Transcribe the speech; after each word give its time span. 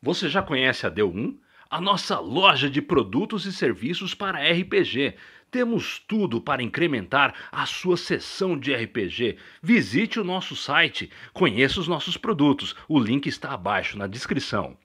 Você 0.00 0.28
já 0.28 0.40
conhece 0.40 0.86
a 0.86 0.90
D1? 0.90 1.36
A 1.68 1.80
nossa 1.80 2.20
loja 2.20 2.70
de 2.70 2.80
produtos 2.80 3.44
e 3.46 3.52
serviços 3.52 4.14
para 4.14 4.38
RPG. 4.38 5.16
Temos 5.50 5.98
tudo 5.98 6.40
para 6.40 6.62
incrementar 6.62 7.34
a 7.50 7.66
sua 7.66 7.96
sessão 7.96 8.56
de 8.56 8.72
RPG. 8.72 9.36
Visite 9.60 10.20
o 10.20 10.24
nosso 10.24 10.54
site, 10.54 11.10
conheça 11.32 11.80
os 11.80 11.88
nossos 11.88 12.16
produtos. 12.16 12.76
O 12.88 12.98
link 12.98 13.26
está 13.26 13.50
abaixo 13.50 13.98
na 13.98 14.06
descrição. 14.06 14.76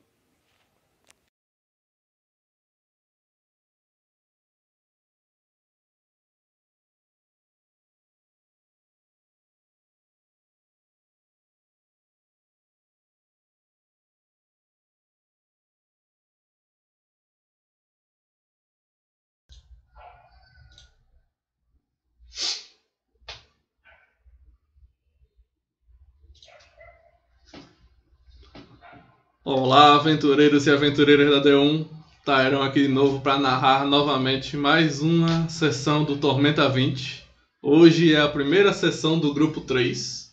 Olá, 29.55 29.93
aventureiros 29.97 30.65
e 30.65 30.71
aventureiras 30.71 31.29
da 31.29 31.39
D1. 31.39 31.85
Tyron 32.25 32.63
aqui 32.63 32.81
de 32.81 32.87
novo 32.87 33.21
para 33.21 33.37
narrar 33.37 33.85
novamente 33.85 34.57
mais 34.57 34.99
uma 34.99 35.47
sessão 35.47 36.03
do 36.03 36.17
Tormenta 36.17 36.67
20. 36.67 37.23
Hoje 37.61 38.15
é 38.15 38.19
a 38.19 38.27
primeira 38.27 38.73
sessão 38.73 39.19
do 39.19 39.31
grupo 39.31 39.61
3, 39.61 40.31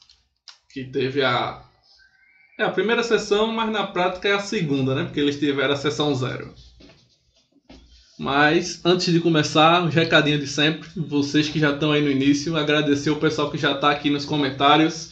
que 0.72 0.84
teve 0.84 1.22
a 1.22 1.62
é 2.58 2.64
a 2.64 2.70
primeira 2.70 3.02
sessão, 3.02 3.48
mas 3.48 3.70
na 3.70 3.86
prática 3.86 4.26
é 4.26 4.32
a 4.32 4.40
segunda, 4.40 4.94
né? 4.94 5.04
Porque 5.04 5.20
eles 5.20 5.38
tiveram 5.38 5.74
a 5.74 5.76
sessão 5.76 6.14
zero. 6.14 6.54
Mas 8.18 8.80
antes 8.86 9.12
de 9.12 9.20
começar, 9.20 9.82
um 9.82 9.90
recadinho 9.90 10.38
de 10.38 10.46
sempre, 10.46 10.88
vocês 10.96 11.46
que 11.46 11.60
já 11.60 11.72
estão 11.72 11.92
aí 11.92 12.00
no 12.00 12.10
início, 12.10 12.56
agradecer 12.56 13.10
o 13.10 13.20
pessoal 13.20 13.50
que 13.50 13.58
já 13.58 13.72
está 13.72 13.90
aqui 13.90 14.08
nos 14.08 14.24
comentários. 14.24 15.10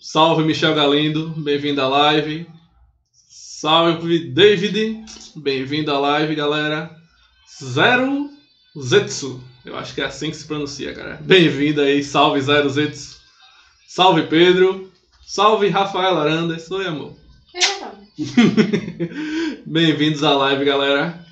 Salve 0.00 0.44
Michel 0.44 0.76
Galindo, 0.76 1.30
bem-vindo 1.30 1.82
à 1.82 1.88
live. 1.88 2.46
Salve 3.58 4.18
David, 4.18 5.02
bem-vindo 5.34 5.90
à 5.90 5.98
live, 5.98 6.34
galera. 6.34 6.94
Zero 7.64 8.28
Zetsu, 8.78 9.42
eu 9.64 9.74
acho 9.78 9.94
que 9.94 10.02
é 10.02 10.04
assim 10.04 10.28
que 10.28 10.36
se 10.36 10.44
pronuncia, 10.44 10.92
cara. 10.92 11.18
Bem-vindo 11.24 11.80
aí, 11.80 12.04
salve 12.04 12.38
Zero 12.42 12.68
Zetsu. 12.68 13.16
Salve 13.88 14.24
Pedro, 14.24 14.92
salve 15.26 15.68
Rafael 15.68 16.18
Aranda, 16.18 16.58
sou 16.58 16.82
eu, 16.82 16.90
amor. 16.90 17.16
Bem-vindos 19.64 20.22
à 20.22 20.34
live, 20.34 20.62
galera. 20.62 21.24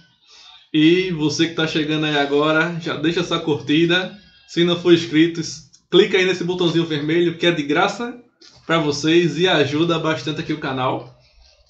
E 0.73 1.11
você 1.11 1.45
que 1.45 1.51
está 1.51 1.67
chegando 1.67 2.07
aí 2.07 2.17
agora, 2.17 2.81
já 2.81 2.97
deixa 2.97 3.21
essa 3.21 3.39
curtida. 3.39 4.19
Se 4.49 4.65
não 4.65 4.81
for 4.81 4.95
inscrito, 4.95 5.43
clica 5.91 6.17
aí 6.17 6.25
nesse 6.25 6.43
botãozinho 6.43 6.87
vermelho 6.87 7.37
que 7.37 7.47
é 7.47 7.53
de 7.53 7.65
graça 7.65 8.19
para 8.67 8.79
vocês 8.79 9.39
e 9.39 9.47
ajuda 9.47 9.99
bastante 9.99 10.41
aqui 10.41 10.55
o 10.55 10.59
canal. 10.59 11.14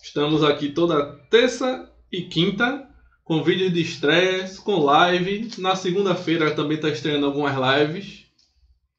Estamos 0.05 0.45
aqui 0.45 0.69
toda 0.69 1.17
terça 1.31 1.91
e 2.13 2.21
quinta 2.21 2.87
com 3.25 3.43
vídeos 3.43 3.73
de 3.73 3.81
estreias, 3.81 4.59
com 4.59 4.79
live. 4.81 5.51
Na 5.57 5.75
segunda-feira 5.75 6.55
também 6.55 6.77
está 6.77 6.91
estreando 6.91 7.25
algumas 7.25 7.57
lives 7.57 8.27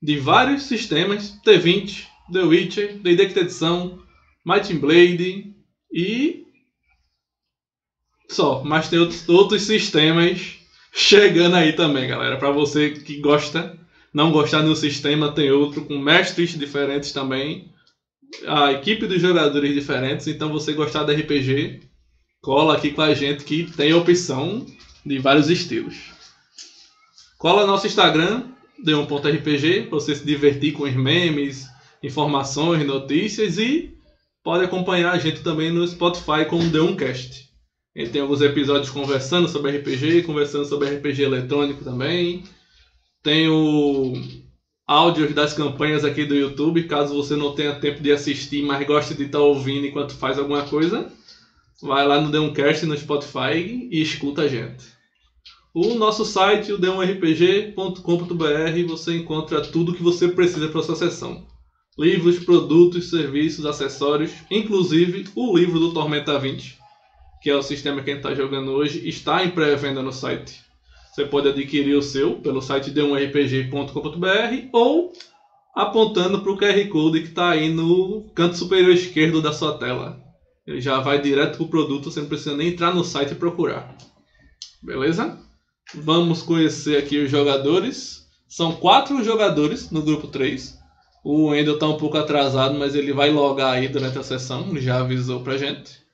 de 0.01 0.17
vários 0.17 0.63
sistemas: 0.63 1.39
T20, 1.45 2.07
The 2.33 2.41
Witcher, 2.41 3.03
The 3.03 3.11
Edição, 3.11 3.99
Might 4.43 4.73
Blade 4.73 5.53
e 5.93 6.47
só. 8.27 8.63
Mas 8.63 8.89
tem 8.89 8.97
outros, 8.97 9.29
outros 9.29 9.61
sistemas 9.61 10.57
chegando 10.91 11.55
aí 11.55 11.73
também, 11.73 12.07
galera. 12.07 12.37
Para 12.37 12.49
você 12.49 12.89
que 12.89 13.21
gosta, 13.21 13.77
não 14.11 14.31
gostar 14.31 14.63
de 14.63 14.69
um 14.69 14.75
sistema, 14.75 15.31
tem 15.31 15.51
outro 15.51 15.85
com 15.85 15.99
mestres 15.99 16.57
diferentes 16.57 17.11
também 17.11 17.74
a 18.47 18.71
equipe 18.71 19.07
dos 19.07 19.21
jogadores 19.21 19.73
diferentes, 19.73 20.27
então 20.27 20.51
você 20.51 20.73
gostar 20.73 21.03
de 21.03 21.13
RPG, 21.13 21.81
cola 22.41 22.75
aqui 22.75 22.91
com 22.91 23.01
a 23.01 23.13
gente 23.13 23.43
que 23.43 23.63
tem 23.71 23.93
opção 23.93 24.65
de 25.05 25.19
vários 25.19 25.49
estilos. 25.49 25.95
Cola 27.37 27.65
nosso 27.65 27.87
Instagram, 27.87 28.43
d1.rpg, 28.83 29.83
para 29.83 29.89
você 29.89 30.15
se 30.15 30.25
divertir 30.25 30.73
com 30.73 30.83
os 30.83 30.93
memes, 30.93 31.67
informações, 32.01 32.85
notícias 32.85 33.57
e 33.57 33.93
pode 34.43 34.63
acompanhar 34.63 35.11
a 35.11 35.17
gente 35.17 35.41
também 35.41 35.71
no 35.71 35.87
Spotify 35.87 36.45
com 36.47 36.57
o 36.57 36.71
D1Cast. 36.71 37.45
A 37.95 37.99
gente 37.99 38.11
tem 38.11 38.21
alguns 38.21 38.41
episódios 38.41 38.89
conversando 38.89 39.47
sobre 39.47 39.77
RPG, 39.77 40.23
conversando 40.23 40.65
sobre 40.65 40.89
RPG 40.89 41.23
eletrônico 41.23 41.83
também. 41.83 42.43
Tem 43.23 43.47
o 43.47 44.13
áudios 44.87 45.33
das 45.33 45.53
campanhas 45.53 46.05
aqui 46.05 46.25
do 46.25 46.35
YouTube, 46.35 46.83
caso 46.83 47.15
você 47.15 47.35
não 47.35 47.55
tenha 47.55 47.75
tempo 47.75 48.01
de 48.01 48.11
assistir, 48.11 48.63
mas 48.63 48.85
goste 48.85 49.15
de 49.15 49.23
estar 49.23 49.39
tá 49.39 49.43
ouvindo 49.43 49.87
enquanto 49.87 50.15
faz 50.15 50.37
alguma 50.37 50.63
coisa. 50.63 51.11
Vai 51.81 52.07
lá 52.07 52.21
no 52.21 52.31
Deumcast 52.31 52.85
no 52.85 52.97
Spotify 52.97 53.89
e 53.91 54.01
escuta 54.01 54.43
a 54.43 54.47
gente. 54.47 54.95
O 55.73 55.95
nosso 55.95 56.23
site, 56.23 56.71
o 56.71 56.77
deumrpg.com.br, 56.77 58.87
você 58.87 59.17
encontra 59.17 59.61
tudo 59.61 59.91
o 59.91 59.95
que 59.95 60.01
você 60.01 60.29
precisa 60.29 60.69
para 60.69 60.81
sua 60.81 60.95
sessão. 60.95 61.45
Livros, 61.99 62.39
produtos, 62.39 63.09
serviços, 63.09 63.65
acessórios, 63.65 64.31
inclusive 64.49 65.25
o 65.35 65.57
livro 65.57 65.79
do 65.79 65.93
Tormenta 65.93 66.39
20, 66.39 66.77
que 67.41 67.49
é 67.49 67.55
o 67.55 67.61
sistema 67.61 68.01
que 68.01 68.09
a 68.09 68.13
gente 68.13 68.23
está 68.23 68.35
jogando 68.35 68.71
hoje, 68.71 69.07
está 69.07 69.43
em 69.43 69.51
pré-venda 69.51 70.01
no 70.01 70.13
site. 70.13 70.63
Você 71.15 71.23
pode 71.23 71.47
adquirir 71.47 71.95
o 71.95 72.01
seu 72.01 72.41
pelo 72.41 72.61
site 72.61 72.91
d1rpg.com.br 72.91 74.69
ou 74.73 75.13
apontando 75.73 76.41
para 76.41 76.51
o 76.51 76.57
QR 76.57 76.89
Code 76.89 77.21
que 77.21 77.29
está 77.29 77.51
aí 77.51 77.69
no 77.69 78.29
canto 78.35 78.57
superior 78.57 78.93
esquerdo 78.93 79.41
da 79.41 79.53
sua 79.53 79.77
tela. 79.77 80.21
Ele 80.67 80.81
já 80.81 80.99
vai 80.99 81.21
direto 81.21 81.55
para 81.55 81.65
o 81.65 81.69
produto, 81.69 82.11
você 82.11 82.19
não 82.19 82.27
precisa 82.27 82.53
nem 82.53 82.67
entrar 82.67 82.93
no 82.93 83.01
site 83.01 83.31
e 83.31 83.35
procurar. 83.35 83.95
Beleza? 84.83 85.39
Vamos 85.93 86.41
conhecer 86.41 86.97
aqui 86.97 87.17
os 87.19 87.31
jogadores. 87.31 88.25
São 88.49 88.73
quatro 88.73 89.23
jogadores 89.23 89.89
no 89.91 90.01
grupo 90.01 90.27
3. 90.27 90.77
O 91.23 91.45
Wendel 91.45 91.75
está 91.75 91.87
um 91.87 91.95
pouco 91.95 92.17
atrasado, 92.17 92.77
mas 92.77 92.93
ele 92.93 93.13
vai 93.13 93.31
logar 93.31 93.75
aí 93.75 93.87
durante 93.87 94.19
a 94.19 94.23
sessão, 94.23 94.77
já 94.81 94.99
avisou 94.99 95.39
pra 95.39 95.57
gente. 95.57 96.04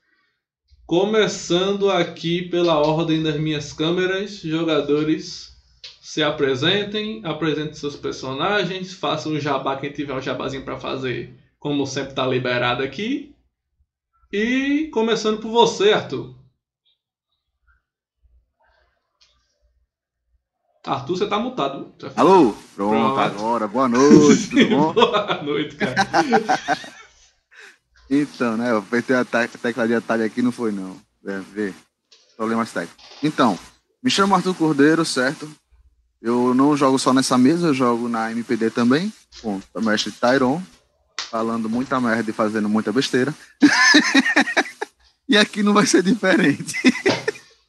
Começando 0.92 1.90
aqui 1.90 2.42
pela 2.50 2.78
ordem 2.78 3.24
das 3.24 3.40
minhas 3.40 3.72
câmeras, 3.72 4.42
jogadores 4.42 5.58
se 6.02 6.22
apresentem, 6.22 7.22
apresentem 7.24 7.76
seus 7.76 7.96
personagens, 7.96 8.94
façam 8.94 9.32
um 9.32 9.40
jabá 9.40 9.78
quem 9.78 9.90
tiver 9.90 10.14
um 10.14 10.22
jabazinho 10.22 10.66
para 10.66 10.78
fazer, 10.78 11.34
como 11.58 11.88
sempre 11.88 12.10
está 12.10 12.28
liberado 12.28 12.84
aqui. 12.84 13.34
E 14.34 14.90
começando 14.92 15.40
por 15.40 15.50
você, 15.50 15.94
Arthur. 15.94 16.36
Arthur, 20.86 21.16
você 21.16 21.26
tá 21.26 21.40
mutado. 21.40 21.94
Alô? 22.18 22.54
Pronto, 22.76 23.16
Pronto. 23.16 23.18
agora. 23.18 23.66
Boa 23.66 23.88
noite, 23.88 24.50
tudo 24.50 24.68
bom? 24.76 24.92
Boa 24.94 25.42
noite, 25.42 25.74
cara. 25.78 25.96
Então, 28.13 28.58
né? 28.58 28.72
Eu 28.72 28.80
apertei 28.80 29.16
a 29.16 29.24
tecla 29.24 29.88
de 29.88 29.96
atalho 29.96 30.25
aqui, 30.25 30.42
não 30.42 30.52
foi 30.52 30.74
não. 30.74 31.00
Deve 31.24 31.46
ver. 31.52 31.75
Problemas 32.36 32.69
técnicos. 32.69 33.06
Então, 33.24 33.58
me 34.04 34.12
chamo 34.12 34.36
Arthur 34.36 34.54
Cordeiro, 34.54 35.06
certo? 35.06 35.50
Eu 36.22 36.54
não 36.54 36.75
jogo 36.75 37.00
só 37.00 37.13
nessa 37.13 37.38
mesa, 37.38 37.68
eu 37.68 37.74
jogo 37.74 38.10
na 38.10 38.30
MPD 38.31 38.69
também, 38.69 39.12
com 39.42 39.62
o 39.74 39.81
mestre 39.81 40.12
Tyron, 40.12 40.62
falando 41.30 41.69
muita 41.69 42.02
merda 42.02 42.30
e 42.30 42.34
fazendo 42.34 42.68
muita 42.68 42.92
besteira. 42.92 43.34
e 45.28 45.38
aqui 45.38 45.64
não 45.64 45.74
vai 45.74 45.86
ser 45.86 46.04
diferente. 46.04 46.75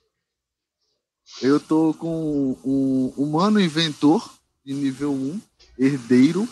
eu 1.40 1.60
tô 1.60 1.94
com 1.94 2.58
um 2.64 3.14
humano 3.16 3.60
inventor 3.60 4.28
de 4.64 4.74
nível 4.74 5.12
1, 5.12 5.40
herdeiro, 5.78 6.48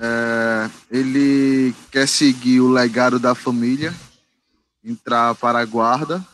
é, 0.00 0.70
ele 0.90 1.74
quer 1.90 2.06
seguir 2.06 2.60
o 2.60 2.70
legado 2.70 3.18
da 3.18 3.34
família, 3.34 3.94
entrar 4.84 5.34
para 5.34 5.58
a 5.58 5.64
guarda 5.64 6.24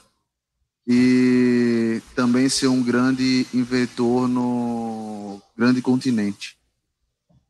e 0.86 2.02
também 2.14 2.48
ser 2.48 2.68
um 2.68 2.82
grande 2.82 3.46
inventor 3.54 4.28
no 4.28 5.40
grande 5.56 5.80
continente. 5.80 6.56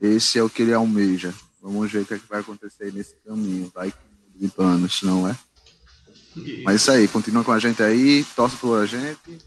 Esse 0.01 0.39
é 0.39 0.43
o 0.43 0.51
que 0.51 0.63
ele 0.63 0.73
almeja. 0.73 1.35
Vamos 1.61 1.91
ver 1.91 2.03
o 2.03 2.05
que, 2.07 2.15
é 2.15 2.19
que 2.19 2.29
vai 2.29 2.41
acontecer 2.41 2.93
nesse 2.93 3.17
caminho. 3.27 3.71
Vai 3.75 3.93
de 4.37 4.49
planos, 4.49 5.03
não 5.03 5.29
é? 5.29 5.37
Mas 6.65 6.83
isso 6.83 6.91
aí, 6.91 7.09
continua 7.09 7.45
com 7.45 7.53
a 7.53 7.59
gente 7.59 7.83
aí, 7.83 8.25
torce 8.35 8.57
por 8.57 8.83
a 8.83 8.87
gente 8.87 9.39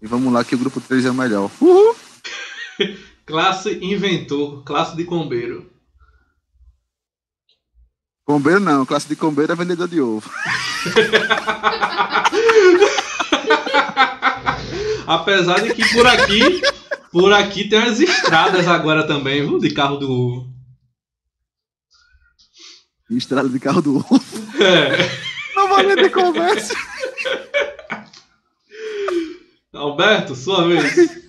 e 0.00 0.06
vamos 0.06 0.32
lá 0.32 0.44
que 0.44 0.54
o 0.54 0.58
grupo 0.58 0.80
3 0.80 1.04
é 1.04 1.10
o 1.10 1.14
melhor. 1.14 1.50
Uhul! 1.60 1.94
classe 3.24 3.78
inventor, 3.82 4.64
classe 4.64 4.96
de 4.96 5.04
combeiro. 5.04 5.71
Combeiro 8.24 8.60
não, 8.60 8.86
classe 8.86 9.08
de 9.08 9.16
combeiro 9.16 9.52
é 9.52 9.56
vendedor 9.56 9.88
de 9.88 10.00
ovo. 10.00 10.30
Apesar 15.06 15.60
de 15.60 15.74
que 15.74 15.92
por 15.92 16.06
aqui, 16.06 16.62
por 17.10 17.32
aqui 17.32 17.68
tem 17.68 17.80
as 17.80 17.98
estradas 17.98 18.68
agora 18.68 19.04
também, 19.06 19.40
viu? 19.42 19.58
De 19.58 19.74
carro 19.74 19.96
do 19.96 20.10
ovo. 20.10 20.52
Estrada 23.10 23.48
de 23.48 23.58
carro 23.58 23.82
do 23.82 23.96
ovo. 23.96 24.20
É. 24.62 25.10
Não 25.56 25.68
vai 25.68 25.84
ter 25.84 26.10
conversa. 26.10 26.74
Alberto, 29.74 30.34
sua 30.36 30.68
vez. 30.68 31.21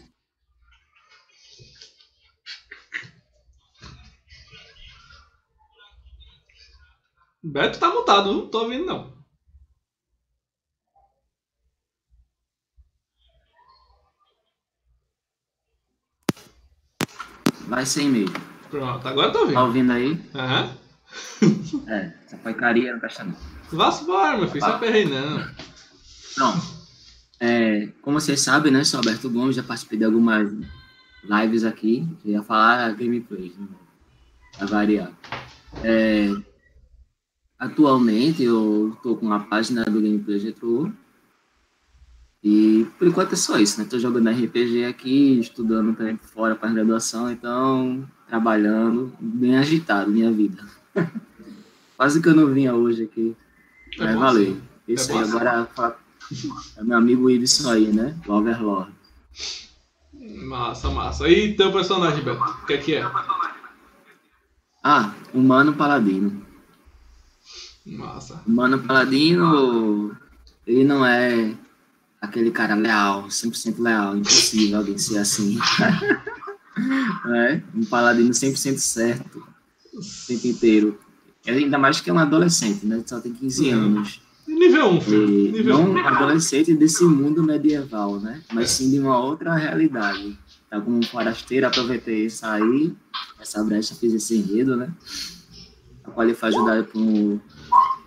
Beto 7.43 7.79
tá 7.79 7.89
mutado, 7.89 8.31
não 8.33 8.47
tô 8.47 8.63
ouvindo 8.63 8.85
não. 8.85 9.13
Vai 17.67 17.85
sem 17.85 18.09
mesmo. 18.09 18.35
Pronto, 18.69 19.07
agora 19.07 19.31
tô 19.31 19.39
Tá 19.39 19.41
ouvindo. 19.41 19.59
ouvindo 19.61 19.91
aí? 19.91 20.21
Aham. 20.35 20.77
É, 21.87 22.13
essa 22.25 22.37
porcaria 22.37 22.91
não 22.93 22.99
presta 22.99 23.23
não. 23.23 23.35
Vá-se 23.71 24.03
embora, 24.03 24.37
meu 24.37 24.47
filho, 24.47 24.63
só 24.63 24.77
perrei 24.79 25.05
não. 25.05 25.45
Pronto. 26.35 26.61
É, 27.39 27.87
como 28.01 28.19
vocês 28.19 28.39
sabem, 28.41 28.71
né? 28.71 28.83
Sou 28.83 28.99
Alberto 28.99 29.29
Gomes, 29.29 29.55
já 29.55 29.63
participei 29.63 29.97
de 29.99 30.05
algumas 30.05 30.49
lives 31.23 31.63
aqui. 31.63 32.07
Eu 32.23 32.31
ia 32.31 32.43
falar 32.43 32.93
gameplay, 32.95 33.53
né? 33.57 33.67
Pra 34.57 34.65
variar. 34.67 35.11
É, 35.83 36.29
atualmente 37.57 38.43
eu 38.43 38.97
tô 39.01 39.15
com 39.15 39.31
a 39.31 39.39
página 39.39 39.83
do 39.83 40.01
Gameplay 40.01 40.39
Retro. 40.39 40.93
E 42.43 42.85
por 42.99 43.07
enquanto 43.07 43.33
é 43.33 43.35
só 43.37 43.57
isso, 43.57 43.79
né? 43.79 43.87
Tô 43.89 43.97
jogando 43.97 44.29
RPG 44.29 44.85
aqui, 44.85 45.39
estudando 45.39 45.95
também 45.95 46.17
fora 46.17 46.55
para 46.55 46.73
graduação, 46.73 47.31
então 47.31 48.05
trabalhando, 48.27 49.13
bem 49.19 49.57
agitado 49.57 50.11
minha 50.11 50.31
vida. 50.31 50.63
Quase 51.95 52.21
que 52.21 52.27
eu 52.27 52.35
não 52.35 52.47
vinha 52.47 52.73
hoje 52.73 53.03
aqui. 53.03 53.35
É 53.97 54.03
Mas 54.03 54.15
valeu. 54.15 54.57
Isso 54.87 55.11
É 55.11 55.15
aí, 55.15 55.21
bom 55.21 55.29
agora 55.29 55.69
é 56.77 56.83
meu 56.83 56.97
amigo 56.97 57.29
Ibson 57.29 57.69
aí, 57.69 57.87
né? 57.93 58.15
O 58.27 58.33
Overlord. 58.33 58.91
Massa, 60.45 60.89
massa. 60.89 61.29
E 61.29 61.55
teu 61.55 61.71
personagem, 61.71 62.23
Beto? 62.23 62.41
O 62.43 62.65
que 62.65 62.73
é 62.73 62.77
que 62.77 62.95
é? 62.95 63.11
Ah, 64.83 65.13
Humano 65.33 65.73
Paladino. 65.73 66.42
Massa. 67.85 68.41
Humano 68.47 68.79
Paladino, 68.79 70.15
ele 70.65 70.83
não 70.83 71.05
é 71.05 71.53
aquele 72.21 72.51
cara 72.51 72.75
leal, 72.75 73.27
100% 73.27 73.79
leal, 73.79 74.17
impossível 74.17 74.79
alguém 74.79 74.97
ser 74.97 75.17
assim. 75.17 75.57
é, 77.35 77.61
um 77.75 77.83
paladino 77.85 78.29
100% 78.31 78.77
certo, 78.77 79.43
o 79.93 79.99
tempo 80.27 80.47
inteiro. 80.47 80.99
Ainda 81.45 81.77
mais 81.77 81.99
que 81.99 82.09
é 82.09 82.13
um 82.13 82.19
adolescente, 82.19 82.85
né? 82.85 83.03
Só 83.05 83.19
tem 83.19 83.33
15 83.33 83.69
Hum. 83.69 83.73
anos. 83.73 84.21
Nível 84.47 84.89
1, 84.91 85.01
filho. 85.01 85.29
E 85.29 85.51
Nível 85.51 85.77
não 85.79 85.91
1. 85.91 85.93
um 85.95 86.07
adolescente 86.07 86.73
desse 86.73 87.03
mundo 87.03 87.43
medieval, 87.43 88.19
né? 88.19 88.41
Mas 88.53 88.71
sim 88.71 88.89
de 88.89 88.99
uma 88.99 89.17
outra 89.19 89.53
realidade. 89.55 90.37
Tá 90.69 90.79
como 90.79 90.97
um 90.99 91.03
forasteiro, 91.03 91.67
aproveitei 91.67 92.25
isso 92.25 92.45
aí, 92.45 92.93
essa 93.39 93.63
brecha, 93.63 93.93
fiz 93.95 94.13
esse 94.13 94.35
enredo, 94.37 94.75
né? 94.77 94.89
A 96.03 96.11
qual 96.11 96.25
ele 96.25 96.35
foi 96.35 96.49
ajudado 96.49 96.85
por 96.85 97.39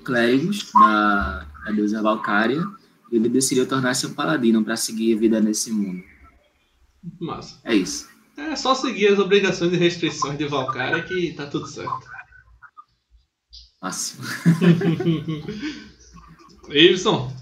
clérigos 0.06 0.70
da, 0.72 1.44
da 1.64 1.72
deusa 1.72 2.00
Valkyria. 2.00 2.64
E 3.10 3.16
ele 3.16 3.28
decidiu 3.28 3.68
tornar-se 3.68 4.06
um 4.06 4.14
paladino 4.14 4.64
para 4.64 4.76
seguir 4.76 5.14
a 5.14 5.18
vida 5.18 5.40
nesse 5.40 5.72
mundo. 5.72 6.02
Massa. 7.20 7.60
É 7.64 7.74
isso. 7.74 8.08
É 8.36 8.54
só 8.54 8.74
seguir 8.74 9.08
as 9.08 9.18
obrigações 9.18 9.72
e 9.72 9.76
restrições 9.76 10.38
de 10.38 10.46
Valkyria 10.46 11.02
que 11.02 11.34
tá 11.34 11.46
tudo 11.46 11.66
certo. 11.66 12.06
Fácil. 13.80 14.20
Ibson, 16.68 17.32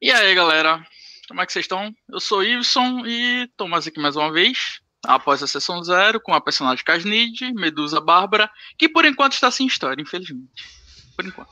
E 0.00 0.10
aí, 0.10 0.34
galera? 0.34 0.84
Como 1.28 1.40
é 1.40 1.46
que 1.46 1.52
vocês 1.52 1.64
estão? 1.64 1.94
Eu 2.10 2.20
sou 2.20 2.40
o 2.40 2.42
Iveson 2.42 3.06
e 3.06 3.48
Thomas 3.56 3.86
aqui 3.86 3.98
mais 3.98 4.16
uma 4.16 4.30
vez, 4.30 4.81
após 5.04 5.42
a 5.42 5.46
sessão 5.46 5.82
zero, 5.82 6.20
com 6.20 6.32
a 6.34 6.40
personagem 6.40 6.84
Casnid, 6.84 7.52
Medusa 7.54 8.00
Bárbara, 8.00 8.50
que 8.78 8.88
por 8.88 9.04
enquanto 9.04 9.32
está 9.32 9.50
sem 9.50 9.66
história, 9.66 10.00
infelizmente. 10.02 10.50
Por 11.16 11.26
enquanto. 11.26 11.50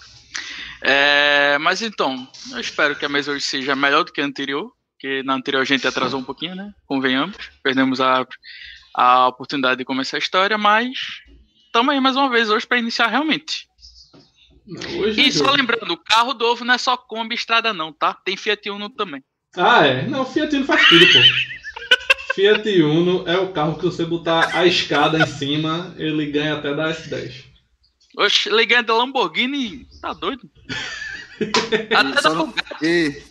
É, 0.83 1.59
mas 1.59 1.83
então, 1.83 2.27
eu 2.53 2.61
espero 2.61 2.97
que 2.97 3.05
a 3.05 3.09
mesa 3.09 3.33
hoje 3.33 3.45
seja 3.45 3.77
melhor 3.77 4.05
do 4.05 4.13
que 4.13 4.21
a 4.21 4.25
anterior, 4.25 4.73
porque 4.93 5.23
na 5.23 5.35
anterior 5.35 5.61
a 5.61 5.65
gente 5.65 5.87
atrasou 5.87 6.21
um 6.21 6.25
pouquinho, 6.25 6.55
né? 6.55 6.73
Convenhamos. 6.87 7.37
Perdemos 7.63 8.01
a, 8.01 8.27
a 8.95 9.29
oportunidade 9.29 9.79
de 9.79 9.85
começar 9.85 10.17
a 10.17 10.19
história, 10.19 10.57
mas 10.57 10.91
estamos 11.67 11.93
aí 11.93 12.01
mais 12.01 12.17
uma 12.17 12.31
vez 12.31 12.51
hoje 12.51 12.67
para 12.67 12.79
iniciar 12.79 13.09
realmente. 13.09 13.67
hoje 14.99 15.21
é 15.21 15.25
E 15.25 15.33
só 15.33 15.45
jogo. 15.45 15.57
lembrando, 15.57 15.93
o 15.93 15.97
carro 15.99 16.33
do 16.35 16.45
ovo 16.47 16.65
não 16.65 16.75
é 16.75 16.79
só 16.79 16.97
Kombi 16.97 17.35
estrada 17.35 17.73
não, 17.75 17.93
tá? 17.93 18.15
Tem 18.15 18.37
Fiat 18.37 18.71
Uno 18.71 18.89
também. 18.89 19.23
Ah, 19.57 19.85
é. 19.87 20.07
Não, 20.07 20.25
Fiat 20.25 20.55
Uno 20.57 20.65
faz 20.65 20.89
tudo, 20.89 21.05
pô. 21.07 21.19
Fiat 22.35 22.83
Uno 22.83 23.25
é 23.29 23.37
o 23.39 23.53
carro 23.53 23.77
que 23.79 23.85
você 23.85 24.05
botar 24.05 24.55
a 24.57 24.67
escada 24.67 25.19
em 25.19 25.27
cima, 25.27 25.95
ele 25.99 26.27
ganha 26.31 26.55
até 26.57 26.75
da 26.75 26.91
S10. 26.93 27.45
Oxe, 28.17 28.49
ligando 28.51 28.87
da 28.87 28.95
Lamborghini, 28.97 29.87
tá 30.01 30.13
doido? 30.13 30.49
Até 31.97 32.21
Só 32.21 32.29
da 32.31 32.35
não-. 32.35 32.55
E 32.83 33.23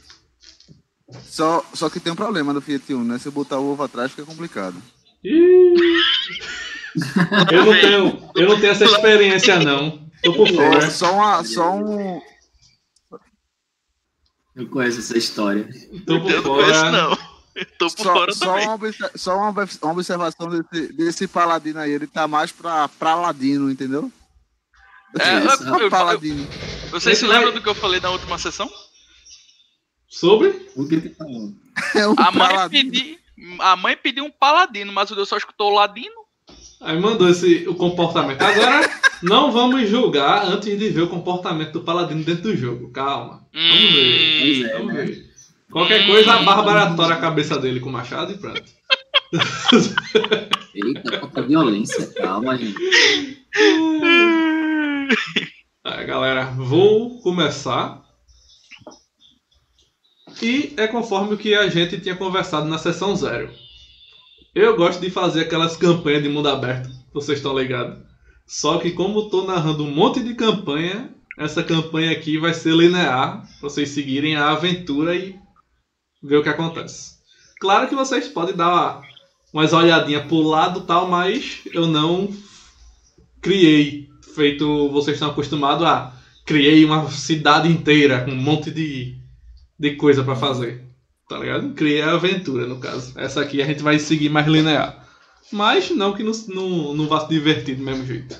só, 1.24 1.64
só 1.74 1.90
que 1.90 2.00
tem 2.00 2.12
um 2.12 2.16
problema 2.16 2.54
do 2.54 2.62
Fiat 2.62 2.94
Uno, 2.94 3.04
né? 3.06 3.20
Se 3.20 3.30
botar 3.30 3.60
o 3.60 3.72
ovo 3.72 3.84
atrás 3.84 4.12
fica 4.12 4.26
complicado. 4.26 4.82
Ih. 5.24 5.74
Eu 7.52 7.66
não 7.66 7.74
tenho, 7.74 8.32
eu 8.36 8.50
não 8.50 8.60
tenho 8.60 8.72
essa 8.72 8.86
experiência, 8.86 9.60
não. 9.60 10.10
Tô 10.24 10.34
por 10.34 10.48
É, 10.48 10.54
fora. 10.54 10.90
só, 10.90 11.14
uma, 11.14 11.44
só 11.44 11.76
um. 11.76 12.20
Eu 14.56 14.68
conheço 14.70 15.00
essa 15.00 15.18
história. 15.18 15.70
Tô 16.06 16.20
por 16.22 16.32
Eu 16.32 16.42
não 16.42 16.56
conheço, 16.56 16.80
fora. 16.80 16.92
não. 16.92 17.29
Eu 17.60 17.66
Tô 17.78 17.88
por 17.92 18.04
Só, 18.04 18.14
fora 18.14 18.34
só, 18.34 18.46
também. 18.46 18.68
uma, 18.68 19.12
só 19.16 19.36
uma 19.38 19.50
obs- 19.50 19.80
uma 19.82 19.92
observação 19.92 20.50
desse, 20.50 20.94
desse 20.94 21.28
paladino 21.28 21.80
aí. 21.80 21.92
Ele 21.92 22.08
tá 22.08 22.28
mais 22.28 22.52
pra, 22.52 22.88
pra 22.88 23.16
ladino, 23.16 23.70
entendeu? 23.70 24.12
É, 25.20 25.40
Isso, 25.46 25.64
eu- 25.64 25.80
eu- 25.80 25.90
paladino. 25.90 26.48
Vocês 26.92 27.14
Esse 27.18 27.22
se 27.22 27.28
lembram 27.28 27.52
vai- 27.52 27.54
do 27.54 27.62
que 27.64 27.70
eu 27.70 27.76
falei 27.76 28.00
na 28.00 28.10
última 28.10 28.38
sessão? 28.38 28.70
Sobre? 30.08 30.70
O 30.76 30.88
que 30.88 31.02
que 31.02 31.10
tá 31.10 31.24
falando? 31.26 31.56
É 31.96 32.08
um 32.08 32.14
A 32.18 32.32
mãe, 32.32 32.48
paladino. 32.50 32.92
pedi, 32.92 33.20
a 33.60 33.76
mãe 33.76 33.96
pediu 33.96 34.26
um 34.26 34.32
paladino, 34.32 34.92
mas 34.92 35.10
o 35.12 35.16
Deus 35.16 35.30
só 35.30 35.38
escutou 35.38 35.72
o 35.72 35.76
ladino. 35.76 36.20
Aí 36.82 37.00
mandou 37.00 37.30
esse 37.30 37.68
o 37.68 37.76
comportamento. 37.76 38.42
Agora, 38.42 38.90
não 39.24 39.52
vamos 39.52 39.88
julgar 39.90 40.46
antes 40.46 40.78
de 40.78 40.90
ver 40.90 41.02
o 41.04 41.10
comportamento 41.10 41.72
do 41.74 41.82
paladino 41.82 42.24
dentro 42.24 42.44
do 42.44 42.56
jogo. 42.58 42.92
Calma. 42.92 43.48
Vamos 43.54 43.92
ver. 43.94 44.40
Pois 44.42 44.62
é, 44.70 44.78
Vamos 44.78 44.94
né? 44.94 45.06
ver. 45.06 45.29
Qualquer 45.72 46.08
coisa, 46.08 46.34
a 46.34 46.44
Bárbara 46.44 46.96
tora 46.96 47.16
a 47.16 47.20
cabeça 47.20 47.60
dele 47.60 47.80
com 47.80 47.90
o 47.90 47.92
machado 47.92 48.32
e 48.32 48.38
pronto. 48.38 48.64
Eita, 50.74 51.20
quanta 51.20 51.42
violência. 51.44 52.08
Calma, 52.14 52.58
gente. 52.58 52.76
Aí, 55.84 56.06
galera, 56.06 56.46
vou 56.46 57.22
começar. 57.22 58.04
E 60.42 60.74
é 60.78 60.88
conforme 60.88 61.36
o 61.36 61.38
que 61.38 61.54
a 61.54 61.68
gente 61.68 62.00
tinha 62.00 62.16
conversado 62.16 62.68
na 62.68 62.78
sessão 62.78 63.16
zero. 63.16 63.52
Eu 64.56 64.76
gosto 64.76 65.00
de 65.00 65.12
fazer 65.12 65.42
aquelas 65.42 65.78
campanhas 65.78 66.24
de 66.24 66.30
mundo 66.30 66.50
aberto, 66.50 66.90
vocês 67.14 67.38
estão 67.38 67.58
ligados. 67.58 68.00
Só 68.48 68.80
que 68.80 68.92
como 68.92 69.20
eu 69.20 69.30
tô 69.30 69.44
narrando 69.44 69.84
um 69.84 69.92
monte 69.92 70.24
de 70.24 70.34
campanha, 70.34 71.14
essa 71.38 71.64
campanha 71.64 72.12
aqui 72.12 72.40
vai 72.40 72.54
ser 72.54 72.74
linear, 72.74 73.42
pra 73.42 73.70
vocês 73.70 73.90
seguirem 73.90 74.36
a 74.36 74.52
aventura 74.52 75.16
e 75.16 75.36
ver 76.22 76.38
o 76.38 76.44
que 76.44 76.50
acontece. 76.50 77.20
Claro 77.60 77.88
que 77.88 77.96
vocês 77.96 78.28
podem 78.28 78.56
dar 78.56 78.68
uma- 78.70 79.02
umas 79.54 79.74
olhadinhas 79.74 80.26
pro 80.26 80.42
lado 80.42 80.82
tal, 80.82 81.08
mas 81.08 81.60
eu 81.74 81.88
não 81.88 82.30
criei 83.42 84.08
feito 84.36 84.90
vocês 84.90 85.16
estão 85.16 85.30
acostumados 85.32 85.86
a 85.86 86.14
criei 86.46 86.84
uma 86.86 87.10
cidade 87.12 87.68
inteira 87.68 88.24
com 88.24 88.32
um 88.32 88.36
monte 88.36 88.72
de, 88.72 89.16
de 89.78 89.96
coisa 89.96 90.24
pra 90.24 90.36
fazer. 90.36 90.84
Tá 91.28 91.38
ligado? 91.38 91.74
Criei 91.76 92.02
a 92.02 92.14
aventura, 92.14 92.66
no 92.66 92.80
caso. 92.80 93.14
Essa 93.20 93.42
aqui 93.42 93.62
a 93.62 93.66
gente 93.66 93.84
vai 93.84 94.00
seguir 94.00 94.30
mais 94.30 94.48
linear. 94.48 95.08
Mas 95.52 95.92
não 95.92 96.14
que 96.14 96.24
não, 96.24 96.32
não, 96.48 96.94
não 96.96 97.08
vá 97.08 97.20
se 97.22 97.30
divertir 97.30 97.76
do 97.76 97.84
mesmo 97.84 98.04
jeito. 98.06 98.36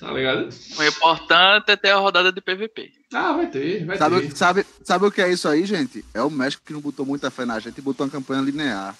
Tá 0.00 0.12
ligado? 0.12 0.48
O 0.78 0.82
importante 0.82 1.70
é 1.70 1.76
ter 1.76 1.90
a 1.90 1.96
rodada 1.98 2.32
de 2.32 2.40
PVP. 2.40 2.90
Ah, 3.12 3.32
vai 3.32 3.46
ter, 3.46 3.86
vai 3.86 3.96
Sabe, 3.96 4.20
ter. 4.20 4.36
sabe, 4.36 4.66
sabe 4.84 5.06
o 5.06 5.10
que 5.10 5.22
é 5.22 5.32
isso 5.32 5.48
aí, 5.48 5.64
gente? 5.64 6.04
É 6.12 6.20
o 6.22 6.30
México 6.30 6.62
que 6.66 6.72
não 6.74 6.80
botou 6.80 7.06
muita 7.06 7.30
fé 7.30 7.44
na 7.46 7.58
gente 7.58 7.78
e 7.78 7.82
botou 7.82 8.04
uma 8.06 8.12
campanha 8.12 8.42
linear. 8.42 8.94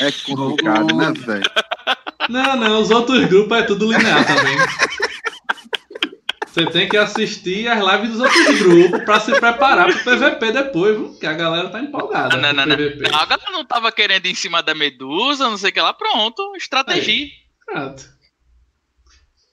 É 0.00 0.12
complicado, 0.12 0.94
né, 0.94 1.12
velho? 1.12 1.50
Não, 2.28 2.56
não, 2.56 2.80
os 2.80 2.90
outros 2.90 3.24
grupos 3.26 3.58
é 3.58 3.62
tudo 3.62 3.90
linear 3.90 4.24
também. 4.24 4.56
Você 6.46 6.66
tem 6.66 6.88
que 6.88 6.96
assistir 6.96 7.68
as 7.68 7.78
lives 7.78 8.10
dos 8.10 8.20
outros 8.20 8.58
grupos 8.58 9.04
pra 9.04 9.20
se 9.20 9.30
preparar 9.38 9.86
pro 9.92 10.04
PVP 10.16 10.52
depois, 10.52 10.96
viu? 10.96 11.18
Que 11.18 11.26
a 11.26 11.32
galera 11.32 11.68
tá 11.68 11.80
empolgada. 11.80 12.36
Não, 12.36 12.52
não, 12.52 12.66
não, 12.66 12.74
o 12.74 12.78
PVP. 12.78 13.08
não. 13.10 13.18
A 13.20 13.24
galera 13.26 13.50
não 13.52 13.64
tava 13.64 13.92
querendo 13.92 14.26
ir 14.26 14.30
em 14.32 14.34
cima 14.34 14.60
da 14.62 14.74
medusa, 14.74 15.48
não 15.48 15.56
sei 15.56 15.70
o 15.70 15.72
que 15.72 15.80
lá. 15.80 15.92
Pronto, 15.92 16.54
estratégia. 16.56 17.28
Pronto. 17.66 18.04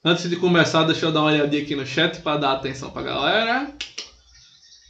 Antes 0.08 0.30
de 0.30 0.38
começar, 0.38 0.84
deixa 0.86 1.06
eu 1.06 1.12
dar 1.12 1.20
uma 1.20 1.32
olhadinha 1.34 1.62
aqui 1.62 1.76
no 1.76 1.86
chat 1.86 2.22
pra 2.22 2.38
dar 2.38 2.54
atenção 2.54 2.90
pra 2.92 3.02
galera. 3.02 3.74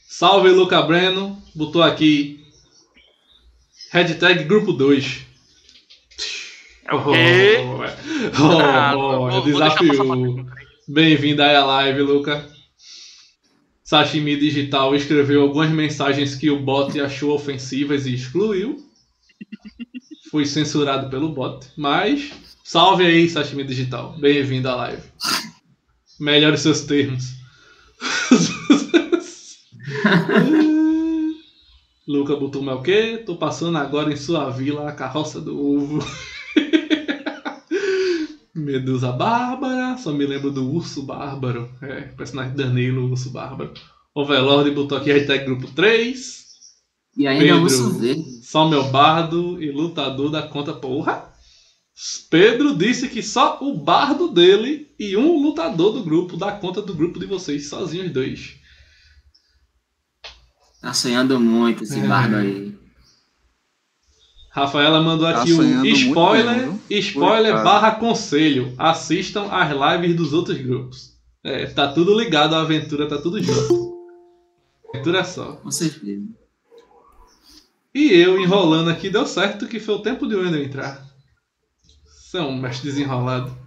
Salve 0.07 0.49
Luca 0.49 0.79
Breno, 0.83 1.41
botou 1.55 1.81
aqui 1.81 2.45
hashtag 3.91 4.43
grupo 4.43 4.71
2. 4.73 5.21
É 6.85 6.93
o 6.93 7.03
quê? 7.11 7.57
Oh, 8.39 8.61
Ah, 8.61 8.93
oh, 8.95 9.29
vou- 9.31 9.41
desafio. 9.41 10.45
Bem-vindo 10.87 11.41
aí 11.41 11.55
à 11.55 11.65
live, 11.65 12.01
Luca. 12.03 12.47
Sashimi 13.83 14.37
Digital 14.37 14.95
escreveu 14.95 15.41
algumas 15.41 15.71
mensagens 15.71 16.35
que 16.35 16.51
o 16.51 16.59
bot 16.59 16.99
achou 17.01 17.33
ofensivas 17.33 18.05
e 18.05 18.13
excluiu. 18.13 18.85
Foi 20.29 20.45
censurado 20.45 21.09
pelo 21.09 21.29
bot. 21.29 21.65
Mas, 21.75 22.31
salve 22.67 23.05
aí, 23.05 23.29
Sashimi 23.29 23.63
Digital. 23.63 24.13
Bem-vindo 24.19 24.67
à 24.67 24.75
live. 24.75 25.01
Melhore 26.19 26.57
seus 26.57 26.81
termos. 26.81 27.37
Luca 32.05 32.35
botou 32.35 32.61
o 32.61 32.81
quê? 32.81 33.23
Tô 33.25 33.37
passando 33.37 33.77
agora 33.77 34.11
em 34.11 34.17
sua 34.17 34.49
vila 34.49 34.89
a 34.89 34.91
carroça 34.91 35.39
do 35.39 35.57
ovo. 35.57 36.05
Medusa 38.53 39.13
Bárbara, 39.13 39.97
só 39.97 40.11
me 40.11 40.25
lembro 40.25 40.51
do 40.51 40.69
Urso 40.69 41.03
Bárbaro. 41.03 41.71
É, 41.81 42.01
personagem 42.17 42.53
Danilo, 42.53 43.09
Urso 43.09 43.29
Bárbaro. 43.29 43.71
Overlord 44.13 44.71
botou 44.71 44.97
aqui 44.97 45.13
hashtag 45.13 45.45
grupo 45.45 45.67
3. 45.67 46.45
E 47.15 47.27
ainda 47.27 47.45
Pedro. 47.45 47.63
urso 47.63 47.91
verde. 47.91 48.43
Só 48.43 48.67
meu 48.67 48.83
bardo 48.89 49.63
e 49.63 49.71
lutador 49.71 50.29
da 50.29 50.41
conta 50.41 50.73
porra. 50.73 51.36
Pedro 52.29 52.75
disse 52.75 53.07
que 53.09 53.23
só 53.23 53.57
o 53.61 53.75
bardo 53.75 54.27
dele 54.29 54.91
e 54.99 55.17
um 55.17 55.41
lutador 55.41 55.93
do 55.93 56.03
grupo 56.03 56.37
dá 56.37 56.51
conta 56.51 56.81
do 56.81 56.93
grupo 56.93 57.19
de 57.19 57.25
vocês, 57.25 57.69
sozinhos 57.69 58.07
os 58.07 58.13
dois. 58.13 58.55
Tá 60.79 60.93
sonhando 60.93 61.39
muito 61.39 61.83
esse 61.83 61.99
É. 61.99 62.07
bardo 62.07 62.35
aí. 62.35 62.77
Rafaela 64.51 65.01
mandou 65.01 65.27
Tá 65.31 65.41
aqui 65.41 65.53
um 65.53 65.85
spoiler, 65.85 66.55
mesmo, 66.57 66.81
spoiler 66.89 67.51
Coitado. 67.53 67.63
barra 67.63 67.91
conselho. 67.95 68.73
Assistam 68.77 69.47
as 69.51 69.69
lives 69.71 70.15
dos 70.15 70.33
outros 70.33 70.57
grupos. 70.57 71.13
É, 71.43 71.65
tá 71.67 71.91
tudo 71.91 72.17
ligado 72.17 72.53
à 72.55 72.61
aventura, 72.61 73.07
tá 73.07 73.17
tudo 73.19 73.41
junto. 73.41 73.97
Aventura 74.93 75.23
só. 75.23 75.53
Com 75.57 75.71
certeza. 75.71 76.25
E 77.93 78.13
eu 78.13 78.39
enrolando 78.39 78.89
aqui, 78.89 79.09
deu 79.09 79.25
certo 79.25 79.67
que 79.67 79.79
foi 79.79 79.95
o 79.95 80.01
tempo 80.01 80.27
de 80.27 80.35
Wendel 80.35 80.63
entrar. 80.63 81.06
Você 82.27 82.39
é 82.39 82.41
um 82.41 82.57
mestre 82.57 82.89
desenrolado. 82.89 83.57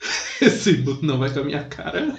Esse 0.42 0.72
boot 0.78 1.06
não 1.06 1.16
vai 1.16 1.32
com 1.32 1.38
a 1.38 1.44
minha 1.44 1.62
cara. 1.62 2.02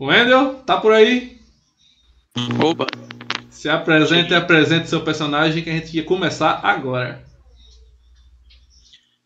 Wendel, 0.00 0.62
tá 0.62 0.80
por 0.80 0.92
aí? 0.92 1.42
Oba. 2.58 2.86
Se 3.50 3.68
apresente 3.68 4.32
e 4.32 4.34
apresente 4.34 4.88
seu 4.88 5.04
personagem 5.04 5.62
que 5.62 5.68
a 5.68 5.74
gente 5.74 5.94
ia 5.94 6.04
começar 6.04 6.58
agora. 6.64 7.22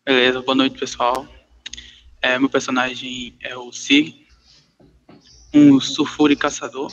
Beleza, 0.05 0.41
boa 0.41 0.55
noite 0.55 0.77
pessoal. 0.77 1.25
É, 2.21 2.37
meu 2.37 2.49
personagem 2.49 3.37
é 3.39 3.55
o 3.55 3.71
Sig, 3.71 4.27
um 5.53 5.79
sulfure 5.79 6.35
caçador. 6.35 6.91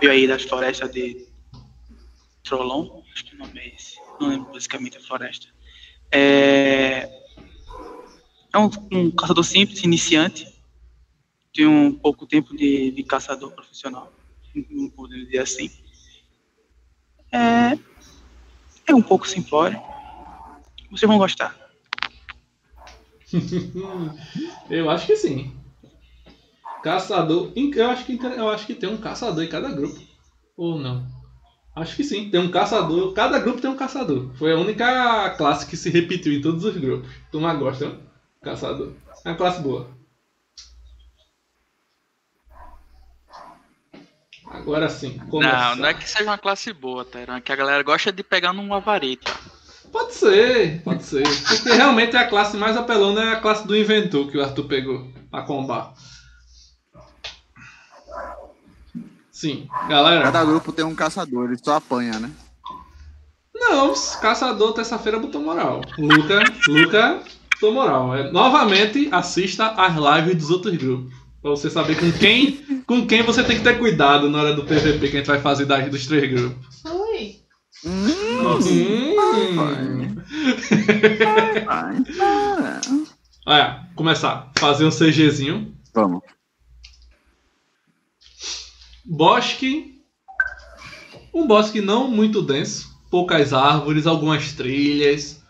Veio 0.00 0.10
aí 0.10 0.26
das 0.26 0.42
florestas 0.42 0.90
de 0.90 1.28
Trollon, 2.42 3.04
acho 3.14 3.24
que 3.24 3.36
o 3.36 3.38
nome 3.38 3.60
é 3.60 3.72
esse. 3.72 3.99
Não 4.20 4.28
lembro 4.28 4.52
basicamente 4.52 4.98
a 4.98 5.00
floresta. 5.00 5.46
É, 6.12 7.08
é 8.52 8.58
um, 8.58 8.68
um 8.92 9.10
caçador 9.10 9.44
simples, 9.44 9.82
iniciante. 9.82 10.46
Tem 11.54 11.66
um 11.66 11.92
pouco 11.92 12.26
tempo 12.26 12.54
de, 12.54 12.90
de 12.90 13.02
caçador 13.02 13.50
profissional, 13.52 14.12
não 14.70 14.90
podemos 14.90 15.24
dizer 15.24 15.38
assim. 15.38 15.70
É, 17.32 17.78
é 18.86 18.94
um 18.94 19.02
pouco 19.02 19.26
simplório. 19.26 19.80
Vocês 20.90 21.08
vão 21.08 21.18
gostar. 21.18 21.56
Eu 24.68 24.90
acho 24.90 25.06
que 25.06 25.16
sim. 25.16 25.56
Caçador. 26.82 27.52
Eu 27.56 27.90
acho 27.90 28.04
que, 28.04 28.18
eu 28.22 28.48
acho 28.48 28.66
que 28.66 28.74
tem 28.74 28.88
um 28.88 28.96
caçador 28.96 29.44
em 29.44 29.48
cada 29.48 29.70
grupo. 29.70 30.00
Ou 30.56 30.78
não? 30.78 31.19
Acho 31.74 31.96
que 31.96 32.04
sim, 32.04 32.28
tem 32.30 32.40
um 32.40 32.50
caçador. 32.50 33.12
Cada 33.12 33.38
grupo 33.38 33.60
tem 33.60 33.70
um 33.70 33.76
caçador. 33.76 34.30
Foi 34.34 34.52
a 34.52 34.56
única 34.56 35.30
classe 35.36 35.66
que 35.66 35.76
se 35.76 35.88
repetiu 35.88 36.32
em 36.32 36.40
todos 36.40 36.64
os 36.64 36.76
grupos. 36.76 37.08
Turma 37.30 37.54
gosta, 37.54 37.88
né? 37.88 37.94
Caçador. 38.42 38.92
É 39.24 39.30
uma 39.30 39.36
classe 39.36 39.62
boa. 39.62 39.88
Agora 44.50 44.88
sim. 44.88 45.16
começar. 45.30 45.70
Não, 45.70 45.82
não 45.82 45.88
é 45.88 45.94
que 45.94 46.08
seja 46.08 46.24
uma 46.24 46.38
classe 46.38 46.72
boa, 46.72 47.04
Tera. 47.04 47.36
É 47.36 47.40
que 47.40 47.52
a 47.52 47.56
galera 47.56 47.82
gosta 47.84 48.10
de 48.10 48.22
pegar 48.24 48.52
numa 48.52 48.80
vareta. 48.80 49.32
Pode 49.92 50.14
ser, 50.14 50.82
pode 50.82 51.04
ser. 51.04 51.22
Porque 51.22 51.70
realmente 51.72 52.16
a 52.16 52.26
classe 52.26 52.56
mais 52.56 52.76
apelona 52.76 53.22
é 53.22 53.32
a 53.34 53.40
classe 53.40 53.66
do 53.66 53.76
inventor 53.76 54.30
que 54.30 54.36
o 54.36 54.42
Arthur 54.42 54.64
pegou 54.64 55.12
pra 55.30 55.42
combar. 55.42 55.94
Sim, 59.40 59.66
galera. 59.88 60.20
Cada 60.24 60.44
grupo 60.44 60.70
tem 60.70 60.84
um 60.84 60.94
caçador, 60.94 61.46
ele 61.46 61.56
só 61.56 61.76
apanha, 61.76 62.20
né? 62.20 62.30
Não, 63.54 63.94
caçador 64.20 64.74
terça-feira 64.74 65.18
botou 65.18 65.40
moral. 65.40 65.80
Luca, 65.96 66.44
Luca 66.68 67.22
botou 67.54 67.72
moral. 67.72 68.14
É, 68.14 68.30
novamente, 68.30 69.08
assista 69.10 69.68
as 69.68 69.94
lives 69.96 70.36
dos 70.36 70.50
outros 70.50 70.76
grupos. 70.76 71.10
Pra 71.40 71.52
você 71.52 71.70
saber 71.70 71.98
com 71.98 72.12
quem, 72.12 72.82
com 72.86 73.06
quem 73.06 73.22
você 73.22 73.42
tem 73.42 73.56
que 73.56 73.64
ter 73.64 73.78
cuidado 73.78 74.28
na 74.28 74.40
hora 74.40 74.52
do 74.52 74.62
PVP 74.62 75.08
que 75.08 75.16
a 75.16 75.20
gente 75.20 75.26
vai 75.26 75.40
fazer 75.40 75.64
das, 75.64 75.90
dos 75.90 76.06
três 76.06 76.30
grupos. 76.30 76.84
Oi. 76.84 77.36
Hum. 77.86 79.14
Vai, 81.64 82.02
para. 82.14 82.80
Olha, 83.46 83.88
começar. 83.96 84.52
Fazer 84.58 84.84
um 84.84 84.90
CGzinho. 84.90 85.74
Vamos. 85.94 86.20
Bosque. 89.12 89.96
Um 91.34 91.44
bosque 91.44 91.80
não 91.80 92.08
muito 92.08 92.40
denso. 92.40 92.88
Poucas 93.10 93.52
árvores, 93.52 94.06
algumas 94.06 94.52
trilhas, 94.52 95.42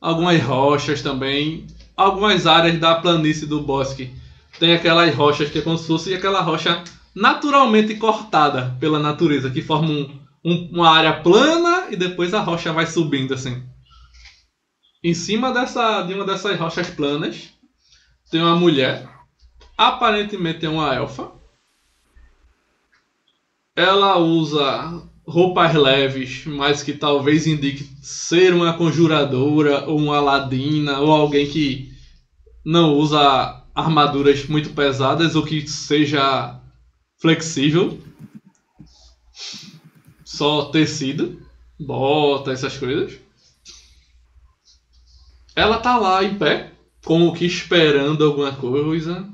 algumas 0.00 0.40
rochas 0.40 1.02
também. 1.02 1.66
Algumas 1.96 2.46
áreas 2.46 2.78
da 2.78 2.94
planície 2.94 3.44
do 3.44 3.60
bosque. 3.60 4.14
Tem 4.60 4.72
aquelas 4.72 5.12
rochas 5.16 5.50
que 5.50 5.58
é 5.58 5.62
como 5.62 5.76
se 5.76 5.88
fosse 5.88 6.14
aquela 6.14 6.40
rocha 6.40 6.84
naturalmente 7.12 7.96
cortada 7.96 8.76
pela 8.78 9.00
natureza, 9.00 9.50
que 9.50 9.62
forma 9.62 9.88
um- 9.90 10.20
um- 10.44 10.70
uma 10.72 10.88
área 10.88 11.20
plana 11.20 11.88
e 11.90 11.96
depois 11.96 12.32
a 12.32 12.40
rocha 12.40 12.72
vai 12.72 12.86
subindo 12.86 13.34
assim. 13.34 13.64
Em 15.02 15.12
cima 15.12 15.52
dessa, 15.52 16.02
de 16.02 16.14
uma 16.14 16.24
dessas 16.24 16.56
rochas 16.56 16.88
planas 16.88 17.52
tem 18.30 18.40
uma 18.40 18.54
mulher, 18.54 19.08
aparentemente 19.76 20.64
é 20.64 20.68
uma 20.68 20.94
elfa. 20.94 21.37
Ela 23.78 24.18
usa 24.18 25.04
roupas 25.24 25.72
leves, 25.72 26.44
mas 26.46 26.82
que 26.82 26.92
talvez 26.92 27.46
indique 27.46 27.84
ser 28.02 28.52
uma 28.52 28.72
conjuradora 28.76 29.84
ou 29.88 30.00
uma 30.00 30.18
ladina 30.18 30.98
ou 30.98 31.12
alguém 31.12 31.48
que 31.48 31.92
não 32.64 32.94
usa 32.94 33.62
armaduras 33.72 34.44
muito 34.46 34.70
pesadas 34.70 35.36
ou 35.36 35.44
que 35.44 35.64
seja 35.68 36.60
flexível. 37.20 37.96
Só 40.24 40.72
tecido, 40.72 41.40
bota, 41.78 42.50
essas 42.50 42.76
coisas. 42.76 43.16
Ela 45.54 45.78
tá 45.78 45.96
lá 45.96 46.24
em 46.24 46.36
pé, 46.36 46.72
como 47.04 47.32
que 47.32 47.44
esperando 47.44 48.24
alguma 48.24 48.50
coisa. 48.56 49.24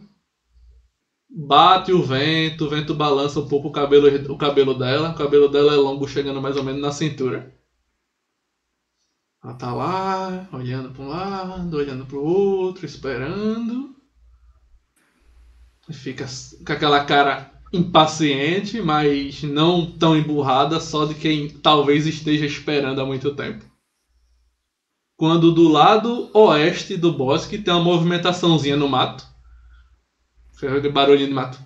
Bate 1.37 1.93
o 1.93 2.01
vento, 2.01 2.65
o 2.65 2.69
vento 2.69 2.95
balança 2.95 3.41
um 3.41 3.49
pouco 3.49 3.67
o 3.67 3.73
cabelo, 3.73 4.33
o 4.33 4.39
cabelo 4.39 4.73
dela. 4.73 5.11
O 5.11 5.15
cabelo 5.17 5.49
dela 5.49 5.75
é 5.75 5.77
longo, 5.77 6.07
chegando 6.07 6.41
mais 6.41 6.57
ou 6.57 6.63
menos 6.63 6.81
na 6.81 6.93
cintura. 6.93 7.53
Ela 9.43 9.55
tá 9.55 9.75
lá, 9.75 10.49
olhando 10.53 10.91
para 10.91 11.03
um 11.03 11.09
lado, 11.09 11.77
olhando 11.77 12.07
para 12.07 12.17
o 12.17 12.25
outro, 12.25 12.87
esperando. 12.87 13.97
E 15.89 15.93
fica 15.93 16.25
com 16.65 16.73
aquela 16.73 17.05
cara 17.05 17.53
impaciente, 17.73 18.81
mas 18.81 19.43
não 19.43 19.91
tão 19.91 20.17
emburrada, 20.17 20.79
só 20.79 21.05
de 21.05 21.17
quem 21.17 21.49
talvez 21.49 22.07
esteja 22.07 22.47
esperando 22.47 23.01
há 23.01 23.05
muito 23.05 23.35
tempo. 23.35 23.65
Quando 25.17 25.53
do 25.53 25.69
lado 25.69 26.31
oeste 26.33 26.97
do 26.97 27.13
bosque 27.13 27.59
tem 27.59 27.75
uma 27.75 27.83
movimentaçãozinha 27.83 28.77
no 28.77 28.89
mato 28.89 29.34
Aquele 30.57 30.89
barulhinho 30.89 31.29
de 31.29 31.35
mato. 31.35 31.59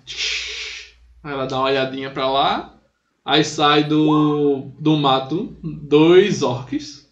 Aí 1.23 1.33
ela 1.33 1.45
dá 1.45 1.57
uma 1.57 1.69
olhadinha 1.69 2.11
pra 2.11 2.29
lá. 2.29 2.79
Aí 3.23 3.43
sai 3.43 3.83
do, 3.83 4.71
do 4.79 4.97
mato 4.97 5.57
dois 5.63 6.41
orcs. 6.41 7.07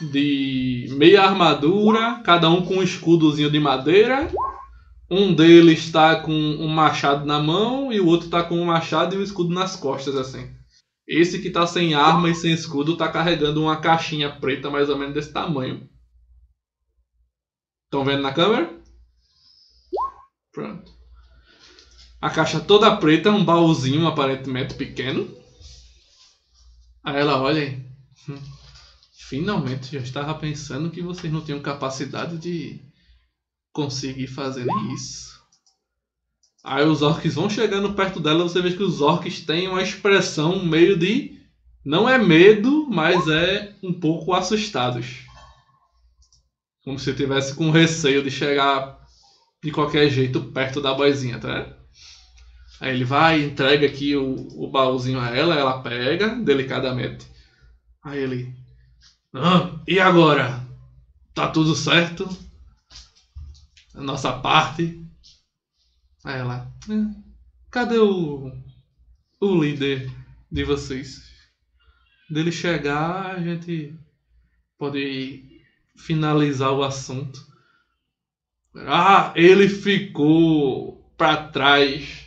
De 0.00 0.88
meia 0.90 1.22
armadura, 1.22 2.20
cada 2.24 2.50
um 2.50 2.64
com 2.64 2.76
um 2.76 2.82
escudozinho 2.82 3.50
de 3.50 3.60
madeira. 3.60 4.28
Um 5.10 5.32
deles 5.34 5.80
está 5.80 6.16
com 6.16 6.32
um 6.32 6.66
machado 6.66 7.24
na 7.24 7.38
mão 7.38 7.92
e 7.92 8.00
o 8.00 8.06
outro 8.06 8.26
está 8.26 8.42
com 8.42 8.60
um 8.60 8.64
machado 8.64 9.14
e 9.14 9.18
um 9.18 9.22
escudo 9.22 9.54
nas 9.54 9.76
costas, 9.76 10.16
assim. 10.16 10.50
Esse 11.06 11.40
que 11.40 11.50
tá 11.50 11.66
sem 11.66 11.94
arma 11.94 12.30
e 12.30 12.34
sem 12.34 12.52
escudo 12.52 12.96
tá 12.96 13.08
carregando 13.08 13.62
uma 13.62 13.76
caixinha 13.76 14.30
preta 14.30 14.70
mais 14.70 14.88
ou 14.88 14.98
menos 14.98 15.14
desse 15.14 15.32
tamanho. 15.32 15.88
Estão 17.84 18.04
vendo 18.04 18.22
na 18.22 18.32
câmera? 18.32 18.83
Pronto. 20.54 20.92
A 22.20 22.28
caixa 22.28 22.60
toda 22.60 22.90
preta, 22.90 23.30
um 23.30 23.44
baúzinho 23.44 24.04
aparentemente 24.04 24.74
pequeno. 24.74 25.24
Aí 27.02 27.18
ela 27.20 27.38
olha 27.38 27.60
e. 27.64 27.78
"Hum, 28.28 28.40
Finalmente, 29.28 29.92
já 29.92 30.00
estava 30.00 30.34
pensando 30.34 30.90
que 30.90 31.02
vocês 31.02 31.32
não 31.32 31.42
tinham 31.42 31.60
capacidade 31.60 32.38
de 32.38 32.80
conseguir 33.72 34.28
fazer 34.28 34.66
isso. 34.94 35.40
Aí 36.64 36.82
os 36.84 37.00
orcs 37.02 37.34
vão 37.34 37.48
chegando 37.48 37.88
perto 37.94 38.18
dela, 38.18 38.42
você 38.42 38.60
vê 38.60 38.70
que 38.72 38.82
os 38.82 39.00
orcs 39.00 39.40
têm 39.40 39.68
uma 39.68 39.82
expressão 39.82 40.58
meio 40.64 40.96
de. 40.96 41.30
Não 41.84 42.08
é 42.08 42.16
medo, 42.18 42.86
mas 42.88 43.28
é 43.28 43.68
um 43.82 43.92
pouco 43.92 44.32
assustados. 44.32 45.24
Como 46.84 46.98
se 46.98 47.12
tivesse 47.12 47.52
com 47.52 47.70
receio 47.70 48.22
de 48.22 48.30
chegar 48.30 49.03
de 49.64 49.72
qualquer 49.72 50.08
jeito 50.08 50.40
perto 50.52 50.80
da 50.80 50.94
boizinha, 50.94 51.38
tá? 51.40 51.66
Aí 52.80 52.90
ele 52.92 53.04
vai, 53.04 53.42
entrega 53.42 53.86
aqui 53.86 54.14
o, 54.16 54.46
o 54.54 54.68
baúzinho 54.68 55.18
a 55.18 55.28
ela, 55.28 55.54
ela 55.56 55.74
pega 55.74 56.34
delicadamente. 56.40 57.26
Aí 58.02 58.20
ele. 58.20 58.54
Ah, 59.34 59.70
e 59.86 60.00
agora? 60.00 60.62
Tá 61.34 61.48
tudo 61.48 61.74
certo? 61.74 62.28
A 63.94 64.00
nossa 64.02 64.30
parte? 64.32 64.94
Aí 66.24 66.38
ela. 66.38 66.66
"É, 66.88 66.94
Cadê 67.70 67.98
o. 67.98 68.52
o 69.40 69.62
líder 69.62 70.06
de 70.50 70.64
vocês? 70.64 71.20
Dele 72.28 72.52
chegar, 72.52 73.34
a 73.36 73.40
gente 73.42 73.94
pode 74.78 75.42
finalizar 75.96 76.72
o 76.72 76.82
assunto. 76.82 77.40
Ah, 78.76 79.30
ele 79.34 79.68
ficou 79.68 80.98
pra 81.16 81.36
trás 81.36 82.24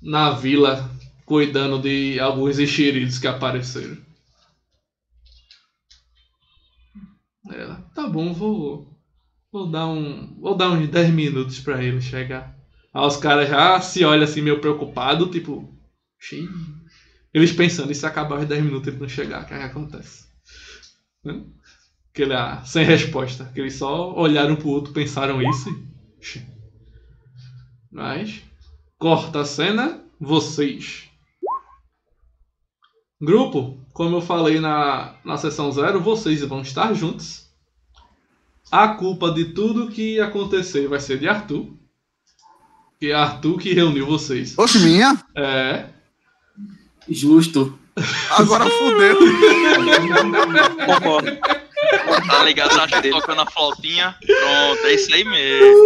na 0.00 0.30
vila 0.30 0.90
cuidando 1.24 1.78
de 1.78 2.18
alguns 2.20 2.58
enxeridos 2.58 3.18
que 3.18 3.26
apareceram. 3.26 3.96
Ela, 7.50 7.80
tá 7.94 8.06
bom, 8.06 8.32
vou 8.32 8.84
vou 9.52 9.66
dar 9.66 9.86
um, 9.86 10.26
vou 10.38 10.54
dar 10.54 10.70
uns 10.70 10.86
10 10.88 11.10
minutos 11.10 11.60
pra 11.60 11.82
ele 11.82 12.00
chegar. 12.00 12.50
Aí 12.92 13.02
os 13.06 13.16
caras 13.16 13.48
já 13.48 13.80
se 13.80 14.04
olham 14.04 14.24
assim 14.24 14.40
meio 14.42 14.56
preocupado, 14.58 15.26
tipo, 15.26 15.66
"Xiii." 16.18 16.46
eles 17.34 17.52
pensando, 17.52 17.92
e 17.92 17.94
se 17.94 18.06
acabar 18.06 18.40
os 18.40 18.46
10 18.46 18.62
minutos 18.62 18.88
ele 18.88 18.98
não 19.00 19.08
chegar, 19.08 19.42
o 19.42 19.46
que, 19.46 19.54
é 19.54 19.62
acontece? 19.62 20.26
Né? 21.24 21.40
Que 22.16 22.22
ele, 22.22 22.32
ah, 22.32 22.62
sem 22.64 22.82
resposta, 22.82 23.44
que 23.52 23.60
eles 23.60 23.74
só 23.74 24.14
olharam 24.14 24.56
pro 24.56 24.70
outro, 24.70 24.90
pensaram 24.90 25.42
isso 25.42 25.68
e... 25.68 25.86
Mas, 27.92 28.42
corta 28.98 29.42
a 29.42 29.44
cena, 29.44 30.02
vocês. 30.18 31.10
Grupo, 33.20 33.78
como 33.92 34.16
eu 34.16 34.22
falei 34.22 34.60
na, 34.60 35.14
na 35.22 35.36
sessão 35.36 35.70
zero, 35.70 36.00
vocês 36.00 36.40
vão 36.40 36.62
estar 36.62 36.94
juntos. 36.94 37.50
A 38.72 38.88
culpa 38.88 39.30
de 39.30 39.52
tudo 39.52 39.90
que 39.90 40.18
acontecer 40.18 40.88
vai 40.88 41.00
ser 41.00 41.18
de 41.18 41.28
Arthur. 41.28 41.66
Que 42.98 43.10
é 43.10 43.14
Arthur 43.14 43.58
que 43.58 43.74
reuniu 43.74 44.06
vocês. 44.06 44.58
Oxe, 44.58 44.78
minha? 44.78 45.22
É. 45.34 45.90
Justo. 47.06 47.78
Agora 48.30 48.64
fudeu. 48.70 49.18
Tá 52.28 52.44
ligado? 52.44 52.70
Tá 52.76 52.86
tocando 53.02 53.40
a 53.42 53.46
flautinha. 53.50 54.16
Pronto, 54.24 54.86
é 54.86 54.94
isso 54.94 55.12
aí 55.14 55.24
mesmo. 55.24 55.76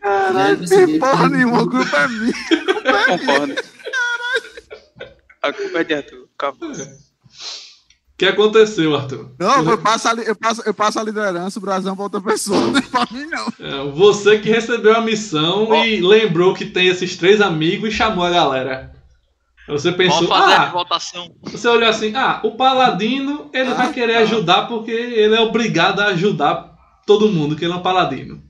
Caralho, 0.00 0.68
tem 0.68 0.98
porra 0.98 1.28
nenhuma, 1.28 1.62
a 1.62 1.68
culpa 1.68 1.96
é 1.98 2.08
minha. 2.08 2.32
Concordo. 3.06 3.54
A 5.42 5.52
culpa 5.52 5.78
é 5.80 5.84
de 5.84 5.94
Arthur. 5.94 6.28
Acabou. 6.38 6.70
O 6.70 8.16
que 8.16 8.26
aconteceu, 8.26 8.94
Arthur? 8.94 9.32
Não, 9.40 9.68
eu 9.70 9.76
passo, 9.78 10.06
a, 10.08 10.12
li- 10.12 10.24
eu, 10.24 10.36
passo, 10.36 10.62
eu 10.64 10.72
passo 10.72 11.00
a 11.00 11.02
liderança, 11.02 11.58
o 11.58 11.62
Brasão 11.62 11.96
pra 11.96 12.04
outra 12.04 12.20
pessoa. 12.20 12.60
Não 12.60 12.78
é 12.78 12.82
pra 12.82 13.06
mim, 13.10 13.26
não. 13.26 13.52
É, 13.58 13.90
você 13.92 14.38
que 14.38 14.48
recebeu 14.48 14.94
a 14.94 15.00
missão 15.00 15.74
e 15.84 16.00
lembrou 16.00 16.54
que 16.54 16.64
tem 16.66 16.86
esses 16.86 17.16
três 17.16 17.40
amigos 17.40 17.88
e 17.92 17.96
chamou 17.96 18.24
a 18.24 18.30
galera. 18.30 18.93
Você 19.66 19.92
pensou, 19.92 20.30
ah, 20.32 20.66
votação. 20.66 21.34
você 21.42 21.66
olhou 21.68 21.88
assim, 21.88 22.14
ah, 22.14 22.40
o 22.44 22.50
Paladino, 22.52 23.50
ele 23.52 23.70
Ah, 23.70 23.74
vai 23.74 23.92
querer 23.92 24.14
tá. 24.14 24.18
ajudar 24.20 24.66
porque 24.66 24.90
ele 24.90 25.34
é 25.34 25.40
obrigado 25.40 26.00
a 26.00 26.06
ajudar 26.08 26.74
todo 27.06 27.30
mundo, 27.30 27.56
que 27.56 27.64
ele 27.64 27.72
é 27.72 27.76
um 27.76 27.82
Paladino. 27.82 28.42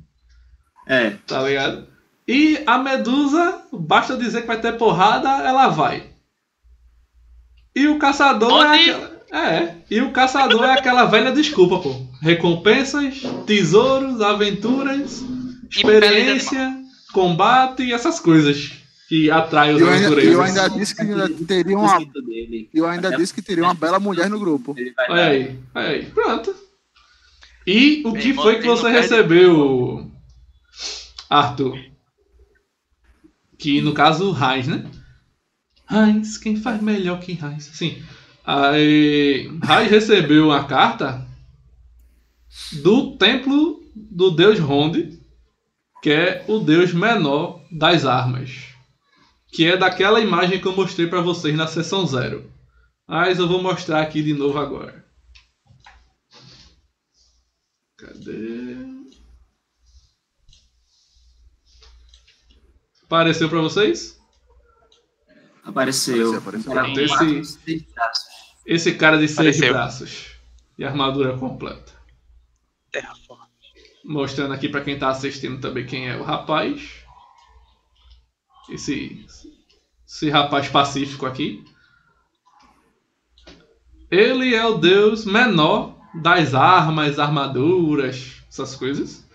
É, 0.88 1.10
Tá 1.26 1.42
ligado? 1.42 1.86
E 2.26 2.62
a 2.66 2.78
Medusa, 2.78 3.62
basta 3.72 4.16
dizer 4.16 4.40
que 4.40 4.46
vai 4.46 4.60
ter 4.60 4.72
porrada, 4.76 5.28
ela 5.46 5.68
vai. 5.68 6.10
E 7.76 7.86
o 7.86 7.98
caçador 7.98 8.64
é 8.64 8.80
aquela. 8.80 9.14
É, 9.32 9.74
e 9.90 10.00
o 10.00 10.10
caçador 10.12 10.64
é 10.64 10.72
aquela 10.72 11.04
velha 11.06 11.32
desculpa, 11.32 11.78
pô. 11.80 11.94
Recompensas, 12.22 13.20
tesouros, 13.46 14.20
aventuras, 14.20 15.22
experiência, 15.70 16.76
combate 17.12 17.82
e 17.82 17.92
essas 17.92 18.20
coisas 18.20 18.72
que 19.08 19.30
atraem 19.30 19.74
os 19.74 19.80
Eu 19.80 19.88
ainda, 19.88 20.06
aventureiros. 20.06 20.34
eu 20.34 20.42
ainda 20.42 20.68
disse 20.70 20.94
que 20.94 21.02
ainda 21.02 21.28
teria 21.28 21.78
uma. 21.78 21.98
Eu 22.72 22.86
ainda 22.86 23.08
Até 23.08 23.16
disse 23.18 23.34
que 23.34 23.42
teria 23.42 23.64
uma 23.64 23.74
bela 23.74 24.00
mulher 24.00 24.30
no 24.30 24.38
grupo. 24.38 24.74
Olha 25.08 25.26
aí, 25.26 25.58
olha 25.74 25.88
aí, 25.88 26.06
pronto. 26.06 26.54
E 27.66 28.02
o 28.04 28.12
Bem, 28.12 28.22
que 28.22 28.34
foi 28.34 28.60
que 28.60 28.66
você 28.66 28.90
recebeu, 28.90 30.10
Arthur? 31.30 31.78
Que 33.58 33.80
no 33.80 33.94
caso, 33.94 34.34
Heinz, 34.36 34.66
né? 34.66 34.84
Heinz, 35.90 36.36
quem 36.38 36.56
faz 36.56 36.82
melhor 36.82 37.20
que 37.20 37.32
Heinz? 37.32 37.70
Sim. 37.72 38.02
Aí, 38.44 39.46
Heinz 39.46 39.90
recebeu 39.90 40.46
uma 40.46 40.64
carta 40.64 41.26
do 42.82 43.16
templo 43.16 43.82
do 43.94 44.30
deus 44.30 44.58
Ronde, 44.58 45.18
que 46.02 46.10
é 46.10 46.44
o 46.48 46.58
deus 46.58 46.92
menor 46.92 47.62
das 47.70 48.04
armas. 48.04 48.73
Que 49.54 49.66
é 49.68 49.76
daquela 49.76 50.20
imagem 50.20 50.60
que 50.60 50.66
eu 50.66 50.74
mostrei 50.74 51.06
pra 51.06 51.20
vocês 51.20 51.54
na 51.54 51.66
sessão 51.66 52.06
zero. 52.06 52.50
Mas 53.06 53.38
eu 53.38 53.46
vou 53.46 53.62
mostrar 53.62 54.00
aqui 54.02 54.22
de 54.22 54.34
novo 54.34 54.58
agora. 54.58 55.04
Cadê? 57.96 58.76
Apareceu 63.04 63.48
pra 63.48 63.60
vocês? 63.60 64.20
Apareceu. 65.62 66.36
Apareceu, 66.36 66.72
apareceu. 66.72 67.40
Esse-. 67.40 67.86
Esse 68.66 68.94
cara 68.94 69.18
de 69.18 69.28
seis 69.28 69.38
Apareceu. 69.56 69.72
braços 69.72 70.26
e 70.76 70.84
armadura 70.84 71.38
completa. 71.38 71.92
Terraform. 72.90 73.44
Mostrando 74.04 74.52
aqui 74.52 74.68
pra 74.68 74.82
quem 74.82 74.98
tá 74.98 75.10
assistindo 75.10 75.60
também 75.60 75.86
quem 75.86 76.08
é 76.08 76.16
o 76.16 76.24
rapaz. 76.24 77.04
Esse, 78.70 79.26
esse 80.14 80.30
rapaz 80.30 80.68
pacífico 80.68 81.26
aqui. 81.26 81.64
Ele 84.08 84.54
é 84.54 84.64
o 84.64 84.78
deus 84.78 85.24
menor 85.24 85.98
das 86.14 86.54
armas, 86.54 87.18
armaduras, 87.18 88.40
essas 88.48 88.76
coisas. 88.76 89.28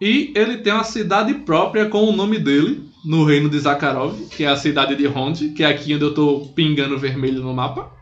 E 0.00 0.32
ele 0.36 0.58
tem 0.58 0.72
uma 0.72 0.84
cidade 0.84 1.34
própria 1.34 1.88
com 1.88 2.04
o 2.04 2.12
nome 2.12 2.38
dele 2.38 2.88
no 3.04 3.24
reino 3.24 3.50
de 3.50 3.58
Zakharov, 3.58 4.28
que 4.28 4.44
é 4.44 4.48
a 4.48 4.56
cidade 4.56 4.94
de 4.94 5.08
Hond, 5.08 5.50
que 5.50 5.64
é 5.64 5.66
aqui 5.66 5.96
onde 5.96 6.04
eu 6.04 6.14
tô 6.14 6.46
pingando 6.54 6.96
vermelho 6.96 7.42
no 7.42 7.52
mapa. 7.52 7.92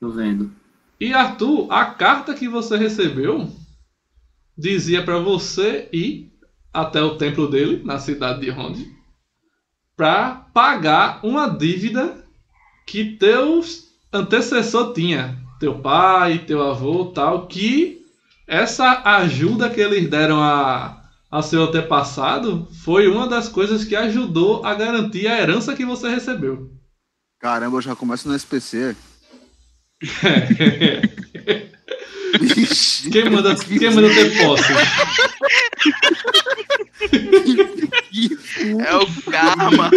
Tô 0.00 0.08
vendo. 0.08 0.50
E 0.98 1.12
Arthur, 1.12 1.70
a 1.70 1.84
carta 1.84 2.32
que 2.32 2.48
você 2.48 2.78
recebeu 2.78 3.52
dizia 4.56 5.04
pra 5.04 5.18
você 5.18 5.90
ir 5.92 6.32
até 6.72 7.02
o 7.02 7.18
templo 7.18 7.50
dele, 7.50 7.82
na 7.84 7.98
cidade 7.98 8.40
de 8.40 8.48
Ronde, 8.48 8.95
pra 9.96 10.46
pagar 10.52 11.20
uma 11.22 11.48
dívida 11.48 12.24
que 12.86 13.16
teus 13.16 13.86
antecessor 14.12 14.92
tinha, 14.92 15.36
teu 15.58 15.78
pai, 15.80 16.38
teu 16.46 16.62
avô, 16.62 17.06
tal, 17.06 17.46
que 17.46 18.04
essa 18.46 19.02
ajuda 19.04 19.70
que 19.70 19.80
eles 19.80 20.08
deram 20.08 20.42
a 20.42 21.06
a 21.30 21.42
seu 21.42 21.64
antepassado 21.64 22.68
foi 22.84 23.08
uma 23.08 23.26
das 23.28 23.48
coisas 23.48 23.84
que 23.84 23.96
ajudou 23.96 24.64
a 24.64 24.74
garantir 24.74 25.26
a 25.26 25.38
herança 25.38 25.74
que 25.74 25.84
você 25.84 26.08
recebeu. 26.08 26.70
Caramba, 27.40 27.76
eu 27.76 27.82
já 27.82 27.94
começo 27.96 28.28
no 28.28 28.34
SPC. 28.34 28.96
Quem 33.12 33.30
manda, 33.30 33.54
quem 33.54 33.90
manda 33.90 34.08
ter 34.08 34.38
posse? 34.38 34.72
É 38.84 38.96
o 38.96 39.06
karma. 39.30 39.90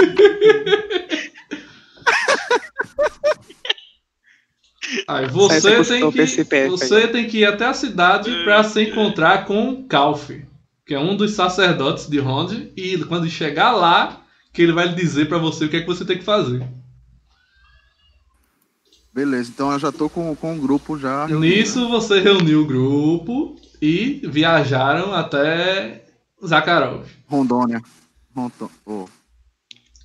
Aí 5.07 5.27
você 5.27 5.83
tem 5.83 6.11
que 6.11 6.43
você 6.67 7.07
tem 7.07 7.27
que 7.27 7.39
ir 7.39 7.45
até 7.45 7.65
a 7.65 7.73
cidade 7.73 8.31
para 8.43 8.63
se 8.63 8.81
encontrar 8.83 9.45
com 9.45 9.87
Calf, 9.87 10.29
que 10.85 10.93
é 10.93 10.99
um 10.99 11.15
dos 11.15 11.31
sacerdotes 11.31 12.07
de 12.07 12.19
Ronde, 12.19 12.71
e 12.75 12.97
quando 13.05 13.29
chegar 13.29 13.71
lá, 13.71 14.23
que 14.53 14.61
ele 14.61 14.71
vai 14.71 14.87
lhe 14.87 14.95
dizer 14.95 15.27
para 15.27 15.37
você 15.37 15.65
o 15.65 15.69
que 15.69 15.77
é 15.77 15.81
que 15.81 15.87
você 15.87 16.05
tem 16.05 16.17
que 16.17 16.23
fazer. 16.23 16.63
Beleza, 19.13 19.49
então 19.49 19.71
eu 19.71 19.79
já 19.79 19.91
tô 19.91 20.07
com, 20.09 20.35
com 20.35 20.55
o 20.55 20.59
grupo 20.59 20.97
já. 20.97 21.27
Nisso 21.27 21.89
você 21.89 22.19
reuniu 22.19 22.61
o 22.61 22.65
grupo 22.65 23.55
e 23.81 24.21
viajaram 24.23 25.13
até 25.13 26.05
Zakharov. 26.45 27.05
Rondônia. 27.27 27.81
Rondô... 28.35 28.69
oh. 28.85 29.05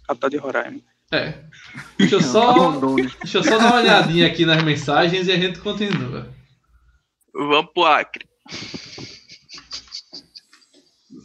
Capital 0.06 0.30
de 0.30 0.36
Roraima. 0.38 0.80
É. 1.12 1.34
Deixa 1.98 2.16
eu 2.16 2.20
só, 2.22 2.52
Rondônia. 2.72 3.10
deixa 3.22 3.38
eu 3.38 3.44
só 3.44 3.58
dar 3.58 3.66
uma 3.66 3.76
olhadinha 3.76 4.26
aqui 4.26 4.46
nas 4.46 4.62
mensagens 4.62 5.28
e 5.28 5.32
a 5.32 5.36
gente 5.36 5.60
continua. 5.60 6.28
Vamos 7.32 7.72
pro 7.72 7.84
Acre. 7.84 8.26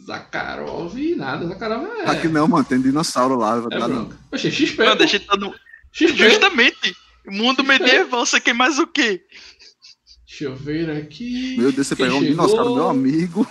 Zakharov, 0.06 0.96
nada, 1.16 1.46
Zakharov 1.46 1.86
é. 1.86 2.10
Aqui 2.10 2.28
não, 2.28 2.48
mano, 2.48 2.64
tem 2.64 2.80
dinossauro 2.80 3.36
lá. 3.36 3.56
É 3.70 3.78
não. 3.78 4.10
Oxe, 4.32 4.50
XP. 4.50 4.82
Mano, 4.82 4.96
pô. 4.96 5.02
a 5.02 5.06
gente 5.06 5.26
tá 5.26 5.36
no. 5.36 5.54
XP. 5.92 6.16
Justamente. 6.16 6.96
Mundo 7.26 7.62
medieval, 7.64 8.24
você 8.26 8.40
quer 8.40 8.54
mais 8.54 8.78
o 8.78 8.86
quê? 8.86 9.24
Deixa 10.26 10.44
eu 10.44 10.56
ver 10.56 10.90
aqui. 10.90 11.56
Meu 11.58 11.70
Deus, 11.72 11.86
você 11.86 11.96
Quem 11.96 12.06
pegou 12.06 12.18
um 12.20 12.22
chegou? 12.24 12.46
dinossauro, 12.46 12.74
meu 12.74 12.88
amigo. 12.88 13.46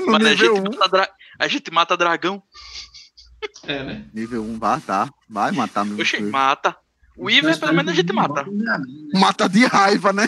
no 0.00 0.06
Mano, 0.12 0.26
a 0.26 0.30
nível 0.30 0.56
gente, 0.56 0.68
1. 0.68 0.70
mata 0.78 0.88
dra- 0.88 1.10
a 1.38 1.48
gente 1.48 1.70
mata 1.70 1.96
dragão. 1.96 2.42
É, 3.64 3.82
né? 3.84 4.04
Nível 4.12 4.42
1, 4.44 4.58
vai, 4.58 4.80
tá. 4.80 5.08
Vai 5.28 5.52
matar 5.52 5.84
meu 5.84 5.98
Oxe, 5.98 6.20
mata. 6.20 6.76
O 7.16 7.28
Iver, 7.30 7.58
pelo 7.60 7.74
menos 7.74 7.92
a 7.92 7.94
gente 7.94 8.12
mata. 8.12 8.44
Mata 9.14 9.48
de 9.48 9.64
raiva, 9.66 10.12
né? 10.12 10.26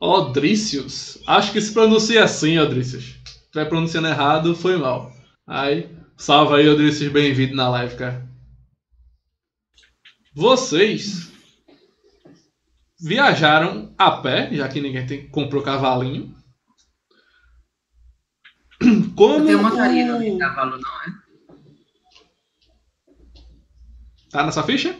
Odrícios. 0.00 1.18
Acho 1.26 1.52
que 1.52 1.60
se 1.60 1.72
pronuncia 1.72 2.22
assim, 2.24 2.58
Odrícios. 2.58 3.04
Se 3.24 3.34
estiver 3.44 3.64
pronunciando 3.68 4.08
errado, 4.08 4.54
foi 4.54 4.76
mal. 4.76 5.12
Aí, 5.46 5.88
salve 6.16 6.54
aí, 6.54 6.68
Odrícios, 6.68 7.10
bem-vindo 7.12 7.54
na 7.56 7.68
live, 7.70 7.96
cara. 7.96 8.27
Vocês 10.38 11.32
viajaram 13.00 13.92
a 13.98 14.12
pé, 14.12 14.48
já 14.54 14.68
que 14.68 14.80
ninguém 14.80 15.04
tem, 15.04 15.28
comprou 15.30 15.64
cavalinho. 15.64 16.32
Como 19.16 19.44
tem 19.44 19.56
uma 19.56 19.74
carinha 19.74 20.14
o- 20.14 20.20
no 20.32 20.38
cavalo, 20.38 20.78
não, 20.78 21.02
é? 21.02 21.06
Tá 24.30 24.46
nessa 24.46 24.62
ficha? 24.62 24.96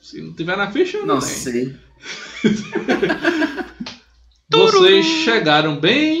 Se 0.00 0.20
não 0.20 0.34
tiver 0.34 0.56
na 0.56 0.72
ficha, 0.72 0.98
não, 0.98 1.06
Não 1.06 1.20
tem. 1.20 1.28
sei. 1.28 1.76
Vocês 4.50 5.06
chegaram 5.06 5.78
bem 5.78 6.20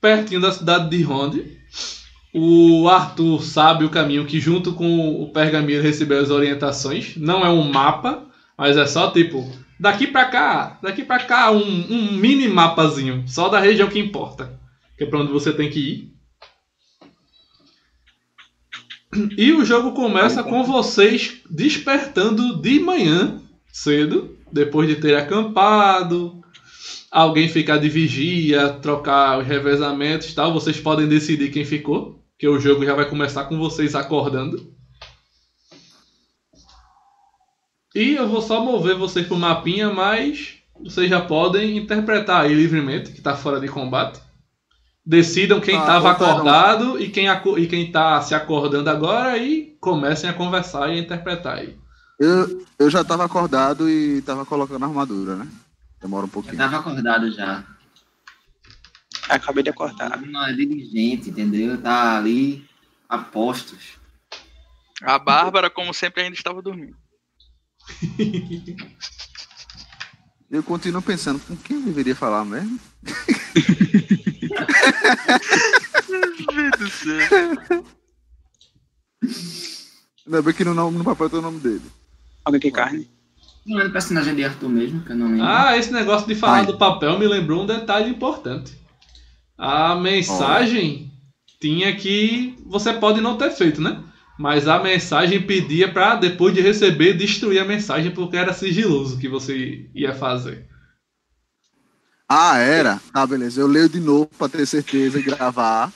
pertinho 0.00 0.40
da 0.40 0.52
cidade 0.52 0.88
de 0.88 1.02
Ronde. 1.02 1.59
O 2.32 2.88
Arthur 2.88 3.42
sabe 3.42 3.84
o 3.84 3.90
caminho 3.90 4.24
que, 4.24 4.38
junto 4.38 4.72
com 4.72 5.22
o 5.22 5.32
Pergamino, 5.32 5.82
recebeu 5.82 6.20
as 6.20 6.30
orientações. 6.30 7.16
Não 7.16 7.44
é 7.44 7.48
um 7.48 7.62
mapa, 7.62 8.24
mas 8.56 8.76
é 8.76 8.86
só 8.86 9.10
tipo 9.10 9.50
daqui 9.80 10.06
pra 10.06 10.26
cá, 10.26 10.78
daqui 10.82 11.02
pra 11.02 11.18
cá, 11.18 11.50
um, 11.50 11.86
um 11.90 12.12
mini 12.12 12.46
mapazinho, 12.46 13.24
só 13.26 13.48
da 13.48 13.58
região 13.58 13.88
que 13.88 13.98
importa, 13.98 14.60
que 14.96 15.04
é 15.04 15.06
pra 15.06 15.20
onde 15.20 15.32
você 15.32 15.54
tem 15.54 15.70
que 15.70 15.80
ir. 15.80 16.10
E 19.36 19.52
o 19.52 19.64
jogo 19.64 19.92
começa 19.92 20.42
com 20.42 20.62
vocês 20.62 21.40
despertando 21.50 22.60
de 22.60 22.78
manhã, 22.78 23.40
cedo, 23.72 24.36
depois 24.52 24.86
de 24.86 24.96
ter 24.96 25.16
acampado, 25.16 26.40
alguém 27.10 27.48
ficar 27.48 27.78
de 27.78 27.88
vigia, 27.88 28.68
trocar 28.82 29.40
os 29.40 29.46
revezamentos 29.46 30.34
tal, 30.34 30.52
vocês 30.52 30.78
podem 30.78 31.08
decidir 31.08 31.50
quem 31.50 31.64
ficou, 31.64 32.19
que 32.40 32.48
o 32.48 32.58
jogo 32.58 32.86
já 32.86 32.94
vai 32.94 33.04
começar 33.04 33.44
com 33.44 33.58
vocês 33.58 33.94
acordando. 33.94 34.72
E 37.94 38.14
eu 38.14 38.26
vou 38.26 38.40
só 38.40 38.64
mover 38.64 38.96
vocês 38.96 39.26
pro 39.26 39.36
mapinha, 39.36 39.92
mas 39.92 40.54
vocês 40.82 41.10
já 41.10 41.20
podem 41.20 41.76
interpretar 41.76 42.42
aí 42.44 42.54
livremente, 42.54 43.12
que 43.12 43.20
tá 43.20 43.36
fora 43.36 43.60
de 43.60 43.68
combate. 43.68 44.20
Decidam 45.04 45.60
quem 45.60 45.76
Ah, 45.76 45.80
estava 45.80 46.08
voltaram. 46.14 46.32
acordado 46.32 46.98
e 46.98 47.10
quem, 47.10 47.26
e 47.58 47.66
quem 47.66 47.92
tá 47.92 48.22
se 48.22 48.34
acordando 48.34 48.88
agora 48.88 49.36
e 49.36 49.76
comecem 49.78 50.30
a 50.30 50.32
conversar 50.32 50.88
e 50.88 50.92
a 50.92 50.98
interpretar 50.98 51.58
aí. 51.58 51.76
Eu, 52.18 52.64
eu 52.78 52.88
já 52.88 53.04
tava 53.04 53.24
acordado 53.26 53.88
e 53.90 54.22
tava 54.22 54.46
colocando 54.46 54.82
a 54.84 54.88
armadura, 54.88 55.36
né? 55.36 55.46
Demora 56.00 56.24
um 56.24 56.28
Eu 56.28 56.32
pouquinho. 56.32 56.56
tava 56.56 56.78
acordado 56.78 57.30
já. 57.32 57.64
Acabei 59.28 59.62
de 59.62 59.70
acordar. 59.70 60.20
Não 60.20 60.44
é 60.46 60.52
diligente, 60.52 61.30
entendeu? 61.30 61.80
Tá 61.80 62.16
ali 62.18 62.64
a 63.08 63.18
postos. 63.18 63.98
A 65.02 65.18
Bárbara, 65.18 65.70
como 65.70 65.94
sempre, 65.94 66.22
ainda 66.22 66.36
estava 66.36 66.60
dormindo. 66.62 66.96
Eu 70.50 70.64
continuo 70.64 71.00
pensando, 71.00 71.38
com 71.38 71.56
quem 71.56 71.76
eu 71.76 71.82
deveria 71.84 72.16
falar 72.16 72.44
mesmo? 72.44 72.76
Meu 76.08 76.20
Deus 76.54 76.70
do 76.78 76.90
céu. 76.90 77.84
Ainda 80.26 80.42
bem 80.42 80.54
que 80.54 80.64
no, 80.64 80.74
nome- 80.74 80.98
no 80.98 81.04
papel 81.04 81.30
tem 81.30 81.38
o 81.38 81.42
nome 81.42 81.60
dele. 81.60 81.84
Alguém 82.44 82.60
quer 82.60 82.72
carne? 82.72 83.08
Não 83.64 83.78
é 83.80 83.84
do 83.84 83.92
personagem 83.92 84.34
de 84.34 84.42
Arthur 84.44 84.68
mesmo, 84.68 85.02
que 85.04 85.12
eu 85.12 85.16
não 85.16 85.28
lembro. 85.30 85.44
Ah, 85.46 85.76
esse 85.76 85.92
negócio 85.92 86.26
de 86.26 86.34
falar 86.34 86.58
Ai. 86.60 86.66
do 86.66 86.76
papel 86.76 87.16
me 87.18 87.28
lembrou 87.28 87.62
um 87.62 87.66
detalhe 87.66 88.10
importante. 88.10 88.72
A 89.62 89.94
mensagem 89.94 91.12
tinha 91.60 91.94
que. 91.94 92.56
Você 92.64 92.94
pode 92.94 93.20
não 93.20 93.36
ter 93.36 93.50
feito, 93.50 93.78
né? 93.78 94.02
Mas 94.38 94.66
a 94.66 94.82
mensagem 94.82 95.42
pedia 95.42 95.92
pra, 95.92 96.14
depois 96.14 96.54
de 96.54 96.62
receber, 96.62 97.12
destruir 97.12 97.58
a 97.58 97.64
mensagem 97.66 98.10
porque 98.10 98.38
era 98.38 98.54
sigiloso 98.54 99.18
que 99.18 99.28
você 99.28 99.86
ia 99.94 100.14
fazer. 100.14 100.66
Ah, 102.26 102.56
era? 102.56 102.98
Tá, 103.12 103.26
beleza. 103.26 103.60
Eu 103.60 103.66
leio 103.66 103.90
de 103.90 104.00
novo 104.00 104.30
pra 104.38 104.48
ter 104.48 104.64
certeza 104.64 105.18
e 105.18 105.22
gravar. 105.22 105.92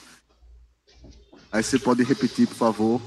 Aí 1.51 1.63
você 1.63 1.79
pode 1.79 2.03
repetir, 2.03 2.45
por 2.47 2.55
favor. 2.55 3.01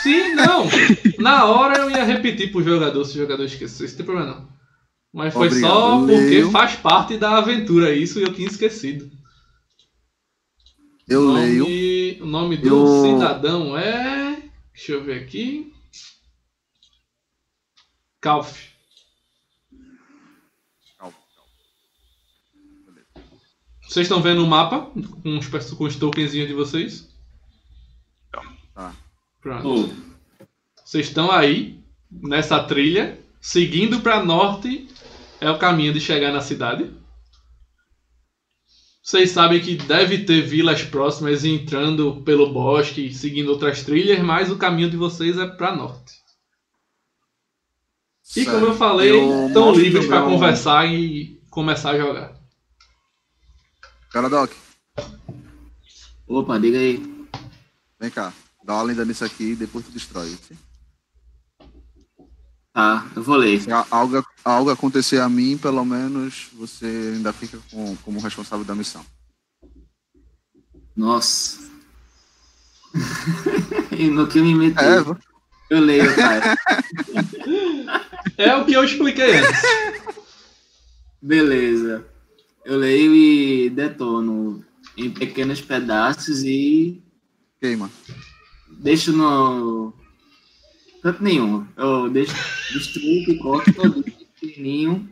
Sim, 0.00 0.34
não. 0.34 0.66
Na 1.18 1.46
hora 1.46 1.78
eu 1.78 1.90
ia 1.90 2.04
repetir 2.04 2.52
pro 2.52 2.62
jogador 2.62 3.04
se 3.04 3.18
o 3.18 3.22
jogador 3.22 3.42
esqueceu. 3.42 3.84
Isso 3.84 3.94
não 3.94 3.96
tem 3.96 4.06
problema 4.06 4.32
não. 4.32 4.48
Mas 5.12 5.34
foi 5.34 5.48
Obrigado. 5.48 5.70
só 5.72 5.98
porque 5.98 6.14
Leio. 6.14 6.50
faz 6.52 6.76
parte 6.76 7.16
da 7.16 7.38
aventura 7.38 7.92
isso 7.92 8.20
e 8.20 8.22
eu 8.22 8.32
tinha 8.32 8.46
esquecido. 8.46 9.17
Eu 11.08 11.28
o 11.28 11.32
leio. 11.32 11.64
nome, 11.64 12.18
O 12.20 12.26
nome 12.26 12.56
do 12.56 12.68
Eu- 12.68 13.02
cidadão 13.02 13.76
é. 13.78 14.42
Deixa 14.74 14.92
eu 14.92 15.02
ver 15.04 15.22
aqui. 15.24 15.72
Calf. 18.20 18.68
Vocês 23.82 24.04
estão 24.04 24.20
vendo 24.20 24.44
o 24.44 24.46
mapa 24.46 24.90
com 25.22 25.38
os, 25.38 25.46
com 25.48 25.84
os 25.84 25.96
tokenzinhos 25.96 26.46
de 26.48 26.54
vocês? 26.54 27.08
Tá. 28.74 28.94
Pronto. 29.40 29.62
Pô, 29.62 30.44
Vocês 30.84 31.06
estão 31.08 31.30
aí, 31.32 31.82
nessa 32.10 32.62
trilha, 32.62 33.18
seguindo 33.40 34.00
para 34.00 34.22
norte 34.22 34.86
é 35.40 35.50
o 35.50 35.58
caminho 35.58 35.92
de 35.92 36.00
chegar 36.00 36.32
na 36.32 36.40
cidade. 36.42 36.90
Vocês 39.08 39.30
sabem 39.30 39.58
que 39.58 39.74
deve 39.74 40.24
ter 40.26 40.42
vilas 40.42 40.82
próximas 40.82 41.42
entrando 41.42 42.20
pelo 42.26 42.52
bosque, 42.52 43.10
seguindo 43.14 43.48
outras 43.48 43.82
trilhas, 43.82 44.22
mas 44.22 44.50
o 44.50 44.58
caminho 44.58 44.90
de 44.90 44.98
vocês 44.98 45.38
é 45.38 45.46
para 45.46 45.74
norte. 45.74 46.12
E 48.36 48.44
como 48.44 48.66
eu 48.66 48.74
falei, 48.76 49.10
Eu 49.10 49.46
estão 49.46 49.72
livres 49.72 50.04
para 50.04 50.20
meu- 50.20 50.28
conversar 50.32 50.84
e 50.92 51.40
começar 51.48 51.92
a 51.92 51.98
jogar. 51.98 52.34
Cara, 54.12 54.28
Doc, 54.28 54.52
opa, 56.26 56.58
diga 56.58 56.76
aí. 56.76 57.02
vem 57.98 58.10
cá. 58.10 58.30
Dá 58.62 58.74
uma 58.74 58.82
lenda 58.82 59.06
nisso 59.06 59.24
aqui 59.24 59.52
e 59.52 59.56
depois 59.56 59.86
tu 59.86 59.90
destrói. 59.90 60.28
sim? 60.46 60.54
Tá, 62.78 63.04
eu 63.16 63.24
vou 63.24 63.34
ler. 63.34 63.60
Se 63.60 63.68
algo, 63.90 64.24
algo 64.44 64.70
acontecer 64.70 65.20
a 65.20 65.28
mim, 65.28 65.58
pelo 65.58 65.84
menos 65.84 66.46
você 66.52 66.86
ainda 67.16 67.32
fica 67.32 67.58
com, 67.72 67.96
como 68.04 68.20
responsável 68.20 68.64
da 68.64 68.72
missão. 68.72 69.04
Nossa. 70.94 71.58
e 73.90 74.06
no 74.06 74.28
que 74.28 74.38
eu 74.38 74.44
me 74.44 74.54
meti, 74.54 74.78
É, 74.78 75.04
eu 75.70 75.80
leio, 75.80 76.14
cara. 76.14 76.56
É 78.38 78.54
o 78.54 78.64
que 78.64 78.74
eu 78.74 78.84
expliquei 78.84 79.38
antes. 79.38 79.60
Beleza. 81.20 82.06
Eu 82.64 82.78
leio 82.78 83.12
e 83.12 83.70
detono 83.70 84.64
em 84.96 85.10
pequenos 85.10 85.60
pedaços 85.60 86.44
e 86.44 87.02
queima. 87.60 87.90
deixo 88.68 89.10
no. 89.12 89.92
Canto 91.12 91.22
nenhum. 91.24 91.66
Eu 91.76 92.10
deixo, 92.10 92.34
destruo, 92.72 93.24
picoto 93.24 93.72
todo 93.72 94.04
pequenininho. 94.40 95.08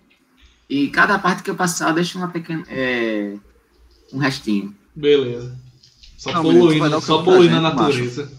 E 0.69 0.89
cada 0.89 1.19
parte 1.19 1.43
que 1.43 1.51
eu 1.51 1.55
passar, 1.55 1.89
eu 1.91 1.95
deixo 1.95 2.19
uma 2.19 2.29
pequena. 2.29 2.65
É, 2.69 3.35
um 4.13 4.19
restinho. 4.19 4.75
Beleza. 4.95 5.57
Só 6.19 6.33
Não, 6.33 6.43
poluindo, 6.43 6.97
o 6.97 7.01
só 7.01 7.19
da 7.19 7.25
poluindo 7.25 7.57
a 7.57 7.61
natureza. 7.61 8.31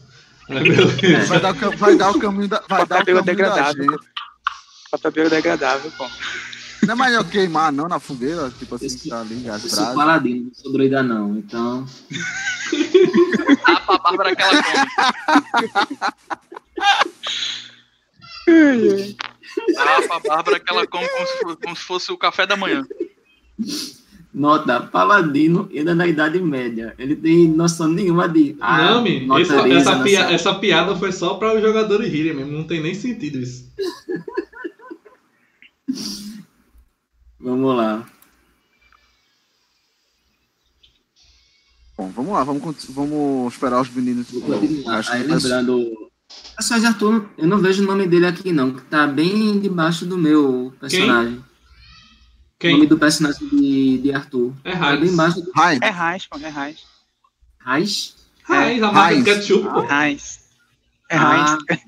É, 0.50 0.60
beleza. 0.62 1.26
Vai 1.28 1.40
dar, 1.40 1.52
o 1.52 1.56
cam- 1.56 1.76
vai 1.78 1.96
dar 1.96 2.12
o 2.12 2.20
caminho 2.20 2.48
da, 2.48 2.64
vai 2.68 2.86
dar 2.86 2.86
o 2.86 2.88
Papel 2.88 3.06
caminho 3.06 3.26
da 3.26 3.32
degradável. 3.32 3.84
gente. 3.92 4.06
Papel 4.92 5.12
biodegradável, 5.12 5.92
pô. 5.98 6.06
Não 6.88 6.94
é 6.94 6.98
melhor 7.10 7.26
queimar, 7.30 7.70
não, 7.74 7.90
na 7.90 8.00
fogueira? 8.00 8.50
Tipo 8.58 8.76
assim, 8.76 8.86
Esse- 8.86 9.10
tá 9.10 9.20
ali, 9.20 9.50
as 9.50 9.62
Eu 9.66 9.70
sou 9.70 9.94
paladino, 9.94 10.46
não 10.46 10.54
sou 10.54 10.72
druida 10.72 11.04
não. 11.04 11.38
Então. 11.38 11.86
Dá 13.68 13.80
pra 13.82 13.98
Bárbara 13.98 14.34
que 14.34 14.42
ela 14.42 14.64
come. 14.64 14.88
Dá 19.76 20.02
pra 20.08 20.20
Bárbara 20.22 20.60
que 20.62 20.72
ela 20.72 20.88
come 20.88 21.10
como 21.10 21.28
se, 21.28 21.38
fo- 21.40 21.58
como 21.62 21.76
se 21.76 21.84
fosse 21.84 22.10
o 22.14 22.18
café 22.18 22.48
da 22.48 22.56
manhã. 22.56 22.88
Nota, 24.34 24.80
paladino 24.80 25.68
ainda 25.74 25.94
na 25.94 26.08
Idade 26.08 26.40
Média. 26.40 26.96
Ele 26.98 27.18
tem 27.18 27.50
noção 27.50 27.90
nenhuma 27.90 28.30
de. 28.30 28.56
Ah, 28.62 28.92
não, 28.92 29.02
menino, 29.04 29.28
nota 29.28 29.42
essa, 29.74 30.00
pia- 30.04 30.32
essa 30.32 30.56
piada 30.56 30.96
foi 30.96 31.12
só 31.12 31.34
para 31.34 31.54
os 31.54 31.62
jogadores 31.62 32.10
rirem 32.10 32.34
mesmo. 32.34 32.54
Não 32.54 32.64
tem 32.64 32.82
nem 32.82 32.96
sentido 32.96 33.40
isso. 33.40 33.70
Vamos 37.40 37.76
lá. 37.76 38.06
Bom, 41.98 42.10
vamos 42.12 42.34
lá, 42.34 42.44
vamos, 42.44 42.86
vamos 42.90 43.54
esperar 43.54 43.82
os 43.82 43.90
meninos. 43.90 44.28
Acho 44.88 45.12
Aí 45.12 45.24
lembrando. 45.24 46.12
Pessoal 46.56 46.80
de 46.80 46.86
Arthur, 46.86 47.30
eu 47.38 47.48
não 47.48 47.60
vejo 47.60 47.84
o 47.84 47.88
nome 47.88 48.06
dele 48.08 48.28
aqui 48.28 48.52
não, 48.52 48.74
que 48.74 48.82
tá 48.84 49.08
bem 49.08 49.60
debaixo 49.60 50.06
do 50.06 50.18
meu 50.18 50.74
personagem. 50.80 51.34
O 51.36 52.68
nome 52.68 52.80
Quem? 52.80 52.88
do 52.88 52.98
personagem 52.98 53.48
de, 53.50 53.98
de 54.00 54.14
Arthur. 54.14 54.54
É 54.64 54.76
Tá 54.76 54.96
bem 54.98 55.10
embaixo 55.10 55.42
do 55.42 55.52
Ryan, 55.56 55.80
É 55.82 55.90
Raiz, 55.90 56.26
pô, 56.28 56.38
é 56.38 56.50
Raiz. 56.50 56.84
Raiz. 57.60 58.16
Heinz, 58.50 58.84
a 58.84 58.92
marca 58.92 59.14
Heinz. 59.14 59.26
de 59.26 59.34
ketchup, 59.34 59.64
pô. 59.70 59.82
Raiz. 59.82 60.40
É 61.10 61.18
Ah, 61.18 61.58
Raiz. 61.68 61.82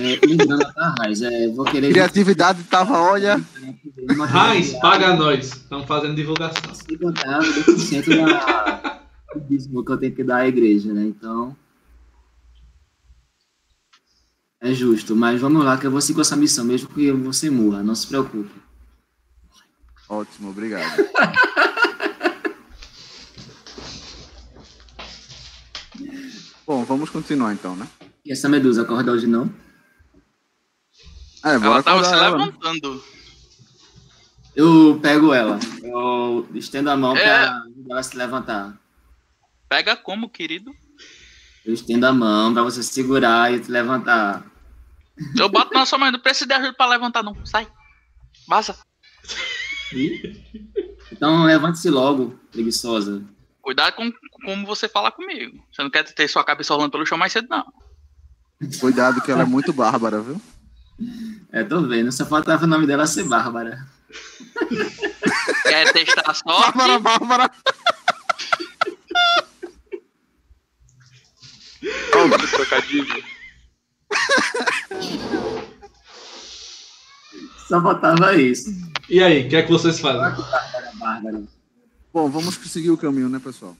É, 0.00 0.18
lembrando 0.26 0.64
a 0.76 0.94
Raiz. 0.98 1.22
É, 1.22 1.48
vou 1.48 1.64
querer. 1.64 1.90
criatividade 1.90 2.62
tava, 2.64 2.98
olha. 2.98 3.40
Heinz, 4.54 4.72
paga 4.80 5.14
nós. 5.14 5.46
Estamos 5.46 5.86
fazendo 5.86 6.14
divulgação. 6.14 6.74
Se 6.74 6.96
contar 6.96 7.40
10% 7.40 8.16
da, 8.16 9.02
do 9.34 9.40
dízimo 9.48 9.84
que 9.84 9.92
eu 9.92 9.98
tenho 9.98 10.14
que 10.14 10.24
dar 10.24 10.36
à 10.36 10.48
igreja, 10.48 10.92
né? 10.92 11.04
Então. 11.04 11.56
É 14.60 14.72
justo, 14.72 15.16
mas 15.16 15.40
vamos 15.40 15.64
lá, 15.64 15.76
que 15.76 15.86
eu 15.86 15.90
vou 15.90 16.00
seguir 16.00 16.14
com 16.14 16.20
essa 16.20 16.36
missão, 16.36 16.64
mesmo 16.64 16.88
que 16.88 17.10
você 17.10 17.50
morra, 17.50 17.82
não 17.82 17.96
se 17.96 18.06
preocupe. 18.06 18.62
Ótimo, 20.08 20.50
obrigado. 20.50 21.04
Bom, 26.64 26.84
vamos 26.84 27.10
continuar 27.10 27.52
então, 27.52 27.74
né? 27.74 27.88
E 28.24 28.30
essa 28.30 28.48
medusa 28.48 28.82
acorda 28.82 29.10
hoje 29.10 29.26
não? 29.26 29.52
É, 31.44 31.58
bora 31.58 31.66
Ela 31.74 31.82
tava 31.82 32.04
se 32.04 32.12
ela, 32.12 32.30
né? 32.38 32.44
levantando. 32.44 33.04
Eu 34.54 34.98
pego 35.02 35.32
ela, 35.32 35.58
eu 35.82 36.46
estendo 36.54 36.90
a 36.90 36.96
mão 36.96 37.16
É. 37.16 37.22
pra 37.24 37.50
ajudar 37.62 37.90
ela 37.90 38.00
a 38.00 38.02
se 38.02 38.16
levantar. 38.16 38.78
Pega 39.68 39.96
como, 39.96 40.28
querido? 40.28 40.70
Eu 41.64 41.72
estendo 41.72 42.06
a 42.06 42.12
mão 42.12 42.52
pra 42.52 42.62
você 42.62 42.82
segurar 42.82 43.52
e 43.52 43.60
te 43.60 43.70
levantar. 43.70 44.44
Eu 45.38 45.48
bato 45.48 45.72
na 45.72 45.86
sua 45.86 45.98
mãe, 45.98 46.10
não 46.12 46.18
precisa 46.20 46.46
de 46.46 46.52
ajuda 46.54 46.74
pra 46.74 46.86
levantar, 46.86 47.22
não. 47.22 47.46
Sai. 47.46 47.66
Vaza. 48.46 48.76
Então 51.10 51.44
levante-se 51.44 51.88
logo, 51.88 52.38
preguiçosa. 52.50 53.22
Cuidado 53.60 53.94
com 53.94 54.10
como 54.44 54.66
você 54.66 54.88
fala 54.88 55.10
comigo. 55.12 55.64
Você 55.72 55.82
não 55.82 55.90
quer 55.90 56.02
ter 56.04 56.28
sua 56.28 56.44
cabeça 56.44 56.74
rolando 56.74 56.90
pelo 56.90 57.06
chão 57.06 57.16
mais 57.16 57.32
cedo, 57.32 57.46
não. 57.48 57.64
Cuidado 58.80 59.20
que 59.22 59.30
ela 59.30 59.42
é 59.42 59.46
muito 59.46 59.72
bárbara, 59.72 60.20
viu? 60.20 60.40
É, 61.52 61.62
tô 61.62 61.82
vendo, 61.82 62.10
só 62.10 62.24
faltava 62.24 62.64
o 62.64 62.66
nome 62.66 62.86
dela 62.86 63.06
ser 63.06 63.24
Bárbara. 63.24 63.86
Quer 65.64 65.92
testar 65.92 66.22
a 66.30 66.32
sorte? 66.32 66.78
Bárbara, 66.78 66.98
bárbara. 66.98 67.50
Olha 72.14 72.36
o 72.36 72.48
trocadilho. 72.48 73.24
Só 77.68 77.82
faltava 77.82 78.34
isso. 78.34 78.70
E 79.10 79.22
aí, 79.22 79.46
o 79.46 79.50
que 79.50 79.56
é 79.56 79.62
que 79.62 79.70
vocês 79.70 80.00
fazem? 80.00 80.22
Era 80.74 80.92
Bárbara. 80.94 81.42
Bom, 82.14 82.30
vamos 82.30 82.54
seguir 82.54 82.90
o 82.90 82.96
caminho, 82.96 83.28
né, 83.28 83.38
pessoal? 83.38 83.76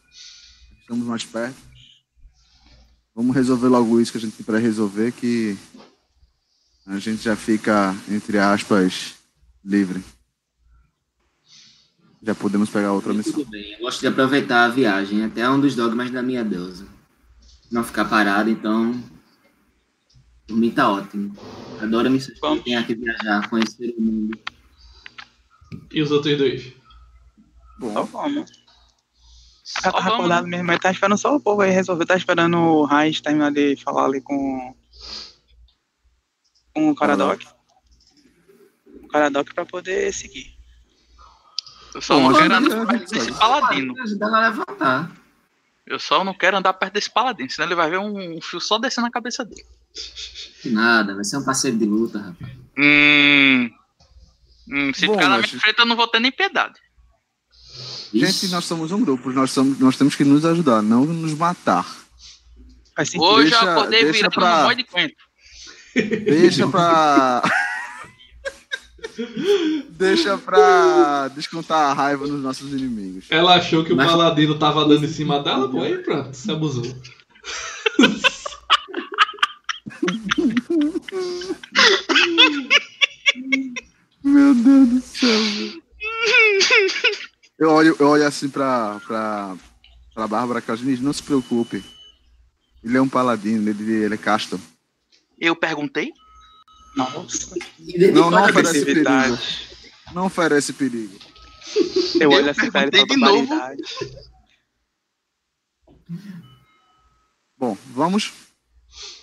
Estamos 0.80 1.06
mais 1.06 1.24
perto. 1.24 1.56
Vamos 3.14 3.34
resolver 3.34 3.68
logo 3.68 3.98
isso 3.98 4.12
que 4.12 4.18
a 4.18 4.20
gente 4.20 4.36
tem 4.36 4.44
para 4.44 4.58
resolver, 4.58 5.12
que 5.12 5.56
a 6.86 6.98
gente 6.98 7.22
já 7.22 7.36
fica, 7.36 7.94
entre 8.08 8.38
aspas, 8.38 9.14
livre. 9.64 10.02
Já 12.22 12.34
podemos 12.34 12.70
pegar 12.70 12.92
outra 12.92 13.12
missão. 13.12 13.32
Tudo 13.32 13.50
bem, 13.50 13.72
eu 13.72 13.80
gosto 13.80 14.00
de 14.00 14.06
aproveitar 14.06 14.64
a 14.64 14.68
viagem, 14.68 15.24
até 15.24 15.48
um 15.48 15.60
dos 15.60 15.74
dogmas 15.74 16.10
da 16.10 16.22
minha 16.22 16.44
deusa. 16.44 16.86
Não 17.70 17.82
ficar 17.82 18.04
parado, 18.04 18.50
então. 18.50 19.02
Por 20.46 20.56
mim 20.56 20.70
tá 20.70 20.88
ótimo. 20.90 21.34
Adoro 21.80 22.10
missões 22.10 22.34
que 22.34 22.40
Vamos. 22.40 22.62
tem 22.62 22.76
aqui 22.76 22.94
viajar, 22.94 23.48
conhecer 23.48 23.94
o 23.98 24.02
mundo. 24.02 24.38
E 25.90 26.02
os 26.02 26.10
outros 26.10 26.36
dois? 26.36 26.64
Só 26.64 26.74
Bom, 27.78 28.04
vamos. 28.04 28.50
Só 29.64 29.80
Já 29.80 29.92
tava 29.92 30.04
vamos, 30.04 30.14
acordado 30.14 30.46
mesmo, 30.46 30.66
mas 30.66 30.78
tá 30.78 30.90
esperando 30.90 31.18
só 31.18 31.34
o 31.34 31.40
povo 31.40 31.62
aí 31.62 31.70
resolver. 31.70 32.04
Tá 32.04 32.16
esperando 32.16 32.56
o 32.58 32.84
Raiz 32.84 33.20
terminar 33.20 33.50
de 33.50 33.76
falar 33.76 34.04
ali 34.04 34.20
com. 34.20 34.74
Com 36.74 36.90
o 36.90 36.94
Caradoc. 36.94 37.42
O 39.02 39.08
Caradoc 39.08 39.52
pra 39.54 39.66
poder 39.66 40.12
seguir. 40.12 40.54
Eu 41.94 42.00
só 42.00 42.18
não 42.18 42.32
quero 42.32 42.54
andar 42.54 42.86
perto 42.86 43.10
desse 43.10 43.32
paladino. 43.32 43.94
Levantar. 43.94 45.12
Eu 45.86 45.98
só 45.98 46.24
não 46.24 46.32
quero 46.32 46.56
andar 46.56 46.72
perto 46.74 46.94
desse 46.94 47.10
paladino, 47.10 47.50
senão 47.50 47.68
ele 47.68 47.74
vai 47.74 47.90
ver 47.90 47.98
um 47.98 48.40
fio 48.40 48.60
só 48.60 48.78
descendo 48.78 49.06
na 49.06 49.10
cabeça 49.10 49.44
dele. 49.44 49.66
Nada, 50.64 51.14
vai 51.14 51.24
ser 51.24 51.36
um 51.36 51.44
parceiro 51.44 51.76
de 51.76 51.84
luta, 51.84 52.18
rapaz. 52.18 52.52
Hum. 52.78 53.70
Hum, 54.70 54.94
se 54.94 55.06
Bom, 55.06 55.14
ficar 55.14 55.28
na 55.28 55.38
minha 55.38 55.48
frente, 55.60 55.78
eu 55.78 55.84
não 55.84 55.96
vou 55.96 56.06
ter 56.08 56.20
nem 56.20 56.32
piedade. 56.32 56.78
gente, 58.14 58.48
nós 58.48 58.64
somos 58.64 58.92
um 58.92 59.00
grupo, 59.02 59.30
nós, 59.30 59.50
somos, 59.50 59.78
nós 59.78 59.96
temos 59.96 60.14
que 60.14 60.24
nos 60.24 60.44
ajudar, 60.46 60.80
não 60.80 61.04
nos 61.04 61.34
matar. 61.34 61.84
Hoje 63.16 63.50
deixa- 63.50 63.64
eu 63.64 63.70
acordei 63.72 64.04
virando 64.12 64.32
pra- 64.34 64.62
no 64.62 64.68
monte 64.68 64.76
de 64.78 64.84
coentro. 64.84 65.16
Deixa 65.94 66.66
pra. 66.68 67.42
Deixa 69.90 70.38
pra 70.38 71.28
descontar 71.28 71.90
a 71.90 71.92
raiva 71.92 72.26
nos 72.26 72.42
nossos 72.42 72.72
inimigos. 72.72 73.26
Ela 73.30 73.56
achou 73.56 73.84
que 73.84 73.92
o 73.92 73.96
Mas- 73.96 74.10
paladino 74.10 74.58
tava 74.58 74.86
dando 74.86 75.04
em 75.04 75.08
cima 75.08 75.42
dela, 75.42 75.68
pô, 75.70 75.82
aí 75.82 75.98
pronto, 75.98 76.34
se 76.34 76.50
abusou. 76.50 76.82
Meu 84.24 84.54
Deus 84.54 84.88
do 84.88 85.00
céu. 85.00 85.82
Eu 87.58 87.70
olho, 87.70 87.96
eu 87.98 88.08
olho 88.08 88.26
assim 88.26 88.48
pra, 88.48 89.00
pra, 89.06 89.56
pra 90.14 90.26
Bárbara 90.28 90.60
Casnis, 90.60 91.00
não 91.00 91.12
se 91.12 91.22
preocupe. 91.22 91.82
Ele 92.82 92.96
é 92.96 93.00
um 93.02 93.08
paladino, 93.08 93.68
ele, 93.68 93.92
ele 93.92 94.14
é 94.14 94.18
casto. 94.18 94.60
Eu 95.42 95.56
perguntei? 95.56 96.12
Nossa. 96.96 97.54
Não, 98.14 98.30
não 98.30 98.44
oferece 98.44 98.84
perigo. 98.84 99.08
Não 100.14 100.26
oferece 100.26 100.72
perigo. 100.72 101.18
Eu 102.20 102.30
olho 102.30 102.48
assim 102.48 102.68
e 102.68 102.70
falo 102.70 102.90
perguntei 102.90 103.16
de 103.16 103.16
novo. 103.16 103.48
Bom, 107.58 107.76
vamos. 107.92 108.32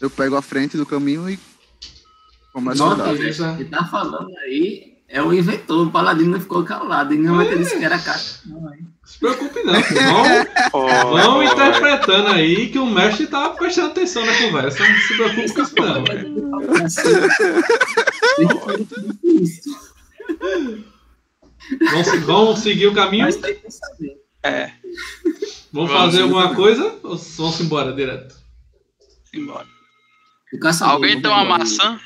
Eu 0.02 0.10
pego 0.10 0.36
a 0.36 0.42
frente 0.42 0.76
do 0.76 0.86
caminho 0.86 1.30
e 1.30 1.40
Começa 2.52 2.84
a 2.84 2.90
Nota, 2.90 3.04
andar. 3.04 3.14
Beleza. 3.14 3.56
Ele 3.60 3.70
tá 3.70 3.86
falando 3.86 4.36
aí, 4.40 4.98
é 5.08 5.22
o 5.22 5.34
inventor, 5.34 5.88
o 5.88 5.92
paladino 5.92 6.40
ficou 6.42 6.66
calado. 6.66 7.14
Ele 7.14 7.24
não 7.24 7.38
vai 7.38 7.48
ter 7.48 7.60
disse 7.60 7.78
que 7.78 7.86
era 7.86 7.98
caixa. 7.98 8.42
Não, 8.46 8.74
hein? 8.74 8.88
Se 9.10 9.20
preocupe 9.20 9.64
não. 9.64 9.74
Vão, 10.72 11.12
vão 11.12 11.44
interpretando 11.44 12.30
aí 12.30 12.70
que 12.70 12.78
o 12.78 12.86
mestre 12.86 13.26
tá 13.28 13.50
prestando 13.50 13.90
atenção 13.90 14.24
na 14.26 14.38
conversa. 14.38 14.88
Não 14.88 14.96
se 15.02 15.16
preocupe 15.16 15.54
com 15.54 15.62
isso 15.62 15.76
não. 15.76 16.04
Vão, 21.92 22.22
vão 22.22 22.56
seguir 22.56 22.88
o 22.88 22.94
caminho? 22.94 23.26
Mas 23.26 23.36
tem 23.38 23.56
que 23.56 23.72
saber. 23.72 24.18
É, 24.44 24.72
Vão 25.72 25.86
Vamos, 25.86 26.02
fazer 26.02 26.22
alguma 26.24 26.56
coisa? 26.56 27.00
Ou 27.04 27.16
vão 27.16 27.52
se 27.52 27.64
embora 27.64 27.94
direto? 27.94 28.36
embora. 29.34 29.68
Alguém 30.82 31.22
tem 31.22 31.30
uma 31.30 31.46
maçã? 31.46 32.00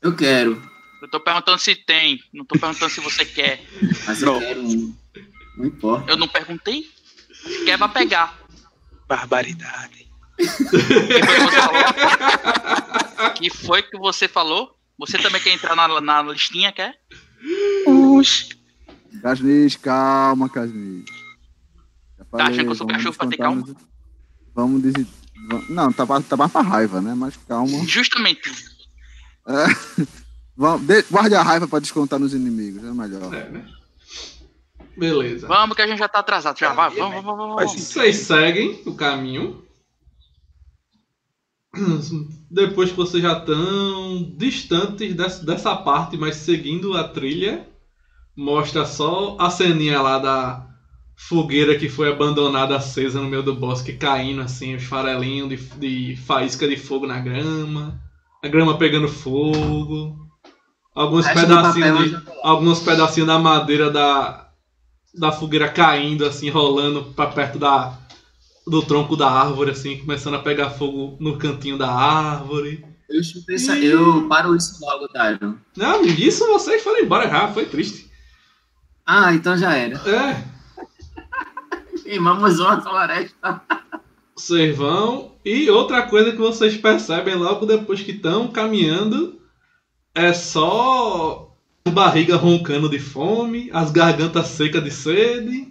Eu 0.00 0.14
quero, 0.14 0.62
Eu 1.06 1.10
tô 1.10 1.20
perguntando 1.20 1.56
se 1.60 1.76
tem. 1.76 2.20
Não 2.34 2.44
tô 2.44 2.58
perguntando 2.58 2.90
se 2.90 3.00
você 3.00 3.24
quer. 3.24 3.64
mas 4.06 4.20
eu 4.20 4.32
Não. 4.32 4.40
quero 4.40 4.60
um. 4.60 4.96
Não 5.56 5.64
importa. 5.66 6.10
Eu 6.10 6.16
não 6.16 6.26
perguntei? 6.26 6.90
Se 7.32 7.64
quer, 7.64 7.78
vai 7.78 7.88
pegar. 7.88 8.36
Barbaridade. 9.06 10.04
que 10.36 10.50
foi 10.50 10.62
que 10.62 10.76
você 11.46 11.56
falou? 11.56 13.36
que 13.36 13.50
foi 13.50 13.82
que 13.82 13.96
você 13.98 14.28
falou? 14.28 14.76
Você 14.98 15.18
também 15.18 15.40
quer 15.40 15.52
entrar 15.54 15.76
na, 15.76 16.00
na 16.00 16.22
listinha, 16.22 16.72
quer? 16.72 16.98
Oxi. 17.86 18.48
Casnis, 19.22 19.76
calma, 19.76 20.48
Casnis. 20.48 21.04
Tá 22.32 22.46
achando 22.48 22.64
que 22.64 22.70
eu 22.70 22.74
sou 22.74 22.86
cachorro 22.88 23.14
pra 23.14 23.28
ter 23.28 23.38
nos- 23.38 23.74
Vamos 24.56 24.82
dizer. 24.82 25.06
Não, 25.68 25.92
tá, 25.92 26.04
pra- 26.04 26.20
tá 26.20 26.36
mais 26.36 26.50
pra 26.50 26.62
raiva, 26.62 27.00
né? 27.00 27.14
Mas 27.14 27.36
calma. 27.48 27.84
Justamente. 27.86 28.50
De- 28.50 28.76
guarde 30.56 31.34
a 31.34 31.42
raiva 31.42 31.68
pra 31.68 31.78
descontar 31.78 32.18
nos 32.18 32.32
inimigos, 32.34 32.82
é 32.82 32.92
melhor. 32.92 33.34
É, 33.34 33.48
né? 33.50 33.66
Beleza. 34.96 35.46
Vamos 35.46 35.76
que 35.76 35.82
a 35.82 35.86
gente 35.86 35.98
já 35.98 36.08
tá 36.08 36.20
atrasado. 36.20 36.58
Já 36.58 36.72
vai. 36.72 36.90
Vamos, 36.90 37.22
vamos, 37.22 37.36
vamos. 37.36 37.56
Vamos. 37.56 37.72
Vocês 37.72 38.16
seguem 38.16 38.80
o 38.86 38.94
caminho. 38.94 39.62
Depois 42.50 42.90
que 42.90 42.96
vocês 42.96 43.22
já 43.22 43.36
estão 43.38 44.34
distantes 44.36 45.14
dessa, 45.14 45.44
dessa 45.44 45.76
parte, 45.76 46.16
mas 46.16 46.36
seguindo 46.36 46.96
a 46.96 47.04
trilha, 47.04 47.68
mostra 48.34 48.86
só 48.86 49.36
a 49.38 49.50
ceninha 49.50 50.00
lá 50.00 50.18
da 50.18 50.66
fogueira 51.16 51.78
que 51.78 51.88
foi 51.88 52.10
abandonada 52.10 52.76
acesa 52.76 53.20
no 53.20 53.28
meio 53.28 53.42
do 53.42 53.54
bosque, 53.54 53.94
caindo 53.94 54.42
assim, 54.42 54.74
os 54.74 54.84
farelinhos 54.84 55.48
de, 55.48 55.56
de 55.56 56.16
faísca 56.16 56.68
de 56.68 56.76
fogo 56.76 57.06
na 57.06 57.18
grama, 57.20 58.00
a 58.42 58.48
grama 58.48 58.78
pegando 58.78 59.08
fogo, 59.08 60.25
alguns 60.96 61.28
pedacinhos 61.28 62.04
de, 62.04 62.10
já 62.10 62.22
alguns 62.42 62.80
pedacinhos 62.80 63.26
da 63.26 63.38
madeira 63.38 63.90
da, 63.90 64.48
da 65.14 65.30
fogueira 65.30 65.68
caindo, 65.68 66.24
assim, 66.24 66.48
rolando 66.48 67.12
pra 67.12 67.26
perto 67.26 67.58
da, 67.58 67.98
do 68.66 68.82
tronco 68.82 69.14
da 69.14 69.30
árvore, 69.30 69.72
assim, 69.72 69.98
começando 69.98 70.34
a 70.34 70.42
pegar 70.42 70.70
fogo 70.70 71.16
no 71.20 71.36
cantinho 71.36 71.76
da 71.76 71.90
árvore. 71.90 72.82
Eu 73.08 73.22
chutei 73.22 73.56
essa. 73.56 73.78
Eu 73.78 74.26
paro 74.26 74.56
isso 74.56 74.78
logo, 74.80 75.06
Tyron. 75.08 75.54
Não, 75.76 76.02
isso 76.02 76.46
vocês 76.46 76.82
foram 76.82 77.00
embora 77.00 77.28
já, 77.28 77.46
foi 77.48 77.66
triste. 77.66 78.10
Ah, 79.04 79.32
então 79.32 79.56
já 79.56 79.74
era. 79.74 79.96
É, 80.08 80.42
Queimamos 82.02 82.58
uma 82.58 82.80
floresta. 82.80 83.60
vocês 84.34 84.76
vão. 84.76 85.36
E 85.44 85.70
outra 85.70 86.02
coisa 86.02 86.32
que 86.32 86.38
vocês 86.38 86.76
percebem 86.76 87.36
logo 87.36 87.66
depois 87.66 88.00
que 88.00 88.10
estão 88.10 88.48
caminhando 88.48 89.40
é 90.16 90.32
só 90.32 91.54
barriga 91.90 92.36
roncando 92.36 92.88
de 92.88 92.98
fome, 92.98 93.70
as 93.72 93.90
gargantas 93.90 94.46
secas 94.48 94.82
de 94.82 94.90
sede. 94.90 95.68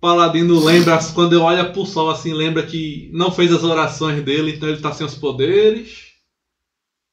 Paladino 0.00 0.64
lembra, 0.64 0.98
quando 1.14 1.34
eu 1.34 1.42
olha 1.42 1.70
pro 1.70 1.84
sol 1.84 2.08
assim, 2.08 2.32
lembra 2.32 2.64
que 2.64 3.10
não 3.12 3.30
fez 3.30 3.52
as 3.52 3.62
orações 3.62 4.22
dele, 4.24 4.52
então 4.52 4.68
ele 4.68 4.80
tá 4.80 4.90
sem 4.92 5.06
os 5.06 5.14
poderes. 5.14 6.08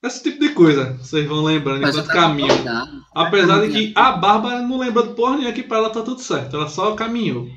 Esse 0.02 0.24
tipo 0.24 0.40
de 0.40 0.54
coisa, 0.54 0.94
vocês 0.94 1.28
vão 1.28 1.44
lembrando 1.44 1.82
Mas 1.82 1.96
enquanto 1.96 2.08
tá 2.08 2.14
caminham. 2.14 3.04
Apesar 3.14 3.60
de 3.62 3.72
que 3.72 3.94
a 3.96 4.12
Bárbara 4.14 4.62
não 4.62 4.78
lembra 4.78 5.04
de 5.04 5.14
porra 5.14 5.36
nenhuma 5.36 5.54
que 5.54 5.64
pra 5.64 5.78
ela 5.78 5.90
tá 5.90 6.04
tudo 6.04 6.22
certo, 6.22 6.56
ela 6.56 6.70
só 6.70 6.96
caminhou. 6.96 7.50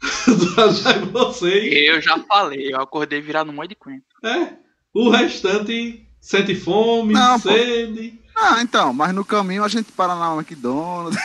Eu 1.86 2.00
já 2.00 2.18
falei. 2.20 2.72
Eu 2.72 2.80
acordei 2.80 3.20
virado 3.20 3.46
no 3.46 3.52
monte 3.52 3.70
de 3.70 3.76
coentro. 3.76 4.04
É. 4.24 4.54
O 4.94 5.10
restante 5.10 6.03
sente 6.24 6.54
fome, 6.54 7.12
Não, 7.12 7.38
pô. 7.38 7.50
sede. 7.50 8.18
Ah, 8.36 8.60
então, 8.62 8.92
mas 8.92 9.14
no 9.14 9.24
caminho 9.24 9.62
a 9.62 9.68
gente 9.68 9.92
para 9.92 10.14
na 10.16 10.34
McDonald's. 10.34 11.20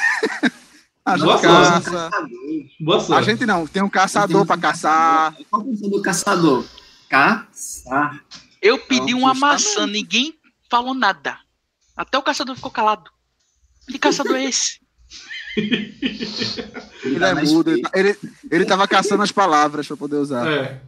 a 1.05 1.17
gente 1.17 1.25
Boa 1.25 1.39
caça. 1.41 2.09
Boa 2.79 2.97
A 2.97 2.99
sorte. 3.01 3.25
gente 3.31 3.45
não, 3.45 3.65
tem 3.65 3.81
um 3.81 3.89
caçador 3.89 4.45
pra 4.45 4.57
caçar. 4.57 5.35
Qual 5.49 5.61
a 5.61 5.65
função 5.65 5.89
do 5.89 6.01
caçador? 6.01 6.65
Caçar. 7.09 8.23
Eu 8.61 8.77
pedi 8.77 9.13
Não, 9.13 9.19
uma 9.21 9.33
maçã, 9.33 9.87
ninguém 9.87 10.35
falou 10.69 10.93
nada. 10.93 11.37
Até 11.95 12.17
o 12.17 12.21
caçador 12.21 12.55
ficou 12.55 12.69
calado. 12.71 13.09
Que 13.89 13.97
caçador 13.97 14.35
é 14.35 14.43
esse? 14.45 14.79
Ele 15.57 17.23
é 17.23 17.33
mudo. 17.43 17.71
Ele, 17.71 17.81
ele, 17.93 18.17
ele 18.51 18.65
tava 18.65 18.87
caçando 18.87 19.23
as 19.23 19.31
palavras 19.31 19.87
pra 19.87 19.97
poder 19.97 20.17
usar. 20.17 20.47
É. 20.47 20.81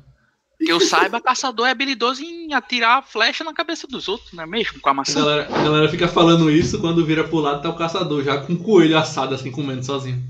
Que 0.63 0.71
eu 0.71 0.79
saiba, 0.79 1.19
caçador 1.19 1.67
é 1.67 1.71
habilidoso 1.71 2.21
em 2.23 2.53
atirar 2.53 3.03
flecha 3.03 3.43
na 3.43 3.53
cabeça 3.53 3.87
dos 3.87 4.07
outros, 4.07 4.31
não 4.33 4.43
é 4.43 4.47
mesmo? 4.47 4.79
Com 4.79 4.89
a 4.89 4.91
A 4.91 4.95
maçã. 4.95 5.19
galera, 5.19 5.47
a 5.51 5.63
galera 5.63 5.89
fica 5.89 6.07
falando 6.07 6.51
isso 6.51 6.79
quando 6.79 7.05
vira 7.05 7.23
pro 7.23 7.39
lado 7.39 7.61
tá 7.63 7.69
o 7.69 7.75
caçador 7.75 8.23
já 8.23 8.37
com 8.37 8.53
um 8.53 8.57
coelho 8.57 8.97
assado 8.97 9.33
assim 9.33 9.49
comendo 9.51 9.83
sozinho. 9.83 10.21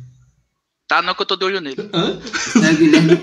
Tá, 0.88 1.02
não 1.02 1.14
que 1.14 1.22
eu 1.22 1.26
tô 1.26 1.36
de 1.36 1.46
olho 1.46 1.60
nele. 1.62 1.90
Hã? 1.94 2.20
É 2.70 2.74
Guilherme. 2.74 3.20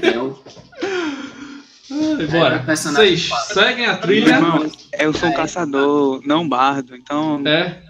Ai, 1.90 2.26
bora. 2.26 2.64
É, 2.66 2.72
o 2.72 2.76
Vocês 2.76 3.28
seguem 3.52 3.86
a 3.86 3.96
trilha. 3.96 4.34
irmão, 4.34 4.70
eu 4.98 5.12
sou 5.12 5.28
um 5.28 5.34
caçador, 5.34 6.20
não 6.26 6.48
bardo, 6.48 6.94
então 6.94 7.42
É. 7.46 7.82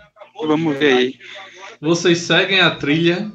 vamos 0.46 0.76
ver 0.76 0.96
aí. 0.96 1.18
Vocês 1.80 2.18
seguem 2.18 2.60
a 2.60 2.70
trilha. 2.74 3.30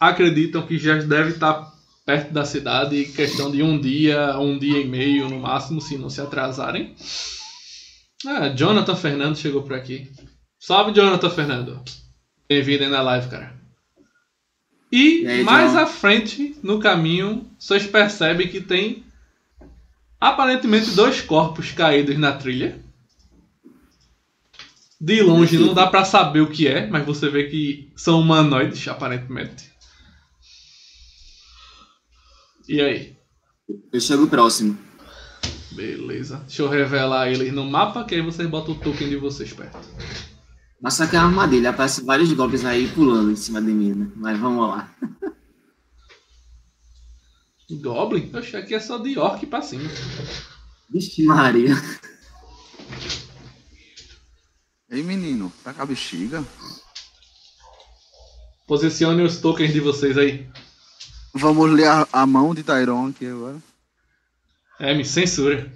Acreditam 0.00 0.62
que 0.66 0.76
já 0.78 0.94
deve 0.96 1.30
estar 1.30 1.71
perto 2.04 2.32
da 2.32 2.44
cidade. 2.44 3.04
Questão 3.06 3.50
de 3.50 3.62
um 3.62 3.80
dia, 3.80 4.38
um 4.38 4.58
dia 4.58 4.80
e 4.80 4.86
meio 4.86 5.28
no 5.28 5.40
máximo, 5.40 5.80
se 5.80 5.96
não 5.98 6.10
se 6.10 6.20
atrasarem. 6.20 6.94
Ah, 8.26 8.48
Jonathan 8.48 8.96
Fernando 8.96 9.36
chegou 9.36 9.62
por 9.62 9.74
aqui. 9.74 10.10
Salve, 10.58 10.92
Jonathan 10.92 11.30
Fernando. 11.30 11.82
Bem-vindo 12.48 12.84
aí 12.84 12.90
na 12.90 13.02
live, 13.02 13.28
cara. 13.28 13.52
E, 14.90 15.22
E 15.22 15.26
aí, 15.26 15.42
mais 15.44 15.72
John? 15.72 15.78
à 15.78 15.86
frente, 15.86 16.54
no 16.62 16.78
caminho, 16.78 17.50
vocês 17.58 17.86
percebem 17.86 18.48
que 18.48 18.60
tem 18.60 19.04
aparentemente 20.20 20.90
dois 20.90 21.20
corpos 21.20 21.72
caídos 21.72 22.18
na 22.18 22.32
trilha. 22.32 22.78
De 25.00 25.20
longe 25.20 25.58
não 25.58 25.74
dá 25.74 25.88
pra 25.88 26.04
saber 26.04 26.42
o 26.42 26.46
que 26.50 26.68
é, 26.68 26.86
mas 26.86 27.04
você 27.04 27.28
vê 27.28 27.48
que 27.48 27.90
são 27.96 28.20
humanoides, 28.20 28.86
aparentemente. 28.86 29.71
E 32.72 32.80
aí? 32.80 33.14
Eu 33.92 34.00
chego 34.00 34.26
próximo. 34.26 34.78
Beleza. 35.72 36.38
Deixa 36.38 36.62
eu 36.62 36.70
revelar 36.70 37.30
eles 37.30 37.52
no 37.52 37.66
mapa, 37.66 38.02
que 38.02 38.14
aí 38.14 38.22
vocês 38.22 38.48
botam 38.48 38.72
o 38.72 38.78
token 38.78 39.10
de 39.10 39.16
vocês 39.16 39.52
perto. 39.52 39.78
Mas 40.80 40.94
só 40.94 41.06
que 41.06 41.14
é 41.14 41.18
uma 41.18 41.28
armadilha. 41.28 41.68
Aparece 41.68 42.02
vários 42.02 42.32
golpes 42.32 42.64
aí 42.64 42.88
pulando 42.88 43.30
em 43.30 43.36
cima 43.36 43.60
de 43.60 43.70
mim, 43.70 43.92
né? 43.92 44.10
Mas 44.16 44.40
vamos 44.40 44.66
lá. 44.66 44.90
Goblin? 47.82 48.30
Oxe, 48.34 48.56
aqui 48.56 48.74
é 48.74 48.80
só 48.80 48.96
de 48.96 49.18
orc 49.18 49.44
pra 49.44 49.60
cima. 49.60 49.90
Vixe 50.88 51.24
Maria. 51.24 51.74
Ei, 54.88 55.02
menino, 55.02 55.52
tá 55.62 55.74
com 55.74 55.82
a 55.82 55.86
bexiga? 55.86 56.42
Posicione 58.66 59.20
os 59.22 59.42
tokens 59.42 59.74
de 59.74 59.80
vocês 59.80 60.16
aí. 60.16 60.50
Vamos 61.34 61.70
ler 61.70 61.86
a, 61.88 62.06
a 62.12 62.26
mão 62.26 62.54
de 62.54 62.62
Tyron 62.62 63.08
aqui 63.08 63.26
agora. 63.26 63.56
É, 64.78 64.94
me 64.94 65.04
censura. 65.04 65.70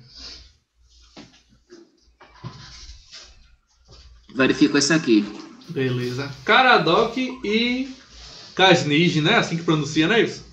Verifico 4.35 4.77
esse 4.77 4.93
aqui. 4.93 5.25
Beleza. 5.69 6.31
Karadok 6.45 7.19
e 7.45 7.89
Kasnij, 8.55 9.21
né? 9.21 9.37
Assim 9.37 9.57
que 9.57 9.63
pronuncia, 9.65 10.07
não 10.07 10.15
é 10.15 10.23
isso? 10.23 10.45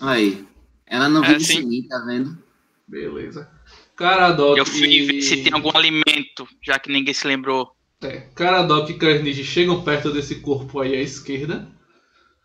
Aí. 0.00 0.46
Ela 0.86 1.08
não 1.08 1.22
É, 1.22 1.28
veio 1.28 1.38
de 1.38 1.44
sim. 1.44 1.56
seguir, 1.56 1.86
tá 1.88 1.98
vendo? 2.06 2.38
Beleza. 2.86 3.48
Karadok 3.96 4.58
Eu 4.58 4.64
fui 4.64 5.06
ver 5.06 5.22
se 5.22 5.42
tem 5.42 5.52
algum 5.52 5.76
alimento, 5.76 6.48
já 6.62 6.78
que 6.78 6.90
ninguém 6.90 7.12
se 7.12 7.26
lembrou. 7.26 7.72
É, 8.00 8.20
Karadok 8.34 8.92
e 8.92 8.98
Kasnij 8.98 9.44
chegam 9.44 9.82
perto 9.82 10.12
desse 10.12 10.36
corpo 10.36 10.80
aí 10.80 10.94
à 10.94 11.02
esquerda. 11.02 11.68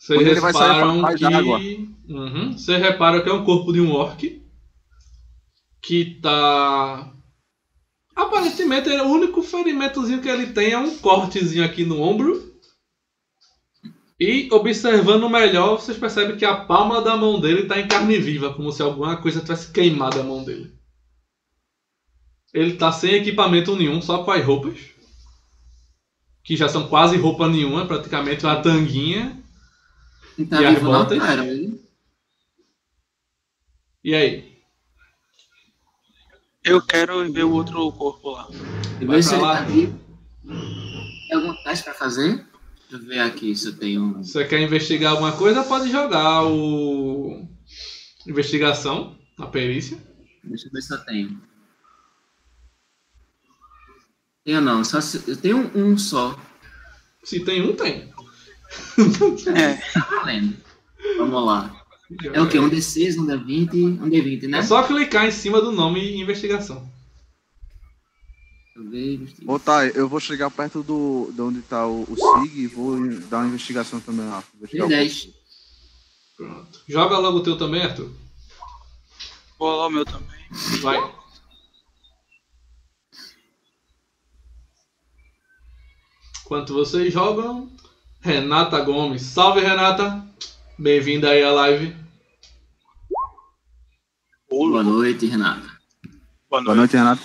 Vocês 0.04 0.20
Onde 0.20 0.30
ele 0.32 0.42
vai 0.42 0.52
sair 0.52 0.84
mais 1.00 1.16
que... 1.16 1.24
água. 1.24 1.60
Uhum. 2.10 2.52
Vocês 2.52 2.82
reparam 2.82 3.24
que 3.24 3.30
é 3.30 3.34
um 3.34 3.46
corpo 3.46 3.72
de 3.72 3.80
um 3.80 3.94
orc 3.94 4.44
que 5.82 6.20
tá 6.22 7.10
Aparentemente, 8.14 8.90
o 8.90 9.06
único 9.06 9.42
ferimentozinho 9.42 10.22
que 10.22 10.28
ele 10.28 10.48
tem 10.48 10.74
é 10.74 10.78
um 10.78 10.98
cortezinho 10.98 11.64
aqui 11.64 11.86
no 11.86 12.02
ombro. 12.02 12.54
E 14.20 14.50
observando 14.52 15.30
melhor, 15.30 15.80
vocês 15.80 15.98
percebem 15.98 16.36
que 16.36 16.44
a 16.44 16.54
palma 16.54 17.02
da 17.02 17.16
mão 17.16 17.40
dele 17.40 17.62
está 17.62 17.80
em 17.80 17.88
carne 17.88 18.20
viva, 18.20 18.54
como 18.54 18.74
se 18.74 18.82
alguma 18.82 19.16
coisa 19.16 19.40
tivesse 19.40 19.72
queimado 19.72 20.20
a 20.20 20.24
mão 20.24 20.44
dele. 20.44 20.74
Ele 22.54 22.74
tá 22.74 22.92
sem 22.92 23.14
equipamento 23.16 23.74
nenhum, 23.74 24.02
só 24.02 24.22
com 24.22 24.32
as 24.32 24.46
roupas. 24.46 24.78
Que 26.44 26.58
já 26.58 26.68
são 26.68 26.90
quase 26.90 27.16
roupa 27.16 27.48
nenhuma, 27.48 27.86
praticamente 27.86 28.46
uma 28.46 28.62
tanguinha. 28.62 29.43
Tá 30.50 30.62
E 30.62 30.74
vivo 30.74 30.92
não, 30.92 31.06
cara. 31.20 31.46
E 34.04 34.16
aí? 34.16 34.54
Eu 36.64 36.82
quero 36.82 37.32
ver 37.32 37.44
o 37.44 37.52
outro 37.52 37.92
corpo 37.92 38.32
lá. 38.32 38.48
E 39.00 39.06
Vai 39.06 39.18
ver 39.18 39.24
se 39.24 39.34
ele 39.34 39.42
lá. 39.42 39.58
tá 39.58 39.64
vivo. 39.64 40.00
Tem 41.28 41.38
algum 41.38 41.64
teste 41.64 41.84
pra 41.86 41.94
fazer? 41.94 42.46
Deixa 42.90 43.06
eu 43.06 43.08
ver 43.08 43.20
aqui 43.20 43.56
se 43.56 43.68
eu 43.68 43.78
tenho. 43.78 44.14
Você 44.24 44.46
quer 44.46 44.62
investigar 44.62 45.12
alguma 45.12 45.32
coisa, 45.38 45.64
pode 45.64 45.92
jogar 45.92 46.46
o. 46.46 47.48
Investigação, 48.26 49.18
a 49.38 49.46
perícia. 49.48 49.98
Deixa 50.44 50.68
eu 50.68 50.72
ver 50.72 50.82
se 50.82 50.94
eu 50.94 51.06
tenho. 51.06 51.42
Tenho 54.46 54.62
não, 54.62 54.84
só 54.84 55.00
se... 55.02 55.24
eu 55.28 55.38
tenho 55.38 55.72
um 55.76 55.98
só. 55.98 56.38
Se 57.24 57.44
tem 57.44 57.62
um, 57.62 57.76
tem. 57.76 58.13
É, 59.56 59.74
Tá 59.94 60.08
valendo. 60.10 60.58
Vamos 61.18 61.46
lá. 61.46 61.86
É 62.34 62.42
o 62.42 62.48
quê? 62.48 62.60
Um 62.60 62.70
D6, 62.70 63.18
um 63.18 63.26
D20, 63.26 63.74
um 64.02 64.10
D20, 64.10 64.48
né? 64.48 64.60
É 64.60 64.64
só 64.64 64.84
clicar 64.84 65.26
em 65.26 65.32
cima 65.32 65.60
do 65.62 65.72
nome 65.72 66.20
investigação. 66.22 66.88
Deixa 68.76 68.80
eu 68.88 68.90
ver. 68.92 69.14
investiga- 69.16 69.52
Ô, 69.52 69.60
Thay, 69.60 69.92
eu 69.96 70.08
vou 70.08 70.20
chegar 70.20 70.50
perto 70.52 70.84
do, 70.84 71.32
de 71.34 71.42
onde 71.42 71.62
tá 71.62 71.86
o, 71.88 72.04
o 72.04 72.16
Sig 72.16 72.60
e 72.60 72.68
vou 72.68 72.98
dar 73.30 73.40
uma 73.40 73.48
investigação 73.48 74.00
também 74.00 74.26
lá. 74.28 74.44
Investigar 74.56 74.88
o 74.88 74.90
corpo. 74.90 75.04
D10. 75.04 75.34
Pronto. 76.38 76.80
Joga 76.88 77.18
logo 77.18 77.38
o 77.40 77.44
teu 77.44 77.58
também, 77.58 77.82
Arthur. 77.84 78.12
vou 79.58 79.76
lá 79.76 79.88
o 79.88 79.90
meu 79.90 80.06
também. 80.06 80.40
Vai. 80.82 80.98
Enquanto 86.46 86.74
vocês 86.74 87.12
jogam, 87.14 87.72
Renata 88.24 88.80
Gomes. 88.80 89.22
Salve, 89.22 89.60
Renata. 89.60 90.26
Bem-vinda 90.80 91.30
aí 91.30 91.44
à 91.44 91.52
live. 91.52 91.94
Boa 94.50 94.82
noite, 94.82 95.26
Renato. 95.26 95.68
Boa 96.50 96.64
Boa 96.64 96.74
noite. 96.74 96.78
noite, 96.78 96.96
Renato. 96.96 97.22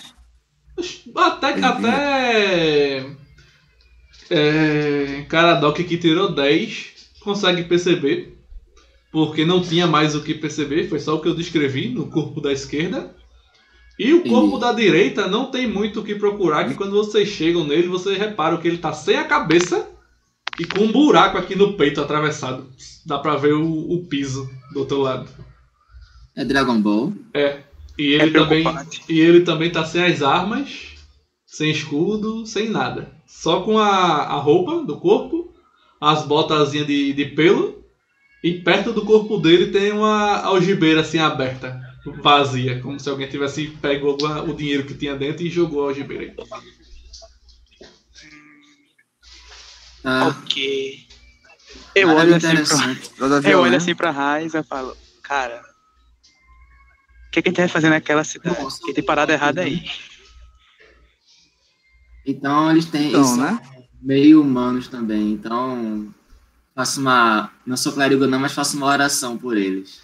Até 1.14 1.53
que 1.53 1.64
até. 1.64 3.07
É, 4.28 5.24
Caradoc 5.28 5.76
que 5.76 5.96
tirou 5.96 6.34
10 6.34 7.12
consegue 7.20 7.62
perceber. 7.62 8.36
Porque 9.12 9.44
não 9.44 9.62
tinha 9.62 9.86
mais 9.86 10.16
o 10.16 10.22
que 10.22 10.34
perceber, 10.34 10.88
foi 10.88 10.99
só 10.99 11.14
o 11.14 11.20
que 11.20 11.28
eu 11.28 11.34
descrevi 11.34 11.88
no 11.90 12.09
corpo 12.11 12.40
da 12.40 12.53
esquerda. 12.53 13.14
E 13.96 14.12
o 14.12 14.24
corpo 14.24 14.59
da 14.59 14.72
direita 14.72 15.28
não 15.28 15.51
tem 15.51 15.68
muito 15.68 16.01
o 16.01 16.05
que 16.05 16.16
procurar, 16.16 16.68
que 16.68 16.74
quando 16.74 16.96
vocês 16.96 17.28
chegam 17.28 17.64
nele, 17.64 17.86
vocês 17.86 18.18
reparam 18.18 18.57
que 18.59 18.66
ele 18.66 18.78
tá 18.78 18.92
sem 18.92 19.16
a 19.16 19.24
cabeça 19.24 19.88
e 20.59 20.64
com 20.64 20.80
um 20.84 20.92
buraco 20.92 21.38
aqui 21.38 21.54
no 21.54 21.74
peito 21.74 22.00
atravessado. 22.00 22.68
Dá 23.06 23.18
pra 23.18 23.36
ver 23.36 23.54
o, 23.54 23.64
o 23.92 24.04
piso 24.06 24.48
do 24.72 24.80
outro 24.80 25.00
lado. 25.00 25.28
É 26.36 26.44
Dragon 26.44 26.80
Ball. 26.80 27.12
E 27.98 28.14
É 28.14 28.22
ele 28.22 28.30
também 28.30 28.62
preocupante. 28.62 29.00
e 29.09 29.20
ele 29.20 29.40
também 29.40 29.70
tá 29.70 29.84
sem 29.84 30.02
as 30.04 30.22
armas, 30.22 30.94
sem 31.46 31.70
escudo, 31.70 32.46
sem 32.46 32.68
nada. 32.68 33.11
Só 33.26 33.62
com 33.62 33.78
a, 33.78 33.88
a 34.24 34.36
roupa 34.38 34.84
do 34.84 34.98
corpo, 34.98 35.52
as 36.00 36.22
botazinhas 36.24 36.86
de, 36.86 37.12
de 37.12 37.24
pelo, 37.26 37.82
e 38.44 38.54
perto 38.61 38.92
do 38.92 39.04
corpo 39.04 39.36
dele 39.38 39.72
tem 39.72 39.90
uma 39.92 40.40
algibeira 40.42 41.00
assim 41.00 41.18
aberta, 41.18 41.80
vazia, 42.22 42.80
como 42.80 43.00
se 43.00 43.11
alguém 43.11 43.28
tivesse 43.28 43.66
pego 43.82 44.09
alguma- 44.11 44.42
o 44.42 44.54
dinheiro 44.54 44.84
que 44.84 44.94
tinha 44.94 45.16
dentro 45.16 45.44
e 45.44 45.50
jogou 45.50 45.84
a 45.84 45.88
algibeira 45.88 46.24
aí. 46.24 46.32
Tá. 50.03 50.28
Ok. 50.28 51.07
Eu 51.94 52.09
olho 52.11 52.34
assim 52.36 52.64
pra, 52.64 53.40
eu 53.51 53.61
olho 53.61 53.76
assim 53.76 53.94
pra 53.94 54.11
Raiz 54.11 54.55
e 54.55 54.62
falo, 54.62 54.96
cara, 55.22 55.61
o 57.26 57.30
que, 57.30 57.42
que 57.42 57.49
a 57.49 57.51
gente 57.51 57.59
vai 57.59 57.68
fazer 57.68 57.90
naquela 57.90 58.24
cidade? 58.24 58.61
Nossa. 58.62 58.80
Que 58.84 58.92
tem 58.94 59.05
parada 59.05 59.32
errada 59.32 59.62
aí. 59.62 59.84
Então 62.26 62.70
eles 62.70 62.86
têm. 62.86 63.09
Então, 63.09 63.36
né? 63.36 63.59
meio 64.01 64.40
humanos 64.42 64.88
também. 64.88 65.32
Então. 65.32 66.12
Faço 66.74 67.01
uma. 67.01 67.51
Não 67.66 67.76
sou 67.76 67.92
clérigo, 67.92 68.26
não, 68.26 68.38
mas 68.38 68.53
faço 68.53 68.76
uma 68.76 68.86
oração 68.86 69.36
por 69.36 69.57
eles. 69.57 70.01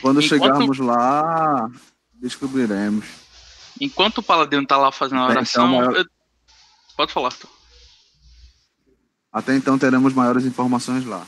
Quando 0.00 0.20
Enquanto- 0.22 0.28
chegarmos 0.42 0.78
lá, 0.78 1.68
descobriremos. 2.14 3.04
Enquanto 3.78 4.18
o 4.18 4.22
paladino 4.22 4.66
tá 4.66 4.76
lá 4.78 4.90
fazendo 4.90 5.20
a 5.20 5.24
Até 5.24 5.32
oração. 5.34 5.66
então, 5.66 5.78
maior- 5.78 5.96
eu- 5.96 6.06
Pode 6.96 7.12
falar, 7.12 7.28
Arthur. 7.28 7.50
Até 9.32 9.56
então 9.56 9.78
teremos 9.78 10.12
maiores 10.12 10.44
informações 10.44 11.04
lá. 11.04 11.26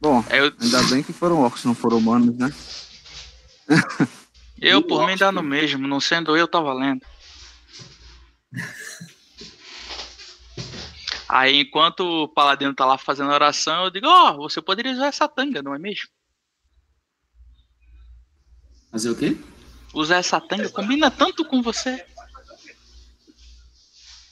Bom, 0.00 0.24
É, 0.30 0.40
Eu, 0.40 0.52
ainda 0.60 0.82
bem 0.84 1.02
que 1.02 1.12
foram 1.12 1.40
orcs, 1.40 1.64
não 1.64 1.74
foram 1.74 1.98
humanos, 1.98 2.36
né? 2.36 2.52
eu 4.60 4.82
por 4.82 5.06
mim 5.06 5.16
dá 5.16 5.30
no 5.30 5.42
mesmo, 5.42 5.86
não 5.86 6.00
sendo 6.00 6.36
eu, 6.36 6.48
tá 6.48 6.60
valendo. 6.60 7.04
Aí, 11.28 11.60
enquanto 11.60 12.00
o 12.00 12.28
paladino 12.28 12.74
tá 12.74 12.84
lá 12.84 12.98
fazendo 12.98 13.30
a 13.30 13.34
oração, 13.34 13.84
eu 13.84 13.90
digo: 13.90 14.08
Ó, 14.08 14.36
você 14.36 14.60
poderia 14.60 14.92
usar 14.92 15.06
essa 15.06 15.28
tanga, 15.28 15.62
não 15.62 15.72
é 15.72 15.78
mesmo? 15.78 16.08
Fazer 18.90 19.10
o 19.10 19.14
quê? 19.16 19.36
Usar 19.94 20.16
essa 20.16 20.40
tanga 20.40 20.68
combina 20.70 21.08
tanto 21.08 21.44
com 21.44 21.62
você. 21.62 22.04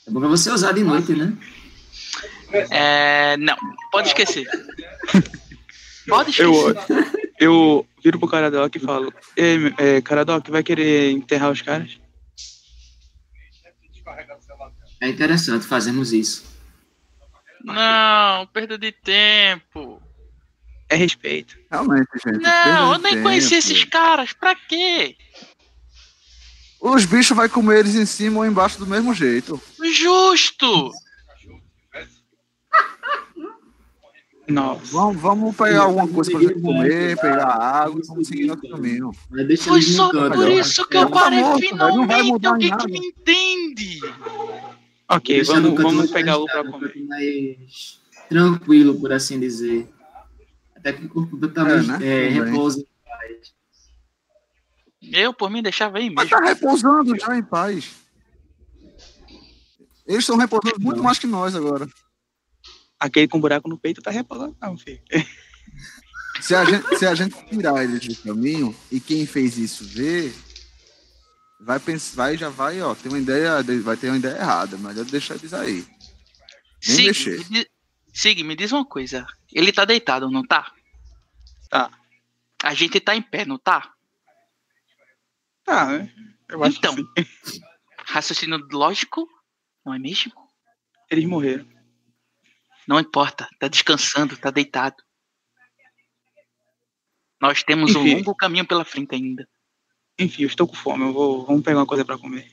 É 0.07 0.11
bom 0.11 0.19
pra 0.19 0.29
você 0.29 0.51
usar 0.51 0.73
de 0.73 0.83
noite, 0.83 1.13
né? 1.13 1.37
É. 2.71 3.37
Não, 3.37 3.57
pode 3.91 4.09
esquecer. 4.09 4.47
Pode 6.09 6.31
esquecer. 6.31 6.75
Eu, 7.39 7.87
eu 7.87 7.87
viro 8.03 8.19
pro 8.19 8.29
Caradoc 8.29 8.75
e 8.75 8.79
falo, 8.79 9.13
Ei, 9.37 9.75
é, 9.77 10.01
Caradoc, 10.01 10.49
vai 10.49 10.63
querer 10.63 11.11
enterrar 11.11 11.51
os 11.51 11.61
caras? 11.61 11.99
É 15.01 15.09
interessante 15.09 15.67
fazermos 15.67 16.13
isso. 16.13 16.45
Não, 17.63 18.47
perda 18.47 18.79
de 18.79 18.91
tempo. 18.91 20.03
É 20.89 20.97
respeito. 20.97 21.59
Realmente, 21.71 22.09
gente. 22.25 22.41
Não, 22.43 22.95
eu 22.95 22.99
nem 22.99 23.23
conheci 23.23 23.51
tempo. 23.51 23.59
esses 23.59 23.85
caras. 23.85 24.33
Pra 24.33 24.55
quê? 24.55 25.17
Os 26.81 27.05
bichos 27.05 27.37
vai 27.37 27.49
comer 27.49 27.81
eles 27.81 27.95
em 27.95 28.07
cima 28.07 28.39
ou 28.39 28.47
embaixo 28.47 28.79
do 28.79 28.87
mesmo 28.87 29.13
jeito. 29.13 29.61
Justo! 29.93 30.91
Nossa. 34.49 34.93
Vamos, 34.93 35.21
vamos 35.21 35.57
pegar 35.57 35.83
alguma 35.83 36.09
coisa 36.09 36.31
pra 36.31 36.41
gente 36.41 36.61
comer, 36.61 37.21
pegar 37.21 37.47
água 37.49 38.01
e 38.03 38.07
vamos 38.07 38.27
seguir 38.29 38.47
nosso 38.47 38.63
caminho. 38.69 39.11
Mas 39.31 39.63
Foi 39.63 39.83
só 39.83 40.11
por 40.11 40.33
ó. 40.39 40.49
isso 40.49 40.87
que 40.89 40.97
eu 40.97 41.07
Tá 41.09 41.21
parei 41.21 41.41
morto, 41.41 41.59
vai 41.61 41.69
finalmente 41.69 42.23
mudar 42.33 42.49
alguém 42.51 42.71
nada. 42.71 42.85
que 42.87 42.93
me 42.93 42.99
entende. 43.09 44.01
Ok, 45.11 45.43
vamos, 45.45 45.83
vamos 45.83 46.11
pegar 46.11 46.39
o 46.39 46.45
pra 46.47 46.61
afastado, 46.61 46.81
comer. 46.93 47.07
mais 47.07 48.01
tranquilo, 48.29 48.99
por 48.99 49.13
assim 49.13 49.39
dizer. 49.39 49.89
Até 50.77 50.93
que 50.93 51.05
o 51.05 51.09
corpo 51.09 51.37
também 51.49 51.75
É, 51.75 51.83
né? 51.83 51.95
é, 51.97 52.29
Também. 52.29 52.45
repousa. 52.53 52.85
Eu, 55.13 55.33
por 55.33 55.51
mim, 55.51 55.63
deixava 55.63 55.99
aí 55.99 56.11
Mas 56.11 56.29
mesmo. 56.29 56.39
tá 56.45 56.49
repousando 56.53 57.19
já 57.19 57.37
em 57.37 57.43
paz. 57.43 57.95
Eles 60.07 60.21
estão 60.21 60.37
repousando 60.37 60.81
muito 60.81 61.03
mais 61.03 61.19
que 61.19 61.27
nós 61.27 61.55
agora. 61.55 61.87
Aquele 63.01 63.29
com 63.29 63.41
buraco 63.41 63.69
no 63.69 63.79
peito 63.79 64.03
tá 64.03 64.11
repousando, 64.11 64.57
não, 64.61 64.77
filho. 64.77 65.01
Se 66.41 66.55
a 66.55 66.65
gente, 66.65 66.97
se 66.97 67.07
a 67.07 67.15
gente 67.15 67.35
tirar 67.47 67.83
eles 67.85 68.07
do 68.07 68.17
caminho 68.23 68.75
e 68.91 69.01
quem 69.01 69.27
fez 69.27 69.57
isso 69.59 69.85
ver, 69.85 70.33
vai 71.61 71.79
pensar, 71.81 72.15
vai, 72.17 72.37
já 72.37 72.49
vai, 72.49 72.81
ó, 72.81 72.95
ter 72.95 73.09
uma 73.09 73.19
ideia, 73.19 73.63
vai 73.83 73.97
ter 73.97 74.09
uma 74.09 74.17
ideia 74.19 74.37
errada. 74.39 74.77
Melhor 74.79 75.05
deixar 75.05 75.35
eles 75.35 75.53
aí. 75.53 75.87
Nem 76.87 76.97
Sig, 76.97 77.07
mexer. 77.07 77.51
me, 77.51 77.67
Sig, 78.13 78.43
me 78.45 78.55
diz 78.57 78.73
uma 78.73 78.85
coisa. 78.85 79.27
Ele 79.53 79.73
tá 79.73 79.85
deitado, 79.85 80.31
não 80.31 80.45
tá? 80.47 80.73
Tá. 81.71 81.91
A 82.63 82.75
gente 82.75 82.99
tá 83.01 83.15
em 83.15 83.23
pé, 83.23 83.45
não 83.45 83.59
tá? 83.59 83.93
Tá, 85.65 85.87
né? 85.87 86.13
Eu 86.49 86.63
acho 86.65 86.79
Então. 86.79 86.95
que 86.95 87.25
sim. 87.45 87.61
Raciocínio 87.99 88.59
lógico, 88.73 89.29
não 89.85 89.93
é 89.93 89.99
mesmo? 89.99 90.33
Eles 91.11 91.25
morreram. 91.27 91.67
Não 92.89 92.99
importa, 92.99 93.47
tá 93.61 93.69
descansando, 93.69 94.35
tá 94.39 94.51
deitado. 94.51 94.97
Nós 97.39 97.63
temos 97.63 97.95
um 97.95 98.01
Enfim. 98.07 98.15
longo 98.17 98.35
caminho 98.35 98.67
pela 98.67 98.83
frente 98.83 99.15
ainda. 99.15 99.47
Enfim, 100.19 100.45
eu 100.45 100.49
estou 100.49 100.67
com 100.67 100.75
fome. 100.75 101.05
Eu 101.05 101.13
vou, 101.13 101.45
vamos 101.45 101.63
pegar 101.63 101.81
uma 101.81 101.87
coisa 101.87 102.03
pra 102.03 102.17
comer. 102.17 102.51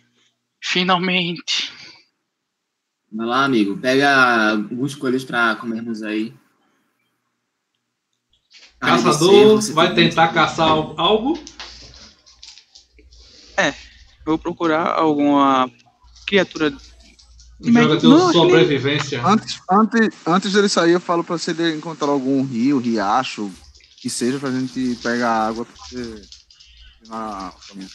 Finalmente. 0.61 1.71
Vai 3.11 3.25
lá, 3.25 3.45
amigo. 3.45 3.77
Pega 3.77 4.51
alguns 4.51 4.93
coelhos 4.93 5.23
pra 5.23 5.55
comermos 5.55 6.03
aí. 6.03 6.33
Carne 8.77 9.03
Caçador 9.03 9.55
você 9.55 9.71
vai 9.71 9.95
tentar 9.95 10.33
caçar 10.33 10.67
al- 10.67 10.99
algo. 10.99 11.39
Eu 13.57 14.31
vou 14.31 14.37
procurar 14.37 14.87
alguma 14.99 15.71
criatura. 16.27 16.75
Joga 17.59 17.99
teu 17.99 18.09
Não, 18.09 18.33
sobrevivência. 18.33 19.25
Antes, 19.25 19.61
antes, 19.71 20.09
antes 20.27 20.53
dele 20.53 20.67
sair, 20.67 20.91
eu 20.91 20.99
falo 20.99 21.23
pra 21.23 21.37
você 21.37 21.53
de 21.53 21.73
encontrar 21.73 22.09
algum 22.09 22.43
rio, 22.43 22.79
riacho, 22.79 23.49
que 24.01 24.09
seja 24.09 24.39
pra 24.39 24.51
gente 24.51 24.95
pegar 25.01 25.47
água 25.47 25.65
pra 25.65 25.75
você 25.75 26.21
na 27.07 27.53
caminho. 27.67 27.89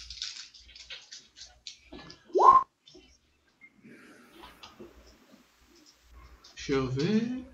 Deixa 6.55 6.73
eu 6.73 6.89
ver. 6.89 7.45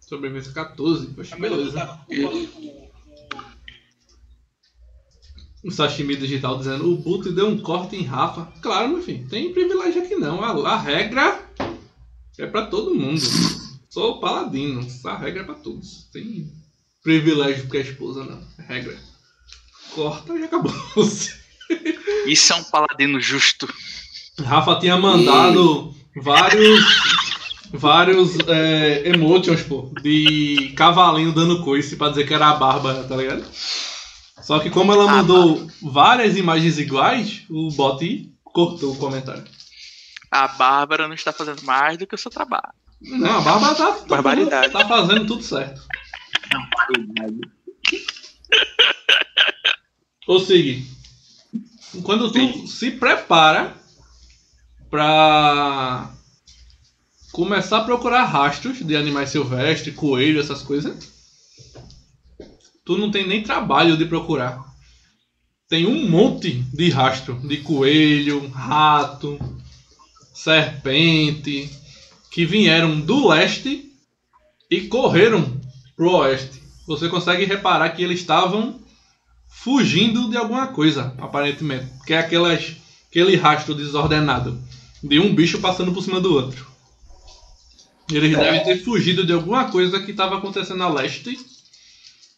Sobrevivência 0.00 0.52
14. 0.52 1.08
Poxa, 1.08 1.36
beleza. 1.36 2.00
O 5.64 5.70
Sashimi 5.70 6.16
Digital 6.16 6.58
dizendo: 6.58 6.92
o 6.92 6.96
Buto 6.96 7.32
deu 7.32 7.48
um 7.48 7.58
corte 7.58 7.96
em 7.96 8.04
Rafa. 8.04 8.46
Claro, 8.60 8.90
meu 8.90 9.02
filho, 9.02 9.28
tem 9.28 9.52
privilégio 9.52 10.02
aqui 10.02 10.14
não. 10.14 10.42
A, 10.42 10.72
a 10.72 10.76
regra 10.76 11.40
é 12.38 12.46
pra 12.46 12.66
todo 12.66 12.94
mundo. 12.94 13.20
Sou 13.90 14.20
paladino, 14.20 14.86
a 15.04 15.16
regra 15.16 15.42
é 15.42 15.44
pra 15.44 15.54
todos. 15.54 16.08
Tem 16.12 16.50
privilégio 17.02 17.62
porque 17.62 17.78
é 17.78 17.82
esposa, 17.82 18.24
não. 18.24 18.40
É 18.58 18.74
regra. 18.74 18.96
Corta 19.94 20.34
e 20.34 20.44
acabou. 20.44 20.72
Isso 22.26 22.52
é 22.52 22.56
um 22.56 22.64
paladino 22.64 23.20
justo. 23.20 23.68
Rafa 24.38 24.78
tinha 24.78 24.96
mandado 24.96 25.94
vários 26.14 26.84
vários 27.72 28.38
é, 28.46 29.08
emotions, 29.08 29.62
pô, 29.62 29.90
de 30.02 30.72
cavalinho 30.76 31.32
dando 31.32 31.62
coice 31.62 31.96
pra 31.96 32.08
dizer 32.08 32.26
que 32.26 32.34
era 32.34 32.48
a 32.48 32.54
Bárbara, 32.54 33.04
tá 33.04 33.16
ligado? 33.16 33.44
Só 34.48 34.58
que 34.60 34.70
como 34.70 34.90
ela 34.94 35.04
Ah, 35.04 35.16
mandou 35.16 35.70
várias 35.82 36.34
imagens 36.38 36.78
iguais, 36.78 37.42
o 37.50 37.70
bot 37.70 38.32
cortou 38.42 38.94
o 38.94 38.96
comentário. 38.96 39.44
A 40.30 40.48
Bárbara 40.48 41.06
não 41.06 41.14
está 41.14 41.34
fazendo 41.34 41.62
mais 41.64 41.98
do 41.98 42.06
que 42.06 42.14
o 42.14 42.18
seu 42.18 42.30
trabalho. 42.30 42.72
Não, 42.98 43.36
a 43.36 43.40
Bárbara 43.42 43.74
tá, 43.74 43.92
tá, 43.92 44.06
Barbaridade. 44.06 44.72
tá 44.72 44.88
fazendo 44.88 45.26
tudo 45.26 45.42
certo. 45.42 45.82
Ô 50.26 50.38
Sig, 50.40 50.82
quando 52.02 52.32
tu 52.32 52.66
se 52.66 52.90
prepara 52.92 53.74
pra 54.88 56.10
começar 57.32 57.78
a 57.80 57.84
procurar 57.84 58.24
rastros 58.24 58.78
de 58.78 58.96
animais 58.96 59.28
silvestres, 59.28 59.94
coelho, 59.94 60.40
essas 60.40 60.62
coisas, 60.62 60.96
tu 62.88 62.96
não 62.96 63.10
tem 63.10 63.26
nem 63.26 63.42
trabalho 63.42 63.98
de 63.98 64.06
procurar. 64.06 64.64
Tem 65.68 65.86
um 65.86 66.08
monte 66.08 66.52
de 66.72 66.88
rastro 66.88 67.38
de 67.46 67.58
coelho, 67.58 68.48
rato, 68.48 69.38
serpente, 70.32 71.68
que 72.30 72.46
vieram 72.46 72.98
do 72.98 73.28
leste 73.28 73.92
e 74.70 74.80
correram 74.88 75.60
pro 75.94 76.12
oeste. 76.12 76.62
Você 76.86 77.10
consegue 77.10 77.44
reparar 77.44 77.90
que 77.90 78.02
eles 78.02 78.20
estavam 78.20 78.80
fugindo 79.46 80.30
de 80.30 80.38
alguma 80.38 80.68
coisa, 80.68 81.14
aparentemente. 81.18 81.84
Que 82.06 82.14
é 82.14 82.18
aquelas, 82.20 82.74
aquele 83.10 83.36
rastro 83.36 83.74
desordenado 83.74 84.58
de 85.04 85.20
um 85.20 85.34
bicho 85.34 85.58
passando 85.58 85.92
por 85.92 86.02
cima 86.02 86.22
do 86.22 86.32
outro. 86.32 86.66
Eles 88.10 88.34
devem 88.34 88.64
ter 88.64 88.82
fugido 88.82 89.26
de 89.26 89.34
alguma 89.34 89.70
coisa 89.70 90.00
que 90.00 90.12
estava 90.12 90.38
acontecendo 90.38 90.82
a 90.82 90.88
leste. 90.88 91.38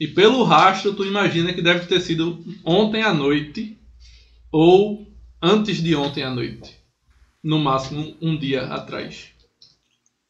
E 0.00 0.08
pelo 0.08 0.42
rastro, 0.44 0.94
tu 0.94 1.04
imagina 1.04 1.52
que 1.52 1.60
deve 1.60 1.84
ter 1.84 2.00
sido 2.00 2.42
ontem 2.64 3.02
à 3.02 3.12
noite 3.12 3.78
ou 4.50 5.06
antes 5.42 5.82
de 5.82 5.94
ontem 5.94 6.22
à 6.22 6.30
noite. 6.30 6.74
No 7.44 7.58
máximo 7.58 8.16
um 8.18 8.34
dia 8.34 8.62
atrás. 8.64 9.28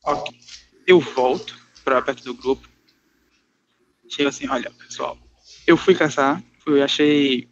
Ok. 0.05 0.37
Eu 0.85 0.99
volto 0.99 1.57
pra 1.85 2.03
perto 2.03 2.25
do 2.25 2.35
grupo. 2.35 2.68
Chego 4.09 4.29
assim, 4.29 4.49
olha, 4.49 4.73
pessoal. 4.73 5.16
Eu 5.64 5.77
fui 5.77 5.95
caçar, 5.95 6.43
fui, 6.59 6.83
achei 6.83 7.49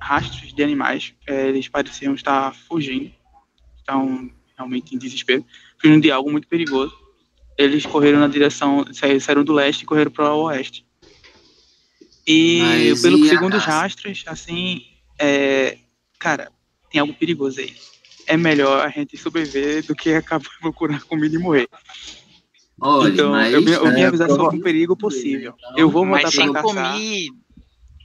rastros 0.00 0.52
de 0.52 0.62
animais. 0.64 1.14
eh, 1.28 1.48
eles 1.48 1.68
pareciam 1.68 2.12
estar 2.12 2.52
fugindo. 2.66 3.12
Estavam 3.78 4.32
realmente 4.56 4.96
em 4.96 4.98
desespero. 4.98 5.46
Fugindo 5.80 6.02
de 6.02 6.10
algo 6.10 6.28
muito 6.28 6.48
perigoso. 6.48 6.92
Eles 7.56 7.86
correram 7.86 8.18
na 8.18 8.26
direção, 8.26 8.84
saíram 8.92 9.44
do 9.44 9.52
leste 9.52 9.82
e 9.82 9.86
correram 9.86 10.10
para 10.10 10.34
o 10.34 10.44
oeste. 10.44 10.84
E 12.26 12.60
Mas 12.60 13.02
pelo 13.02 13.24
e 13.24 13.28
segundo 13.28 13.56
os 13.56 13.64
rastros, 13.64 14.22
assim, 14.26 14.84
é, 15.18 15.78
cara, 16.18 16.50
tem 16.90 17.00
algo 17.00 17.14
perigoso 17.14 17.60
aí. 17.60 17.74
É 18.26 18.36
melhor 18.36 18.84
a 18.84 18.88
gente 18.88 19.16
sobreviver 19.16 19.84
do 19.86 19.94
que 19.94 20.12
acabar 20.14 20.48
procurar 20.60 21.02
comida 21.02 21.34
e 21.34 21.38
morrer. 21.38 21.68
Olha, 22.80 23.12
então, 23.12 23.30
mas... 23.30 23.52
eu, 23.52 23.60
eu 23.60 23.92
vim 23.92 24.00
é, 24.00 24.06
avisar 24.06 24.30
sobre 24.30 24.56
um 24.56 24.60
perigo 24.60 24.96
possível. 24.96 25.54
Eu 25.76 25.90
vou 25.90 26.06
voltar 26.06 26.30
pra 26.30 26.52
caçar. 26.52 26.62
comida. 26.92 27.34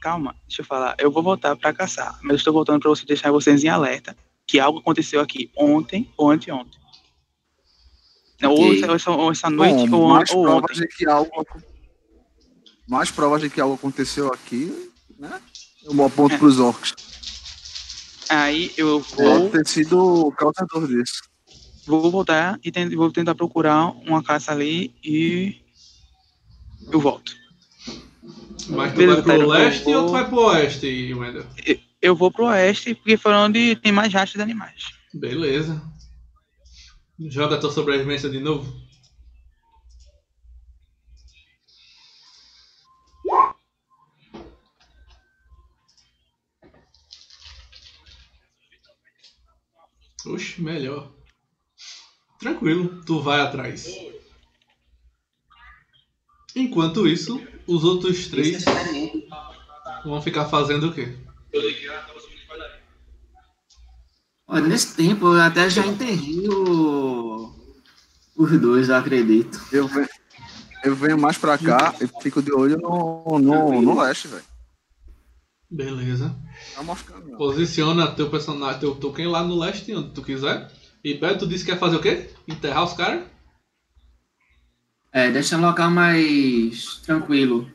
Calma, 0.02 0.36
deixa 0.48 0.62
eu 0.62 0.66
falar. 0.66 0.96
Eu 1.00 1.10
vou 1.12 1.24
voltar 1.24 1.56
pra 1.56 1.74
caçar, 1.74 2.18
mas 2.22 2.32
eu 2.32 2.36
estou 2.36 2.54
voltando 2.54 2.80
pra 2.82 2.90
você 2.90 3.06
deixar 3.06 3.32
vocês 3.32 3.64
em 3.64 3.70
alerta 3.70 4.16
que 4.46 4.60
algo 4.60 4.80
aconteceu 4.80 5.20
aqui 5.22 5.50
ontem 5.58 6.12
ou 6.18 6.30
anteontem. 6.30 6.80
Não, 8.42 8.52
Ou, 8.52 8.74
essa, 8.94 9.12
ou 9.12 9.32
essa- 9.32 9.50
noite 9.50 9.88
Bom, 9.88 9.98
ou, 9.98 10.48
ou 10.48 10.58
ontem. 10.58 10.74
de 10.76 10.88
que 10.90 11.08
algo 11.08 11.32
mais 12.88 13.12
provas 13.12 13.42
de 13.42 13.50
que 13.50 13.60
algo 13.62 13.76
aconteceu 13.76 14.28
aqui, 14.34 14.92
né? 15.18 15.42
Eu 15.84 16.06
aponto 16.06 16.36
É. 16.36 16.38
pros 16.38 16.60
orcs. 16.60 16.94
Aí 18.30 18.74
eu 18.78 19.04
Pode 19.16 19.30
vou, 19.40 19.50
ter 19.52 19.68
sido 19.68 19.98
o 20.28 20.32
causador 20.32 20.88
disso. 20.88 21.22
vou 21.86 22.10
voltar 22.10 22.60
e 22.64 22.72
tent- 22.72 22.94
vou 22.96 23.12
tentar 23.12 23.36
procurar 23.36 23.86
uma 24.08 24.24
caça 24.24 24.52
ali 24.52 24.96
e 25.04 25.62
eu 26.92 27.00
volto. 27.00 27.32
Mas 28.68 28.94
tu 28.94 28.98
Beleza, 28.98 29.22
vai 29.22 29.24
pro 29.24 29.32
Tyron, 29.32 29.44
eu 29.44 29.48
leste 29.50 29.84
vou- 29.84 29.96
ou 29.96 30.06
tu 30.08 30.12
vai 30.12 30.28
pro 30.28 30.40
oeste, 30.46 31.14
Wendel? 31.14 31.46
Eu 32.02 32.16
vou 32.16 32.32
pro 32.32 32.46
oeste 32.46 32.96
porque 32.96 33.18
foi 33.18 33.34
onde 33.34 33.76
tem 33.76 33.92
mais 33.92 34.12
rastros 34.12 34.38
de 34.38 34.42
animais. 34.42 34.86
Beleza. 35.14 35.82
Joga 37.20 37.60
tua 37.60 37.72
sobrevivência 37.72 38.30
de 38.30 38.40
novo. 38.40 38.72
Oxe, 50.26 50.62
melhor. 50.62 51.12
Tranquilo, 52.40 53.02
tu 53.06 53.22
vai 53.22 53.42
atrás. 53.42 53.88
Enquanto 56.56 57.08
isso, 57.08 57.42
os 57.68 57.84
outros 57.84 58.28
três 58.28 58.64
vão 60.04 60.22
ficar 60.22 60.46
fazendo 60.46 60.88
o 60.90 60.94
quê? 60.94 61.18
Olha, 64.48 64.68
nesse 64.68 64.96
tempo 64.96 65.28
eu 65.28 65.42
até 65.42 65.70
já 65.70 65.86
enterrei 65.86 66.48
o... 66.48 67.54
os 68.38 68.60
dois, 68.60 68.90
eu 68.90 68.96
acredito. 68.96 69.60
Eu 69.72 69.88
venho, 69.88 70.08
eu 70.84 70.96
venho 70.96 71.18
mais 71.18 71.38
pra 71.38 71.58
cá 71.58 71.94
e 72.00 72.08
fico 72.22 72.42
de 72.42 72.54
olho 72.54 72.78
no, 72.78 73.40
no, 73.40 73.82
no 73.82 74.02
leste, 74.02 74.28
velho. 74.28 74.55
Beleza. 75.76 76.34
Tá 76.74 76.84
moscando, 76.84 77.28
não. 77.32 77.38
Posiciona 77.38 78.08
teu 78.12 78.30
personagem, 78.30 78.80
teu 78.80 78.96
token 78.96 79.28
lá 79.28 79.44
no 79.44 79.58
leste 79.60 79.94
onde 79.94 80.12
tu 80.14 80.22
quiser. 80.24 80.72
E 81.04 81.14
Beto 81.16 81.46
disse 81.46 81.66
que 81.66 81.72
quer 81.72 81.78
fazer 81.80 81.98
o 81.98 82.02
quê? 82.02 82.30
Enterrar 82.48 82.84
os 82.86 82.94
caras? 82.94 83.26
É, 85.12 85.30
deixa 85.32 85.58
um 85.58 85.62
local 85.62 85.92
mais 85.92 86.96
tranquilo. 87.06 87.70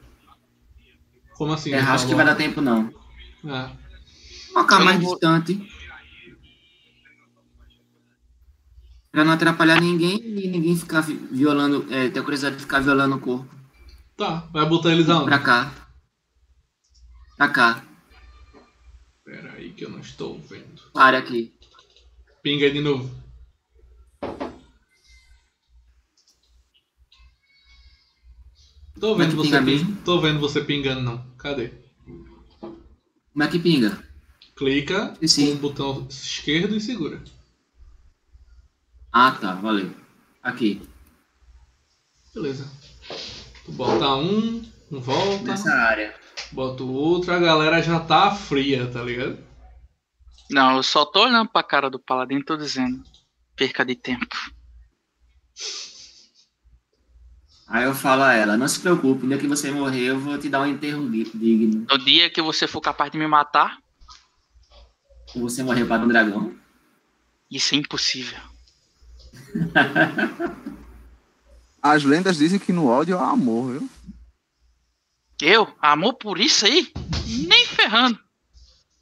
Como 1.37 1.53
assim? 1.53 1.73
É, 1.73 1.81
acho 1.81 2.07
que 2.07 2.15
vai 2.15 2.25
dar 2.25 2.35
tempo 2.35 2.61
não. 2.61 2.91
É. 3.45 3.71
Um 4.51 4.55
local 4.61 4.79
Eu 4.81 4.85
mais 4.85 5.01
vou- 5.03 5.13
distante. 5.13 5.69
Pra 9.11 9.25
não 9.25 9.33
atrapalhar 9.33 9.81
ninguém 9.81 10.17
e 10.23 10.49
ninguém 10.49 10.77
ficar 10.77 11.01
vi- 11.01 11.17
violando, 11.33 11.87
é, 11.93 12.09
ter 12.09 12.23
curiosidade 12.23 12.57
de 12.57 12.63
ficar 12.63 12.81
violando 12.81 13.17
o 13.17 13.21
corpo. 13.21 13.55
Tá, 14.17 14.47
vai 14.53 14.65
botar 14.67 14.93
eles 14.93 15.09
aonde? 15.09 15.25
Pra 15.25 15.39
cá. 15.39 15.73
Pra 17.37 17.49
cá. 17.49 17.83
Que 19.81 19.87
eu 19.87 19.91
não 19.91 20.01
estou 20.01 20.39
vendo. 20.39 20.83
Área 20.95 21.18
aqui. 21.18 21.55
Pinga 22.43 22.70
de 22.70 22.83
novo. 22.83 23.11
Tô 29.01 29.12
Como 29.12 29.22
é 29.22 29.26
vendo 29.26 29.31
que 29.43 29.49
você 29.49 29.61
mesmo? 29.62 29.97
Tô 30.05 30.20
vendo 30.20 30.39
você 30.39 30.62
pingando 30.62 31.01
não. 31.01 31.26
Cadê? 31.39 31.72
Como 32.61 33.43
é 33.43 33.49
que 33.49 33.59
pinga? 33.59 34.07
Clica 34.55 35.16
sim. 35.26 35.47
com 35.47 35.53
o 35.53 35.57
botão 35.70 36.07
esquerdo 36.11 36.76
e 36.76 36.81
segura. 36.83 37.24
Ah, 39.11 39.31
tá, 39.31 39.55
valeu. 39.55 39.95
Aqui, 40.43 40.83
Beleza. 42.35 42.70
Tu 43.64 43.72
bota 43.72 44.14
um, 44.16 44.62
um 44.93 45.01
volta, 45.01 45.43
nessa 45.43 45.72
área. 45.72 46.14
bota 46.53 46.83
o 46.83 46.93
outro, 46.93 47.33
a 47.33 47.39
galera 47.39 47.81
já 47.81 47.99
tá 47.99 48.31
fria, 48.35 48.87
tá 48.87 49.03
ligado? 49.03 49.49
Não, 50.51 50.77
eu 50.77 50.83
só 50.83 51.05
tô 51.05 51.23
olhando 51.25 51.49
pra 51.49 51.63
cara 51.63 51.89
do 51.89 51.99
paladino 51.99 52.41
e 52.41 52.45
tô 52.45 52.57
dizendo. 52.57 53.03
Perca 53.57 53.85
de 53.85 53.95
tempo. 53.95 54.37
Aí 57.69 57.85
eu 57.85 57.95
falo 57.95 58.23
a 58.23 58.33
ela, 58.35 58.57
não 58.57 58.67
se 58.67 58.81
preocupe, 58.81 59.23
no 59.23 59.29
dia 59.29 59.39
que 59.39 59.47
você 59.47 59.71
morrer, 59.71 60.07
eu 60.07 60.19
vou 60.19 60.37
te 60.37 60.49
dar 60.49 60.63
um 60.63 60.67
enterro 60.67 61.09
di- 61.09 61.31
digno. 61.33 61.87
No 61.89 61.99
dia 61.99 62.29
que 62.29 62.43
você 62.43 62.67
for 62.67 62.81
capaz 62.81 63.13
de 63.13 63.19
me 63.19 63.29
matar, 63.29 63.79
Ou 65.37 65.43
você 65.43 65.63
morrer 65.63 65.85
para 65.85 66.03
um 66.03 66.09
dragão. 66.09 66.53
isso 67.49 67.75
é 67.75 67.79
impossível. 67.79 68.41
As 71.81 72.03
lendas 72.03 72.37
dizem 72.37 72.59
que 72.59 72.73
no 72.73 72.87
ódio 72.89 73.17
há 73.19 73.31
amor, 73.31 73.79
viu? 73.79 73.89
Eu? 75.41 75.73
Amor 75.81 76.15
por 76.15 76.41
isso 76.41 76.67
aí? 76.67 76.93
Nem 77.47 77.65
ferrando. 77.67 78.19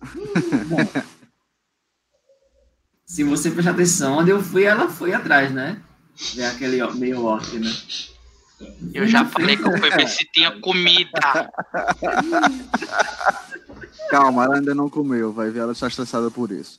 Se 3.08 3.24
você 3.24 3.50
prestar 3.50 3.70
atenção, 3.70 4.18
onde 4.18 4.30
eu 4.30 4.42
fui, 4.42 4.64
ela 4.64 4.86
foi 4.86 5.14
atrás, 5.14 5.50
né? 5.50 5.80
Ver 6.34 6.44
aquele 6.44 6.86
meio 6.92 7.24
orc, 7.24 7.58
né? 7.58 7.72
Eu 8.92 9.06
já 9.08 9.24
falei 9.24 9.56
que 9.56 9.62
eu 9.66 9.78
fui 9.78 9.88
ver 9.90 10.06
se 10.10 10.28
tinha 10.30 10.60
comida. 10.60 11.50
Calma, 14.10 14.44
ela 14.44 14.56
ainda 14.56 14.74
não 14.74 14.90
comeu, 14.90 15.32
vai 15.32 15.48
ver, 15.50 15.60
ela 15.60 15.72
está 15.72 15.88
estressada 15.88 16.30
por 16.30 16.52
isso. 16.52 16.78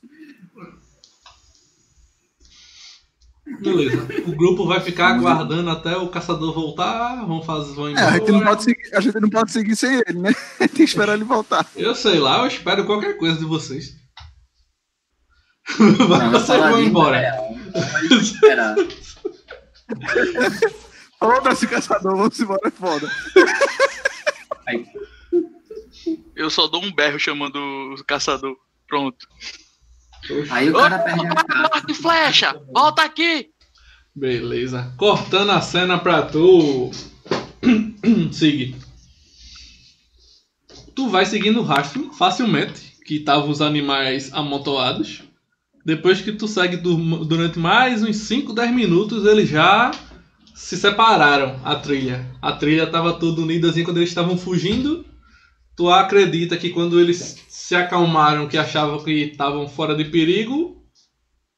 Beleza. 3.62 4.08
O 4.28 4.36
grupo 4.36 4.68
vai 4.68 4.80
ficar 4.80 5.16
aguardando 5.16 5.72
até 5.72 5.98
o 5.98 6.10
caçador 6.10 6.54
voltar. 6.54 7.26
Vão 7.26 7.42
fazer, 7.42 7.74
vão 7.74 7.88
É, 7.88 7.92
embora. 7.92 8.08
a 8.08 8.14
gente 8.20 8.32
não 8.32 8.42
pode 8.44 8.64
seguir, 8.64 8.96
a 8.96 9.02
gente 9.02 9.20
não 9.20 9.30
pode 9.30 9.52
seguir 9.52 9.76
sem 9.76 9.94
ele, 9.96 10.20
né? 10.20 10.32
Tem 10.60 10.68
que 10.68 10.84
esperar 10.84 11.16
ele 11.16 11.24
voltar. 11.24 11.66
Eu 11.76 11.96
sei 11.96 12.20
lá, 12.20 12.38
eu 12.40 12.48
espero 12.48 12.86
qualquer 12.86 13.18
coisa 13.18 13.38
de 13.40 13.46
vocês. 13.46 13.96
Não, 15.78 16.08
Vai, 16.08 16.30
vão 16.30 16.64
ali, 16.76 16.86
embora. 16.88 17.18
é, 17.18 17.32
pode 17.32 18.14
esperar. 18.22 18.76
Foda-se, 21.20 21.68
caçador, 21.68 22.16
vamos 22.16 22.40
embora, 22.40 22.62
é 22.66 22.72
foda. 22.72 23.12
Aí, 24.68 24.86
Eu 26.36 26.50
só 26.50 26.68
dou 26.68 26.84
um 26.84 26.92
berro 26.94 27.20
chamando 27.20 27.58
o 27.58 28.04
caçador. 28.06 28.56
Pronto. 28.88 29.28
aí 30.50 30.70
o 30.70 30.74
cara 30.74 31.00
perde 31.00 31.28
a 31.28 31.36
cara. 31.36 31.84
E 31.88 31.94
flecha! 31.94 32.60
Volta 32.74 33.04
aqui! 33.04 33.50
Beleza. 34.16 34.94
Cortando 34.98 35.52
a 35.52 35.62
cena 35.62 36.00
pra 36.00 36.24
tu. 36.24 36.90
Sigue. 38.32 38.76
Tu 40.96 41.08
vai 41.10 41.26
seguindo 41.26 41.60
o 41.60 41.64
rastro 41.64 42.12
facilmente, 42.14 42.98
que 43.06 43.16
estavam 43.18 43.50
os 43.50 43.62
animais 43.62 44.34
amontoados. 44.34 45.24
Depois 45.90 46.22
que 46.22 46.32
tu 46.32 46.48
segue 46.48 46.78
dur- 46.78 47.26
durante 47.26 47.58
mais 47.58 48.04
uns 48.04 48.18
5, 48.18 48.54
10 48.54 48.72
minutos, 48.72 49.26
eles 49.26 49.50
já 49.50 49.90
se 50.54 50.78
separaram 50.78 51.60
a 51.64 51.76
trilha. 51.78 52.30
A 52.40 52.52
trilha 52.52 52.84
estava 52.84 53.14
toda 53.14 53.42
assim 53.68 53.84
quando 53.84 53.98
eles 53.98 54.10
estavam 54.10 54.38
fugindo. 54.38 55.04
Tu 55.76 55.90
acredita 55.90 56.58
que 56.58 56.70
quando 56.70 57.00
eles 57.00 57.44
se 57.48 57.76
acalmaram, 57.76 58.48
que 58.48 58.56
achavam 58.56 59.04
que 59.04 59.32
estavam 59.32 59.68
fora 59.68 59.96
de 59.96 60.06
perigo, 60.06 60.80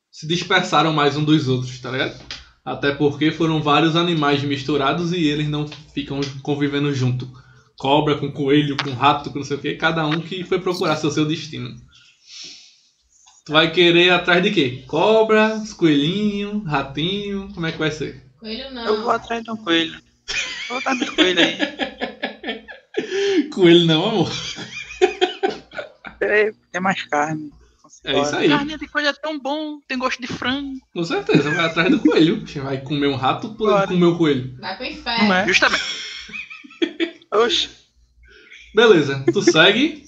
se 0.10 0.26
dispersaram 0.26 0.94
mais 0.94 1.18
um 1.18 1.26
dos 1.26 1.50
outros, 1.50 1.78
tá 1.80 1.92
ligado? 1.92 2.18
Até 2.64 2.94
porque 2.94 3.34
foram 3.34 3.62
vários 3.62 3.98
animais 3.98 4.42
misturados 4.44 5.12
e 5.12 5.26
eles 5.26 5.50
não 5.50 5.68
ficam 5.94 6.22
convivendo 6.42 6.94
junto. 6.94 7.30
Cobra 7.78 8.16
com 8.16 8.32
coelho, 8.32 8.78
com 8.82 8.92
rato, 8.92 9.30
com 9.30 9.40
não 9.40 9.46
sei 9.46 9.58
o 9.58 9.60
que, 9.60 9.74
cada 9.74 10.08
um 10.08 10.22
que 10.22 10.46
foi 10.46 10.58
procurar 10.58 10.96
seu 10.96 11.12
seu 11.12 11.26
destino. 11.26 11.76
Tu 13.46 13.52
vai 13.52 13.72
querer 13.72 14.06
ir 14.06 14.10
atrás 14.12 14.44
de 14.44 14.52
quê? 14.52 14.84
Cobra, 14.88 15.56
os 15.56 15.74
coelhinhos, 15.74 16.64
ratinho, 16.68 17.50
como 17.54 17.66
é 17.66 17.72
que 17.72 17.78
vai 17.78 17.92
ser? 17.92 18.24
Coelho 18.40 18.72
não. 18.72 18.86
Eu 18.86 19.02
vou 19.02 19.12
atrás 19.12 19.44
de 19.44 19.52
um 19.52 19.58
coelho. 19.58 20.00
Vou 20.70 20.78
atrás 20.78 21.00
do 21.00 21.16
coelho 21.16 21.40
aí. 21.40 21.58
Coelho 23.52 23.86
não, 23.86 24.06
amor. 24.10 24.32
Peraí, 26.20 26.54
tem 26.72 26.82
mais 26.82 27.04
carne. 27.04 27.52
É 28.04 28.20
isso 28.20 28.36
aí. 28.36 28.48
Carne 28.50 28.78
de 28.78 28.88
coelho 28.88 29.10
é 29.10 29.14
tão 29.14 29.38
bom, 29.40 29.80
tem 29.88 29.98
gosto 29.98 30.22
de 30.22 30.28
frango. 30.28 30.80
Com 30.94 31.04
certeza, 31.04 31.52
vai 31.52 31.66
atrás 31.66 31.90
do 31.92 32.00
coelho. 32.00 32.48
Você 32.48 32.60
vai 32.62 32.80
comer 32.80 33.08
um 33.08 33.16
rato 33.16 33.50
por 33.56 33.70
Bora. 33.70 33.88
comer 33.88 34.06
o 34.06 34.18
coelho. 34.18 34.56
Vai 34.60 34.76
pro 34.78 34.86
Não 34.86 34.92
inferno. 34.92 35.34
é? 35.34 35.48
Justamente. 35.48 35.84
Oxe. 37.34 37.70
Beleza, 38.74 39.24
tu 39.34 39.42
segue. 39.42 40.06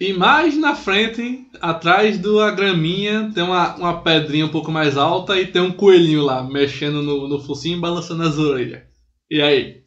E 0.00 0.14
mais 0.14 0.56
na 0.56 0.74
frente, 0.74 1.46
atrás 1.60 2.16
da 2.16 2.50
graminha, 2.52 3.30
tem 3.34 3.42
uma, 3.42 3.76
uma 3.76 4.02
pedrinha 4.02 4.46
um 4.46 4.50
pouco 4.50 4.72
mais 4.72 4.96
alta 4.96 5.38
e 5.38 5.46
tem 5.46 5.60
um 5.60 5.70
coelhinho 5.70 6.22
lá, 6.22 6.42
mexendo 6.42 7.02
no, 7.02 7.28
no 7.28 7.38
focinho 7.38 7.76
e 7.76 7.80
balançando 7.80 8.22
as 8.22 8.38
orelhas. 8.38 8.82
E 9.30 9.42
aí? 9.42 9.84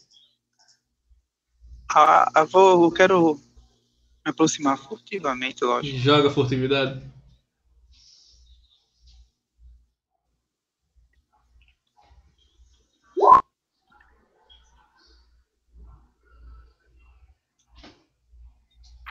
Ah, 1.92 2.32
eu, 2.36 2.46
vou, 2.46 2.84
eu 2.84 2.92
quero 2.92 3.34
me 4.24 4.30
aproximar 4.30 4.78
furtivamente, 4.78 5.64
lógico. 5.64 5.98
Joga 5.98 6.30
furtividade? 6.30 7.02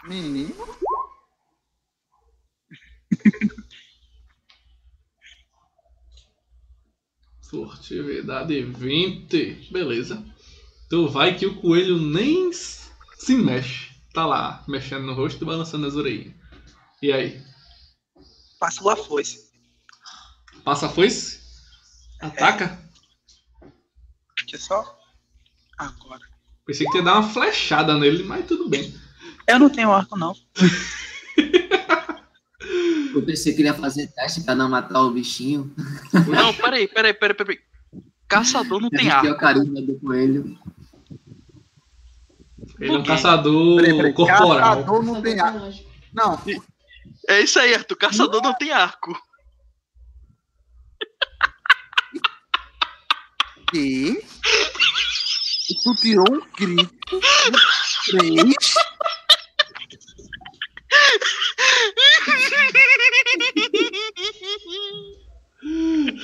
Menino. 0.05 0.55
Furtividade 7.53 8.63
20. 8.63 9.69
Beleza. 9.71 10.25
Tu 10.89 11.07
vai 11.07 11.37
que 11.37 11.45
o 11.45 11.61
coelho 11.61 12.01
nem 12.01 12.51
se 12.51 13.37
mexe. 13.37 13.93
Tá 14.15 14.25
lá, 14.25 14.65
mexendo 14.67 15.05
no 15.05 15.13
rosto 15.13 15.43
e 15.43 15.45
balançando 15.45 15.87
as 15.87 15.95
orelhas. 15.95 16.33
E 17.03 17.13
aí? 17.13 17.43
Passo 18.59 18.83
lá 18.83 18.97
foice. 18.97 19.51
Passa 20.65 20.87
a 20.87 20.89
foice? 20.89 21.41
Ataca? 22.23 22.81
Deixa 24.37 24.57
só. 24.57 24.99
Agora. 25.77 26.23
Pensei 26.65 26.87
que 26.87 26.97
ia 26.97 27.05
dar 27.05 27.19
uma 27.19 27.29
flechada 27.29 27.99
nele, 27.99 28.23
mas 28.23 28.47
tudo 28.47 28.67
bem. 28.67 28.99
Eu 29.47 29.59
não 29.59 29.69
tenho 29.69 29.93
arco, 29.93 30.17
não. 30.17 30.35
Eu 33.15 33.23
pensei 33.25 33.53
que 33.55 33.61
ele 33.61 33.69
ia 33.69 33.75
fazer 33.75 34.07
teste 34.09 34.43
pra 34.43 34.55
não 34.55 34.69
matar 34.69 35.01
o 35.03 35.11
bichinho. 35.11 35.73
Não, 36.29 36.53
peraí, 36.55 36.89
peraí, 36.89 37.13
peraí, 37.15 37.37
peraí. 37.37 37.59
Caçador 38.29 38.81
não 38.81 38.89
tem 38.89 39.01
tem 39.01 39.09
o 39.09 39.13
arco. 39.13 39.37
carisma 39.39 39.83
do 39.83 39.99
coelho. 40.01 40.59
Ele 42.81 42.95
é 42.95 42.99
um 42.99 43.05
caçador 43.05 43.77
Peraí, 43.81 43.97
peraí, 43.97 44.13
corporal. 44.15 44.59
Caçador 44.59 45.03
não 45.03 45.23
tem 45.23 45.41
ar. 45.41 45.55
Não, 46.15 46.43
É 47.29 47.41
isso 47.41 47.59
aí, 47.59 47.75
Arthur. 47.75 47.97
Caçador 47.97 48.43
não 48.43 48.55
tem 48.55 48.71
arco. 48.73 49.13
que? 53.71 54.23
E 55.71 55.75
tu 55.83 55.95
tirou 55.97 56.25
um 56.31 56.41
crítico. 56.41 57.17
um 57.17 57.21
Três. 58.19 58.75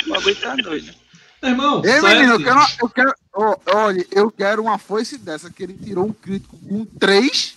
O 0.06 0.10
bagulho 0.10 0.36
tá 0.36 0.56
doido. 0.56 0.94
Irmão, 1.42 1.82
Ei, 1.84 2.00
sete. 2.00 2.04
menino, 2.04 2.32
eu 2.32 2.38
quero, 2.42 2.60
eu 2.82 2.88
quero. 2.88 3.14
ó, 3.32 3.56
olha, 3.66 4.06
eu 4.10 4.30
quero 4.30 4.62
uma 4.62 4.76
foice 4.76 5.16
dessa, 5.18 5.48
que 5.50 5.62
ele 5.62 5.74
tirou 5.74 6.06
um 6.06 6.12
crítico 6.12 6.58
com 6.58 6.84
três. 6.84 7.54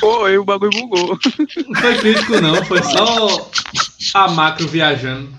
Pô, 0.00 0.24
aí 0.24 0.38
o 0.38 0.44
bagulho 0.44 0.70
bugou. 0.72 1.18
Não 1.68 1.80
foi 1.80 1.98
crítico 1.98 2.40
não, 2.40 2.64
foi 2.64 2.82
só 2.82 3.50
a 4.14 4.28
macro 4.28 4.66
viajando. 4.68 5.30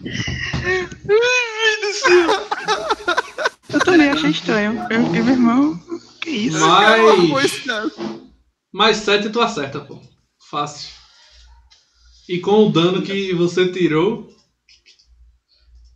Eu 3.69 3.79
também 3.79 4.09
achei 4.09 4.29
estranho. 4.29 4.85
Eu 4.89 5.05
fiquei, 5.05 5.21
meu 5.21 5.33
irmão, 5.33 5.79
que 6.21 6.29
isso? 6.29 6.59
Mas 6.59 7.63
mais 8.71 8.97
7 8.97 9.29
tu 9.29 9.41
acerta, 9.41 9.79
pô. 9.79 9.99
Fácil. 10.49 10.89
E 12.29 12.39
com 12.39 12.67
o 12.67 12.71
dano 12.71 13.01
que 13.01 13.33
você 13.33 13.69
tirou, 13.69 14.33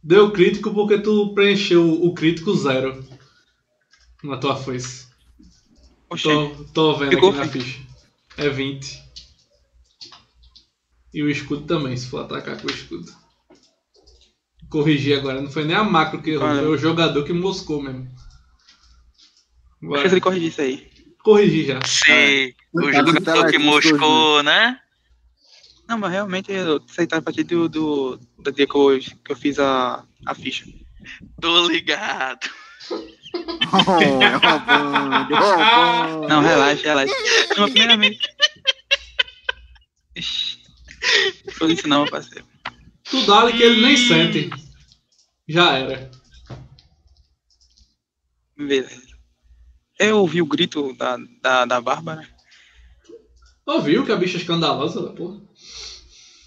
deu 0.03 0.31
crítico 0.31 0.73
porque 0.73 0.97
tu 0.97 1.33
preencheu 1.33 2.03
o 2.03 2.13
crítico 2.13 2.53
zero. 2.53 3.03
Na 4.21 4.37
tua 4.37 4.55
foice. 4.55 5.07
Oxê, 6.09 6.23
Tô, 6.23 6.65
tô 6.73 6.97
vendo 6.97 7.11
Ficou 7.11 7.29
aqui 7.29 7.37
na 7.37 7.47
ficha. 7.47 7.81
É 8.37 8.49
20. 8.49 9.01
E 11.13 11.23
o 11.23 11.29
escudo 11.29 11.65
também, 11.65 11.95
se 11.95 12.07
for 12.07 12.25
atacar 12.25 12.59
com 12.59 12.67
o 12.67 12.71
escudo. 12.71 13.11
Corrigir 14.69 15.17
agora, 15.17 15.41
não 15.41 15.49
foi 15.49 15.63
nem 15.63 15.75
a 15.75 15.83
macro 15.83 16.21
que 16.21 16.31
errou, 16.31 16.47
foi 16.47 16.67
o 16.67 16.77
jogador 16.77 17.23
que 17.23 17.33
moscou 17.33 17.81
mesmo. 17.81 18.03
esqueci 19.81 19.87
Bora. 19.87 20.09
de 20.09 20.21
corrigir 20.21 20.49
isso 20.49 20.61
aí. 20.61 20.90
Corrigir 21.23 21.67
já. 21.67 21.79
Sei. 21.85 22.55
O 22.73 22.81
do 22.81 22.91
jogador 22.91 23.51
que 23.51 23.57
moscou, 23.57 24.43
né? 24.43 24.79
Não, 25.87 25.97
mas 25.97 26.11
realmente 26.11 26.51
eu 26.51 26.79
tá 26.79 27.17
a 27.17 27.21
partir 27.21 27.43
do, 27.43 27.67
do, 27.67 28.19
do 28.39 28.51
dia 28.51 28.65
que 28.65 28.75
eu, 28.75 28.99
que 28.99 29.31
eu 29.31 29.35
fiz 29.35 29.59
a, 29.59 30.05
a 30.25 30.33
ficha. 30.33 30.65
Tô 31.39 31.67
ligado. 31.67 32.49
Oh, 32.93 34.01
é 34.21 34.29
roubando, 34.35 35.35
roubando. 35.35 36.27
Não, 36.27 36.41
relaxa, 36.41 36.83
relaxa. 36.83 37.13
Não, 37.57 37.69
primeiramente. 37.69 38.19
Não 41.59 41.69
isso 41.69 41.87
não, 41.87 42.05
parceiro. 42.05 42.45
Tu 43.03 43.25
dá 43.25 43.51
que 43.51 43.61
ele 43.61 43.81
nem 43.81 43.97
sente. 43.97 44.49
Já 45.47 45.77
era. 45.77 46.11
Beleza. 48.57 49.00
Eu 50.01 50.17
ouvi 50.17 50.41
o 50.41 50.47
grito 50.47 50.95
da, 50.95 51.15
da, 51.43 51.63
da 51.63 51.79
Bárbara. 51.79 52.27
Ouviu 53.63 54.03
que 54.03 54.11
a 54.11 54.15
bicha 54.15 54.37
é 54.37 54.41
escandalosa 54.41 54.99
da 54.99 55.13
porra? 55.13 55.39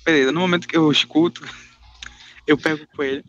Beleza, 0.05 0.33
no 0.33 0.41
momento 0.41 0.67
que 0.67 0.77
eu 0.77 0.91
escuto, 0.91 1.49
eu 2.49 2.59
pego 2.59 2.83
o 2.83 2.97
coelho. 2.97 3.25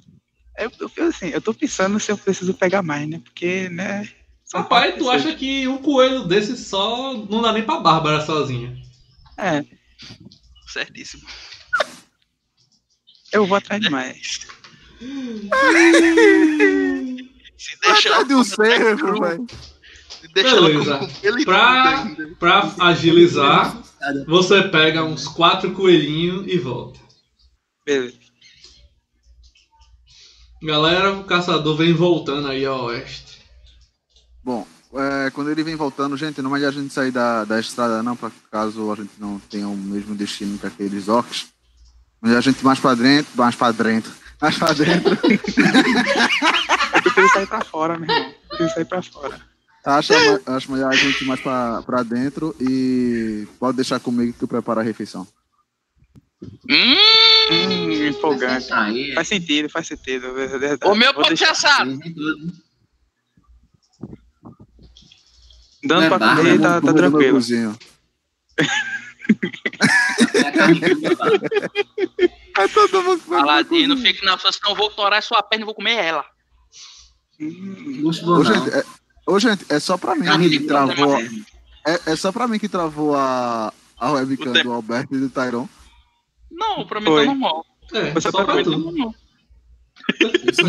Eu, 0.58 0.72
eu, 0.80 0.92
eu, 0.98 1.08
assim, 1.10 1.28
eu 1.28 1.40
tô 1.40 1.54
pensando 1.54 2.00
se 2.00 2.12
eu 2.12 2.18
preciso 2.18 2.56
pegar 2.56 2.82
mais, 2.82 3.08
né? 3.08 3.22
Porque, 3.24 3.70
né? 3.70 4.10
são 4.44 4.62
Rapaz, 4.62 4.96
tu 4.98 5.12
acha 5.12 5.36
que 5.36 5.68
um 5.68 5.78
coelho 5.78 6.24
desse 6.24 6.58
só 6.58 7.14
não 7.14 7.44
dá 7.44 7.54
nem 7.54 7.62
pra 7.62 7.80
Bárbara 7.80 8.26
sozinha. 8.26 8.76
É, 9.38 9.64
Certíssimo. 10.66 11.22
eu 13.32 13.46
vou 13.46 13.58
atrás 13.58 13.80
de 13.80 13.92
mais. 13.92 14.48
Se 17.58 17.80
deixar, 17.80 18.10
Atrás 18.10 18.28
de 18.28 18.34
um 18.34 18.44
cervo, 18.44 19.22
velho. 19.22 19.48
Ela 20.36 20.68
Beleza. 20.68 20.98
com 20.98 21.10
ele 21.24 21.46
Pra, 21.46 22.08
pra 22.40 22.76
agilizar, 22.80 23.78
você 24.28 24.64
pega 24.64 25.04
uns 25.04 25.28
quatro 25.28 25.72
coelhinhos 25.72 26.46
e 26.48 26.58
volta. 26.58 27.00
Beleza. 27.86 28.16
Galera, 30.62 31.14
o 31.14 31.24
caçador 31.24 31.76
vem 31.76 31.94
voltando 31.94 32.48
aí 32.48 32.66
ao 32.66 32.86
oeste. 32.86 33.40
Bom, 34.44 34.66
é, 34.94 35.30
quando 35.32 35.52
ele 35.52 35.64
vem 35.64 35.76
voltando, 35.76 36.18
gente, 36.18 36.42
não 36.42 36.56
é 36.56 36.66
a 36.66 36.72
gente 36.72 36.94
sair 36.94 37.12
da, 37.12 37.44
da 37.44 37.60
estrada 37.60 38.02
não, 38.02 38.16
para 38.16 38.32
caso 38.52 38.92
a 38.92 38.96
gente 38.96 39.12
não 39.20 39.40
tenha 39.40 39.68
o 39.68 39.76
mesmo 39.76 40.16
destino 40.16 40.58
que 40.58 40.66
aqueles 40.66 41.08
orcs. 41.08 41.48
Melhor 42.22 42.38
a 42.38 42.42
gente 42.42 42.64
mais 42.64 42.80
pra 42.80 42.96
dentro, 42.96 43.32
mais 43.36 43.56
pra 43.56 43.72
dentro, 43.72 44.12
mais 44.42 44.58
pra 44.58 44.74
dentro. 44.74 45.18
Eu 46.96 47.02
preciso 47.02 47.34
sair 47.34 47.48
pra 47.48 47.64
fora, 47.64 48.00
meu 48.00 48.10
irmão. 48.10 48.30
Eu 48.30 48.58
preciso 48.58 48.74
sair 48.74 48.86
pra 48.86 49.02
fora. 49.02 49.55
Acho, 49.86 50.14
acho 50.46 50.72
melhor 50.72 50.92
a 50.92 50.96
gente 50.96 51.24
ir 51.24 51.28
mais 51.28 51.40
pra, 51.40 51.82
pra 51.84 52.04
dentro 52.04 52.56
e 52.60 53.48
pode 53.60 53.76
deixar 53.78 54.00
comigo 54.00 54.34
que 54.38 54.44
eu 54.44 54.48
preparo 54.48 54.80
a 54.80 54.84
refeição. 54.84 55.28
Hum, 56.70 56.96
Hum, 57.52 58.08
empolgante. 58.08 58.74
Aí, 58.74 59.14
Faz 59.14 59.28
sentido, 59.28 59.70
faz 59.70 59.88
sentido. 59.88 60.28
é 60.82 60.88
o 60.88 60.96
meu 60.96 61.14
Vou 61.14 61.24
pode 61.24 61.38
ser 61.38 61.46
assado. 61.46 61.92
Dando 65.84 66.00
Não 66.00 66.02
é 66.02 66.10
pra 66.10 66.20
comer, 66.36 66.58
Vamos 66.58 66.62
tá, 66.62 66.82
tá 66.82 66.94
tranquilo. 66.94 67.40
É. 67.40 67.86
É 72.64 72.68
todo 72.74 73.04
mundo 73.04 73.22
comendo 73.24 73.42
no 73.42 73.46
Paladino, 73.48 73.96
cozinho. 73.96 74.14
fique 74.14 74.26
na 74.26 74.38
sua, 74.38 74.52
senão 74.52 74.72
eu 74.72 74.76
vou 74.76 74.90
torar 74.92 75.22
sua 75.22 75.44
perna 75.44 75.64
e 75.64 75.66
vou 75.66 75.76
comer 75.76 75.96
ela. 76.04 76.26
Hum, 77.40 78.02
Gosto 78.02 78.24
Ô, 78.24 78.38
bom, 78.38 78.44
não. 78.44 78.46
gente, 78.46 78.70
é, 78.76 78.84
ô, 79.26 79.40
gente, 79.40 79.66
é 79.70 79.80
só 79.80 79.98
pra 79.98 80.16
mim 80.16 80.26
Carne 80.26 80.50
que 80.50 80.60
de 80.60 80.68
travou. 80.68 81.20
É, 81.88 82.00
é 82.08 82.16
só 82.16 82.32
pra 82.32 82.48
mim 82.48 82.58
que 82.58 82.70
travou 82.70 83.16
a, 83.16 83.72
a 83.98 84.12
webcam 84.12 84.54
do 84.54 84.72
Alberto 84.72 85.16
e 85.16 85.20
do 85.20 85.30
Tyron. 85.30 85.68
Não, 86.52 86.86
pra 86.86 87.00
mim 87.00 87.08
Foi. 87.08 87.26
tá 87.26 87.32
normal. 87.32 87.66
É, 87.94 88.12
Você 88.12 88.32
só 88.32 88.38
tá 88.38 88.46
pra 88.46 88.54
comendo 88.64 88.72
tu. 88.72 88.80
Normal. 88.80 89.16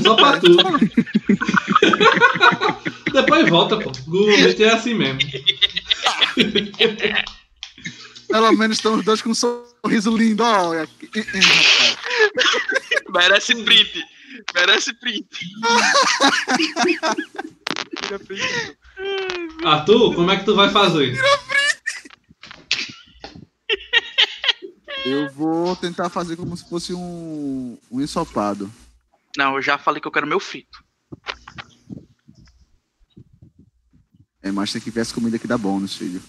Só 0.02 0.14
pra 0.14 0.40
tu. 0.40 0.56
Depois 3.12 3.48
volta, 3.48 3.78
pô. 3.78 3.90
Google 4.06 4.36
Meet 4.38 4.60
é 4.60 4.72
assim 4.72 4.94
mesmo. 4.94 5.20
Pelo 8.28 8.52
menos 8.52 8.76
estão 8.76 8.94
os 8.94 9.04
dois 9.04 9.22
com 9.22 9.30
um 9.30 9.34
sorriso 9.34 10.16
lindo. 10.16 10.42
Olha. 10.42 10.88
Merece 13.10 13.54
print. 13.64 14.04
Merece 14.54 14.92
print. 14.94 15.26
tira 18.02 18.18
print. 18.18 18.42
Arthur, 19.64 20.14
como 20.14 20.30
é 20.30 20.36
que 20.36 20.44
tu 20.44 20.54
vai 20.54 20.70
fazer? 20.70 21.16
Eu 25.04 25.30
vou 25.30 25.76
tentar 25.76 26.08
fazer 26.08 26.36
como 26.36 26.56
se 26.56 26.68
fosse 26.68 26.92
um, 26.92 27.78
um 27.90 28.00
ensopado. 28.00 28.70
Não, 29.36 29.54
eu 29.56 29.62
já 29.62 29.78
falei 29.78 30.00
que 30.00 30.08
eu 30.08 30.12
quero 30.12 30.26
meu 30.26 30.40
frito. 30.40 30.84
É, 34.42 34.50
mas 34.50 34.72
tem 34.72 34.80
que 34.80 34.90
ver 34.90 35.00
as 35.02 35.12
comidas 35.12 35.40
que 35.40 35.46
dá 35.46 35.56
bônus, 35.58 35.96
filho. 35.96 36.22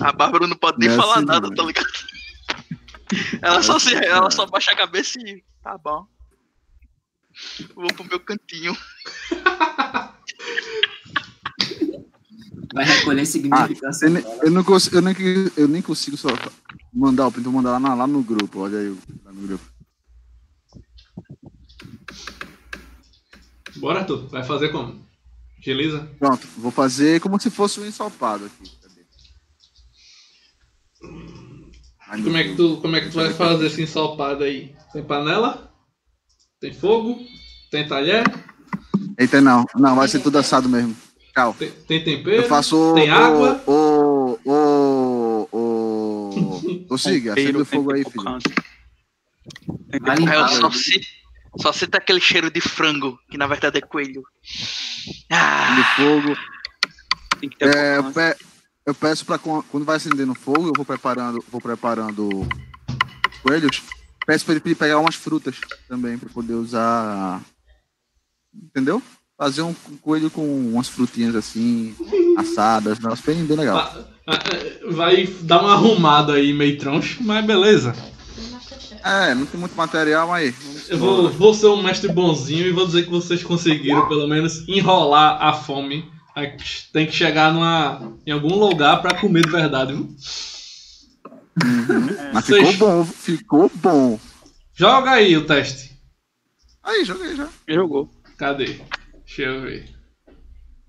A 0.00 0.12
Bárbara 0.12 0.46
não 0.46 0.56
pode 0.56 0.78
nem 0.78 0.88
Não 0.88 0.94
é 0.94 0.98
falar 0.98 1.16
assim, 1.16 1.24
nada, 1.26 1.48
não. 1.48 1.54
tá 1.54 1.62
ligado? 1.64 1.88
Ela 3.42 3.62
só, 3.62 3.78
se, 3.78 3.94
ela 3.94 4.30
só 4.30 4.46
baixa 4.46 4.70
a 4.70 4.76
cabeça 4.76 5.18
e. 5.20 5.42
Tá 5.62 5.76
bom. 5.76 6.06
Vou 7.74 7.86
pro 7.92 8.04
meu 8.04 8.20
cantinho. 8.20 8.76
Vai 12.72 12.84
recolher 12.84 13.26
significância. 13.26 14.06
eu, 14.06 14.10
nem- 14.10 14.24
eu 14.42 14.50
não 14.50 14.62
consigo, 14.62 14.96
eu, 14.96 15.02
nem, 15.02 15.14
eu 15.56 15.66
nem 15.68 15.82
consigo 15.82 16.16
só 16.16 16.28
mandar 16.92 17.26
o 17.26 17.32
print, 17.32 17.44
vou 17.44 17.52
mandar 17.54 17.72
lá, 17.72 17.80
na- 17.80 17.94
lá 17.94 18.06
no 18.06 18.22
grupo. 18.22 18.60
Olha 18.60 18.78
aí, 18.78 18.96
lá 19.24 19.32
no 19.32 19.40
grupo. 19.46 19.64
Bora, 23.76 24.00
Arthur. 24.00 24.26
Vai 24.28 24.44
fazer 24.44 24.68
como? 24.70 25.04
Agiliza? 25.58 26.08
Pronto, 26.18 26.46
vou 26.56 26.70
fazer 26.70 27.20
como 27.20 27.40
se 27.40 27.50
fosse 27.50 27.80
um 27.80 27.86
ensopado 27.86 28.44
aqui. 28.46 28.70
Ai, 32.08 32.22
Como 32.22 32.36
é 32.36 32.44
que 32.44 32.56
tu, 32.56 32.76
como 32.80 32.96
é 32.96 33.00
que 33.00 33.08
tu 33.10 33.14
vai 33.14 33.32
fazer 33.32 33.66
esse 33.66 33.82
ensopado 33.82 34.44
aí? 34.44 34.74
Tem 34.92 35.02
panela? 35.02 35.69
Tem 36.60 36.72
fogo? 36.72 37.18
Tem 37.70 37.86
talher? 37.86 38.24
Eita, 39.18 39.40
não. 39.40 39.64
Não, 39.76 39.96
vai 39.96 40.08
ser 40.08 40.20
tudo 40.20 40.38
assado 40.38 40.68
mesmo. 40.68 40.96
Tchau. 41.34 41.54
Tem, 41.58 41.70
tem 41.70 42.04
tempero? 42.04 42.42
Eu 42.42 42.48
faço 42.48 42.76
o. 42.76 42.94
Tem 42.94 43.08
água? 43.10 43.62
O. 43.66 44.38
O. 44.44 45.48
O. 45.52 46.84
O 46.90 46.98
Siga, 46.98 47.32
acende 47.32 47.56
o 47.56 47.64
fogo 47.64 47.92
aí, 47.94 48.04
filho. 48.04 48.38
Aí 50.06 50.48
só 50.60 50.70
sinto, 50.70 51.06
só 51.60 51.72
sinto 51.72 51.94
aquele 51.96 52.20
cheiro 52.20 52.50
de 52.50 52.60
frango, 52.60 53.18
que 53.30 53.38
na 53.38 53.46
verdade 53.46 53.78
é 53.78 53.80
coelho. 53.80 54.22
Acende 54.44 55.26
Ah, 55.30 55.76
o 55.80 55.96
fogo. 55.96 56.36
Tem 57.40 57.48
que 57.48 57.56
ter 57.56 57.74
É, 57.74 57.96
eu, 57.98 58.12
pe- 58.12 58.36
eu 58.86 58.94
peço 58.94 59.24
pra 59.24 59.38
quan- 59.38 59.62
quando 59.70 59.84
vai 59.86 59.96
acendendo 59.96 60.32
o 60.32 60.36
fogo, 60.38 60.66
eu 60.68 60.72
vou 60.76 60.84
preparando, 60.84 61.42
vou 61.50 61.60
preparando 61.60 62.28
os 62.40 63.38
coelhos. 63.42 63.82
Peço 64.26 64.44
pra 64.44 64.54
ele 64.54 64.74
pegar 64.74 64.98
umas 64.98 65.14
frutas 65.14 65.56
também, 65.88 66.18
pra 66.18 66.28
poder 66.28 66.54
usar. 66.54 67.40
Entendeu? 68.54 69.02
Fazer 69.36 69.62
um 69.62 69.74
coelho 70.02 70.30
com 70.30 70.42
umas 70.42 70.88
frutinhas 70.88 71.34
assim, 71.34 71.94
assadas, 72.36 72.98
um 72.98 73.02
negócio 73.02 73.24
bem, 73.24 73.44
bem 73.44 73.56
legal. 73.56 73.78
Ah, 73.78 74.04
ah, 74.26 74.38
Vai 74.90 75.26
dar 75.42 75.62
uma 75.62 75.72
arrumada 75.72 76.34
aí 76.34 76.52
meio 76.52 76.78
troncho, 76.78 77.22
mas 77.22 77.44
beleza. 77.44 77.94
É, 79.02 79.34
não 79.34 79.46
tem 79.46 79.58
muito 79.58 79.74
material, 79.74 80.28
mas. 80.28 80.54
Eu 80.90 80.98
vou, 80.98 81.30
vou 81.30 81.54
ser 81.54 81.68
um 81.68 81.82
mestre 81.82 82.12
bonzinho 82.12 82.66
e 82.66 82.72
vou 82.72 82.86
dizer 82.86 83.04
que 83.04 83.10
vocês 83.10 83.42
conseguiram 83.42 84.06
pelo 84.08 84.28
menos 84.28 84.68
enrolar 84.68 85.42
a 85.42 85.52
fome. 85.54 86.10
Tem 86.92 87.06
que 87.06 87.12
chegar 87.12 87.52
numa, 87.52 88.14
em 88.26 88.30
algum 88.30 88.54
lugar 88.54 89.00
pra 89.00 89.18
comer 89.18 89.44
de 89.44 89.50
verdade, 89.50 89.92
viu? 89.94 90.14
Mas 92.32 92.44
Vocês- 92.46 92.68
ficou 92.70 92.88
bom, 92.88 93.04
ficou 93.04 93.72
bom. 93.76 94.20
Joga 94.74 95.10
aí 95.12 95.36
o 95.36 95.46
teste. 95.46 95.98
Aí, 96.82 97.04
joguei 97.04 97.36
já. 97.36 97.48
Jogou. 97.68 98.10
Cadê? 98.38 98.80
Deixa 99.26 99.42
eu 99.42 99.62
ver. 99.62 99.88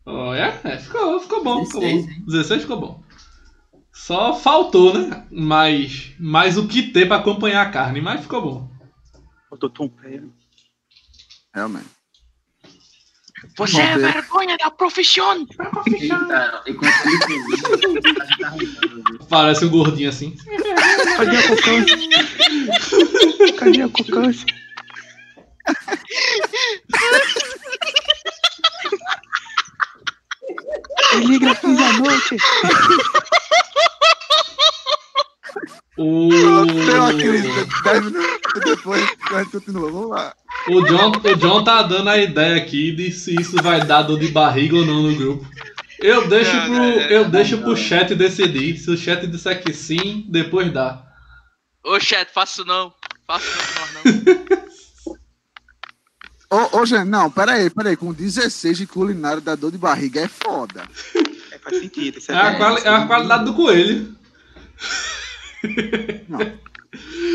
Olha, 0.05 0.59
é, 0.63 0.77
ficou, 0.77 1.19
ficou 1.19 1.43
bom, 1.43 1.65
ficou 1.65 1.81
16, 1.81 2.05
bom. 2.19 2.25
16 2.25 2.61
ficou 2.61 2.79
bom. 2.79 3.03
Só 3.93 4.33
faltou, 4.33 4.97
né? 4.97 5.27
Mas, 5.29 6.13
mas 6.19 6.57
o 6.57 6.67
que 6.67 6.91
ter 6.91 7.07
pra 7.07 7.17
acompanhar 7.17 7.65
a 7.67 7.69
carne, 7.69 8.01
mas 8.01 8.21
ficou 8.21 8.41
bom. 8.41 8.71
Botou 9.49 9.69
tempero. 9.69 10.33
Realmente. 11.53 11.89
Você 13.61 13.79
é 13.79 13.95
Monteiro. 13.95 14.11
vergonha 14.13 14.57
da 14.57 14.71
profissão. 14.71 15.45
Eita, 15.85 16.63
enquanto 16.65 17.05
ele 17.05 17.19
comia. 17.19 19.17
Parece 19.29 19.65
um 19.65 19.69
gordinho 19.69 20.09
assim. 20.09 20.35
Cadê 21.15 21.37
a 21.37 21.47
cocância? 21.47 21.95
Cadê 23.59 23.81
a 23.83 23.89
cocância? 23.89 24.45
Liga 31.19 31.55
15 31.55 31.75
da 31.77 31.93
noite. 31.93 32.37
O, 36.03 36.29
Deu 36.29 37.03
aquele 37.05 37.41
10 37.83 38.05
minutos 38.05 38.63
depois, 38.65 39.07
a 39.31 39.43
gente 39.43 39.51
continua. 39.51 39.91
Vamos 39.91 40.09
lá. 40.09 40.33
o, 40.69 40.81
John, 40.81 41.11
o 41.11 41.35
John 41.35 41.63
tá 41.63 41.83
dando 41.83 42.09
a 42.09 42.17
ideia 42.17 42.55
aqui 42.61 42.91
de 42.91 43.11
se 43.11 43.35
isso 43.39 43.55
vai 43.61 43.85
dar 43.85 44.01
dor 44.03 44.17
de 44.19 44.27
barriga 44.29 44.75
ou 44.77 44.85
não 44.85 45.03
no 45.03 45.15
grupo. 45.15 45.45
Eu 45.99 46.27
deixo 46.27 46.51
Não, 46.55 46.63
pro, 46.65 46.73
não, 46.73 46.79
não. 46.79 47.01
eu 47.01 47.29
deixo 47.29 47.57
pro 47.59 47.77
chat 47.77 48.15
decidir. 48.15 48.77
Se 48.77 48.89
o 48.89 48.97
chat 48.97 49.27
disser 49.27 49.61
que 49.63 49.71
sim, 49.73 50.25
depois 50.27 50.73
dá. 50.73 51.03
Ô, 51.83 51.99
chat, 51.99 52.31
faço 52.33 52.65
não. 52.65 52.91
Faço 53.27 53.45
não, 53.55 54.11
não, 54.11 54.23
não. 56.49 56.67
Ô, 56.73 56.79
ô, 56.79 56.85
gente, 56.85 57.05
não, 57.05 57.29
peraí, 57.29 57.69
peraí. 57.69 57.95
Com 57.95 58.11
16 58.11 58.79
de 58.79 58.87
culinária 58.87 59.39
da 59.41 59.53
dor 59.55 59.71
de 59.71 59.77
barriga 59.77 60.21
é 60.21 60.27
foda. 60.27 60.83
É, 61.51 61.57
faz 61.59 61.77
sentido. 61.79 62.17
Isso 62.17 62.31
É 62.31 62.35
é, 62.35 62.37
a, 62.39 62.55
quali- 62.57 62.81
é 62.83 62.89
a 62.89 63.05
qualidade 63.05 63.45
do 63.45 63.53
coelho. 63.53 64.15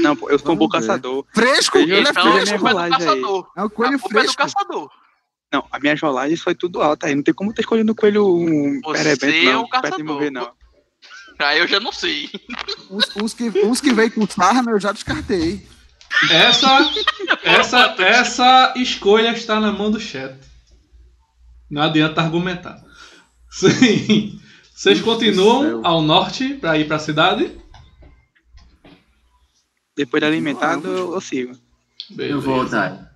Não, 0.02 0.14
pô, 0.16 0.28
eu 0.30 0.38
sou 0.38 0.52
um 0.52 0.56
bom 0.56 0.68
caçador. 0.68 1.24
Fresco? 1.32 1.78
Ele 1.78 1.94
é 1.94 2.00
Então, 2.00 2.28
a 2.28 2.32
fresco. 2.32 2.68
é 2.68 2.88
caçador. 2.90 3.50
É 3.56 3.62
um 3.62 3.66
A 3.66 3.70
coelho 3.70 3.94
é 3.94 3.98
fresco. 3.98 4.36
caçador. 4.36 4.90
Não, 5.52 5.64
a 5.70 5.78
minha 5.78 5.96
rolagem 6.00 6.36
foi 6.36 6.54
tudo 6.54 6.82
alta 6.82 7.06
aí. 7.06 7.14
Não 7.14 7.22
tem 7.22 7.32
como 7.32 7.52
ter 7.54 7.62
escolhido 7.62 7.90
um 7.92 7.94
coelho 7.94 8.26
um 8.26 8.80
perebento, 8.92 9.48
é 9.48 9.52
não. 9.52 9.62
um 9.62 9.68
perto 9.68 9.84
de 9.84 9.90
caçador. 9.90 10.04
morrer, 10.04 10.30
não. 10.30 10.50
Aí 11.38 11.58
eu 11.58 11.68
já 11.68 11.78
não 11.80 11.92
sei. 11.92 12.30
Uns, 12.90 13.16
uns 13.16 13.34
que, 13.34 13.44
uns 13.64 13.80
que 13.80 13.92
veio 13.92 14.10
com 14.10 14.26
sarna 14.26 14.72
eu 14.72 14.80
já 14.80 14.92
descartei. 14.92 15.66
Essa, 16.30 16.90
essa, 17.42 17.94
essa 17.98 18.74
escolha 18.76 19.30
está 19.32 19.60
na 19.60 19.70
mão 19.72 19.90
do 19.90 20.00
chat. 20.00 20.34
Não 21.70 21.82
adianta 21.82 22.20
argumentar. 22.22 22.82
Sim. 23.50 24.40
Vocês 24.74 25.00
continuam 25.00 25.80
ao 25.84 26.00
norte 26.02 26.54
para 26.54 26.78
ir 26.78 26.86
para 26.86 26.96
a 26.96 27.00
cidade? 27.00 27.50
Depois 29.96 30.20
de 30.20 30.26
alimentado, 30.26 30.86
eu, 30.88 31.14
eu 31.14 31.20
sigo. 31.20 31.56
Eu 32.18 32.40
vou, 32.40 32.60
Otário. 32.60 33.06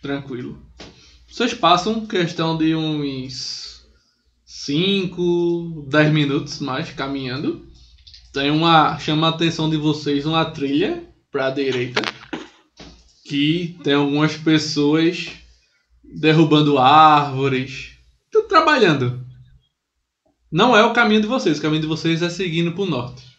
Tranquilo. 0.00 0.60
Vocês 1.28 1.52
passam 1.54 2.06
questão 2.06 2.56
de 2.56 2.74
uns 2.74 3.86
5, 4.44 5.86
10 5.88 6.12
minutos 6.12 6.58
mais 6.60 6.90
caminhando. 6.90 7.66
Tem 8.32 8.50
uma. 8.50 8.98
Chama 8.98 9.26
a 9.26 9.30
atenção 9.30 9.68
de 9.68 9.76
vocês 9.76 10.24
uma 10.24 10.44
trilha 10.44 11.06
para 11.30 11.48
a 11.48 11.50
direita. 11.50 12.00
Que 13.26 13.78
tem 13.84 13.94
algumas 13.94 14.36
pessoas 14.36 15.30
derrubando 16.02 16.78
árvores. 16.78 17.92
Tudo 18.30 18.48
trabalhando. 18.48 19.24
Não 20.50 20.76
é 20.76 20.84
o 20.84 20.92
caminho 20.92 21.20
de 21.20 21.26
vocês. 21.26 21.58
O 21.58 21.62
caminho 21.62 21.82
de 21.82 21.88
vocês 21.88 22.22
é 22.22 22.28
seguindo 22.28 22.72
para 22.72 22.82
o 22.82 22.86
norte. 22.86 23.31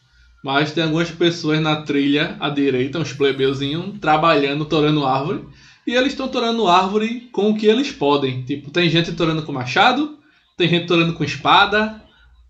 Mas 0.44 0.74
tem 0.74 0.84
algumas 0.84 1.10
pessoas 1.10 1.62
na 1.62 1.84
trilha 1.84 2.36
à 2.40 2.50
direita, 2.50 3.00
uns 3.00 3.14
plebeuzinhos, 3.14 3.98
trabalhando, 4.00 4.66
torando 4.66 5.06
árvore. 5.06 5.48
E 5.88 5.94
eles 5.94 6.12
estão 6.12 6.28
torando 6.28 6.68
árvore 6.68 7.30
com 7.32 7.52
o 7.52 7.56
que 7.56 7.66
eles 7.66 7.92
podem. 7.92 8.44
Tipo, 8.44 8.70
tem 8.70 8.90
gente 8.90 9.14
torando 9.14 9.44
com 9.44 9.54
machado, 9.54 10.18
tem 10.58 10.68
gente 10.68 10.86
torando 10.86 11.14
com 11.14 11.24
espada, 11.24 12.02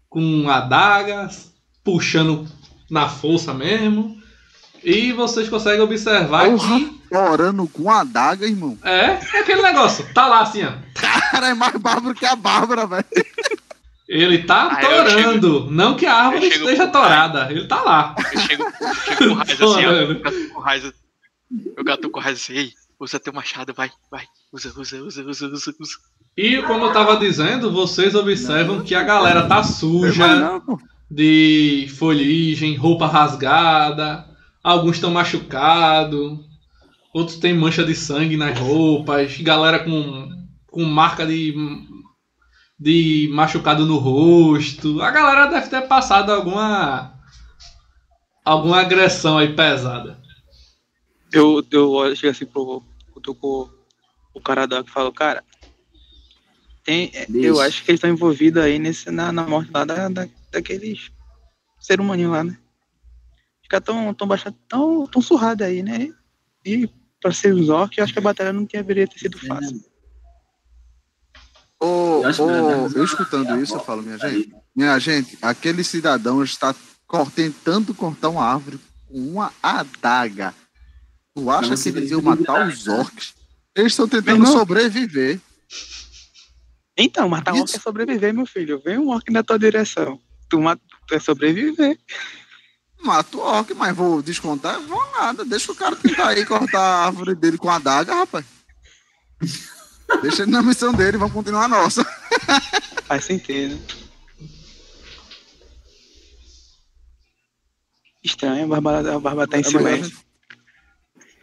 com 0.09 0.49
adaga, 0.49 1.29
puxando 1.83 2.47
na 2.89 3.07
força 3.07 3.53
mesmo. 3.53 4.17
E 4.83 5.11
vocês 5.13 5.47
conseguem 5.47 5.81
observar 5.81 6.49
Porra. 6.49 6.79
que. 6.79 7.03
Orando 7.15 7.67
com 7.67 7.91
a 7.91 8.01
adaga, 8.01 8.47
irmão. 8.47 8.75
É, 8.83 9.19
é 9.35 9.39
aquele 9.39 9.61
negócio. 9.61 10.03
Tá 10.15 10.27
lá 10.27 10.41
assim, 10.41 10.63
ó. 10.63 10.71
Cara, 10.95 11.49
é 11.49 11.53
mais 11.53 11.75
bárbaro 11.75 12.15
que 12.15 12.25
a 12.25 12.35
Bárbara, 12.35 12.87
velho. 12.87 13.05
Ele 14.16 14.43
tá 14.43 14.68
Ah, 14.68 14.76
torando. 14.78 15.72
Não 15.72 15.95
que 15.95 16.05
a 16.05 16.14
árvore 16.14 16.47
esteja 16.47 16.88
torada. 16.88 17.51
Ele 17.51 17.68
tá 17.68 17.82
lá. 17.82 18.16
Eu 18.34 18.39
chego, 18.39 18.64
eu 18.64 18.95
chego 18.95 19.30
com 19.30 19.34
raiz 19.34 19.61
assim, 19.61 19.66
ó. 19.66 19.89
Torando. 19.89 20.14
Eu 20.14 20.24
gato 20.24 20.49
com 20.53 20.59
raiz. 20.59 20.93
Eu 21.78 21.84
gato 21.84 22.09
com 22.09 22.20
raiz 22.20 22.39
assim, 22.41 22.53
ei, 22.53 22.72
usa 22.99 23.20
teu 23.20 23.34
machado, 23.34 23.74
vai, 23.74 23.89
vai. 24.11 24.24
Usa, 24.51 24.70
usa, 24.78 25.01
usa, 25.01 25.24
usa, 25.24 25.47
usa, 25.47 25.76
usa. 25.80 25.97
E 26.38 26.61
como 26.64 26.86
eu 26.86 26.93
tava 26.93 27.18
dizendo, 27.18 27.72
vocês 27.72 28.14
observam 28.16 28.84
que 28.84 28.93
a 28.95 29.03
galera 29.03 29.47
tá 29.47 29.64
suja. 29.64 30.36
não, 30.36 30.61
de 31.09 31.88
folhagem, 31.97 32.76
roupa 32.76 33.07
rasgada, 33.07 34.26
alguns 34.64 34.95
estão 34.95 35.11
machucados, 35.11 36.39
outros 37.14 37.38
têm 37.38 37.53
mancha 37.55 37.84
de 37.84 37.93
sangue 37.95 38.38
nas 38.38 38.57
roupas, 38.57 39.38
galera 39.41 39.80
com, 39.80 40.28
com 40.68 40.84
marca 40.86 41.26
de, 41.26 41.53
de 42.84 43.29
machucado 43.31 43.86
no 43.86 43.97
rosto. 43.97 45.01
A 45.01 45.09
galera 45.09 45.47
deve 45.47 45.69
ter 45.69 45.88
passado 45.88 46.34
alguma 46.34 47.13
alguma 48.43 48.81
agressão 48.81 49.38
aí 49.38 49.55
pesada. 49.55 50.19
Eu, 51.31 51.65
eu 51.71 52.15
chego 52.15 52.31
assim 52.31 52.45
pro, 52.45 52.84
pro, 53.13 53.34
pro, 53.34 53.69
o 54.34 54.41
cara 54.41 54.67
da 54.67 54.84
que 54.84 54.91
fala, 54.91 55.11
cara, 55.13 55.43
tem, 56.84 57.09
é, 57.13 57.25
eu 57.31 57.61
acho 57.61 57.84
que 57.84 57.91
eles 57.91 57.99
estão 57.99 58.09
envolvidos 58.09 58.61
aí 58.61 58.77
nesse, 58.77 59.09
na, 59.09 59.31
na 59.31 59.47
morte 59.47 59.71
lá 59.73 59.86
da, 59.86 60.09
da, 60.09 60.27
daqueles 60.51 61.09
ser 61.79 62.01
humaninho 62.01 62.31
lá, 62.31 62.43
né? 62.43 62.57
Os 63.61 63.69
caras 63.69 63.86
tão, 63.86 64.13
tão 64.13 64.27
baixados, 64.27 64.59
tão, 64.67 65.07
tão 65.07 65.21
surrados 65.21 65.65
aí, 65.65 65.81
né? 65.81 66.13
E 66.65 66.89
pra 67.21 67.31
ser 67.31 67.53
os 67.53 67.69
orcs, 67.69 67.97
eu 67.97 68.03
acho 68.03 68.11
que 68.11 68.19
a 68.19 68.23
batalha 68.23 68.51
não 68.51 68.65
deveria 68.65 69.07
ter 69.07 69.17
sido 69.17 69.39
fácil. 69.39 69.81
Não, 71.84 72.88
não. 72.88 72.91
eu 72.95 73.03
escutando 73.03 73.61
isso, 73.61 73.75
eu 73.75 73.79
falo, 73.79 74.01
minha 74.01 74.17
gente, 74.17 74.53
minha 74.75 74.97
gente, 74.99 75.38
aquele 75.41 75.84
cidadão 75.84 76.43
está 76.43 76.73
tentando 77.36 77.93
cortar 77.93 78.29
uma 78.29 78.45
árvore 78.45 78.79
com 79.07 79.17
uma 79.17 79.51
adaga. 79.61 80.53
Tu 81.36 81.49
acha 81.49 81.75
que 81.75 81.89
eles 81.89 82.11
iam 82.11 82.21
matar 82.21 82.67
os 82.67 82.86
né? 82.86 82.99
orcs? 82.99 83.34
Eles 83.75 83.91
estão 83.91 84.07
tentando 84.07 84.45
sobreviver. 84.45 85.39
Então, 86.97 87.27
matar 87.27 87.53
Isso. 87.53 87.61
orc 87.61 87.75
é 87.75 87.79
sobreviver, 87.79 88.34
meu 88.34 88.45
filho. 88.45 88.81
Vem 88.84 88.99
um 88.99 89.09
orc 89.09 89.31
na 89.31 89.43
tua 89.43 89.57
direção. 89.57 90.19
Tu, 90.47 90.61
mata, 90.61 90.81
tu 91.07 91.15
é 91.15 91.19
sobreviver. 91.19 91.97
Mato 93.03 93.39
o 93.39 93.41
orc, 93.41 93.73
mas 93.73 93.95
vou 93.95 94.21
descontar? 94.21 94.79
Vou 94.81 95.11
nada. 95.11 95.43
Deixa 95.43 95.71
o 95.71 95.75
cara 95.75 95.95
tentar 95.95 96.29
aí 96.29 96.45
cortar 96.45 96.79
a 96.79 97.05
árvore 97.05 97.36
dele 97.36 97.57
com 97.57 97.69
a 97.69 97.75
adaga, 97.75 98.13
rapaz. 98.13 98.45
Deixa 100.22 100.43
ele 100.43 100.51
na 100.51 100.62
missão 100.62 100.93
dele, 100.93 101.18
vamos 101.18 101.34
continuar 101.34 101.66
a 101.66 101.68
nossa. 101.68 102.04
Faz 103.06 103.26
sentido. 103.26 103.80
Estranho, 108.24 108.74
a 108.74 108.82
barba, 108.82 109.16
a 109.16 109.20
barba 109.20 109.47
tá 109.47 109.58
em 109.58 109.62
É 109.62 109.66
melhor, 109.68 109.80
a 109.80 109.84
silêncio. 109.84 110.12
gente, 110.12 110.26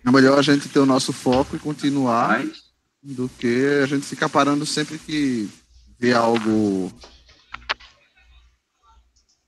é 0.06 0.10
melhor 0.10 0.38
a 0.38 0.42
gente 0.42 0.68
ter 0.68 0.78
o 0.78 0.86
nosso 0.86 1.12
foco 1.12 1.56
e 1.56 1.58
continuar 1.58 2.38
Vai. 2.38 2.52
do 3.02 3.28
que 3.28 3.80
a 3.82 3.86
gente 3.86 4.06
ficar 4.06 4.28
parando 4.30 4.64
sempre 4.64 4.98
que 4.98 5.48
vê 5.98 6.14
algo 6.14 6.90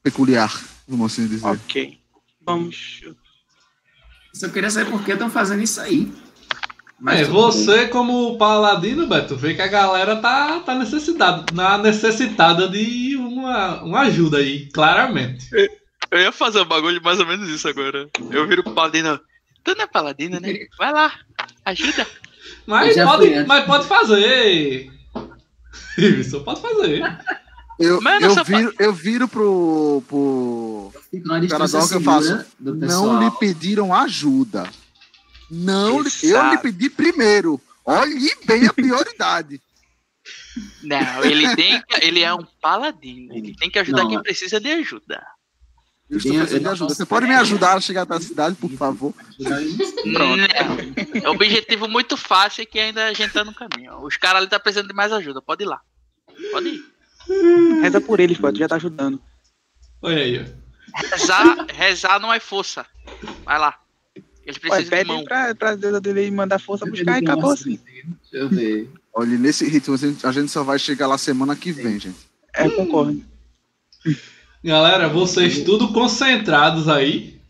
peculiar, 0.03 0.53
vamos 0.87 1.13
assim 1.13 1.27
dizer. 1.27 1.47
Ok. 1.47 1.99
Vamos. 2.45 3.01
Só 4.35 4.49
queria 4.49 4.71
saber 4.71 4.91
por 4.91 5.03
que 5.05 5.13
estão 5.13 5.31
fazendo 5.31 5.63
isso 5.63 5.81
aí. 5.81 6.13
Mas 7.03 7.23
É, 7.23 7.25
você 7.25 7.89
como 7.89 8.39
paladino, 8.39 9.09
Beto, 9.09 9.35
vê 9.37 9.55
que 9.55 9.61
a 9.61 9.67
galera 9.67 10.15
tá, 10.17 10.61
tá 10.61 10.73
necessitada, 10.77 11.45
na 11.53 11.77
necessitada 11.77 12.69
de 12.69 13.17
uma, 13.17 13.83
uma 13.83 14.01
ajuda 14.03 14.39
aí, 14.39 14.69
claramente. 14.71 15.49
Eu 16.13 16.21
ia 16.21 16.31
fazer 16.31 16.61
um 16.61 16.65
bagulho 16.65 17.03
mais 17.03 17.19
ou 17.19 17.27
menos 17.27 17.49
isso 17.49 17.67
agora. 17.69 18.09
Eu 18.31 18.47
viro 18.47 18.63
pro 18.63 18.73
paladino. 18.73 19.19
Tu 19.65 19.75
não 19.75 19.83
é 19.83 19.87
paladino, 19.89 20.39
né? 20.39 20.55
Vai 20.79 20.93
lá, 20.93 21.13
ajuda. 21.65 22.07
Mas 22.67 22.97
Eu 22.97 23.07
pode, 23.07 23.27
fui 23.27 23.45
mas 23.45 23.65
pode 23.65 23.87
fazer. 23.87 24.91
Isso 25.99 26.41
pode 26.43 26.61
fazer. 26.61 27.03
Eu, 27.79 28.01
eu, 28.21 28.45
viro, 28.45 28.75
eu 28.79 28.93
viro 28.93 29.29
pro, 29.29 30.03
pro 30.07 30.93
bem. 31.13 31.89
Que 31.89 31.95
eu 31.95 32.01
faço. 32.01 32.45
Não 32.61 33.23
lhe 33.23 33.31
pediram 33.39 33.93
ajuda. 33.93 34.69
Não, 35.55 36.01
lhe- 36.01 36.09
eu 36.09 36.23
lhe 36.23 36.27
Exato. 36.29 36.63
pedi 36.63 36.89
primeiro. 36.91 37.61
Olhe 37.85 38.35
bem 38.47 38.67
a 38.67 38.73
prioridade. 38.73 39.61
Não, 40.83 41.25
ele 41.25 41.55
tem 41.57 41.83
que, 41.83 42.05
ele 42.07 42.21
é 42.23 42.33
um 42.33 42.45
paladino. 42.61 43.35
Ele 43.35 43.55
tem 43.57 43.71
que 43.71 43.79
ajudar 43.79 44.03
Não, 44.03 44.09
quem 44.09 44.19
é- 44.19 44.23
precisa 44.23 44.59
de 44.61 44.71
ajuda. 44.71 45.23
Eu 46.09 46.19
estou 46.19 46.33
precisando 46.33 46.59
de 46.59 46.65
não 46.65 46.73
ajuda. 46.73 46.95
Você 46.95 47.07
pode 47.07 47.27
me 47.27 47.35
ajudar 47.35 47.75
a 47.77 47.81
chegar 47.81 48.03
até 48.03 48.15
a 48.15 48.21
cidade, 48.21 48.55
por 48.57 48.71
favor? 48.73 49.15
Não. 50.05 50.37
É 51.23 51.29
um 51.29 51.33
objetivo 51.33 51.89
muito 51.89 52.17
fácil 52.17 52.67
que 52.67 52.79
ainda 52.79 53.07
a 53.07 53.13
gente 53.15 53.33
tá 53.33 53.43
no 53.45 53.55
caminho. 53.55 53.99
Os 54.05 54.17
caras 54.17 54.43
ali 54.43 54.49
tá 54.51 54.61
precisando 54.61 54.89
de 54.89 54.95
mais 54.95 55.11
ajuda. 55.13 55.41
Pode 55.41 55.65
ir 55.65 55.67
lá. 55.67 55.81
Pode 56.51 56.69
ir. 56.69 56.85
Reza 57.81 58.01
por 58.01 58.21
eles, 58.21 58.37
tu 58.39 58.55
já 58.59 58.69
tá 58.69 58.77
ajudando. 58.77 59.21
Olha 60.03 60.19
aí, 60.23 60.39
ó. 60.41 60.63
Rezar, 61.11 61.67
rezar 61.73 62.19
não 62.21 62.33
é 62.33 62.39
força. 62.41 62.85
Vai 63.45 63.59
lá. 63.59 63.79
Eles 64.45 64.57
Ué, 64.57 64.61
precisam 64.61 64.85
de 64.85 64.91
pede 64.91 65.09
mão. 65.09 65.25
pra, 65.25 65.55
pra 65.55 65.75
Deus 65.77 66.01
dele 66.01 66.31
mandar 66.31 66.59
força 66.59 66.85
buscar 66.87 67.21
e 67.21 67.25
acabou 67.25 67.51
assim. 67.53 67.79
Deixa 67.87 68.11
eu 68.33 68.49
ver. 68.49 68.91
Olha, 69.15 69.39
nesse 69.39 69.69
ritmo 69.69 69.95
a 69.95 70.33
gente- 70.33 70.51
só 70.51 70.65
vai 70.65 70.79
chegar 70.79 71.07
lá 71.07 71.17
semana 71.19 71.55
que 71.55 71.71
vem, 71.71 72.01
gente. 72.01 72.17
É, 72.55 72.67
eu 72.67 72.73
concordo. 72.73 73.23
Galera, 74.65 75.09
vocês 75.09 75.63
tudo 75.63 75.93
concentrados 75.93 76.89
aí, 76.89 77.41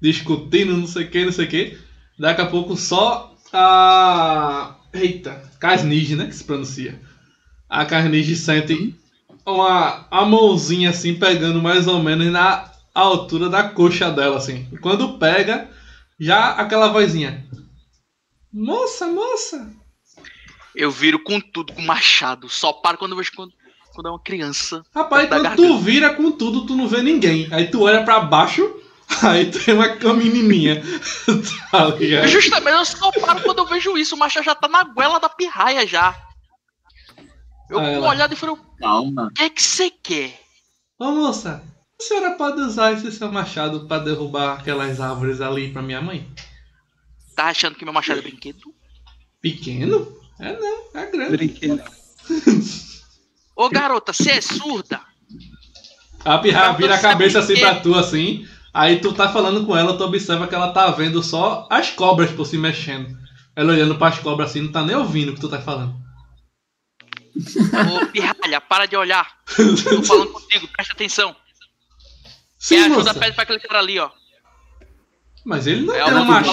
discutindo 0.00 0.76
não 0.76 0.86
sei 0.86 1.04
o 1.04 1.10
que, 1.10 1.24
não 1.24 1.32
sei 1.32 1.44
o 1.46 1.48
que. 1.48 1.78
Daqui 2.18 2.40
a 2.40 2.46
pouco 2.46 2.76
só 2.76 3.34
a. 3.52 4.74
Eita, 4.92 5.42
Carnige, 5.60 6.16
né? 6.16 6.26
Que 6.26 6.34
se 6.34 6.44
pronuncia. 6.44 6.98
A 7.68 7.84
Carnige 7.84 8.34
sente 8.36 8.94
uma 9.46 10.06
a 10.10 10.24
mãozinha 10.24 10.90
assim, 10.90 11.14
pegando 11.14 11.60
mais 11.62 11.86
ou 11.86 12.02
menos 12.02 12.26
na 12.32 12.70
altura 12.94 13.48
da 13.48 13.64
coxa 13.68 14.10
dela, 14.10 14.36
assim. 14.38 14.66
E 14.72 14.78
quando 14.78 15.18
pega, 15.18 15.68
já 16.18 16.50
aquela 16.52 16.88
vozinha. 16.88 17.46
Moça, 18.52 19.06
moça! 19.06 19.70
Eu 20.74 20.90
viro 20.90 21.18
com 21.18 21.40
tudo, 21.40 21.72
com 21.72 21.82
machado. 21.82 22.48
Só 22.48 22.72
paro 22.72 22.98
quando 22.98 23.12
eu 23.12 23.18
vejo 23.18 23.32
quando, 23.34 23.52
quando 23.94 24.08
é 24.08 24.10
uma 24.10 24.22
criança. 24.22 24.84
Rapaz, 24.94 25.28
quando 25.28 25.42
garganta. 25.42 25.56
tu 25.56 25.78
vira 25.78 26.14
com 26.14 26.30
tudo, 26.30 26.66
tu 26.66 26.76
não 26.76 26.88
vê 26.88 27.02
ninguém. 27.02 27.48
Aí 27.52 27.70
tu 27.70 27.82
olha 27.82 28.04
pra 28.04 28.20
baixo, 28.20 28.62
aí 29.22 29.50
tem 29.50 29.74
uma 29.74 30.14
menininha. 30.14 30.82
tá 31.70 31.86
ligado? 31.86 32.28
Justamente, 32.28 32.76
eu 32.76 32.84
só 32.84 33.10
paro 33.12 33.42
quando 33.42 33.58
eu 33.58 33.66
vejo 33.66 33.98
isso. 33.98 34.14
O 34.14 34.18
machado 34.18 34.44
já 34.44 34.54
tá 34.54 34.68
na 34.68 34.84
goela 34.84 35.18
da 35.18 35.28
pirraia 35.28 35.86
já. 35.86 36.14
Eu 37.68 37.78
com 37.78 38.00
olhada 38.00 38.32
e 38.32 38.36
falei, 38.36 38.54
o 38.54 38.58
Calma. 38.78 39.30
que 39.34 39.42
é 39.42 39.50
que 39.50 39.62
você 39.62 39.90
quer? 39.90 40.40
Ô 40.98 41.10
moça, 41.10 41.62
a 42.00 42.04
senhora 42.04 42.30
pode 42.36 42.60
usar 42.60 42.92
esse 42.92 43.10
seu 43.10 43.30
machado 43.32 43.86
pra 43.86 43.98
derrubar 43.98 44.60
aquelas 44.60 45.00
árvores 45.00 45.40
ali 45.40 45.72
pra 45.72 45.82
minha 45.82 46.00
mãe? 46.00 46.28
Tá 47.34 47.46
achando 47.46 47.74
que 47.74 47.84
meu 47.84 47.92
machado 47.92 48.20
é 48.20 48.22
brinquedo? 48.22 48.74
Pequeno? 49.40 50.16
É 50.38 50.52
não, 50.56 50.84
é 50.94 51.06
grande. 51.10 51.36
Brinquedo. 51.36 51.82
Ô 53.56 53.68
garota, 53.68 54.12
você 54.12 54.30
é 54.30 54.40
surda? 54.40 55.00
A 56.24 56.38
pirra 56.38 56.72
vira 56.72 56.94
a 56.94 57.00
cabeça 57.00 57.40
assim 57.40 57.58
pra 57.58 57.80
tu 57.80 57.94
assim. 57.94 58.46
Aí 58.72 59.00
tu 59.00 59.12
tá 59.12 59.32
falando 59.32 59.66
com 59.66 59.76
ela, 59.76 59.96
tu 59.96 60.04
observa 60.04 60.46
que 60.46 60.54
ela 60.54 60.72
tá 60.72 60.90
vendo 60.90 61.22
só 61.22 61.66
as 61.70 61.90
cobras 61.90 62.30
por 62.30 62.44
se 62.44 62.56
mexendo. 62.56 63.16
Ela 63.56 63.72
olhando 63.72 63.98
pras 63.98 64.20
cobras 64.20 64.50
assim, 64.50 64.60
não 64.60 64.70
tá 64.70 64.84
nem 64.84 64.94
ouvindo 64.94 65.32
o 65.32 65.34
que 65.34 65.40
tu 65.40 65.48
tá 65.48 65.60
falando. 65.60 65.96
Ô 67.34 68.06
pirralha, 68.06 68.60
para 68.60 68.86
de 68.86 68.96
olhar. 68.96 69.38
Tô 69.56 70.02
falando 70.04 70.30
contigo, 70.30 70.68
presta 70.68 70.92
atenção. 70.92 71.34
Sim, 72.58 72.76
Quer 72.76 72.84
ajuda, 72.86 73.04
moça. 73.04 73.14
pede 73.20 73.34
pra 73.34 73.42
aquele 73.44 73.60
cara 73.60 73.78
ali, 73.78 73.98
ó. 73.98 74.10
Mas 75.44 75.66
ele 75.66 75.86
não 75.86 75.94
É, 75.94 76.02
tem 76.04 76.08
ela 76.10 76.22
um 76.22 76.26
fala 76.26 76.40
assim, 76.40 76.50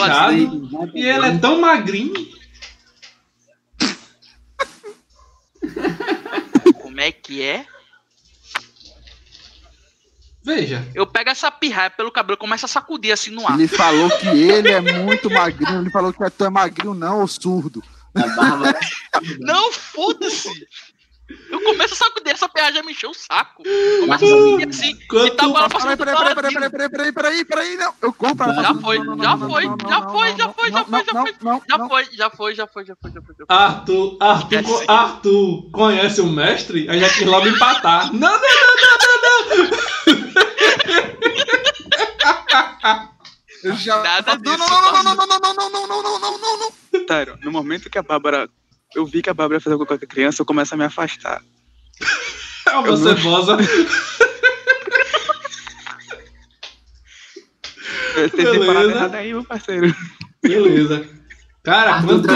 machado. 0.48 0.92
E 0.98 1.06
ele 1.06 1.26
é 1.26 1.38
tão 1.38 1.60
magrinho. 1.60 2.14
Como 6.82 7.02
é 7.02 7.12
que 7.12 7.42
é? 7.42 7.66
Veja. 10.44 10.88
Eu 10.94 11.08
pego 11.08 11.32
essa 11.32 11.50
pirraia 11.50 11.90
pelo 11.90 12.12
cabelo, 12.12 12.38
começo 12.38 12.66
a 12.66 12.70
sacudir 12.70 13.12
assim 13.12 13.32
no 13.32 13.48
ar. 13.48 13.56
Ele 13.60 13.68
falou 13.68 14.10
que 14.20 14.28
ele 14.28 14.70
é 14.70 14.80
muito 14.80 15.30
magrinho. 15.30 15.82
Ele 15.82 15.90
falou 15.90 16.14
que 16.14 16.30
tu 16.30 16.46
é 16.46 16.50
magrinho, 16.50 16.94
não, 16.94 17.24
ô 17.24 17.28
surdo. 17.28 17.84
A 18.14 18.28
barba. 18.28 18.74
Não, 19.40 19.74
foda-se! 19.74 20.50
Eu 21.28 21.60
começo 21.64 21.94
a 21.96 21.98
sacudir, 21.98 22.34
essa 22.34 22.48
pirraia 22.48 22.74
já 22.74 22.84
me 22.84 22.92
encheu 22.92 23.10
o 23.10 23.14
saco. 23.14 23.64
Começo 23.64 24.26
a 24.26 24.28
sacudir 24.28 24.70
assim, 24.70 24.96
Quando 25.08 25.28
e 25.28 25.32
tá 25.32 25.46
agora 25.46 25.80
cima 25.80 25.98
Peraí, 25.98 26.16
peraí, 26.16 26.36
peraí, 26.36 26.54
peraí, 26.54 26.70
peraí, 26.70 26.90
peraí, 26.90 27.14
peraí, 27.14 27.46
peraí, 27.46 27.78
não. 27.78 27.94
Eu 28.02 28.14
compro. 28.14 28.54
Já 28.54 28.74
foi, 28.76 28.98
já 28.98 29.38
foi, 29.38 29.64
já 29.90 30.02
foi, 30.04 30.38
já 30.38 30.54
foi, 30.54 30.70
já 30.70 30.86
foi, 30.86 31.04
já 31.04 31.14
foi. 31.14 31.34
Já 31.68 31.80
foi, 31.88 32.06
já 32.14 32.30
foi, 32.30 32.56
já 32.56 32.68
foi, 32.68 32.86
já 32.86 32.96
foi, 32.96 33.12
já 33.12 33.22
foi. 33.22 33.36
Já 33.40 33.46
foi. 33.46 33.56
Arthur, 33.56 34.18
Arthur. 34.22 34.86
Arthur 34.88 35.72
conhece 35.72 36.22
o 36.22 36.28
mestre? 36.28 36.88
Aí 36.90 37.00
já 37.00 37.10
quis 37.10 37.26
logo 37.26 37.48
empatar. 37.48 38.14
Não, 38.14 38.20
não, 38.20 38.40
não, 38.40 38.76
não, 38.78 39.70
não, 39.70 39.96
Eu 43.64 43.76
já... 43.76 44.00
Nada 44.04 44.36
não, 44.36 44.42
disso, 44.42 44.58
não, 44.60 44.68
não, 44.70 45.04
não, 45.04 45.16
não, 45.16 45.16
não, 45.16 45.40
não, 45.40 45.54
não, 45.56 45.70
não, 45.70 45.88
não, 45.88 45.88
não, 45.88 46.04
não, 46.04 46.20
não, 46.20 46.38
não, 46.38 46.60
não. 46.94 47.06
Tário, 47.08 47.38
no 47.42 47.52
momento 47.52 47.90
que 47.90 47.98
a 47.98 48.04
Bárbara. 48.04 48.48
Eu 48.96 49.06
vi 49.06 49.22
que 49.22 49.30
a 49.30 49.34
Bárbara 49.34 49.60
fez 49.60 49.72
alguma 49.72 49.88
coisa 49.88 50.00
com 50.00 50.06
a 50.06 50.16
criança, 50.16 50.42
eu 50.42 50.46
começo 50.46 50.74
a 50.74 50.78
me 50.78 50.86
afastar. 50.86 51.42
É 52.68 52.78
uma 52.78 52.98
cebosa. 52.98 53.58
Eu 58.16 58.30
tentei 58.30 58.60
Beleza. 58.60 58.92
errado 58.92 59.16
aí, 59.16 59.34
meu 59.34 59.44
parceiro. 59.44 59.96
Beleza. 60.42 61.08
Cara, 61.64 62.02
quando 62.02 62.28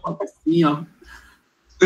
foto 0.00 0.22
assim, 0.22 0.64
ó. 0.64 0.82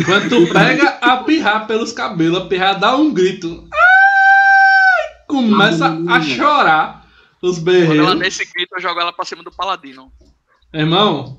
quando 0.04 0.28
tu 0.28 0.52
pega 0.52 0.90
a 1.00 1.16
pirra 1.24 1.60
pelos 1.60 1.92
cabelos, 1.92 2.42
a 2.42 2.46
pirra 2.46 2.74
dá 2.74 2.96
um 2.96 3.12
grito. 3.12 3.66
Ai! 3.72 5.24
Começa 5.26 5.98
a 6.08 6.20
chorar 6.20 7.06
os 7.40 7.58
Quando 7.58 7.68
ela 7.70 7.86
berreiros. 7.86 8.18
nesse 8.18 8.44
grito, 8.44 8.74
eu 8.76 8.80
jogo 8.82 9.00
ela 9.00 9.12
pra 9.12 9.24
cima 9.24 9.42
do 9.42 9.50
paladino. 9.50 10.12
Irmão, 10.72 11.36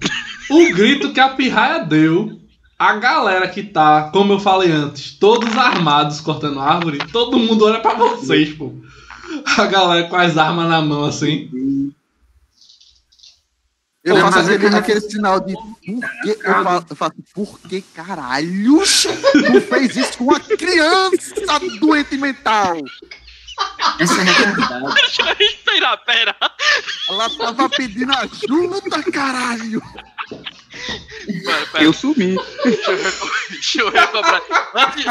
o 0.49 0.73
grito 0.73 1.13
que 1.13 1.19
a 1.19 1.29
pirraia 1.29 1.83
deu, 1.85 2.38
a 2.80 2.93
galera 2.95 3.47
que 3.49 3.61
tá, 3.61 4.09
como 4.11 4.34
eu 4.34 4.39
falei 4.39 4.71
antes, 4.71 5.11
todos 5.11 5.55
armados 5.57 6.21
cortando 6.21 6.59
árvore, 6.61 6.97
todo 7.11 7.38
mundo 7.38 7.65
olha 7.65 7.82
pra 7.82 7.93
vocês, 7.93 8.55
pô. 8.55 8.73
A 9.57 9.65
galera 9.67 10.07
com 10.07 10.15
as 10.15 10.38
armas 10.38 10.67
na 10.69 10.82
mão 10.82 11.03
assim. 11.05 11.93
Eu 14.03 14.15
Não, 14.15 14.32
faço 14.32 14.49
aquele, 14.49 14.69
que- 14.69 14.75
aquele 14.75 15.01
sinal 15.01 15.39
de 15.41 15.53
eu 15.53 16.63
faço, 16.63 16.86
eu 16.89 16.95
faço 16.95 17.13
por 17.36 17.59
que 17.59 17.82
caralho 17.82 18.80
tu 18.80 19.61
fez 19.61 19.95
isso 19.97 20.17
com 20.17 20.23
uma 20.23 20.39
criança 20.39 21.36
doente 21.82 22.17
mental? 22.17 22.77
Essa 23.99 24.13
é 24.13 24.21
a 24.21 24.23
verdade. 24.32 24.93
Deixa 24.95 25.21
eu 25.21 25.36
respirar, 25.36 26.05
pera. 26.05 26.34
Ela 27.09 27.30
tava 27.30 27.69
pedindo 27.69 28.13
ajuda, 28.13 29.03
caralho. 29.11 29.82
Pera, 30.30 31.65
pera. 31.71 31.84
Eu 31.84 31.93
sumi. 31.93 32.36
Deixa 32.63 32.91
eu, 32.91 32.97
deixa 33.49 33.82
eu 33.82 33.89
recobrar. 33.89 34.41
Antes, 34.75 35.05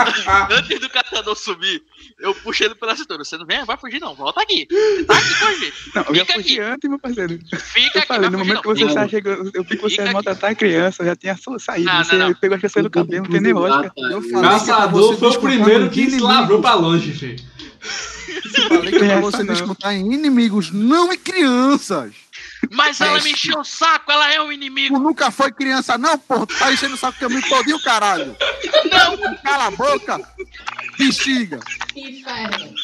antes 0.51 0.81
do 0.81 0.89
catador 0.91 1.37
subir, 1.37 1.83
eu 2.19 2.35
puxei 2.35 2.67
ele 2.67 2.75
pela 2.75 2.97
cintura. 2.97 3.25
Você 3.25 3.37
não 3.37 3.47
vem? 3.47 3.65
Vai 3.65 3.77
fugir, 3.77 4.01
não. 4.01 4.15
Volta 4.15 4.41
aqui. 4.43 4.67
Você 4.71 5.05
tá 5.05 5.17
aqui 5.19 5.39
com 5.39 5.45
a 5.47 5.53
gente. 5.53 5.75
Não, 5.95 6.03
eu 6.03 6.15
Fica 6.15 6.33
fugi 6.35 6.61
aqui. 6.61 6.61
antes, 6.61 6.91
meu 6.91 6.99
parceiro. 6.99 7.39
Fica 7.59 7.99
Eu 7.99 7.99
aqui, 7.99 8.09
falei, 8.09 8.31
no 8.31 8.39
momento 8.39 8.55
não. 8.55 8.63
que 8.63 8.69
você 8.69 8.85
está 8.85 9.09
chegando, 9.09 9.51
eu 9.55 9.63
vi 9.65 9.77
que 9.77 9.83
você 9.83 10.03
ia 10.03 10.13
maltratar 10.13 10.51
a 10.51 10.55
criança, 10.55 11.03
eu 11.03 11.07
já 11.07 11.17
tinha 11.17 11.37
saído. 11.59 11.85
Não, 11.85 12.05
você 12.05 12.17
não, 12.17 12.35
pegou 12.35 12.55
as 12.57 12.61
pessoas 12.63 12.85
do 12.85 12.91
cabelo, 12.91 13.25
não 13.25 13.31
tem 13.31 13.41
nem 13.41 13.53
lógica. 13.53 13.93
Eu 13.97 14.41
Caçador 14.41 15.17
foi 15.19 15.29
o 15.29 15.41
primeiro 15.41 15.91
que 15.91 16.11
se 16.11 16.21
lavrou 16.21 16.61
pra 16.61 16.75
longe, 16.75 17.13
filho. 17.13 17.37
Eu 18.55 18.69
falei 18.69 18.93
que 18.93 19.05
é 19.05 19.09
pra 19.09 19.21
você 19.21 19.43
não. 19.43 19.53
descontar 19.55 19.95
em 19.95 20.13
inimigos, 20.13 20.71
não 20.71 21.13
em 21.13 21.19
crianças. 21.19 22.13
Mas 22.71 23.01
ela 23.01 23.21
me 23.21 23.33
encheu 23.33 23.61
o 23.61 23.65
saco, 23.65 24.11
ela 24.11 24.33
é 24.33 24.43
um 24.43 24.51
inimigo. 24.51 24.97
Tu 24.97 25.01
nunca 25.01 25.31
foi 25.31 25.53
criança, 25.53 25.97
não, 25.97 26.19
porra. 26.19 26.47
Tu 26.47 26.59
tá 26.59 26.73
enchendo 26.73 26.95
o 26.95 26.99
saco 26.99 27.19
caminho 27.19 27.49
todinho, 27.49 27.81
caralho. 27.81 28.37
Não, 28.91 29.37
Cala 29.43 29.67
a 29.67 29.71
boca, 29.71 30.21
bexiga. 30.99 31.61
Inferno. 31.95 32.75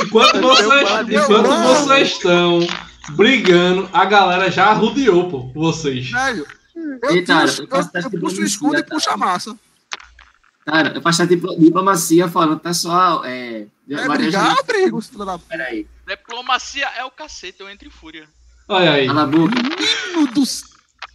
Enquanto 0.00 0.40
vocês, 0.40 0.88
enquanto 1.10 1.62
vocês 1.62 2.08
estão 2.08 2.66
brigando, 3.10 3.88
a 3.92 4.04
galera 4.04 4.50
já 4.50 4.66
arrodeou, 4.66 5.28
pô, 5.28 5.50
vocês. 5.52 6.10
Velho, 6.10 6.46
eu, 7.02 7.10
Ei, 7.10 7.22
cara, 7.22 7.46
puxo, 7.46 7.62
eu 7.62 8.00
eu, 8.02 8.20
puxo 8.20 8.40
o 8.40 8.44
escudo 8.44 8.78
e 8.78 8.82
puxo 8.84 9.10
a 9.10 9.16
massa. 9.16 9.56
Cara, 10.64 10.92
eu 10.94 11.02
faço 11.02 11.22
a 11.22 11.26
diplo- 11.26 11.58
diplomacia 11.58 12.28
falando, 12.28 12.58
pessoal, 12.60 13.24
é. 13.24 13.66
É 13.90 14.06
Maria 14.06 14.26
brigar, 14.26 14.44
já- 14.50 14.56
eu 14.56 14.64
brigo, 14.64 15.00
filho 15.02 15.24
da 15.24 15.38
Peraí, 15.38 15.86
diplomacia 16.06 16.86
é 16.96 17.04
o 17.04 17.10
cacete, 17.10 17.60
eu 17.60 17.68
entro 17.68 17.88
em 17.88 17.90
fúria. 17.90 18.28
Olha 18.68 18.92
aí. 18.92 19.06
cala 19.06 19.22
a 19.22 19.26
boca. 19.26 19.54
menino 19.56 20.32
do 20.32 20.46
c- 20.46 20.64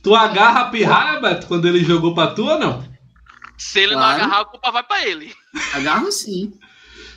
Tu 0.03 0.13
agarra 0.13 0.61
a 0.61 0.69
pirraia, 0.69 1.19
Beto, 1.19 1.47
quando 1.47 1.65
ele 1.67 1.83
jogou 1.83 2.13
pra 2.13 2.27
tu 2.27 2.45
ou 2.45 2.59
não? 2.59 2.83
Se 3.57 3.79
ele 3.79 3.93
Claro. 3.93 4.17
não 4.19 4.25
agarrar, 4.25 4.41
a 4.41 4.45
culpa 4.45 4.71
vai 4.71 4.83
pra 4.83 5.05
ele. 5.07 5.33
Agarro 5.73 6.11
sim. 6.11 6.53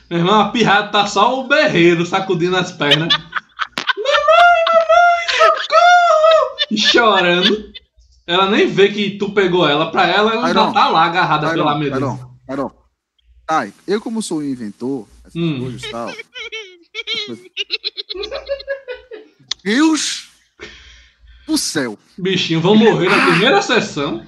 Meu 0.09 0.19
irmão, 0.19 0.41
a 0.41 0.49
pirraia 0.49 0.87
tá 0.87 1.05
só 1.05 1.39
o 1.39 1.47
berreiro 1.47 2.05
sacudindo 2.05 2.55
as 2.57 2.71
pernas. 2.71 3.13
mamãe, 3.95 4.63
mamãe, 4.73 5.37
socorro! 5.37 6.57
E 6.71 6.77
chorando. 6.77 7.71
Ela 8.31 8.49
nem 8.49 8.67
vê 8.67 8.89
que 8.89 9.17
tu 9.17 9.31
pegou 9.33 9.67
ela. 9.67 9.91
Pra 9.91 10.07
ela, 10.07 10.31
ela 10.33 10.43
já 10.43 10.49
Iron, 10.51 10.71
tá 10.73 10.87
lá 10.89 11.03
agarrada 11.05 11.49
pela 11.49 11.71
Iron, 11.71 11.79
medusa. 11.79 11.97
Iron, 11.99 12.35
Iron. 12.49 12.71
Tá, 13.45 13.67
eu 13.87 13.99
como 13.99 14.21
sou 14.21 14.39
um 14.39 14.43
inventor, 14.43 15.07
essas 15.25 15.35
Hum. 15.35 15.59
coisas 15.59 15.83
e 15.83 15.91
tal. 15.91 16.09
Deus 19.63 20.29
do 21.47 21.57
céu. 21.57 21.97
Bichinho, 22.17 22.61
vão 22.61 22.75
morrer 22.75 23.09
na 23.09 23.25
primeira 23.27 23.61
sessão. 23.61 24.25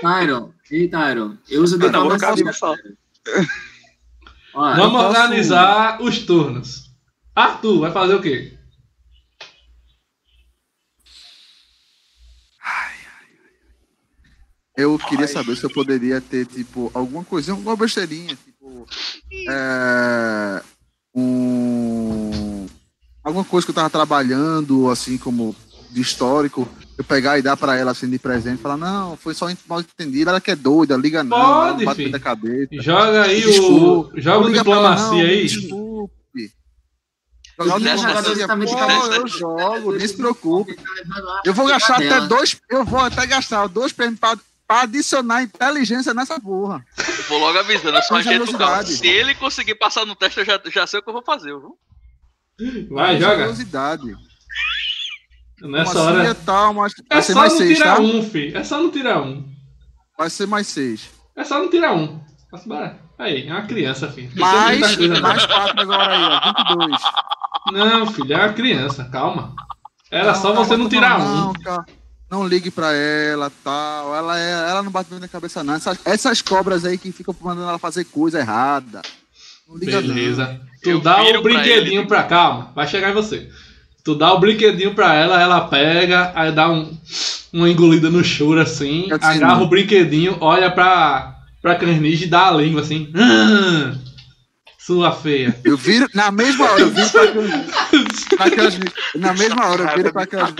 Tyron, 0.00 0.50
ei, 0.70 0.88
Tyron, 0.88 1.36
eu 1.48 1.62
uso 1.62 1.78
só. 2.52 2.74
Olha, 4.54 4.76
Vamos 4.76 4.92
posso- 5.02 5.06
organizar 5.20 6.02
os 6.02 6.18
turnos. 6.20 6.90
Arthur, 7.34 7.80
vai 7.80 7.92
fazer 7.92 8.14
o 8.14 8.22
quê? 8.22 8.55
Eu 14.76 14.98
queria 14.98 15.26
saber 15.26 15.56
se 15.56 15.64
eu 15.64 15.70
poderia 15.70 16.20
ter, 16.20 16.44
tipo, 16.44 16.90
alguma 16.92 17.24
coisinha, 17.24 17.54
alguma 17.56 17.76
besteirinha, 17.76 18.36
tipo. 18.44 18.86
É, 19.48 20.62
um, 21.14 22.66
alguma 23.24 23.44
coisa 23.44 23.66
que 23.66 23.70
eu 23.70 23.74
tava 23.74 23.88
trabalhando, 23.88 24.90
assim, 24.90 25.16
como 25.16 25.56
de 25.90 26.02
histórico, 26.02 26.68
eu 26.98 27.04
pegar 27.04 27.38
e 27.38 27.42
dar 27.42 27.56
pra 27.56 27.74
ela, 27.76 27.92
assim, 27.92 28.08
de 28.08 28.18
presente, 28.18 28.60
falar, 28.60 28.76
não, 28.76 29.16
foi 29.16 29.32
só 29.32 29.48
mal 29.66 29.80
entendido, 29.80 30.28
ela 30.28 30.40
que 30.42 30.50
é 30.50 30.56
doida, 30.56 30.94
liga 30.94 31.24
não, 31.24 31.36
ela 31.36 31.72
Pode, 31.72 31.84
bate 31.86 31.96
filho. 31.96 32.12
da 32.12 32.20
cabeça. 32.20 32.68
Joga 32.72 33.22
aí 33.22 33.40
Desculpa. 33.40 34.14
o. 34.14 34.20
Joga 34.20 34.38
o 34.38 34.48
ela, 34.48 34.58
diplomacia 34.58 35.08
não, 35.08 35.20
aí. 35.20 35.42
Desculpe. 35.46 36.52
Joga 37.58 37.80
diplomacia, 37.80 38.32
exatamente 38.32 38.72
pô, 38.72 39.14
eu 39.14 39.26
jogo, 39.26 39.92
nem 39.92 40.06
se 40.06 40.16
preocupe. 40.16 40.76
Tá 40.76 41.42
Eu 41.46 41.54
vou 41.54 41.66
gastar 41.66 41.94
até 41.94 42.20
dois, 42.26 42.60
eu 42.68 42.84
vou 42.84 43.00
até 43.00 43.26
gastar 43.26 43.66
dois 43.68 43.92
prêmios 43.92 44.20
pra, 44.20 44.36
pra 44.66 44.82
adicionar 44.82 45.42
inteligência 45.42 46.12
nessa 46.12 46.40
porra. 46.40 46.84
Vou 47.28 47.38
logo 47.38 47.58
avisando, 47.58 47.96
eu 47.96 48.02
sou 48.02 48.16
agente 48.16 48.52
do 48.52 48.58
carro. 48.58 48.86
Se 48.86 49.06
ele 49.06 49.34
conseguir 49.34 49.74
passar 49.76 50.04
no 50.04 50.14
teste, 50.16 50.40
eu 50.40 50.44
já, 50.46 50.60
já 50.66 50.86
sei 50.86 51.00
o 51.00 51.02
que 51.02 51.08
eu 51.08 51.12
vou 51.14 51.22
fazer, 51.24 51.52
viu? 51.58 51.76
Vai, 52.90 53.20
joga. 53.20 53.36
Curiosidade. 53.36 54.14
Nessa 55.62 55.98
hora. 56.00 56.34
tal, 56.34 56.74
mas 56.74 56.92
É 57.10 57.14
vai 57.14 57.22
ser 57.22 57.32
só 57.32 57.38
mais 57.40 57.52
não 57.52 57.58
seis, 57.58 57.78
tirar 57.78 57.96
tá? 57.96 58.02
um, 58.02 58.22
fi. 58.22 58.54
É 58.56 58.64
só 58.64 58.82
não 58.82 58.90
tirar 58.90 59.22
um. 59.22 59.48
Vai 60.18 60.30
ser 60.30 60.46
mais 60.46 60.66
seis. 60.66 61.10
É 61.34 61.44
só 61.44 61.58
não 61.58 61.70
tirar 61.70 61.94
um. 61.94 62.20
Aí, 63.18 63.46
é 63.48 63.52
uma 63.52 63.62
criança, 63.66 64.10
filho. 64.10 64.30
Não 64.34 64.46
Mais, 64.46 64.80
mais 65.20 65.46
quatro 65.46 65.80
agora 65.80 66.14
aí, 66.14 66.22
ó. 66.22 66.74
22. 66.76 67.02
não. 67.72 67.86
Não, 68.00 68.06
filho, 68.12 68.32
é 68.34 68.36
uma 68.36 68.52
criança, 68.52 69.04
calma. 69.06 69.54
Era 70.10 70.34
só 70.34 70.48
Não, 70.54 70.56
você 70.64 70.70
calma, 70.70 70.84
não 70.84 70.88
tirar 70.90 71.18
não, 71.18 71.50
um. 71.50 71.52
calma. 71.54 71.86
Não 72.30 72.46
ligue 72.46 72.70
pra 72.70 72.92
ela, 72.92 73.50
tal. 73.62 74.14
Ela, 74.14 74.38
é, 74.38 74.70
ela 74.70 74.82
não 74.82 74.90
bate 74.90 75.10
bem 75.10 75.20
na 75.20 75.28
cabeça, 75.28 75.62
não. 75.62 75.74
Essas, 75.74 75.98
essas 76.04 76.42
cobras 76.42 76.84
aí 76.84 76.98
que 76.98 77.12
ficam 77.12 77.34
mandando 77.40 77.68
ela 77.68 77.78
fazer 77.78 78.04
coisa 78.04 78.38
errada. 78.40 79.00
Não 79.68 79.76
liga, 79.76 80.00
Beleza. 80.00 80.60
Tu 80.82 80.90
Eu 80.90 81.00
dá 81.00 81.22
o 81.22 81.30
pra 81.32 81.40
brinquedinho 81.42 82.00
ele. 82.00 82.06
pra. 82.08 82.22
Calma, 82.24 82.72
vai 82.74 82.86
chegar 82.86 83.10
em 83.10 83.14
você. 83.14 83.48
Tu 84.04 84.14
dá 84.14 84.32
o 84.32 84.38
brinquedinho 84.40 84.94
pra 84.94 85.14
ela, 85.14 85.40
ela 85.40 85.66
pega, 85.68 86.32
aí 86.34 86.52
dá 86.52 86.70
um, 86.70 86.96
uma 87.52 87.68
engolida 87.68 88.08
no 88.08 88.22
choro 88.22 88.60
assim, 88.60 89.10
agarra 89.10 89.56
não. 89.56 89.62
o 89.64 89.68
brinquedinho, 89.68 90.36
olha 90.40 90.70
pra, 90.70 91.34
pra 91.60 91.74
carnige 91.74 92.24
e 92.26 92.28
dá 92.28 92.46
a 92.48 92.52
língua 92.52 92.82
assim. 92.82 93.10
"Ah, 93.16 93.96
sua 94.78 95.10
feia. 95.10 95.48
não. 95.64 95.72
Eu 95.72 95.76
viro, 95.76 96.08
na 96.14 96.30
mesma 96.30 96.70
hora, 96.70 96.80
eu 96.82 96.90
viro 96.90 97.10
pra 97.10 97.26
pra. 98.36 98.54
Na 99.16 99.34
mesma 99.34 99.66
hora, 99.66 99.82
eu 99.90 99.96
viro 99.96 100.12
pra 100.12 100.22
aquelas. 100.22 100.54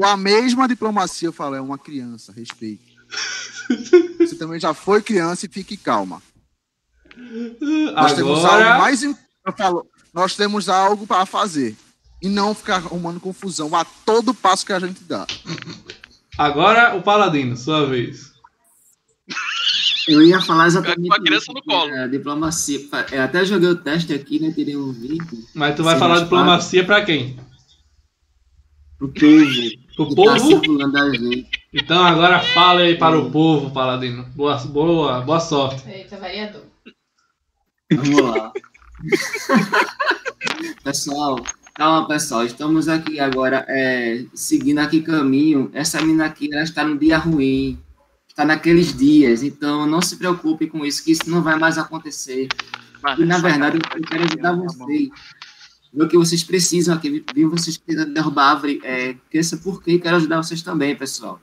Com 0.00 0.06
a 0.06 0.16
mesma 0.16 0.66
diplomacia, 0.66 1.28
eu 1.28 1.32
falo, 1.32 1.56
é 1.56 1.60
uma 1.60 1.76
criança, 1.76 2.32
respeite. 2.32 2.96
Você 4.18 4.34
também 4.34 4.58
já 4.58 4.72
foi 4.72 5.02
criança 5.02 5.44
e 5.44 5.48
fique 5.50 5.76
calma. 5.76 6.22
Nós 7.94 8.14
temos 8.14 8.42
algo 8.42 8.78
mais. 8.78 9.02
Eu 9.02 9.14
falo, 9.54 9.86
nós 10.14 10.34
temos 10.34 10.70
algo 10.70 11.06
para 11.06 11.26
fazer. 11.26 11.76
E 12.22 12.30
não 12.30 12.54
ficar 12.54 12.76
arrumando 12.76 13.20
confusão 13.20 13.76
a 13.76 13.84
todo 13.84 14.32
passo 14.32 14.64
que 14.64 14.72
a 14.72 14.80
gente 14.80 15.04
dá. 15.04 15.26
agora 16.38 16.96
o 16.96 17.02
paladino, 17.02 17.54
sua 17.54 17.84
vez. 17.84 18.32
Eu 20.08 20.22
ia 20.22 20.40
falar 20.40 20.66
exatamente 20.68 21.08
Com 21.08 21.14
a 21.14 21.20
criança 21.20 21.44
isso, 21.44 21.52
no 21.52 21.62
colo. 21.62 21.90
é, 21.90 22.08
diplomacia. 22.08 22.88
Eu 23.12 23.22
até 23.22 23.44
joguei 23.44 23.68
o 23.68 23.76
teste 23.76 24.14
aqui, 24.14 24.40
né? 24.40 24.50
Tirei 24.50 24.78
um 24.78 24.92
20 24.92 25.48
Mas 25.54 25.76
tu 25.76 25.84
vai 25.84 25.98
falar 25.98 26.20
diplomacia 26.20 26.86
pra 26.86 27.04
quem? 27.04 27.38
pro 29.00 29.08
povo 29.08 29.89
Que 30.06 30.14
tá 30.14 30.22
povo? 30.22 30.38
circulando 30.38 30.98
a 30.98 31.10
gente. 31.10 31.50
Então 31.72 32.02
agora 32.02 32.40
fala 32.40 32.80
aí 32.80 32.96
para 32.96 33.18
o 33.18 33.30
povo, 33.30 33.70
paladino. 33.70 34.24
Boa, 34.34 34.56
boa, 34.56 35.20
boa 35.20 35.40
sorte. 35.40 35.88
Eita, 35.88 36.16
variador. 36.16 36.62
Vamos 37.92 38.20
lá. 38.20 38.52
pessoal, 40.82 41.44
calma, 41.74 42.08
pessoal. 42.08 42.44
Estamos 42.44 42.88
aqui 42.88 43.20
agora 43.20 43.64
é, 43.68 44.24
seguindo 44.34 44.78
aqui 44.78 45.02
caminho. 45.02 45.70
Essa 45.74 46.00
menina 46.00 46.26
aqui, 46.26 46.48
ela 46.52 46.62
está 46.62 46.84
no 46.84 46.98
dia 46.98 47.18
ruim. 47.18 47.78
Está 48.28 48.44
naqueles 48.44 48.96
dias. 48.96 49.42
Então, 49.42 49.86
não 49.86 50.00
se 50.00 50.16
preocupe 50.16 50.66
com 50.66 50.84
isso, 50.84 51.04
que 51.04 51.12
isso 51.12 51.28
não 51.28 51.42
vai 51.42 51.58
mais 51.58 51.76
acontecer. 51.76 52.48
E, 53.18 53.24
na 53.24 53.38
verdade, 53.38 53.78
eu 53.94 54.02
quero 54.02 54.24
ajudar 54.24 54.52
vocês. 54.52 55.08
Ver 55.92 56.04
o 56.04 56.08
que 56.08 56.16
vocês 56.16 56.44
precisam 56.44 56.94
aqui. 56.94 57.24
Vi 57.34 57.44
vocês 57.44 57.76
tentando 57.76 58.12
derrubar 58.14 58.44
a 58.44 58.50
árvore. 58.52 58.80
É, 58.84 59.14
cresça 59.30 59.56
por 59.56 59.82
quê? 59.82 59.98
Quero 59.98 60.16
ajudar 60.16 60.42
vocês 60.42 60.62
também, 60.62 60.94
pessoal. 60.94 61.40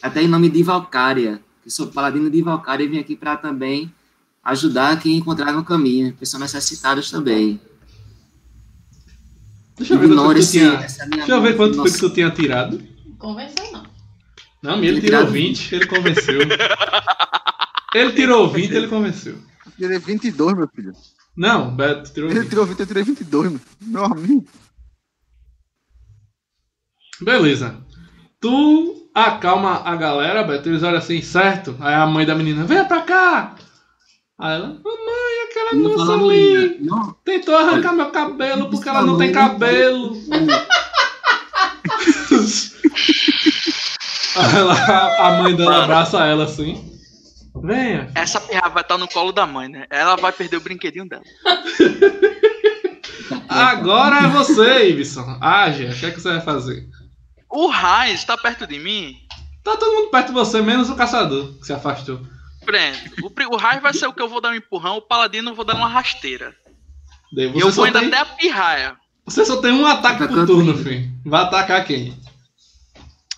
Até 0.00 0.22
em 0.22 0.28
nome 0.28 0.48
de 0.48 0.62
Valcária, 0.62 1.40
que 1.62 1.70
sou 1.70 1.88
paladino 1.88 2.30
de 2.30 2.42
Valcária 2.42 2.84
e 2.84 2.88
vim 2.88 2.98
aqui 2.98 3.16
para 3.16 3.36
também 3.36 3.92
ajudar 4.44 5.00
quem 5.00 5.16
encontrar 5.16 5.52
no 5.52 5.64
caminho. 5.64 6.12
Pessoas 6.14 6.42
necessitadas 6.42 7.10
também. 7.10 7.60
Deixa 9.76 9.94
eu 9.94 9.98
ver 9.98 10.14
quanto 10.14 10.38
esse, 10.38 10.52
tinha. 10.52 10.76
Deixa 10.76 11.32
eu 11.32 11.42
ver 11.42 11.56
quanto 11.56 11.76
foi 11.76 11.90
que 11.90 11.98
tu 11.98 12.10
tinha 12.10 12.30
tirado. 12.30 12.82
Convenceu 13.18 13.72
não. 13.72 13.86
Não, 14.62 14.78
ele 14.78 14.88
Ele 14.88 15.00
tirou 15.00 15.20
tirado 15.26 15.32
20, 15.32 15.74
ele 15.74 15.86
convenceu. 15.86 16.40
Ele 17.94 18.12
tirou 18.12 18.48
20, 18.50 18.70
ele 18.70 18.88
convenceu. 18.88 19.34
Eu 19.66 19.72
tirei 19.76 19.98
22, 19.98 20.56
meu 20.56 20.68
filho. 20.68 20.92
Não, 21.36 21.74
Beto 21.74 22.10
tirou 22.14 22.30
Ele 22.30 22.40
20. 22.40 22.48
tirou 22.50 22.66
20, 22.66 22.80
eu 22.80 22.86
tirei 22.86 23.02
22, 23.02 23.50
meu, 23.52 23.60
meu 23.80 24.04
amigo. 24.04 24.44
Beleza. 27.20 27.76
Tu 28.40 29.08
acalma 29.14 29.82
a 29.84 29.94
galera, 29.96 30.42
Beto. 30.42 30.68
Eles 30.68 30.82
olham 30.82 30.98
assim, 30.98 31.22
certo? 31.22 31.76
Aí 31.80 31.94
a 31.94 32.06
mãe 32.06 32.26
da 32.26 32.34
menina, 32.34 32.64
venha 32.64 32.84
pra 32.84 33.02
cá. 33.02 33.54
Aí 34.38 34.56
ela, 34.56 34.68
mamãe, 34.68 35.42
aquela 35.48 35.74
Não 35.74 35.96
moça 35.96 36.12
ali. 36.14 36.78
Não, 36.80 37.12
tentou 37.24 37.54
arrancar 37.54 37.92
meu 37.92 38.10
cabelo 38.10 38.68
porque 38.70 38.88
ela 38.88 39.02
não 39.02 39.16
tem 39.16 39.30
cabelo. 39.30 40.16
Aí 44.34 44.56
ela, 44.56 45.28
a 45.28 45.42
mãe 45.42 45.54
dela 45.54 45.84
abraça 45.84 46.24
ela 46.26 46.44
assim. 46.44 46.91
Venha. 47.54 48.10
Essa 48.14 48.40
pirra 48.40 48.68
vai 48.68 48.82
estar 48.82 48.96
no 48.98 49.06
colo 49.08 49.30
da 49.32 49.46
mãe, 49.46 49.68
né? 49.68 49.86
Ela 49.90 50.16
vai 50.16 50.32
perder 50.32 50.56
o 50.56 50.60
brinquedinho 50.60 51.08
dela. 51.08 51.22
Agora 53.48 54.26
é 54.26 54.28
você, 54.28 54.88
Ibson. 54.90 55.38
Age, 55.40 55.84
o 55.86 55.94
que 55.98 56.06
é 56.06 56.10
que 56.10 56.20
você 56.20 56.30
vai 56.30 56.40
fazer? 56.40 56.88
O 57.50 57.70
Heinz 57.70 58.24
tá 58.24 58.36
perto 58.36 58.66
de 58.66 58.78
mim. 58.78 59.14
Tá 59.62 59.76
todo 59.76 59.92
mundo 59.94 60.10
perto 60.10 60.28
de 60.28 60.32
você, 60.32 60.62
menos 60.62 60.88
o 60.90 60.96
caçador, 60.96 61.52
que 61.58 61.66
se 61.66 61.72
afastou. 61.72 62.20
Pronto. 62.64 63.50
O, 63.50 63.60
Heinz 63.60 63.82
vai 63.82 63.92
ser 63.92 64.06
o 64.06 64.12
que 64.12 64.22
eu 64.22 64.28
vou 64.28 64.40
dar 64.40 64.50
um 64.50 64.54
empurrão, 64.54 64.96
o 64.96 65.02
Paladino 65.02 65.50
eu 65.50 65.54
vou 65.54 65.64
dar 65.64 65.74
uma 65.76 65.88
rasteira. 65.88 66.54
Daí 67.34 67.46
E 67.46 67.52
Você, 67.52 67.62
eu 67.62 67.70
só 67.70 67.76
vou 67.76 67.84
ainda 67.84 68.00
tem, 68.00 68.08
até 68.08 68.18
a 68.18 68.24
pirraia. 68.24 68.96
você 69.26 69.44
só 69.44 69.60
tem 69.60 69.72
um 69.72 69.86
ataque 69.86 70.20
Tá 70.20 70.28
por 70.28 70.46
turno, 70.46 70.76
filho. 70.78 71.10
Vai 71.24 71.42
atacar 71.42 71.84
quem? 71.84 72.18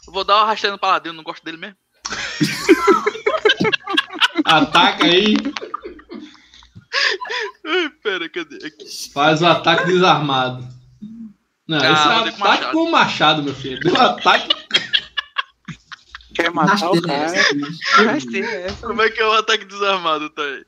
Vou 0.06 0.24
dar 0.24 0.36
uma 0.36 0.46
rasteira 0.46 0.72
no 0.72 0.78
Paladino, 0.80 1.14
não 1.14 1.24
gosto 1.24 1.44
dele 1.44 1.56
mesmo. 1.58 1.76
Ataca 4.44 5.04
aí, 5.04 5.34
Ai, 7.66 7.88
pera, 8.02 8.28
cadê? 8.28 8.56
Aqui. 8.66 9.10
faz 9.12 9.42
o 9.42 9.46
ataque 9.46 9.86
desarmado. 9.86 10.66
Não, 11.66 11.78
Ah, 11.78 11.92
esse 11.92 12.08
é 12.08 12.12
ataque 12.12 12.38
machado. 12.40 12.72
com 12.72 12.78
o 12.84 12.90
machado, 12.92 13.42
meu 13.42 13.54
filho. 13.54 13.80
Deu 13.80 13.96
ataque. 14.00 14.48
Quer 16.34 16.50
matar 16.50 16.90
o 16.90 17.00
cara? 17.00 17.32
é? 17.36 18.72
Como 18.80 19.00
é 19.02 19.10
que 19.10 19.20
é 19.20 19.26
o 19.26 19.32
ataque 19.32 19.64
desarmado, 19.64 20.28
tá 20.30 20.42
aí? 20.42 20.64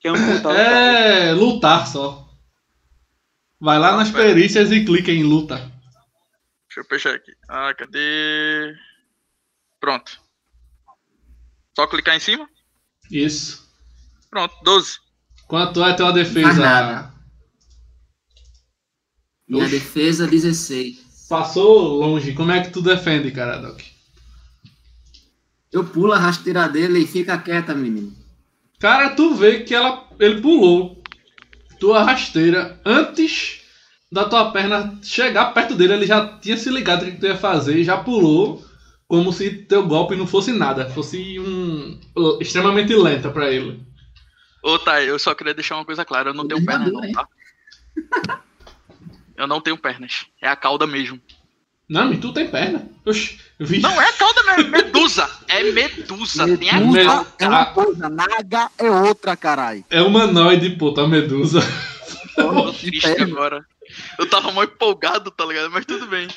Quer 0.00 0.08
amputar? 0.10 0.54
É 0.54 1.32
lutar 1.32 1.86
só. 1.86 2.28
Vai 3.60 3.78
lá 3.78 3.96
nas 3.96 4.10
pera. 4.10 4.24
perícias 4.24 4.70
e 4.70 4.84
clica 4.84 5.10
em 5.10 5.22
luta. 5.22 5.56
Deixa 6.68 6.80
eu 6.80 6.84
fechar 6.84 7.14
aqui. 7.14 7.32
Ah, 7.48 7.72
cadê? 7.74 8.74
Pronto. 9.80 10.20
Só 11.74 11.86
clicar 11.86 12.16
em 12.16 12.20
cima? 12.20 12.48
Isso. 13.10 13.64
Pronto, 14.30 14.54
12. 14.64 14.98
Quanto 15.46 15.84
é 15.84 15.92
tua 15.92 16.12
defesa? 16.12 16.46
Mais 16.46 16.58
nada. 16.58 17.14
Minha 19.48 19.64
Oxe. 19.64 19.74
defesa, 19.74 20.26
16. 20.26 21.26
Passou 21.28 21.98
longe. 21.98 22.32
Como 22.32 22.50
é 22.50 22.62
que 22.62 22.70
tu 22.70 22.80
defende, 22.80 23.30
cara, 23.30 23.58
Doc? 23.58 23.80
Eu 25.72 25.84
pulo 25.84 26.12
a 26.12 26.18
rasteira 26.18 26.68
dele 26.68 27.00
e 27.00 27.06
fica 27.06 27.36
quieta, 27.38 27.74
menino. 27.74 28.14
Cara, 28.78 29.10
tu 29.10 29.34
vê 29.34 29.64
que 29.64 29.74
ela, 29.74 30.08
ele 30.18 30.40
pulou 30.40 31.02
tua 31.80 32.02
rasteira 32.02 32.80
antes 32.84 33.60
da 34.10 34.28
tua 34.28 34.52
perna 34.52 34.98
chegar 35.02 35.52
perto 35.52 35.74
dele. 35.74 35.94
Ele 35.94 36.06
já 36.06 36.38
tinha 36.38 36.56
se 36.56 36.70
ligado 36.70 37.02
o 37.02 37.06
que 37.06 37.18
tu 37.18 37.26
ia 37.26 37.36
fazer 37.36 37.76
e 37.78 37.84
já 37.84 37.96
pulou 37.96 38.64
como 39.14 39.32
se 39.32 39.48
teu 39.48 39.86
golpe 39.86 40.16
não 40.16 40.26
fosse 40.26 40.50
nada, 40.50 40.90
fosse 40.90 41.38
um 41.38 42.00
extremamente 42.40 42.92
lenta 42.96 43.30
pra 43.30 43.48
ele. 43.48 43.80
Ô, 44.60 44.76
tá, 44.76 45.00
eu 45.00 45.16
só 45.20 45.32
queria 45.36 45.54
deixar 45.54 45.76
uma 45.76 45.84
coisa 45.84 46.04
clara. 46.04 46.30
Eu 46.30 46.34
não 46.34 46.48
tenho 46.48 46.64
pernas, 46.66 46.92
não, 46.92 47.12
tá? 47.12 47.28
Eu 49.36 49.48
não 49.48 49.60
tenho 49.60 49.76
pernas. 49.76 50.26
É 50.40 50.48
a 50.48 50.54
cauda 50.54 50.86
mesmo. 50.86 51.20
Não, 51.88 52.08
mas 52.08 52.20
tu 52.20 52.32
tem 52.32 52.48
perna. 52.48 52.88
Oxi, 53.04 53.38
vi. 53.58 53.80
Não 53.80 54.00
é 54.00 54.08
a 54.08 54.12
cauda 54.12 54.42
mesmo, 54.44 54.76
é 54.76 54.82
medusa. 54.82 55.30
É 55.48 55.62
medusa. 55.72 56.56
Tem 56.56 56.70
a 56.70 56.80
Medusa 56.80 57.04
cauda. 57.04 57.28
é 57.40 57.48
uma 57.48 57.66
coisa, 57.66 58.08
naga 58.08 58.70
é 58.78 58.90
outra, 58.90 59.36
carai. 59.36 59.84
É 59.90 60.00
humanoide, 60.00 60.70
pô, 60.70 60.92
tá 60.94 61.06
medusa. 61.06 61.60
Eu 62.36 62.52
tô 62.52 62.72
triste 62.72 63.06
agora. 63.06 63.64
Eu 64.18 64.28
tava 64.30 64.52
mal 64.52 64.64
empolgado, 64.64 65.30
tá 65.32 65.44
ligado? 65.44 65.70
Mas 65.70 65.84
tudo 65.84 66.06
bem. 66.06 66.28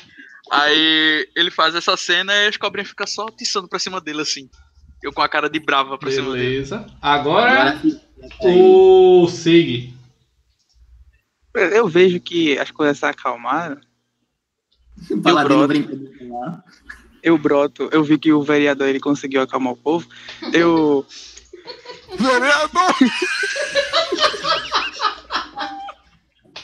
Aí 0.50 1.28
ele 1.36 1.50
faz 1.50 1.74
essa 1.74 1.96
cena 1.96 2.32
e 2.34 2.48
as 2.48 2.56
cobrinhas 2.56 2.88
ficam 2.88 3.06
só 3.06 3.26
atiçando 3.26 3.68
pra 3.68 3.78
cima 3.78 4.00
dele, 4.00 4.22
assim. 4.22 4.48
Eu 5.02 5.12
com 5.12 5.22
a 5.22 5.28
cara 5.28 5.48
de 5.48 5.60
brava 5.60 5.96
pra 5.98 6.10
cima 6.10 6.32
dele. 6.32 6.50
Beleza. 6.50 6.86
Agora 7.00 7.78
fica 7.78 8.00
o 8.42 9.28
Sig. 9.28 9.94
Eu 11.54 11.88
vejo 11.88 12.20
que 12.20 12.58
as 12.58 12.70
coisas 12.70 12.98
se 12.98 13.06
acalmaram. 13.06 13.80
Paladino 15.22 15.66
broto. 15.66 15.68
brincando 15.68 16.28
lá. 16.28 16.64
Eu 17.22 17.38
broto, 17.38 17.88
eu 17.92 18.02
vi 18.02 18.18
que 18.18 18.32
o 18.32 18.42
vereador 18.42 18.88
ele 18.88 19.00
conseguiu 19.00 19.42
acalmar 19.42 19.72
o 19.72 19.76
povo. 19.76 20.08
Eu. 20.52 21.06
Vereador! 22.18 22.94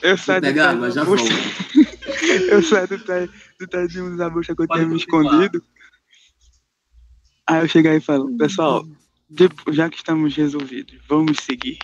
Eu 0.04 0.18
saio 0.18 0.42
do 0.42 0.52
pé. 0.52 0.60
Eu 2.50 2.62
saio 2.62 2.86
do 2.88 2.98
pé, 2.98 3.26
do 3.66 3.70
pé 3.70 3.86
de 3.86 4.00
um 4.00 4.16
da 4.16 4.28
bucha 4.30 4.54
que 4.54 4.62
eu 4.62 4.68
tinha 4.68 4.86
me 4.86 4.96
escondido. 4.96 5.62
Aí 7.46 7.62
eu 7.62 7.68
chego 7.68 7.88
aí 7.88 7.96
e 7.98 8.00
falo, 8.00 8.36
pessoal, 8.36 8.86
depo- 9.28 9.72
já 9.72 9.90
que 9.90 9.96
estamos 9.96 10.34
resolvidos, 10.34 10.98
vamos 11.08 11.38
seguir. 11.40 11.78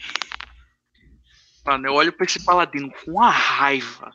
Mano, 1.67 1.87
eu 1.87 1.93
olho 1.95 2.13
pra 2.13 2.25
esse 2.25 2.43
paladino 2.43 2.91
com 3.05 3.13
uma 3.13 3.31
raiva. 3.31 4.11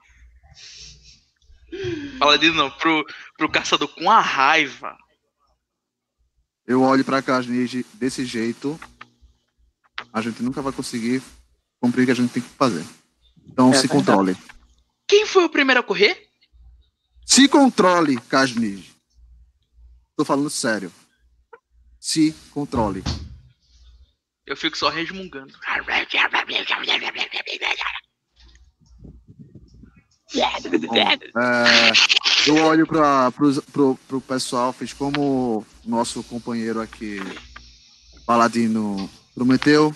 Paladino 2.20 2.56
não, 2.56 2.72
pro, 2.72 3.06
pro 3.38 3.50
caçador 3.50 3.88
com 3.90 4.02
uma 4.02 4.20
raiva. 4.22 4.98
Eu 6.66 6.82
olho 6.82 7.06
pra 7.06 7.22
Kasnij 7.22 7.86
desse 7.94 8.26
jeito, 8.26 8.80
a 10.12 10.22
gente 10.22 10.42
nunca 10.42 10.62
vai 10.62 10.74
conseguir 10.74 11.22
cumprir 11.80 12.04
o 12.04 12.06
que 12.08 12.12
a 12.12 12.16
gente 12.16 12.32
tem 12.34 12.42
que 12.42 12.50
fazer. 12.50 12.84
Então 13.48 13.70
É 13.70 13.74
se 13.74 13.88
controle. 13.88 14.36
Quem 15.08 15.28
foi 15.28 15.44
o 15.46 15.50
primeiro 15.50 15.82
a 15.82 15.84
correr? 15.84 16.28
Se 17.26 17.48
controle, 17.48 18.18
Kasnij. 18.30 18.92
Tô 20.16 20.24
falando 20.24 20.50
sério. 20.50 20.92
Se 22.00 22.34
controle. 22.52 23.04
Eu 24.46 24.56
fico 24.56 24.78
só 24.78 24.90
resmungando. 24.90 25.54
É, 31.36 32.50
eu 32.50 32.64
olho 32.66 32.86
para 32.86 33.32
pro, 33.32 33.98
pro 34.08 34.22
pessoal, 34.22 34.74
fiz 34.74 34.94
como 34.94 35.60
o 35.60 35.66
nosso 35.84 36.24
companheiro 36.24 36.82
aqui, 36.82 37.20
Paladino, 38.26 39.10
prometeu. 39.34 39.96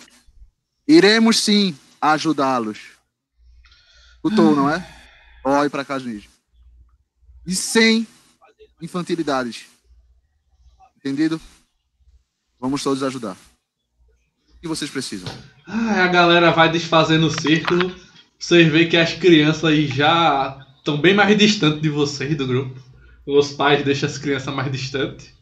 Iremos 0.88 1.40
sim 1.40 1.78
ajudá-los. 2.02 2.80
Escutou, 4.16 4.56
não 4.56 4.70
é? 4.70 4.86
Olhe 5.44 5.70
para 5.70 5.86
Kasnij. 5.86 6.29
E 7.50 7.56
sem 7.56 8.06
infantilidades. 8.80 9.66
Entendido? 10.98 11.42
Vamos 12.60 12.84
todos 12.84 13.02
ajudar. 13.02 13.36
O 14.56 14.62
que 14.62 14.68
vocês 14.68 14.92
precisam? 14.92 15.28
Ah, 15.66 16.04
a 16.04 16.08
galera 16.10 16.52
vai 16.52 16.72
desfazendo 16.72 17.26
o 17.26 17.42
círculo. 17.42 17.96
Vocês 18.38 18.72
veem 18.72 18.88
que 18.88 18.98
as 18.98 19.14
crianças 19.14 19.64
aí 19.66 19.88
já 19.88 20.64
estão 20.78 21.02
bem 21.02 21.16
mais 21.16 21.36
distantes 21.36 21.82
de 21.82 21.90
vocês, 21.90 22.38
do 22.38 22.46
grupo. 22.46 22.80
Os 23.26 23.54
pais 23.54 23.84
deixam 23.84 24.08
as 24.08 24.20
crianças 24.20 24.54
mais 24.54 24.72
distantes. 24.72 25.34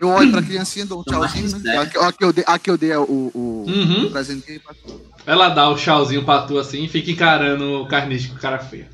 Eu 0.00 0.08
olho 0.08 0.32
pra 0.32 0.42
criancinha, 0.42 0.86
dou 0.86 1.00
um 1.00 1.04
tchauzinho, 1.04 1.50
né? 1.58 1.60
certo. 1.60 2.00
A, 2.00 2.08
a 2.08 2.12
que 2.14 2.24
eu 2.24 2.32
dei, 2.32 2.44
a 2.46 2.58
que 2.58 2.70
eu 2.70 2.78
dei 2.78 2.96
o, 2.96 3.02
o, 3.02 3.64
Uhum. 3.68 4.06
o 4.06 4.10
presente 4.10 4.58
pra 4.60 4.74
Ela 5.26 5.50
dá 5.50 5.68
o 5.68 5.76
tchauzinho 5.76 6.24
pra 6.24 6.46
tu 6.46 6.58
assim 6.58 6.84
e 6.84 6.88
fica 6.88 7.10
encarando 7.10 7.82
o 7.82 7.86
carnice 7.86 8.28
com 8.28 8.36
cara 8.36 8.58
feia. 8.58 8.93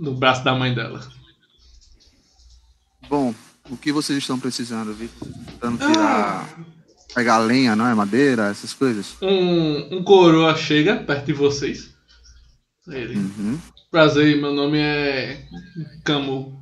No 0.00 0.14
braço 0.14 0.42
da 0.42 0.54
mãe 0.54 0.74
dela. 0.74 1.06
Bom, 3.06 3.34
o 3.68 3.76
que 3.76 3.92
vocês 3.92 4.18
estão 4.18 4.40
precisando, 4.40 4.94
viu? 4.94 5.10
Tentando 5.46 5.76
tirar. 5.76 6.48
Pegar 7.14 7.38
lenha, 7.38 7.76
não 7.76 7.86
é? 7.86 7.94
Madeira, 7.94 8.48
essas 8.48 8.72
coisas. 8.72 9.16
Um, 9.20 9.98
um 9.98 10.02
coroa 10.02 10.56
chega 10.56 10.96
perto 10.96 11.26
de 11.26 11.32
vocês. 11.34 11.94
Ele. 12.88 13.18
Uhum. 13.18 13.58
Prazer, 13.90 14.40
meu 14.40 14.54
nome 14.54 14.78
é 14.78 15.46
Camu. 16.02 16.58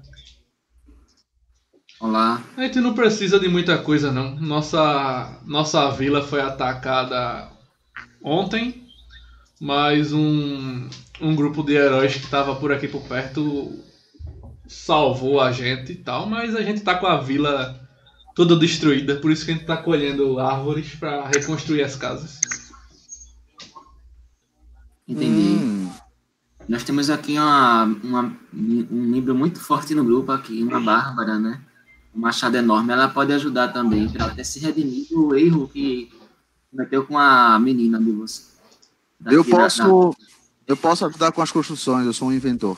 Olá. 2.01 2.43
A 2.57 2.63
gente 2.63 2.81
não 2.81 2.93
precisa 2.93 3.39
de 3.39 3.49
muita 3.49 3.79
coisa 3.79 4.11
não. 4.11 4.35
Nossa, 4.37 5.41
nossa 5.45 5.91
vila 5.91 6.23
foi 6.23 6.41
atacada 6.41 7.51
ontem, 8.23 8.89
mas 9.61 10.13
um, 10.13 10.89
um 11.21 11.35
grupo 11.35 11.63
de 11.63 11.75
heróis 11.75 12.13
que 12.15 12.25
estava 12.25 12.55
por 12.57 12.73
aqui 12.73 12.87
por 12.89 13.03
perto 13.03 13.73
salvou 14.67 15.41
a 15.41 15.51
gente 15.51 15.93
e 15.93 15.97
tal, 15.97 16.27
mas 16.27 16.55
a 16.55 16.63
gente 16.63 16.83
tá 16.83 16.95
com 16.95 17.07
a 17.07 17.21
vila 17.21 17.81
toda 18.35 18.55
destruída, 18.57 19.17
por 19.17 19.31
isso 19.33 19.45
que 19.45 19.51
a 19.51 19.55
gente 19.55 19.67
tá 19.67 19.77
colhendo 19.77 20.39
árvores 20.39 20.95
para 20.95 21.27
reconstruir 21.27 21.83
as 21.83 21.97
casas. 21.97 22.39
Entendi. 25.07 25.59
Hum, 25.65 25.91
Nós 26.69 26.83
temos 26.85 27.09
aqui 27.09 27.33
uma, 27.33 27.85
uma- 27.85 28.37
um 28.53 28.87
membro 29.07 29.35
muito 29.35 29.59
forte 29.59 29.95
no 29.95 30.05
grupo 30.05 30.31
aqui, 30.33 30.63
uma 30.63 30.79
Bárbara, 30.81 31.39
né? 31.39 31.63
Um 32.15 32.21
machado 32.21 32.57
enorme. 32.59 32.93
Ela 32.93 33.09
pode 33.09 33.33
ajudar 33.33 33.69
também 33.69 34.07
para 34.11 34.27
até 34.27 34.45
se 34.45 34.59
redimir 34.61 35.07
do 35.09 35.35
erro 35.35 35.67
que 35.69 36.11
cometeu 36.71 37.07
com 37.07 37.17
a 37.17 37.59
menina 37.59 37.99
de 37.99 38.13
você. 38.13 38.43
eu 39.25 39.39
Daqui 39.43 39.51
da- 39.51 39.57
posso. 39.57 40.15
Eu 40.69 40.77
posso 40.77 41.07
ajudar 41.07 41.33
com 41.33 41.41
as 41.43 41.51
construções, 41.51 42.07
eu 42.07 42.13
sou 42.13 42.29
um 42.29 42.33
inventor. 42.33 42.77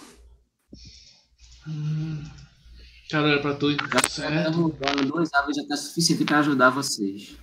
Cara, 3.11 3.25
olha 3.27 3.41
pra 3.41 3.55
tu. 3.55 3.73
Já 3.73 4.09
Certo. 4.09 4.51
derrubando 4.51 5.05
duas 5.07 5.33
árvores 5.35 5.57
já 5.69 5.77
suficiente 5.77 6.25
para 6.25 6.39
ajudar 6.39 6.71
vocês. 6.71 7.37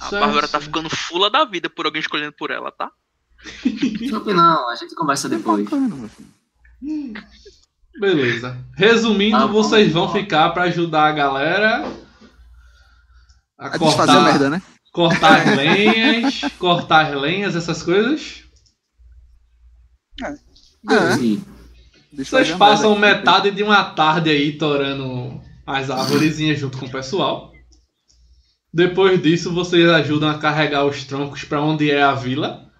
A 0.00 0.08
Certo, 0.08 0.22
Bárbara 0.24 0.48
tá 0.48 0.58
ficando 0.60 0.88
fula 0.88 1.30
da 1.30 1.44
vida 1.44 1.68
por 1.68 1.84
alguém 1.84 2.00
escolhendo 2.00 2.32
por 2.32 2.50
ela, 2.50 2.72
tá? 2.72 2.90
Desculpe 3.64 4.32
não, 4.32 4.68
a 4.70 4.74
gente 4.76 4.94
conversa 4.94 5.28
depois. 5.28 5.68
Meu 5.70 6.08
filho. 6.08 7.14
Beleza. 7.98 8.56
Resumindo, 8.76 9.36
Tá 9.38 9.46
vocês 9.46 9.92
vão 9.92 10.10
ficar 10.10 10.50
pra 10.50 10.64
ajudar 10.64 11.08
a 11.08 11.12
galera 11.12 11.84
a 13.58 13.66
É 13.66 13.70
desfazer 13.78 13.96
cortar, 13.96 14.24
merda, 14.24 14.48
né? 14.50 14.62
cortar 14.90 15.40
as 15.48 15.56
lenhas, 15.56 16.40
cortar 16.58 17.06
as 17.14 17.20
lenhas, 17.20 17.54
essas 17.56 17.82
coisas. 17.82 18.44
É, 20.22 21.16
desfazer 22.12 22.44
Vocês 22.44 22.50
passam 22.58 22.98
metade 22.98 23.50
de 23.50 23.62
uma 23.62 23.84
tarde 23.84 24.30
aí 24.30 24.56
torando 24.56 25.40
as 25.66 25.90
árvorezinhas 25.90 26.58
junto 26.58 26.78
com 26.78 26.86
o 26.86 26.90
pessoal. 26.90 27.52
Depois 28.72 29.20
disso, 29.20 29.52
vocês 29.52 29.88
ajudam 29.88 30.30
a 30.30 30.38
carregar 30.38 30.84
os 30.84 31.04
troncos 31.04 31.44
pra 31.44 31.60
onde 31.60 31.90
é 31.90 32.02
a 32.02 32.14
vila. 32.14 32.70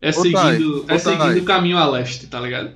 É 0.00 0.12
seguindo, 0.12 0.84
ô, 0.84 0.84
é 0.88 0.98
seguindo 0.98 1.38
o 1.38 1.44
caminho 1.44 1.78
a 1.78 1.88
leste, 1.88 2.26
tá 2.26 2.40
ligado? 2.40 2.74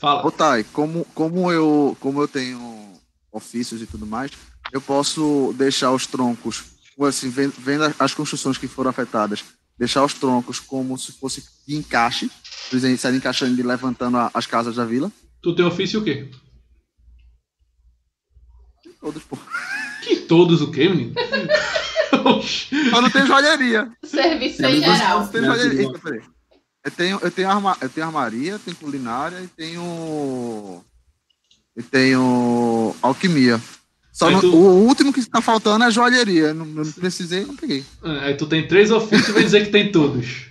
Fala. 0.00 0.26
Ô, 0.26 0.30
Thay, 0.30 0.64
como, 0.64 1.04
como, 1.14 1.52
eu, 1.52 1.96
como 2.00 2.20
eu 2.20 2.26
tenho 2.26 2.92
ofícios 3.30 3.80
e 3.80 3.86
tudo 3.86 4.06
mais, 4.06 4.32
eu 4.72 4.80
posso 4.80 5.54
deixar 5.56 5.92
os 5.92 6.06
troncos, 6.06 6.64
assim, 7.00 7.30
vendo, 7.30 7.54
vendo 7.58 7.94
as 7.98 8.14
construções 8.14 8.58
que 8.58 8.66
foram 8.66 8.90
afetadas, 8.90 9.44
deixar 9.78 10.04
os 10.04 10.14
troncos 10.14 10.58
como 10.58 10.98
se 10.98 11.12
fosse 11.12 11.44
de 11.66 11.76
encaixe, 11.76 12.30
exemplo, 12.76 12.98
sair 12.98 13.16
encaixando 13.16 13.58
e 13.58 13.62
levantando 13.62 14.16
a- 14.16 14.30
as 14.34 14.46
casas 14.46 14.76
da 14.76 14.84
vila. 14.84 15.10
Tu 15.42 15.54
tem 15.54 15.64
ofício 15.64 16.00
o 16.00 16.04
quê? 16.04 16.30
Todos, 19.00 19.22
pô. 19.24 19.36
Que 20.04 20.16
todos 20.16 20.60
o 20.62 20.70
quê, 20.70 20.88
menino? 20.88 21.14
Eu 22.92 23.02
não 23.02 23.10
tenho 23.10 23.26
joalheria. 23.26 23.90
Serviço 24.04 24.64
em 24.64 24.80
geral. 24.80 25.20
Não 25.20 25.28
tenho 25.28 25.44
joalheria. 25.44 25.80
Eita, 25.82 25.98
peraí. 25.98 26.20
Eu 26.84 26.90
tenho, 26.90 27.18
eu, 27.22 27.30
tenho 27.30 27.48
arma, 27.48 27.76
eu 27.80 27.88
tenho 27.88 28.06
armaria, 28.06 28.58
tenho 28.58 28.76
culinária 28.76 29.40
e 29.40 29.46
tenho. 29.48 30.84
E 31.76 31.82
tenho 31.82 32.94
alquimia. 33.00 33.60
Só 34.12 34.30
não- 34.30 34.40
tu- 34.40 34.54
O 34.54 34.84
último 34.86 35.12
que 35.12 35.24
tá 35.24 35.40
faltando 35.40 35.84
é 35.84 35.90
joalheria. 35.90 36.52
Não, 36.52 36.66
não 36.66 36.92
precisei, 36.92 37.44
não 37.46 37.56
peguei. 37.56 37.84
É, 38.04 38.18
Aí 38.26 38.34
tu 38.36 38.46
tem 38.46 38.66
três 38.68 38.90
ofícios 38.90 39.28
e 39.28 39.32
vai 39.32 39.42
dizer 39.44 39.64
que 39.64 39.70
tem 39.72 39.90
todos. 39.90 40.46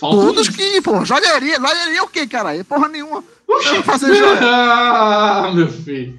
Falta. 0.00 0.16
Todos 0.26 0.48
que, 0.48 0.80
pô, 0.80 1.04
joalheria. 1.04 1.56
Joalheria 1.60 1.98
é 1.98 2.02
o 2.02 2.08
quê, 2.08 2.26
caralho? 2.26 2.64
Porra 2.64 2.88
nenhuma. 2.88 3.22
Eu 3.46 3.74
vou 3.74 3.82
fazer 3.82 4.14
joia. 4.14 4.40
ah, 4.42 5.52
meu 5.54 5.68
filho. 5.70 6.18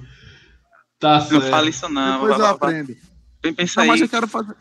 Tá 1.00 1.18
Não 1.18 1.26
certo. 1.26 1.50
fala 1.50 1.68
isso 1.68 1.88
não. 1.88 2.12
Depois 2.20 2.32
eu 2.32 2.38
vá- 2.38 2.44
vá. 2.44 2.50
aprendo. 2.50 2.96
Vem 3.42 3.52
pensar 3.54 3.80
Não, 3.80 3.88
mas 3.88 4.00
aí. 4.00 4.06
eu 4.06 4.08
quero 4.08 4.28
fazer. 4.28 4.54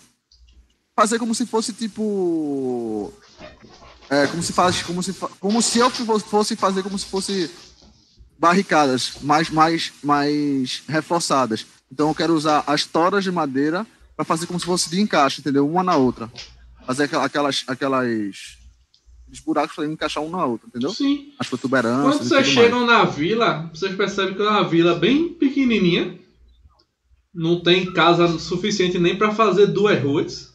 Fazer 0.96 1.20
como 1.20 1.36
se 1.36 1.46
fosse 1.46 1.72
tipo. 1.72 3.14
É, 4.10 4.26
como 4.28 4.42
se 4.42 4.52
faz. 4.54 4.82
Como 4.82 5.04
se, 5.04 5.14
como 5.40 5.62
se 5.62 5.78
eu 5.80 5.90
fo- 5.90 6.20
fosse 6.20 6.56
fazer 6.56 6.82
como 6.82 6.98
se 6.98 7.06
fosse 7.06 7.50
barricadas 8.40 9.14
mais, 9.22 9.50
mais, 9.50 9.92
mais 10.04 10.82
reforçadas. 10.88 11.66
Então 11.92 12.08
eu 12.08 12.16
quero 12.16 12.34
usar 12.34 12.64
as 12.66 12.86
toras 12.86 13.24
de 13.24 13.32
madeira 13.32 13.86
para 14.16 14.26
fazer 14.26 14.48
como 14.48 14.60
se 14.60 14.66
fosse 14.66 14.90
de 14.90 15.00
encaixe, 15.00 15.42
entendeu? 15.42 15.68
Uma 15.70 15.84
na 15.84 15.96
outra. 15.96 16.32
Fazer 16.88 17.04
aquela- 17.04 17.26
aquelas. 17.26 17.64
aquelas 17.68 18.58
os 19.32 19.40
buracos 19.40 19.76
para 19.76 19.86
encaixar 19.86 20.24
um 20.24 20.30
na 20.30 20.46
outra, 20.46 20.68
entendeu? 20.68 20.90
Sim. 20.90 21.34
As 21.40 21.48
protuberâncias. 21.48 22.18
Quando 22.18 22.28
vocês 22.28 22.48
chegam 22.48 22.86
na 22.86 23.06
vila, 23.06 23.70
vocês 23.74 23.96
percebem 23.96 24.36
que 24.36 24.42
é 24.42 24.48
uma 24.48 24.68
vila 24.68 24.96
bem 24.96 25.30
pequenininha. 25.30 26.20
Não 27.34 27.62
tem 27.62 27.94
casa 27.94 28.28
suficiente 28.40 29.00
nem 29.00 29.18
para 29.18 29.34
fazer 29.34 29.68
duas 29.68 30.02
ruas. 30.02 30.52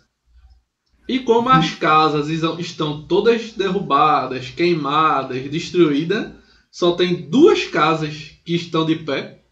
E 1.09 1.21
como 1.21 1.49
as 1.49 1.71
casas 1.71 2.29
estão 2.29 3.07
todas 3.07 3.53
derrubadas, 3.53 4.51
queimadas, 4.51 5.49
destruídas, 5.51 6.33
só 6.71 6.93
tem 6.93 7.31
duas 7.31 7.65
casas 7.65 8.33
que 8.45 8.55
estão 8.55 8.85
de 8.85 8.97
pé 8.97 9.43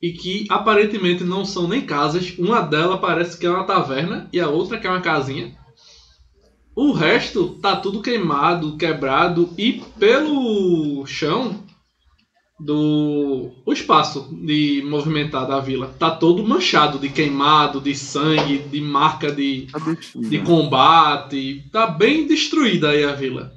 e 0.00 0.12
que 0.12 0.46
aparentemente 0.48 1.24
não 1.24 1.44
são 1.44 1.68
nem 1.68 1.84
casas. 1.84 2.32
Uma 2.38 2.62
delas 2.62 3.00
parece 3.00 3.36
que 3.36 3.44
é 3.44 3.50
uma 3.50 3.64
taverna 3.64 4.28
e 4.32 4.40
a 4.40 4.48
outra 4.48 4.78
que 4.78 4.86
é 4.86 4.90
uma 4.90 5.02
casinha. 5.02 5.54
O 6.74 6.92
resto 6.92 7.58
tá 7.60 7.76
tudo 7.76 8.00
queimado, 8.00 8.76
quebrado 8.76 9.52
e 9.58 9.82
pelo 9.98 11.04
chão 11.06 11.64
do 12.58 13.50
o 13.64 13.72
espaço 13.72 14.28
de 14.44 14.84
movimentar 14.86 15.46
da 15.46 15.60
vila 15.60 15.94
tá 15.98 16.10
todo 16.10 16.46
manchado 16.46 16.98
de 16.98 17.08
queimado, 17.08 17.80
de 17.80 17.94
sangue, 17.94 18.58
de 18.58 18.80
marca 18.80 19.32
de, 19.32 19.66
mais. 19.72 20.12
de 20.14 20.38
combate. 20.42 21.64
Tá 21.72 21.86
bem 21.86 22.26
destruída 22.26 22.90
aí 22.90 23.02
a 23.02 23.12
vila. 23.12 23.50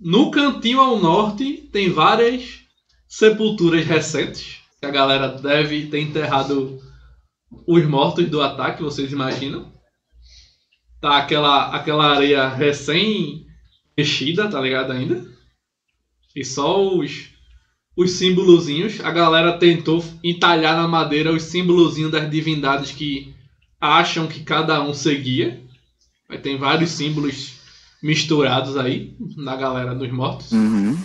No 0.00 0.30
cantinho 0.30 0.80
ao 0.80 0.98
norte 0.98 1.68
tem 1.72 1.90
várias 1.90 2.60
sepulturas 3.08 3.84
recentes 3.84 4.60
que 4.80 4.86
a 4.86 4.90
galera 4.90 5.28
deve 5.28 5.86
ter 5.86 6.00
enterrado 6.00 6.78
os 7.66 7.84
mortos 7.86 8.28
do 8.28 8.40
ataque, 8.40 8.82
vocês 8.82 9.12
imaginam? 9.12 9.70
Tá 11.02 11.18
aquela, 11.18 11.74
aquela 11.74 12.14
areia 12.14 12.46
recém 12.46 13.44
mexida, 13.98 14.48
tá 14.48 14.60
ligado 14.60 14.92
ainda? 14.92 15.26
E 16.34 16.44
só 16.44 16.96
os, 16.96 17.24
os 17.96 18.12
símbolozinhos. 18.12 19.00
A 19.00 19.10
galera 19.10 19.58
tentou 19.58 20.02
entalhar 20.22 20.76
na 20.76 20.86
madeira 20.86 21.32
os 21.32 21.42
símbolozinhos 21.42 22.12
das 22.12 22.30
divindades 22.30 22.92
que 22.92 23.34
acham 23.80 24.28
que 24.28 24.44
cada 24.44 24.80
um 24.80 24.94
seguia. 24.94 25.60
Aí 26.28 26.38
tem 26.38 26.56
vários 26.56 26.90
símbolos 26.90 27.54
misturados 28.00 28.76
aí 28.76 29.12
na 29.36 29.56
galera 29.56 29.96
dos 29.96 30.10
mortos. 30.12 30.52
Uhum. 30.52 30.96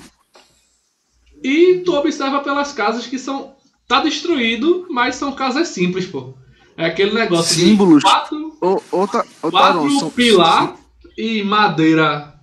E 1.44 1.82
tu 1.84 1.96
observa 1.96 2.42
pelas 2.42 2.72
casas 2.72 3.08
que 3.08 3.18
são. 3.18 3.56
Tá 3.88 4.02
destruído, 4.02 4.86
mas 4.92 5.16
são 5.16 5.32
casas 5.32 5.70
simples, 5.70 6.06
pô. 6.06 6.36
É 6.76 6.86
aquele 6.86 7.14
negócio 7.14 7.56
Símbolos? 7.56 8.04
de 8.04 8.04
quatro, 8.04 8.47
Outra, 8.62 9.26
outra 9.42 9.52
quatro 9.52 10.00
são- 10.00 10.10
pilar 10.12 10.76
e 11.18 11.44
madeira 11.44 12.34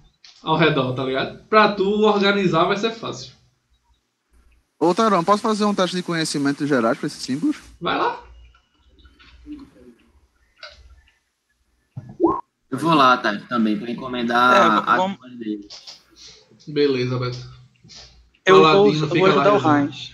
ao 0.42 0.56
redor, 0.56 0.92
tá 0.94 1.04
ligado? 1.04 1.44
Pra 1.48 1.72
tu 1.72 2.02
organizar 2.02 2.64
vai 2.64 2.76
ser 2.76 2.92
fácil. 2.92 3.32
Ô, 4.78 4.94
Tarão, 4.94 5.24
posso 5.24 5.42
fazer 5.42 5.64
um 5.64 5.74
teste 5.74 5.96
de 5.96 6.02
conhecimento 6.02 6.66
gerais 6.66 6.98
para 6.98 7.06
esses 7.06 7.22
símbolos? 7.22 7.56
Vai 7.80 7.96
lá. 7.96 8.22
Eu 12.70 12.78
vou 12.78 12.94
lá, 12.94 13.16
tá? 13.16 13.38
Também, 13.48 13.78
pra 13.78 13.90
encomendar 13.90 14.56
É, 14.56 14.78
a 14.78 14.96
campanha 14.96 15.36
dele. 15.36 15.68
Beleza, 16.68 17.18
Beto. 17.18 17.38
Eu 18.46 18.56
vou, 18.62 18.92
eu 18.92 19.06
vou 19.08 19.18
lá 19.22 19.28
ajudar 19.28 19.52
o 19.52 19.56
resolvendo. 19.56 19.84
Heinz. 19.88 20.12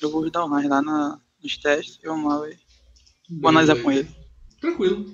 Eu 0.00 0.10
vou 0.10 0.22
ajudar 0.22 0.44
o 0.44 0.56
Heinz 0.58 0.68
lá 0.70 0.80
na, 0.82 1.18
nos 1.42 1.56
testes 1.58 1.98
e 2.02 2.06
vamos 2.06 2.32
lá. 2.32 2.46
Vou 3.30 3.48
analisar 3.50 3.76
com 3.82 3.90
ele. 3.90 4.08
Tranquilo. 4.66 5.06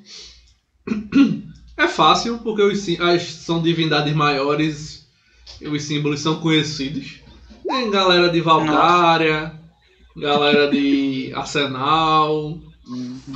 É 1.77 1.87
fácil, 1.87 2.39
porque 2.39 2.63
os, 2.63 3.01
as 3.01 3.23
são 3.23 3.61
divindades 3.61 4.15
maiores, 4.15 5.07
os 5.61 5.83
símbolos 5.83 6.21
são 6.21 6.41
conhecidos. 6.41 7.21
Tem 7.67 7.91
galera 7.91 8.31
de 8.31 8.41
Valkyria, 8.41 9.53
galera 10.17 10.71
de 10.71 11.33
Arsenal, 11.35 12.59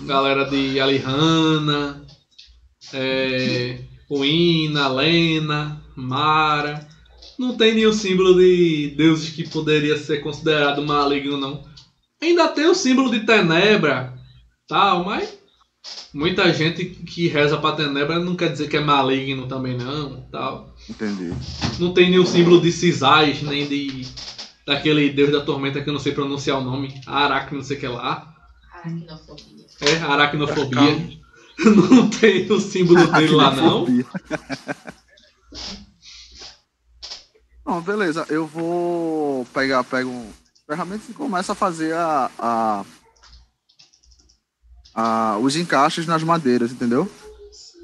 galera 0.05 0.45
de 0.45 0.81
Alihanna, 0.81 2.07
é, 2.95 3.79
Ruína, 4.09 4.89
Lena, 4.89 5.83
Mara. 5.95 6.89
Não 7.39 7.59
tem 7.59 7.75
nenhum 7.75 7.93
símbolo 7.93 8.35
de 8.37 8.95
deuses 8.97 9.31
que 9.31 9.49
poderia 9.49 9.99
ser 9.99 10.23
considerado 10.23 10.87
maligno, 10.87 11.37
não. 11.37 11.63
Ainda 12.23 12.49
tem 12.49 12.67
o 12.67 12.75
símbolo 12.75 13.11
de 13.11 13.21
Tenebra, 13.21 14.15
tal, 14.67 15.05
mas 15.05 15.46
muita 16.13 16.53
gente 16.53 16.85
que 16.85 17.29
reza 17.29 17.57
pra 17.59 17.73
Tenebra 17.73 18.19
não 18.19 18.35
quer 18.35 18.51
dizer 18.51 18.69
que 18.69 18.77
é 18.77 18.81
maligno 18.81 19.47
também, 19.47 19.77
não, 19.77 20.23
tal. 20.31 20.75
Entendi. 20.89 21.33
Não 21.79 21.93
tem 21.93 22.11
nenhum 22.11 22.27
símbolo 22.27 22.61
de 22.61 22.73
Cisais, 22.73 23.43
nem 23.43 23.67
de 23.67 24.07
daquele 24.67 25.11
deus 25.11 25.31
da 25.31 25.43
tormenta 25.43 25.81
que 25.81 25.89
eu 25.89 25.93
não 25.93 26.01
sei 26.01 26.13
pronunciar 26.13 26.59
o 26.59 26.65
nome, 26.65 27.01
Aracne, 27.07 27.59
não 27.59 27.65
sei 27.65 27.77
o 27.77 27.81
que 27.81 27.87
lá. 27.87 28.35
Aracnofobia. 28.73 29.67
É, 29.81 29.97
aracnofobia. 29.99 31.27
Não 31.91 32.11
tem 32.11 32.53
o 32.53 32.61
símbolo 32.61 33.07
dele 33.07 33.35
lá, 33.35 33.51
não. 33.51 33.87
Aracnofobia. 33.87 34.07
Não, 37.65 37.81
beleza. 37.81 38.27
Eu 38.29 38.47
vou 38.47 39.47
pegar, 39.47 39.83
pego 39.83 40.11
um 40.11 40.31
ferramentas 40.67 41.09
e 41.09 41.15
começo 41.15 41.53
a 41.53 41.55
fazer 41.55 41.95
a, 41.95 42.31
a, 42.39 42.85
a- 44.97 45.37
os 45.41 45.55
encaixes 45.55 46.07
nas 46.07 46.23
madeiras, 46.23 46.73
entendeu? 46.73 47.09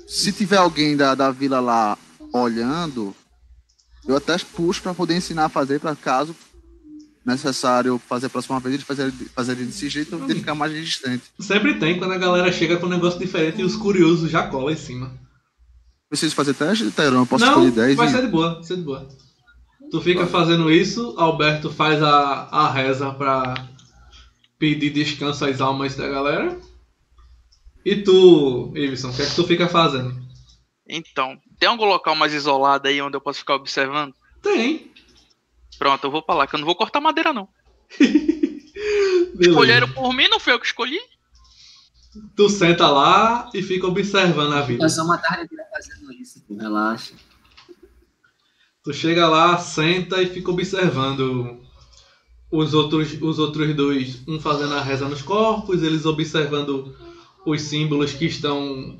Se 0.08 0.32
tiver 0.32 0.56
alguém 0.56 0.96
da, 0.96 1.14
da 1.14 1.30
vila 1.30 1.60
lá 1.60 1.98
olhando, 2.32 3.14
eu 4.08 4.16
até 4.16 4.36
puxo 4.38 4.82
para 4.82 4.94
poder 4.94 5.14
ensinar 5.14 5.44
a 5.44 5.48
fazer, 5.50 5.78
para 5.78 5.94
caso 5.94 6.34
necessário 7.24 8.00
fazer 8.08 8.26
a 8.26 8.30
próxima 8.30 8.58
vez, 8.58 8.74
ele 8.74 8.84
fazer, 8.84 9.12
fazer 9.34 9.54
desse 9.54 9.88
jeito, 9.88 10.16
ele 10.24 10.40
ficar 10.40 10.54
mais 10.54 10.72
resistente. 10.72 11.22
Sempre 11.38 11.74
tem, 11.78 11.98
quando 11.98 12.12
a 12.12 12.18
galera 12.18 12.50
chega 12.50 12.78
com 12.78 12.86
um 12.86 12.90
negócio 12.90 13.18
diferente 13.20 13.60
e 13.60 13.64
os 13.64 13.76
curiosos 13.76 14.30
já 14.30 14.46
colam 14.48 14.70
em 14.70 14.76
cima. 14.76 15.12
Preciso 16.08 16.34
fazer 16.34 16.54
teste, 16.54 16.90
Terão? 16.90 17.20
Eu 17.20 17.26
posso 17.26 17.44
não, 17.44 17.52
escolher 17.52 17.70
10 17.70 17.96
vai 17.96 18.08
e... 18.08 18.10
ser 18.10 18.22
de 18.22 18.28
boa, 18.28 18.54
vai 18.54 18.64
ser 18.64 18.76
de 18.76 18.82
boa. 18.82 19.08
Tu 19.90 20.00
fica 20.00 20.26
fazendo 20.26 20.70
isso, 20.70 21.14
Alberto 21.16 21.70
faz 21.70 22.02
a, 22.02 22.48
a 22.50 22.72
reza 22.72 23.12
pra 23.12 23.54
pedir 24.58 24.90
descanso 24.90 25.44
às 25.44 25.60
almas 25.60 25.94
da 25.94 26.08
galera. 26.08 26.58
E 27.84 27.96
tu, 27.96 28.72
Iveson, 28.76 29.10
o 29.10 29.14
que 29.14 29.22
é 29.22 29.26
que 29.26 29.34
tu 29.34 29.44
fica 29.44 29.68
fazendo? 29.68 30.22
Então, 30.88 31.40
tem 31.58 31.68
algum 31.68 31.84
local 31.84 32.14
mais 32.14 32.32
isolado 32.32 32.88
aí 32.88 33.00
onde 33.00 33.16
eu 33.16 33.20
posso 33.20 33.40
ficar 33.40 33.54
observando? 33.54 34.14
Tem. 34.42 34.92
Pronto, 35.78 36.04
eu 36.04 36.10
vou 36.10 36.22
pra 36.22 36.34
lá, 36.34 36.46
que 36.46 36.54
eu 36.54 36.58
não 36.58 36.66
vou 36.66 36.76
cortar 36.76 37.00
madeira, 37.00 37.32
não. 37.32 37.48
Escolheram 39.40 39.90
por 39.92 40.12
mim, 40.14 40.28
não 40.28 40.38
fui 40.38 40.52
eu 40.52 40.60
que 40.60 40.66
escolhi. 40.66 41.00
Tu 42.36 42.48
senta 42.50 42.88
lá 42.88 43.50
e 43.54 43.62
fica 43.62 43.86
observando 43.86 44.52
a 44.52 44.60
vida. 44.60 44.80
Passou 44.80 45.04
uma 45.04 45.18
tarde 45.18 45.48
fazendo 45.72 46.12
isso, 46.12 46.44
pô, 46.46 46.54
relaxa. 46.54 47.14
Tu 48.84 48.92
chega 48.92 49.28
lá, 49.28 49.56
senta 49.58 50.20
e 50.20 50.26
fica 50.26 50.50
observando 50.50 51.60
os 52.50 52.74
outros, 52.74 53.16
os 53.20 53.38
outros 53.38 53.74
dois, 53.74 54.22
um 54.28 54.38
fazendo 54.38 54.74
a 54.74 54.82
reza 54.82 55.08
nos 55.08 55.22
corpos, 55.22 55.82
eles 55.82 56.04
observando 56.04 56.94
os 57.44 57.62
símbolos 57.62 58.12
que 58.12 58.26
estão 58.26 58.98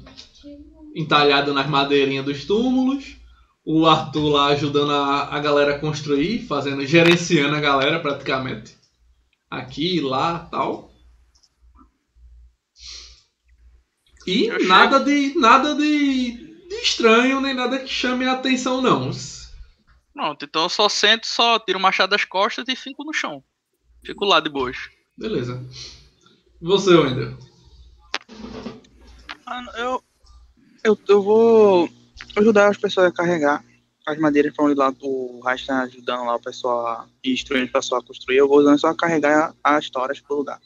entalhados 0.95 1.55
nas 1.55 1.69
madeirinhas 1.69 2.25
dos 2.25 2.45
túmulos. 2.45 3.17
O 3.65 3.87
Arthur 3.87 4.29
lá 4.29 4.47
ajudando 4.49 4.91
a, 4.91 5.35
a 5.37 5.39
galera 5.39 5.77
a 5.77 5.79
construir, 5.79 6.47
fazendo, 6.47 6.85
gerenciando 6.85 7.55
a 7.55 7.61
galera 7.61 8.01
praticamente. 8.01 8.77
Aqui, 9.49 10.01
lá, 10.01 10.41
tal. 10.51 10.91
E 14.27 14.47
Eu 14.47 14.67
nada 14.67 14.99
de 15.01 15.35
nada 15.39 15.75
de, 15.75 16.33
de 16.69 16.75
estranho, 16.77 17.41
nem 17.41 17.55
nada 17.55 17.79
que 17.79 17.89
chame 17.89 18.25
a 18.25 18.33
atenção 18.33 18.81
não. 18.81 19.11
Pronto, 20.13 20.45
então 20.45 20.65
eu 20.65 20.69
só 20.69 20.89
sento, 20.89 21.27
só 21.27 21.59
tiro 21.59 21.79
o 21.79 21.83
machado 21.83 22.11
das 22.11 22.25
costas 22.25 22.65
e 22.69 22.77
fico 22.77 23.05
no 23.05 23.13
chão. 23.13 23.43
Fico 24.05 24.25
lá 24.25 24.41
de 24.41 24.49
boas. 24.49 24.77
Beleza. 25.17 25.65
Você, 26.61 26.95
Wendel. 26.95 27.37
Mano, 29.47 29.71
eu, 29.77 30.03
eu, 30.85 30.99
eu 31.09 31.23
vou 31.23 31.89
ajudar 32.37 32.69
as 32.69 32.77
pessoas 32.77 33.07
a 33.07 33.13
carregar 33.13 33.65
as 34.07 34.19
madeiras 34.19 34.55
para 34.55 34.65
onde 34.65 34.75
lá 34.75 34.93
o 35.01 35.41
Raiz 35.45 35.65
tá 35.65 35.83
ajudando 35.83 36.25
lá 36.25 36.35
o 36.35 36.41
pessoal 36.41 36.87
a 36.87 37.09
e 37.23 37.33
instruindo 37.33 37.67
o 37.67 37.73
pessoal 37.73 38.01
a 38.01 38.05
construir. 38.05 38.39
Eu 38.39 38.49
vou 38.49 38.59
usando 38.59 38.79
só 38.79 38.93
carregar 38.95 39.55
as 39.63 39.89
toras 39.91 40.21
pro 40.21 40.37
lugar. 40.37 40.61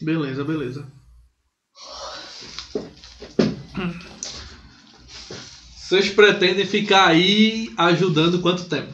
Beleza, 0.00 0.44
beleza. 0.44 0.86
Vocês 5.76 6.10
pretendem 6.10 6.66
ficar 6.66 7.08
aí 7.08 7.72
ajudando 7.76 8.42
quanto 8.42 8.68
tempo? 8.68 8.92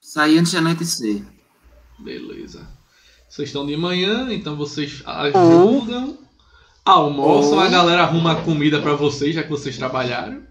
Sair 0.00 0.38
antes 0.38 0.52
de 0.52 0.58
anoitecer. 0.58 1.22
Beleza. 1.98 2.73
Vocês 3.34 3.48
estão 3.48 3.66
de 3.66 3.76
manhã, 3.76 4.32
então 4.32 4.54
vocês 4.54 5.02
ajudam, 5.04 6.16
almoçam, 6.84 7.58
a 7.58 7.68
galera 7.68 8.04
arruma 8.04 8.30
a 8.30 8.42
comida 8.42 8.80
pra 8.80 8.94
vocês, 8.94 9.34
já 9.34 9.42
que 9.42 9.50
vocês 9.50 9.76
trabalharam. 9.76 10.46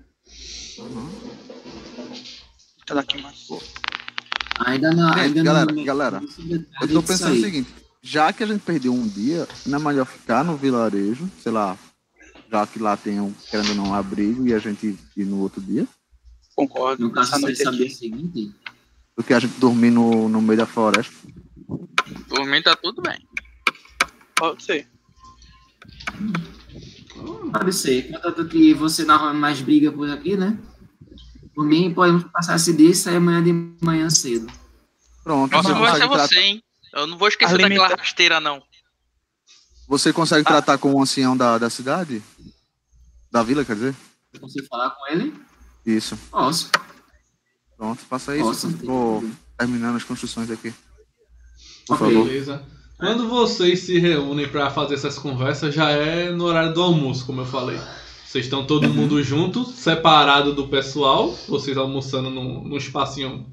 Tá 2.85 2.95
daqui 2.95 3.21
mais. 3.21 3.47
Ainda 4.65 4.91
não. 4.91 5.07
Gente, 5.13 5.19
Ainda 5.21 5.43
galera, 5.43 5.73
não, 5.73 5.83
galera, 5.85 6.21
Eu 6.81 6.87
tô 6.89 7.03
pensando 7.03 7.37
o 7.37 7.41
seguinte, 7.41 7.73
já 8.01 8.33
que 8.33 8.43
a 8.43 8.47
gente 8.47 8.59
perdeu 8.59 8.93
um 8.93 9.07
dia, 9.07 9.47
não 9.65 9.79
é 9.79 9.81
melhor 9.81 10.05
ficar 10.05 10.43
no 10.43 10.57
vilarejo, 10.57 11.31
sei 11.41 11.53
lá, 11.53 11.77
já 12.51 12.67
que 12.67 12.79
lá 12.79 12.97
tem 12.97 13.17
um, 13.17 13.31
querendo 13.49 13.69
ou 13.69 13.75
não, 13.75 13.87
um 13.91 13.93
abrigo 13.93 14.45
e 14.45 14.53
a 14.53 14.59
gente 14.59 14.99
ir 15.15 15.23
no 15.23 15.39
outro 15.39 15.61
dia, 15.61 15.87
Concordo. 16.53 17.01
No 17.01 17.13
caso, 17.13 17.31
você 17.31 17.39
noite 17.39 17.63
saber 17.63 17.85
o 17.85 17.89
seguinte. 17.89 18.51
do 19.15 19.23
que 19.23 19.33
a 19.33 19.39
gente 19.39 19.57
dormir 19.57 19.89
no, 19.89 20.27
no 20.27 20.41
meio 20.41 20.57
da 20.57 20.65
floresta. 20.65 21.13
Por 22.33 22.47
mim 22.47 22.61
tá 22.63 22.75
tudo 22.75 22.99
bem. 22.99 23.27
Pode 24.35 24.63
ser. 24.63 24.87
Pode 27.51 27.73
ser. 27.73 28.11
Contanto 28.11 28.47
que 28.47 28.73
você 28.73 29.03
não 29.03 29.13
arruma 29.15 29.33
mais 29.35 29.61
briga 29.61 29.91
por 29.91 30.09
aqui, 30.09 30.35
né? 30.35 30.57
Por 31.53 31.63
mim, 31.63 31.93
podemos 31.93 32.23
passar 32.31 32.55
esse 32.55 32.75
dia 32.75 32.89
e 32.89 32.95
sair 32.95 33.17
amanhã 33.17 33.43
de 33.43 33.53
manhã 33.85 34.09
cedo. 34.09 34.51
Pronto, 35.23 35.55
você 35.55 35.73
vai 35.73 35.95
ser 35.95 36.07
você, 36.07 36.39
hein? 36.39 36.63
Eu 36.91 37.05
não 37.05 37.17
vou 37.19 37.27
esquecer 37.27 37.53
Alimenta- 37.53 37.81
daquela 37.83 37.99
rasteira, 37.99 38.39
não. 38.39 38.63
você 39.87 40.11
consegue 40.11 40.43
tratar 40.43 40.79
com 40.79 40.91
o 40.93 41.01
ancião 41.01 41.37
da, 41.37 41.59
da 41.59 41.69
cidade? 41.69 42.21
Da 43.31 43.43
vila, 43.43 43.63
quer 43.63 43.75
dizer? 43.75 43.95
Eu 44.33 44.39
consigo 44.39 44.65
falar 44.67 44.89
com 44.89 45.07
ele? 45.07 45.33
Isso. 45.85 46.17
Posso. 46.31 46.71
Pronto, 47.77 47.99
faça 48.01 48.35
isso. 48.35 48.45
Posso. 48.45 48.69
Vou 48.77 49.23
terminando 49.57 49.95
as 49.95 50.03
construções 50.03 50.49
aqui. 50.49 50.73
Por 51.87 51.95
Ok. 51.95 52.07
favor. 52.07 52.25
Beleza. 52.27 52.63
Quando 52.97 53.27
vocês 53.27 53.79
se 53.81 53.99
reúnem 53.99 54.47
pra 54.47 54.69
fazer 54.69 54.95
essas 54.95 55.17
conversas, 55.19 55.73
já 55.75 55.89
é 55.91 56.31
no 56.31 56.45
horário 56.45 56.73
do 56.73 56.81
almoço, 56.81 57.25
como 57.25 57.41
eu 57.41 57.45
falei. 57.45 57.77
Vocês 58.25 58.45
estão 58.45 58.65
todo 58.65 58.89
mundo 58.89 59.21
junto, 59.21 59.63
separado 59.65 60.53
do 60.53 60.67
pessoal, 60.67 61.31
vocês 61.47 61.77
almoçando 61.77 62.29
num, 62.29 62.63
num 62.63 62.77
espacinho 62.77 63.45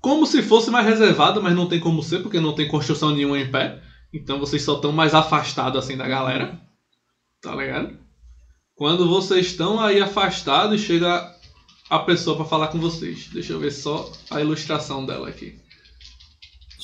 como 0.00 0.26
se 0.26 0.42
fosse 0.42 0.70
mais 0.70 0.86
reservado, 0.86 1.42
mas 1.42 1.54
não 1.54 1.66
tem 1.66 1.80
como 1.80 2.02
ser, 2.02 2.18
porque 2.20 2.38
não 2.38 2.52
tem 2.54 2.68
construção 2.68 3.10
nenhuma 3.10 3.38
em 3.38 3.50
pé. 3.50 3.82
Então 4.12 4.38
vocês 4.38 4.62
só 4.62 4.74
estão 4.76 4.92
mais 4.92 5.14
afastados 5.14 5.82
assim 5.82 5.96
da 5.96 6.06
galera. 6.06 6.60
Tá 7.40 7.54
ligado? 7.56 7.96
Quando 8.74 9.08
vocês 9.08 9.46
estão 9.46 9.80
aí 9.80 10.02
afastados, 10.02 10.82
chega 10.82 11.34
a 11.88 11.98
pessoa 12.00 12.36
pra 12.36 12.44
falar 12.44 12.68
com 12.68 12.78
vocês. 12.78 13.28
Deixa 13.32 13.54
eu 13.54 13.58
ver 13.58 13.70
só 13.70 14.12
a 14.30 14.42
ilustração 14.42 15.06
dela 15.06 15.28
aqui. 15.28 15.58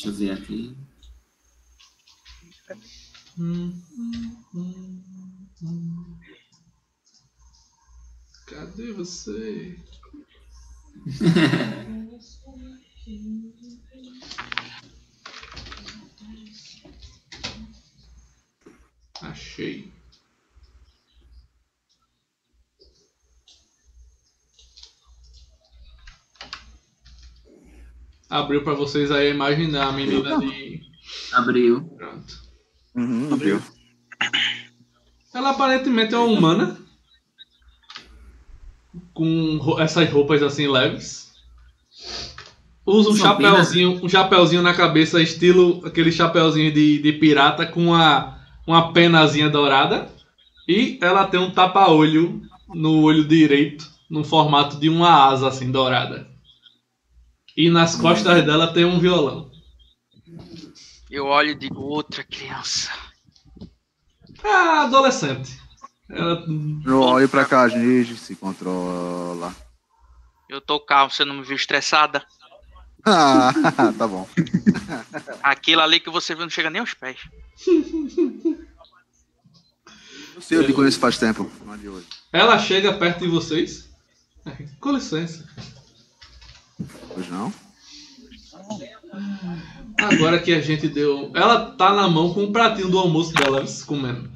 Deixa 0.02 0.08
eu 0.08 0.14
ver 0.14 0.30
aqui. 0.30 0.74
Cadê 8.46 8.92
você? 8.92 9.76
Achei. 19.20 19.92
Abriu 28.30 28.62
pra 28.62 28.74
vocês 28.74 29.10
aí 29.10 29.26
a 29.26 29.34
imagem 29.34 29.72
da 29.72 29.90
menina 29.90 30.38
de. 30.38 30.82
Abriu. 31.32 31.82
Pronto. 31.82 32.40
Uhum, 32.94 33.34
abriu. 33.34 33.60
Ela 35.34 35.50
aparentemente 35.50 36.14
é 36.14 36.18
uma 36.18 36.38
humana. 36.38 36.78
Com 39.12 39.76
essas 39.80 40.08
roupas 40.10 40.42
assim 40.44 40.68
leves. 40.68 41.32
Usa 42.86 43.10
um 43.10 43.14
São 43.14 43.26
chapéuzinho, 43.26 44.04
um 44.04 44.08
chapéuzinho 44.08 44.62
na 44.62 44.74
cabeça, 44.74 45.20
estilo 45.20 45.84
aquele 45.84 46.12
chapéuzinho 46.12 46.72
de, 46.72 47.02
de 47.02 47.12
pirata 47.14 47.66
com 47.66 47.86
uma, 47.86 48.38
uma 48.66 48.92
penazinha 48.92 49.48
dourada. 49.48 50.08
E 50.68 50.98
ela 51.02 51.26
tem 51.26 51.40
um 51.40 51.50
tapa-olho 51.50 52.42
no 52.72 53.02
olho 53.02 53.24
direito, 53.24 53.90
no 54.08 54.22
formato 54.22 54.78
de 54.78 54.88
uma 54.88 55.28
asa 55.28 55.48
assim 55.48 55.70
dourada. 55.70 56.29
E 57.60 57.68
nas 57.68 57.94
costas 57.94 58.42
dela 58.46 58.72
tem 58.72 58.86
um 58.86 58.98
violão. 58.98 59.50
Eu 61.10 61.26
olho 61.26 61.50
e 61.50 61.54
digo, 61.54 61.78
outra 61.78 62.24
criança. 62.24 62.90
Ah, 64.42 64.84
adolescente. 64.84 65.60
Ela 66.08 66.42
Eu 66.86 67.02
olho 67.02 67.28
pra 67.28 67.44
cá, 67.44 67.68
gente, 67.68 68.16
se 68.16 68.34
controla. 68.34 69.54
Eu 70.48 70.62
tô 70.62 70.80
calmo, 70.80 71.10
você 71.10 71.22
não 71.22 71.34
me 71.34 71.42
viu 71.42 71.54
estressada? 71.54 72.24
Ah, 73.04 73.52
tá 73.98 74.08
bom. 74.08 74.26
Aquilo 75.42 75.82
ali 75.82 76.00
que 76.00 76.08
você 76.08 76.34
viu 76.34 76.44
não 76.44 76.50
chega 76.50 76.70
nem 76.70 76.80
aos 76.80 76.94
pés. 76.94 77.20
Eu 80.50 80.64
te 80.64 80.72
conheço 80.72 80.98
faz 80.98 81.18
tempo. 81.18 81.50
Ela 82.32 82.58
chega 82.58 82.94
perto 82.94 83.20
de 83.20 83.28
vocês. 83.28 83.90
Com 84.80 84.92
licença. 84.92 85.46
Hoje 87.16 87.30
não? 87.30 87.52
Agora 89.98 90.38
que 90.38 90.52
a 90.52 90.60
gente 90.60 90.88
deu. 90.88 91.30
Ela 91.34 91.72
tá 91.72 91.92
na 91.92 92.08
mão 92.08 92.32
com 92.32 92.44
um 92.44 92.52
pratinho 92.52 92.88
do 92.88 92.98
almoço 92.98 93.32
dela, 93.34 93.64
comendo. 93.86 94.30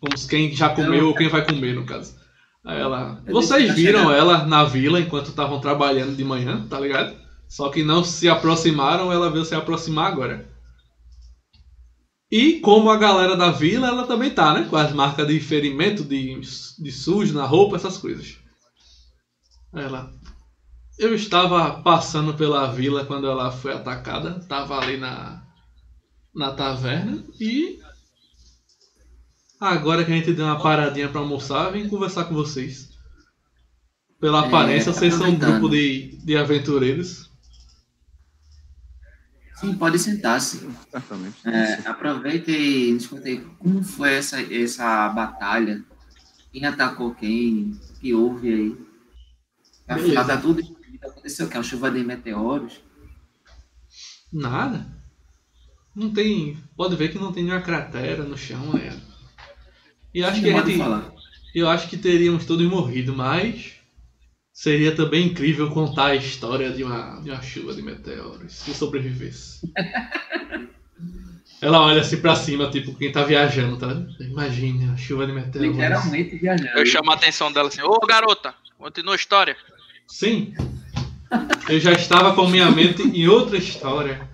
Como 0.00 0.28
quem 0.28 0.54
já 0.54 0.68
comeu 0.68 1.08
ou 1.08 1.14
quem 1.14 1.28
vai 1.28 1.44
comer, 1.44 1.74
no 1.74 1.86
caso. 1.86 2.16
Aí 2.64 2.80
ela. 2.80 3.22
Vocês 3.26 3.74
viram 3.74 4.10
ela 4.10 4.46
na 4.46 4.64
vila 4.64 5.00
enquanto 5.00 5.28
estavam 5.28 5.60
trabalhando 5.60 6.16
de 6.16 6.24
manhã, 6.24 6.66
tá 6.68 6.78
ligado? 6.80 7.16
Só 7.48 7.68
que 7.68 7.82
não 7.82 8.02
se 8.02 8.28
aproximaram, 8.28 9.12
ela 9.12 9.30
veio 9.30 9.44
se 9.44 9.54
aproximar 9.54 10.10
agora. 10.10 10.48
E 12.30 12.58
como 12.60 12.90
a 12.90 12.96
galera 12.96 13.36
da 13.36 13.50
vila, 13.50 13.86
ela 13.86 14.06
também 14.06 14.30
tá, 14.30 14.52
né? 14.54 14.66
Com 14.68 14.76
as 14.76 14.92
marcas 14.92 15.26
de 15.26 15.38
ferimento, 15.38 16.02
de, 16.02 16.40
de 16.40 16.92
sujo 16.92 17.32
na 17.34 17.44
roupa, 17.44 17.76
essas 17.76 17.96
coisas. 17.96 18.38
Ela. 19.72 20.10
Eu 20.98 21.14
estava 21.14 21.82
passando 21.82 22.34
pela 22.34 22.72
vila 22.72 23.04
quando 23.04 23.26
ela 23.26 23.50
foi 23.50 23.72
atacada. 23.72 24.40
Tava 24.48 24.78
ali 24.78 24.96
na, 24.96 25.42
na 26.34 26.52
taverna. 26.52 27.24
E. 27.40 27.80
Agora 29.58 30.04
que 30.04 30.12
a 30.12 30.14
gente 30.14 30.32
deu 30.32 30.44
uma 30.44 30.60
paradinha 30.60 31.08
pra 31.08 31.20
almoçar, 31.20 31.70
vim 31.70 31.88
conversar 31.88 32.24
com 32.24 32.34
vocês. 32.34 32.90
Pela 34.20 34.44
É, 34.44 34.46
aparência, 34.46 34.92
vocês 34.92 35.14
são 35.14 35.30
um 35.30 35.38
grupo 35.38 35.68
de, 35.68 36.16
de 36.24 36.36
aventureiros. 36.36 37.30
Sim, 39.56 39.74
pode 39.74 39.98
sentar-se. 39.98 40.68
É, 41.44 41.88
aproveita 41.88 42.50
e 42.50 42.92
nos 42.92 43.06
conta 43.06 43.28
aí 43.28 43.40
como 43.58 43.82
foi 43.82 44.14
essa, 44.14 44.40
essa 44.40 45.08
batalha. 45.08 45.82
Quem 46.52 46.64
atacou 46.64 47.14
quem? 47.14 47.72
O 47.90 48.00
que 48.00 48.14
houve 48.14 48.52
aí? 48.52 48.76
Tá 50.14 50.36
tudo 50.36 50.73
escondido. 51.04 51.10
Aconteceu 51.10 51.46
o 51.46 51.48
quê? 51.48 51.56
Uma 51.56 51.64
chuva 51.64 51.90
de 51.90 52.04
meteoros? 52.04 52.80
Nada. 54.32 54.86
Não 55.94 56.12
tem. 56.12 56.58
Pode 56.76 56.96
ver 56.96 57.10
que 57.10 57.18
não 57.18 57.32
tem 57.32 57.44
nenhuma 57.44 57.62
cratera 57.62 58.24
no 58.24 58.36
chão, 58.36 58.72
né? 58.72 58.98
E 60.12 60.24
acho 60.24 60.40
que 60.40 60.50
a 60.50 60.62
gente. 60.64 60.78
falar. 60.78 61.12
Eu 61.54 61.68
acho 61.68 61.88
que 61.88 61.96
teríamos 61.96 62.44
todos 62.46 62.66
morrido, 62.66 63.14
mas 63.14 63.74
seria 64.52 64.94
também 64.94 65.28
incrível 65.28 65.70
contar 65.70 66.06
a 66.06 66.16
história 66.16 66.72
de 66.72 66.82
uma, 66.82 67.20
de 67.20 67.30
uma 67.30 67.42
chuva 67.42 67.74
de 67.74 67.82
meteoros, 67.82 68.52
se 68.52 68.74
sobrevivesse. 68.74 69.60
Ela 71.60 71.80
olha 71.80 72.00
assim 72.00 72.20
pra 72.20 72.34
cima, 72.34 72.70
tipo, 72.70 72.94
quem 72.94 73.10
tá 73.10 73.22
viajando, 73.22 73.78
tá? 73.78 73.88
Imagine 74.20 74.90
a 74.90 74.96
chuva 74.96 75.26
de 75.26 75.32
meteoros. 75.32 75.70
Literalmente 75.70 76.36
viajando. 76.36 76.78
Eu 76.78 76.84
chamo 76.84 77.10
a 77.10 77.14
atenção 77.14 77.52
dela 77.52 77.68
assim, 77.68 77.80
ô 77.82 77.98
garota, 78.00 78.54
continua 78.76 79.14
a 79.14 79.16
história. 79.16 79.56
Sim. 80.06 80.54
Eu 81.68 81.80
já 81.80 81.92
estava 81.92 82.34
com 82.34 82.48
minha 82.48 82.70
mente 82.70 83.02
em 83.02 83.26
outra 83.28 83.56
história. 83.56 84.28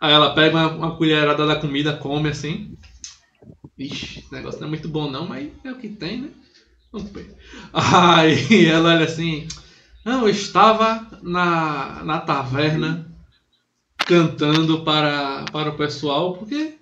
Aí 0.00 0.12
ela 0.12 0.34
pega 0.34 0.56
uma, 0.56 0.68
uma 0.68 0.96
colherada 0.96 1.46
da 1.46 1.56
comida, 1.56 1.96
come 1.96 2.28
assim. 2.28 2.76
Ixi, 3.78 4.20
esse 4.20 4.32
negócio 4.32 4.60
não 4.60 4.66
é 4.66 4.70
muito 4.70 4.88
bom 4.88 5.10
não, 5.10 5.26
mas 5.26 5.50
é 5.64 5.70
o 5.70 5.78
que 5.78 5.88
tem, 5.88 6.22
né? 6.22 6.30
Vamos 6.92 7.10
ver. 7.10 7.36
Aí 7.72 8.66
ela 8.66 8.94
olha 8.94 9.04
assim. 9.04 9.46
Não, 10.04 10.22
eu 10.22 10.28
estava 10.28 11.06
na, 11.22 12.02
na 12.04 12.20
taverna 12.20 13.06
cantando 13.98 14.82
para, 14.82 15.44
para 15.52 15.70
o 15.70 15.76
pessoal, 15.76 16.36
porque 16.36 16.74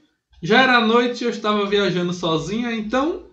já 0.43 0.62
era 0.62 0.81
noite 0.81 1.23
e 1.23 1.27
eu 1.27 1.31
estava 1.31 1.66
viajando 1.66 2.15
sozinha, 2.15 2.73
então 2.73 3.27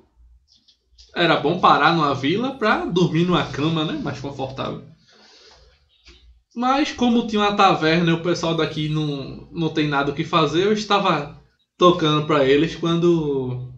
era 1.16 1.38
bom 1.38 1.60
parar 1.60 1.96
numa 1.96 2.14
vila 2.14 2.56
para 2.56 2.86
dormir 2.86 3.26
numa 3.26 3.46
cama, 3.46 3.86
né? 3.86 4.00
Mais 4.04 4.20
confortável. 4.20 4.84
Mas 6.58 6.92
como 6.92 7.28
tinha 7.28 7.44
uma 7.44 7.56
taverna 7.56 8.10
e 8.10 8.14
o 8.14 8.24
pessoal 8.24 8.56
daqui 8.56 8.90
não, 8.90 9.48
não 9.52 9.70
tem 9.70 9.88
nada 9.88 10.10
o 10.10 10.16
que 10.16 10.24
fazer, 10.24 10.64
eu 10.64 10.74
estava 10.74 11.40
tocando 11.78 12.26
para 12.26 12.44
eles 12.46 12.76
quando 12.76 13.72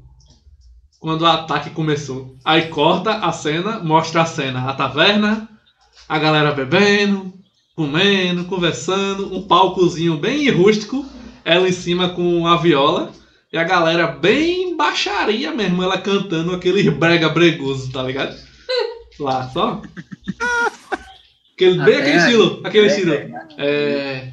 quando 0.97 1.23
o 1.23 1.25
ataque 1.25 1.71
começou. 1.71 2.37
Aí 2.45 2.69
corta 2.69 3.15
a 3.15 3.33
cena, 3.33 3.79
mostra 3.79 4.21
a 4.21 4.25
cena, 4.25 4.69
a 4.69 4.73
taverna, 4.73 5.49
a 6.07 6.17
galera 6.17 6.53
bebendo, 6.53 7.33
comendo, 7.75 8.45
conversando, 8.45 9.35
um 9.35 9.45
palcozinho 9.45 10.15
bem 10.15 10.49
rústico, 10.49 11.05
ela 11.43 11.67
em 11.67 11.73
cima 11.73 12.07
com 12.07 12.47
a 12.47 12.55
viola 12.55 13.11
e 13.51 13.57
a 13.57 13.63
galera 13.65 14.07
bem 14.07 14.77
baixaria 14.77 15.51
mesmo, 15.51 15.83
ela 15.83 15.97
cantando 15.97 16.55
aquele 16.55 16.89
brega 16.89 17.27
bregoso, 17.27 17.91
tá 17.91 18.01
ligado? 18.03 18.37
Lá, 19.19 19.49
só. 19.49 19.81
Aquele, 21.59 21.83
bem 21.83 21.97
aquele 21.97 22.17
estilo, 22.17 22.61
aquele 22.63 22.87
estilo. 22.87 23.13
É. 23.57 24.31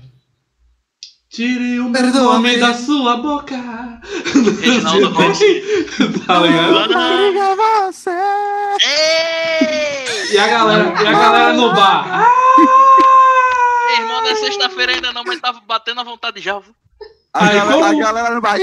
Tire 1.29 1.81
o 1.81 1.89
nome 1.89 2.57
da 2.57 2.73
sua 2.73 3.17
boca. 3.17 3.57
Reginaldo 4.61 5.09
Rossi. 5.09 5.63
tá 6.25 6.39
ligado? 6.39 6.93
Ei! 8.81 10.35
E 10.35 10.39
a 10.39 10.47
galera, 10.47 11.03
e 11.03 11.07
a 11.09 11.13
galera 11.13 11.53
no 11.55 11.75
bar. 11.75 12.29
Irmão, 13.99 14.23
não 14.23 14.29
é 14.31 14.37
sexta-feira 14.37 14.93
ainda 14.93 15.13
não, 15.13 15.25
mas 15.25 15.41
tava 15.41 15.61
batendo 15.67 16.01
a 16.03 16.05
vontade 16.05 16.41
já. 16.41 16.55
A, 16.55 16.61
Aí, 17.49 17.57
galera, 17.57 17.81
a 17.87 17.89
como- 17.89 17.99
galera 17.99 18.31
não 18.37 18.41
vai. 18.41 18.61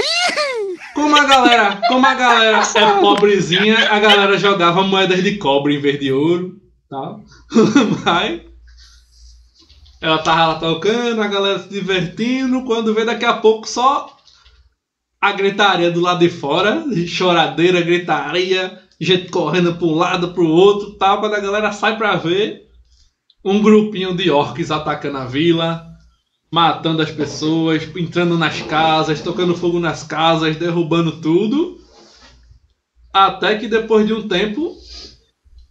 Como 0.95 1.15
a 1.18 1.26
galera, 1.26 1.81
como 1.90 2.06
a 2.06 2.14
galera 2.14 2.61
é 2.76 2.99
pobrezinha, 3.02 3.90
a 3.91 3.99
galera 3.99 4.38
jogava 4.38 4.84
moedas 4.84 5.22
de 5.22 5.35
cobre 5.38 5.76
em 5.76 5.81
vez 5.81 5.99
de 5.99 6.14
ouro, 6.14 6.56
tal. 6.90 7.19
Mas 8.06 8.53
ela 10.04 10.18
tava 10.18 10.60
tocando, 10.60 11.22
a 11.22 11.28
galera 11.28 11.60
se 11.60 11.70
divertindo, 11.70 12.66
quando 12.66 12.94
vê 12.94 13.06
daqui 13.06 13.24
a 13.24 13.36
pouco 13.36 13.66
só 13.66 14.18
a 15.20 15.32
gritaria 15.32 15.90
do 15.90 16.02
lado 16.02 16.20
de 16.20 16.30
fora, 16.30 16.84
choradeira, 17.08 17.80
gritaria, 17.82 18.82
gente 19.00 19.32
correndo 19.32 19.76
para 19.76 19.88
um 19.88 19.96
lado 19.96 20.34
para 20.34 20.44
o 20.44 20.50
outro, 20.50 20.92
tal. 20.96 21.22
Quando 21.22 21.36
a 21.36 21.40
galera 21.40 21.72
sai 21.72 21.96
para 21.96 22.18
ver, 22.18 22.68
um 23.46 23.62
grupinho 23.62 24.14
de 24.14 24.30
orcs 24.30 24.72
atacando 24.72 25.20
a 25.20 25.26
vila, 25.26 25.88
matando 26.52 27.02
as 27.02 27.10
pessoas, 27.10 27.84
entrando 27.96 28.38
nas 28.38 28.62
casas, 28.62 29.22
tocando 29.22 29.56
fogo 29.56 29.80
nas 29.80 30.04
casas, 30.04 30.58
derrubando 30.58 31.22
tudo. 31.22 31.78
Até 33.14 33.56
que 33.56 33.70
depois 33.70 34.06
de 34.06 34.12
um 34.12 34.28
tempo 34.28 34.76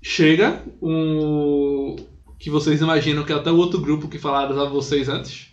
chega 0.03 0.65
um 0.81 1.97
que 2.43 2.51
vocês 2.51 2.81
imaginam 2.81 3.23
que 3.23 3.33
é 3.33 3.37
até 3.37 3.53
o 3.53 3.57
outro 3.57 3.81
grupo 3.81 4.09
que 4.09 4.19
falaram 4.19 4.61
a 4.61 4.69
vocês 4.69 5.09
antes. 5.09 5.47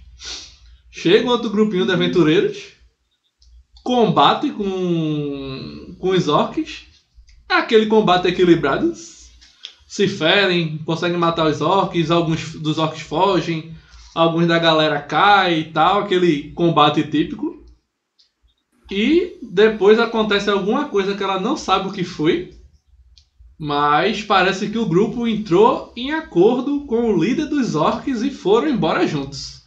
Chega 0.89 1.27
um 1.27 1.29
outro 1.29 1.51
grupinho 1.51 1.85
de 1.85 1.91
aventureiros, 1.91 2.73
combate 3.83 4.49
com 4.49 5.95
com 5.99 6.09
os 6.09 6.27
orcs. 6.27 6.87
É 7.47 7.53
aquele 7.53 7.85
combate 7.85 8.27
equilibrado. 8.27 8.91
Se 9.87 10.07
ferem, 10.07 10.79
conseguem 10.79 11.17
matar 11.17 11.45
os 11.45 11.61
orcs, 11.61 12.09
alguns 12.09 12.55
dos 12.55 12.79
orcs 12.79 13.01
fogem, 13.01 13.75
alguns 14.15 14.47
da 14.47 14.57
galera 14.57 14.99
caem 14.99 15.59
e 15.59 15.63
tal, 15.65 16.01
aquele 16.01 16.51
combate 16.53 17.03
típico. 17.03 17.63
E 18.89 19.37
depois 19.43 19.99
acontece 19.99 20.49
alguma 20.49 20.85
coisa 20.85 21.15
que 21.15 21.23
ela 21.23 21.39
não 21.39 21.55
sabe 21.55 21.87
o 21.87 21.91
que 21.91 22.03
foi, 22.03 22.58
mas 23.59 24.23
parece 24.23 24.69
que 24.69 24.77
o 24.77 24.85
grupo 24.85 25.27
entrou 25.27 25.91
em 25.97 26.11
acordo 26.13 26.85
com 26.85 27.13
o 27.13 27.21
líder 27.23 27.47
dos 27.47 27.75
orcs 27.75 28.21
e 28.21 28.31
foram 28.31 28.69
embora 28.69 29.05
juntos. 29.05 29.59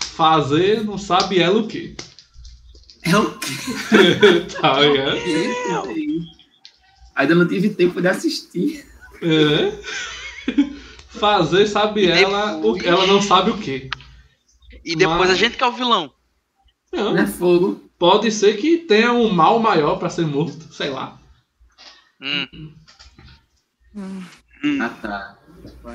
Fazer 0.00 0.82
não 0.82 0.96
sabe 0.96 1.38
ela 1.40 1.60
o 1.60 1.68
que. 1.68 1.94
É 3.02 3.16
o 3.18 3.38
quê? 3.38 3.52
tá 4.60 4.80
ligado? 4.80 5.18
Ainda 7.14 7.34
não 7.34 7.46
tive 7.46 7.68
tempo 7.70 8.00
de 8.00 8.08
assistir. 8.08 8.86
É. 9.20 9.78
Fazer 11.08 11.66
sabe 11.66 12.06
E 12.06 12.10
ela, 12.10 12.56
o, 12.58 12.76
ela 12.82 13.06
não 13.06 13.20
sabe 13.20 13.50
o 13.50 13.58
que. 13.58 13.90
E 14.84 14.96
depois 14.96 15.18
Mas- 15.20 15.30
a 15.30 15.34
gente 15.34 15.56
que 15.56 15.62
é 15.64 15.66
o 15.66 15.72
vilão. 15.72 16.12
Não, 16.92 17.12
Não 17.12 17.18
é 17.22 17.26
fogo. 17.26 17.82
pode 17.98 18.30
ser 18.30 18.56
que 18.56 18.78
tenha 18.78 19.12
um 19.12 19.30
mal 19.32 19.58
maior 19.58 19.96
pra 19.96 20.08
ser 20.08 20.26
morto, 20.26 20.72
sei 20.72 20.90
lá. 20.90 21.20
Hum. 22.22 22.72
Hum, 23.94 24.22
Ah, 24.80 24.88
tá. 25.00 25.38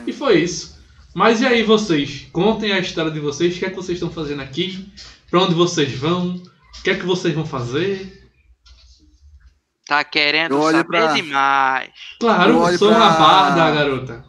E 0.08 0.14
foi 0.14 0.40
isso. 0.42 0.80
Mas 1.14 1.42
e 1.42 1.46
aí 1.48 1.64
vocês? 1.64 2.28
Contem 2.32 2.72
a 2.72 2.80
história 2.80 3.12
de 3.12 3.20
vocês, 3.20 3.56
o 3.56 3.60
que 3.60 3.66
é 3.66 3.70
que 3.70 3.76
vocês 3.76 3.98
estão 3.98 4.12
fazendo 4.12 4.42
aqui? 4.42 4.92
Pra 5.30 5.42
onde 5.42 5.54
vocês 5.56 5.92
vão? 5.94 6.36
O 6.36 6.84
que 6.84 6.92
é 6.92 6.96
que 6.96 7.06
vocês 7.06 7.34
vão 7.34 7.46
fazer? 7.46 8.30
Tá 9.88 10.04
querendo 10.04 10.52
Eu 10.54 10.62
olho 10.62 10.78
saber 10.78 10.88
pra- 11.04 11.14
demais. 11.14 11.90
Claro, 12.20 12.52
Eu 12.52 12.60
olho 12.60 12.78
sou 12.78 12.90
uma 12.92 13.16
pra- 13.16 13.20
barda, 13.26 13.72
garota. 13.72 14.26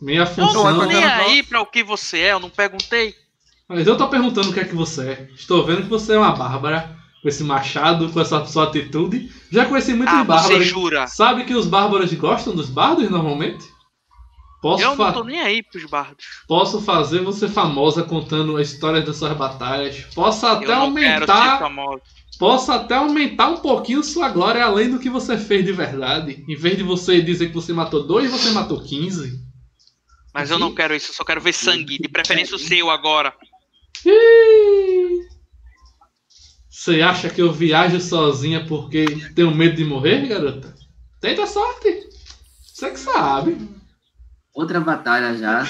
Minha 0.00 0.20
Eu 0.22 0.24
não 0.24 0.32
função. 0.48 0.62
tô 0.64 0.76
pra 0.78 0.86
nem 0.86 1.04
aí 1.04 1.42
pra 1.42 1.60
o 1.60 1.66
que 1.66 1.82
você 1.82 2.18
é, 2.18 2.32
eu 2.32 2.40
não 2.40 2.50
perguntei. 2.50 3.14
Mas 3.68 3.86
eu 3.86 3.96
tô 3.96 4.08
perguntando 4.08 4.50
o 4.50 4.52
que 4.52 4.60
é 4.60 4.64
que 4.64 4.74
você 4.74 5.08
é. 5.08 5.28
Estou 5.34 5.64
vendo 5.66 5.82
que 5.82 5.88
você 5.88 6.14
é 6.14 6.18
uma 6.18 6.32
bárbara. 6.36 6.96
Com 7.22 7.28
esse 7.28 7.44
machado, 7.44 8.10
com 8.10 8.20
essa 8.20 8.44
sua 8.46 8.64
atitude. 8.64 9.30
Já 9.50 9.64
conheci 9.66 9.94
muitos 9.94 10.12
Ah, 10.14 10.18
você 10.24 10.26
bárbaros. 10.26 10.66
jura? 10.66 11.06
Sabe 11.06 11.44
que 11.44 11.54
os 11.54 11.66
bárbaros 11.66 12.12
gostam 12.14 12.54
dos 12.54 12.68
bardos 12.68 13.08
normalmente? 13.08 13.64
Posso, 14.60 14.82
Eu 14.82 14.94
não 14.96 15.12
tô 15.12 15.24
nem 15.24 15.40
aí 15.40 15.60
pros 15.62 15.84
bardos. 15.86 16.24
posso 16.46 16.80
fazer 16.80 17.20
você 17.20 17.48
famosa 17.48 18.02
contando 18.04 18.56
a 18.56 18.62
história 18.62 19.00
das 19.02 19.16
suas 19.16 19.36
batalhas. 19.36 20.04
Posso 20.14 20.46
até 20.46 20.72
aumentar. 20.72 21.60
Posso 22.38 22.70
até 22.72 22.94
aumentar 22.96 23.48
um 23.50 23.56
pouquinho 23.58 24.02
sua 24.04 24.28
glória 24.28 24.64
além 24.64 24.90
do 24.90 24.98
que 24.98 25.10
você 25.10 25.36
fez 25.36 25.64
de 25.64 25.72
verdade. 25.72 26.44
Em 26.48 26.56
vez 26.56 26.76
de 26.76 26.82
você 26.82 27.20
dizer 27.20 27.48
que 27.48 27.54
você 27.54 27.72
matou 27.72 28.04
dois, 28.04 28.30
você 28.30 28.50
matou 28.50 28.80
15. 28.82 29.40
Mas 30.34 30.50
eu 30.50 30.58
não 30.58 30.74
quero 30.74 30.94
isso, 30.94 31.10
eu 31.10 31.14
só 31.14 31.24
quero 31.24 31.40
ver 31.40 31.52
sangue. 31.52 31.98
De 31.98 32.08
preferência 32.08 32.54
o 32.56 32.58
seu 32.58 32.88
agora. 32.90 33.32
Ih! 34.06 35.31
Você 36.82 37.00
acha 37.00 37.30
que 37.30 37.40
eu 37.40 37.52
viajo 37.52 38.00
sozinha 38.00 38.66
porque 38.66 39.04
tenho 39.36 39.54
medo 39.54 39.76
de 39.76 39.84
morrer, 39.84 40.26
garota? 40.26 40.74
Tenta 41.20 41.46
sorte. 41.46 42.08
Você 42.74 42.90
que 42.90 42.98
sabe. 42.98 43.68
Outra 44.52 44.80
batalha 44.80 45.36
já. 45.38 45.64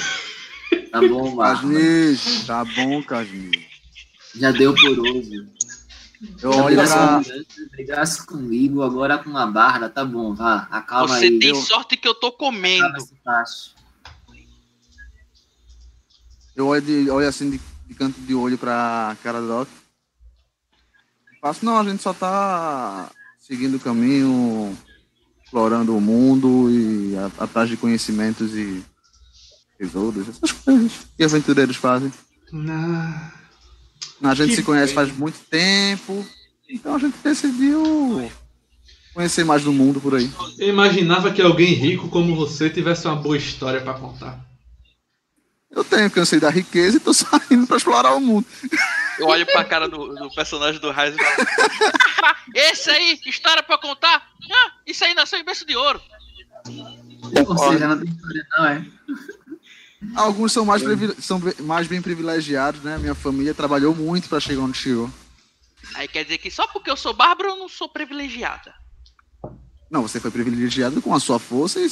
Tá 0.91 1.07
bom. 1.07 1.37
Casnis, 1.37 2.47
tá 2.47 2.65
bom, 2.65 3.03
Casnis. 3.03 3.51
Já 4.35 4.53
deu 4.53 4.75
por 4.75 4.99
hoje. 5.01 5.47
Eu 6.41 6.51
Já 6.51 6.65
olho 6.65 6.65
brigasse 6.77 6.95
pra. 6.95 7.23
comigo, 7.23 7.47
brigasse 7.73 8.27
comigo, 8.27 8.83
agora 8.83 9.19
com 9.19 9.37
a 9.37 9.47
barra, 9.47 9.91
tá 9.91 10.07
bom, 10.07 10.35
vá. 10.35 10.67
Acalma 10.71 11.09
você 11.19 11.27
aí. 11.27 11.39
tem 11.39 11.51
Eu- 11.51 11.57
sorte 11.57 11.95
que 11.95 12.09
eu 12.09 12.15
tô 12.15 12.33
comendo. 12.33 12.87
Eu 16.57 16.69
olho, 16.69 16.81
de, 16.81 17.11
olho 17.11 17.29
assim 17.29 17.51
de, 17.51 17.61
de 17.87 17.95
canto 17.95 18.19
de 18.19 18.35
olho 18.35 18.57
pra 18.57 19.15
cara 19.23 19.43
do 19.43 19.49
Doc. 19.49 19.69
Faço, 21.43 21.65
não, 21.65 21.77
a 21.77 21.83
gente 21.85 22.01
só 22.01 22.15
tá 22.15 23.11
seguindo 23.41 23.75
o 23.77 23.81
caminho, 23.81 24.79
explorando 25.45 25.97
o 25.97 26.01
mundo 26.01 26.71
e 26.71 27.15
atrás 27.37 27.69
de 27.69 27.77
conhecimentos 27.77 28.55
e 28.55 28.81
tesouros, 29.77 30.29
essas 30.29 30.53
coisas 30.53 30.93
que 31.17 31.25
aventureiros 31.25 31.75
fazem. 31.77 32.13
Ah, 32.71 33.33
A 34.23 34.35
gente 34.35 34.55
se 34.55 34.63
conhece 34.63 34.95
pena. 34.95 35.05
faz 35.07 35.19
muito 35.19 35.41
tempo, 35.51 36.25
então 36.71 36.95
a 36.95 36.99
gente 37.01 37.17
decidiu 37.25 38.31
conhecer 39.13 39.45
mais 39.45 39.65
do 39.65 39.73
mundo 39.73 40.01
por 40.01 40.15
aí. 40.15 40.31
eu 40.59 40.69
imaginava 40.69 41.33
que 41.33 41.43
alguém 41.43 41.75
rico 41.75 42.09
como 42.09 42.37
você 42.37 42.71
tivesse 42.71 43.09
uma 43.09 43.17
boa 43.17 43.37
história 43.37 43.81
pra 43.81 43.95
contar. 43.95 44.41
Eu 45.75 45.83
tenho, 45.83 46.11
cansei 46.11 46.39
da 46.39 46.51
riqueza 46.51 46.99
e 46.99 47.01
tô 47.01 47.13
saindo 47.15 47.67
pra 47.67 47.79
explorar 47.79 48.15
o 48.15 48.21
mundo. 48.21 48.47
Eu 49.19 49.27
olho 49.27 49.47
pra 49.47 49.65
cara 49.65 49.89
do, 49.89 50.15
do 50.15 50.31
personagem 50.31 50.81
do 50.81 50.91
Raiz 50.91 51.15
e 51.15 51.19
falo, 51.19 52.37
Esse 52.55 52.91
aí, 52.91 53.19
história 53.25 53.63
pra 53.63 53.79
contar? 53.79 54.31
Ah, 54.51 54.73
isso 54.87 55.05
aí 55.05 55.15
nasceu 55.15 55.39
em 55.39 55.45
berço 55.45 55.67
de 55.67 55.75
ouro. 55.75 56.01
Ou 57.47 57.59
seja, 57.59 57.89
não 57.89 57.99
tem 57.99 58.09
história 58.09 58.47
não, 58.57 58.67
é? 58.67 58.87
Alguns 60.15 60.53
são 60.53 60.65
mais, 60.65 60.83
são 61.21 61.41
mais 61.61 61.87
bem 61.87 62.03
privilegiados, 62.03 62.83
né? 62.83 62.99
Minha 62.99 63.15
família 63.15 63.55
trabalhou 63.55 63.95
muito 63.95 64.29
pra 64.29 64.41
chegar 64.41 64.63
onde 64.63 64.77
chegou. 64.77 65.09
Aí 65.95 66.07
quer 66.09 66.25
dizer 66.25 66.39
que 66.39 66.51
só 66.51 66.67
porque 66.67 66.91
eu 66.91 66.97
sou 66.97 67.15
bárbaro 67.15 67.51
eu 67.51 67.57
não 67.57 67.69
sou 67.69 67.89
privilegiada. 67.89 68.75
Não, 69.91 70.03
você 70.03 70.19
foi 70.19 70.31
privilegiado 70.31 71.01
com 71.01 71.15
a 71.15 71.21
sua 71.21 71.39
força 71.39 71.81
e 71.81 71.91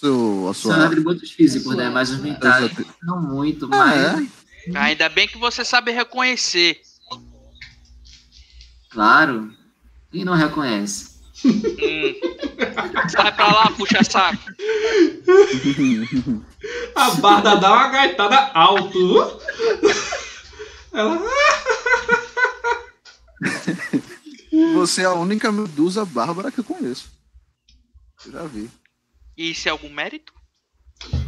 seu, 0.00 0.48
a 0.50 0.54
São 0.54 0.72
sua. 0.72 0.86
atributos 0.86 1.30
físicos, 1.30 1.76
né? 1.76 1.88
Mas 1.88 2.10
os 2.10 2.18
mentais 2.20 2.70
não 3.02 3.20
muito, 3.20 3.66
Ah, 3.66 3.76
mas. 3.76 4.28
é? 4.68 4.78
Ainda 4.78 5.08
bem 5.08 5.28
que 5.28 5.38
você 5.38 5.64
sabe 5.64 5.92
reconhecer. 5.92 6.80
Claro. 8.90 9.52
Quem 10.10 10.24
não 10.24 10.34
reconhece? 10.34 11.16
Hum. 11.44 12.14
Sai 13.10 13.34
pra 13.34 13.46
lá, 13.46 13.70
puxa 13.72 14.02
saco. 14.02 14.42
A 16.94 17.10
barda 17.16 17.56
dá 17.56 17.72
uma 17.74 17.88
gaitada 17.88 18.36
alto. 18.54 19.40
Ela. 20.92 21.20
Você 24.74 25.02
é 25.02 25.04
a 25.04 25.12
única 25.12 25.52
medusa 25.52 26.04
bárbara 26.04 26.50
que 26.50 26.60
eu 26.60 26.64
conheço. 26.64 27.10
Eu 28.24 28.32
já 28.32 28.42
vi. 28.44 28.70
E 29.36 29.50
isso 29.50 29.68
é 29.68 29.70
algum 29.70 29.90
mérito? 29.90 30.32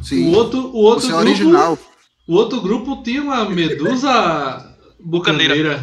Sim. 0.02 0.28
O 0.28 0.32
outro, 0.36 0.58
o 0.68 0.76
outro 0.78 1.06
Você 1.06 1.12
é 1.12 1.16
grupo. 1.16 1.28
original. 1.28 1.78
O 2.26 2.34
outro 2.34 2.60
grupo 2.60 3.02
tinha 3.02 3.22
uma 3.22 3.44
medusa 3.48 4.76
bucaneira. 5.00 5.82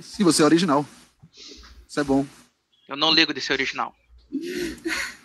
Sim, 0.00 0.24
você 0.24 0.42
é 0.42 0.44
original. 0.44 0.86
Isso 1.88 1.98
é 2.00 2.04
bom. 2.04 2.24
Eu 2.88 2.96
não 2.96 3.12
ligo 3.12 3.34
de 3.34 3.40
ser 3.40 3.52
original. 3.54 3.94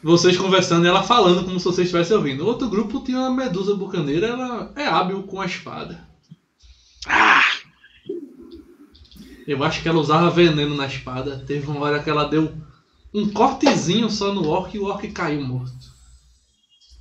Vocês 0.02 0.38
conversando 0.38 0.86
e 0.86 0.90
ela 0.90 1.04
falando 1.04 1.44
como 1.46 1.60
se 1.60 1.66
vocês 1.66 1.88
estivessem 1.88 2.16
ouvindo. 2.18 2.44
O 2.44 2.48
outro 2.48 2.70
grupo 2.70 3.02
tinha 3.04 3.20
uma 3.20 3.32
medusa 3.32 3.76
bucaneira, 3.76 4.28
ela 4.28 4.74
é 4.76 4.86
hábil 4.88 5.24
com 5.24 5.40
a 5.42 5.46
espada. 5.46 6.08
Ah, 7.06 7.44
Eu 9.46 9.62
acho 9.64 9.82
que 9.82 9.90
ela 9.90 10.00
usava 10.00 10.30
veneno 10.30 10.76
na 10.76 10.88
espada. 10.88 11.44
Teve 11.46 11.68
uma 11.68 11.82
hora 11.82 12.02
que 12.02 12.10
ela 12.10 12.24
deu 12.26 12.54
um 13.14 13.30
cortezinho 13.32 14.10
só 14.10 14.34
no 14.34 14.48
orc 14.48 14.76
e 14.76 14.80
o 14.80 14.86
orc 14.86 15.08
caiu 15.12 15.42
morto. 15.46 15.74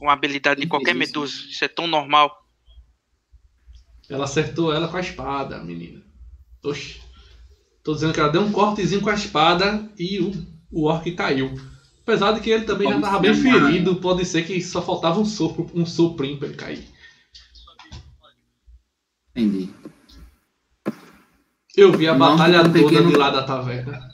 uma 0.01 0.12
habilidade 0.12 0.60
de 0.60 0.66
qualquer 0.66 0.90
Isso. 0.90 0.98
medusa. 0.98 1.34
Isso 1.48 1.64
é 1.64 1.68
tão 1.68 1.86
normal. 1.86 2.44
Ela 4.09 4.24
acertou 4.24 4.72
ela 4.74 4.89
com 4.89 4.97
a 4.97 5.01
espada, 5.01 5.56
a 5.56 5.64
menina. 5.64 6.02
Oxi. 6.64 7.01
Tô 7.84 7.94
dizendo 7.94 8.12
que 8.12 8.20
ela 8.20 8.28
deu 8.28 8.43
um 8.43 8.52
cortezinho 8.52 9.01
com 9.01 9.10
a 9.10 9.14
espada 9.14 9.89
e 9.98 10.18
o, 10.20 10.32
o 10.70 10.84
orc 10.86 11.10
caiu. 11.12 11.55
Apesar 12.02 12.32
de 12.32 12.40
que 12.40 12.51
ele 12.51 12.64
também 12.64 12.89
já 12.89 12.94
Como 12.94 13.05
tava 13.06 13.20
bem 13.20 13.34
ferido, 13.34 13.97
pode 13.97 14.24
ser 14.24 14.44
que 14.44 14.60
só 14.60 14.82
faltava 14.82 15.20
um 15.20 15.24
sopro, 15.24 15.70
um 15.72 15.86
soprinho 15.86 16.36
pra 16.36 16.48
ele 16.48 16.56
cair. 16.56 16.84
Entendi. 19.34 19.72
Eu 21.76 21.93
vi 21.93 22.06
a 22.06 22.12
Não, 22.12 22.18
batalha 22.18 22.59
toda 22.64 22.72
pequeno- 22.72 23.09
de 23.09 23.16
lá 23.16 23.30
da 23.30 23.44
taverna. 23.44 24.11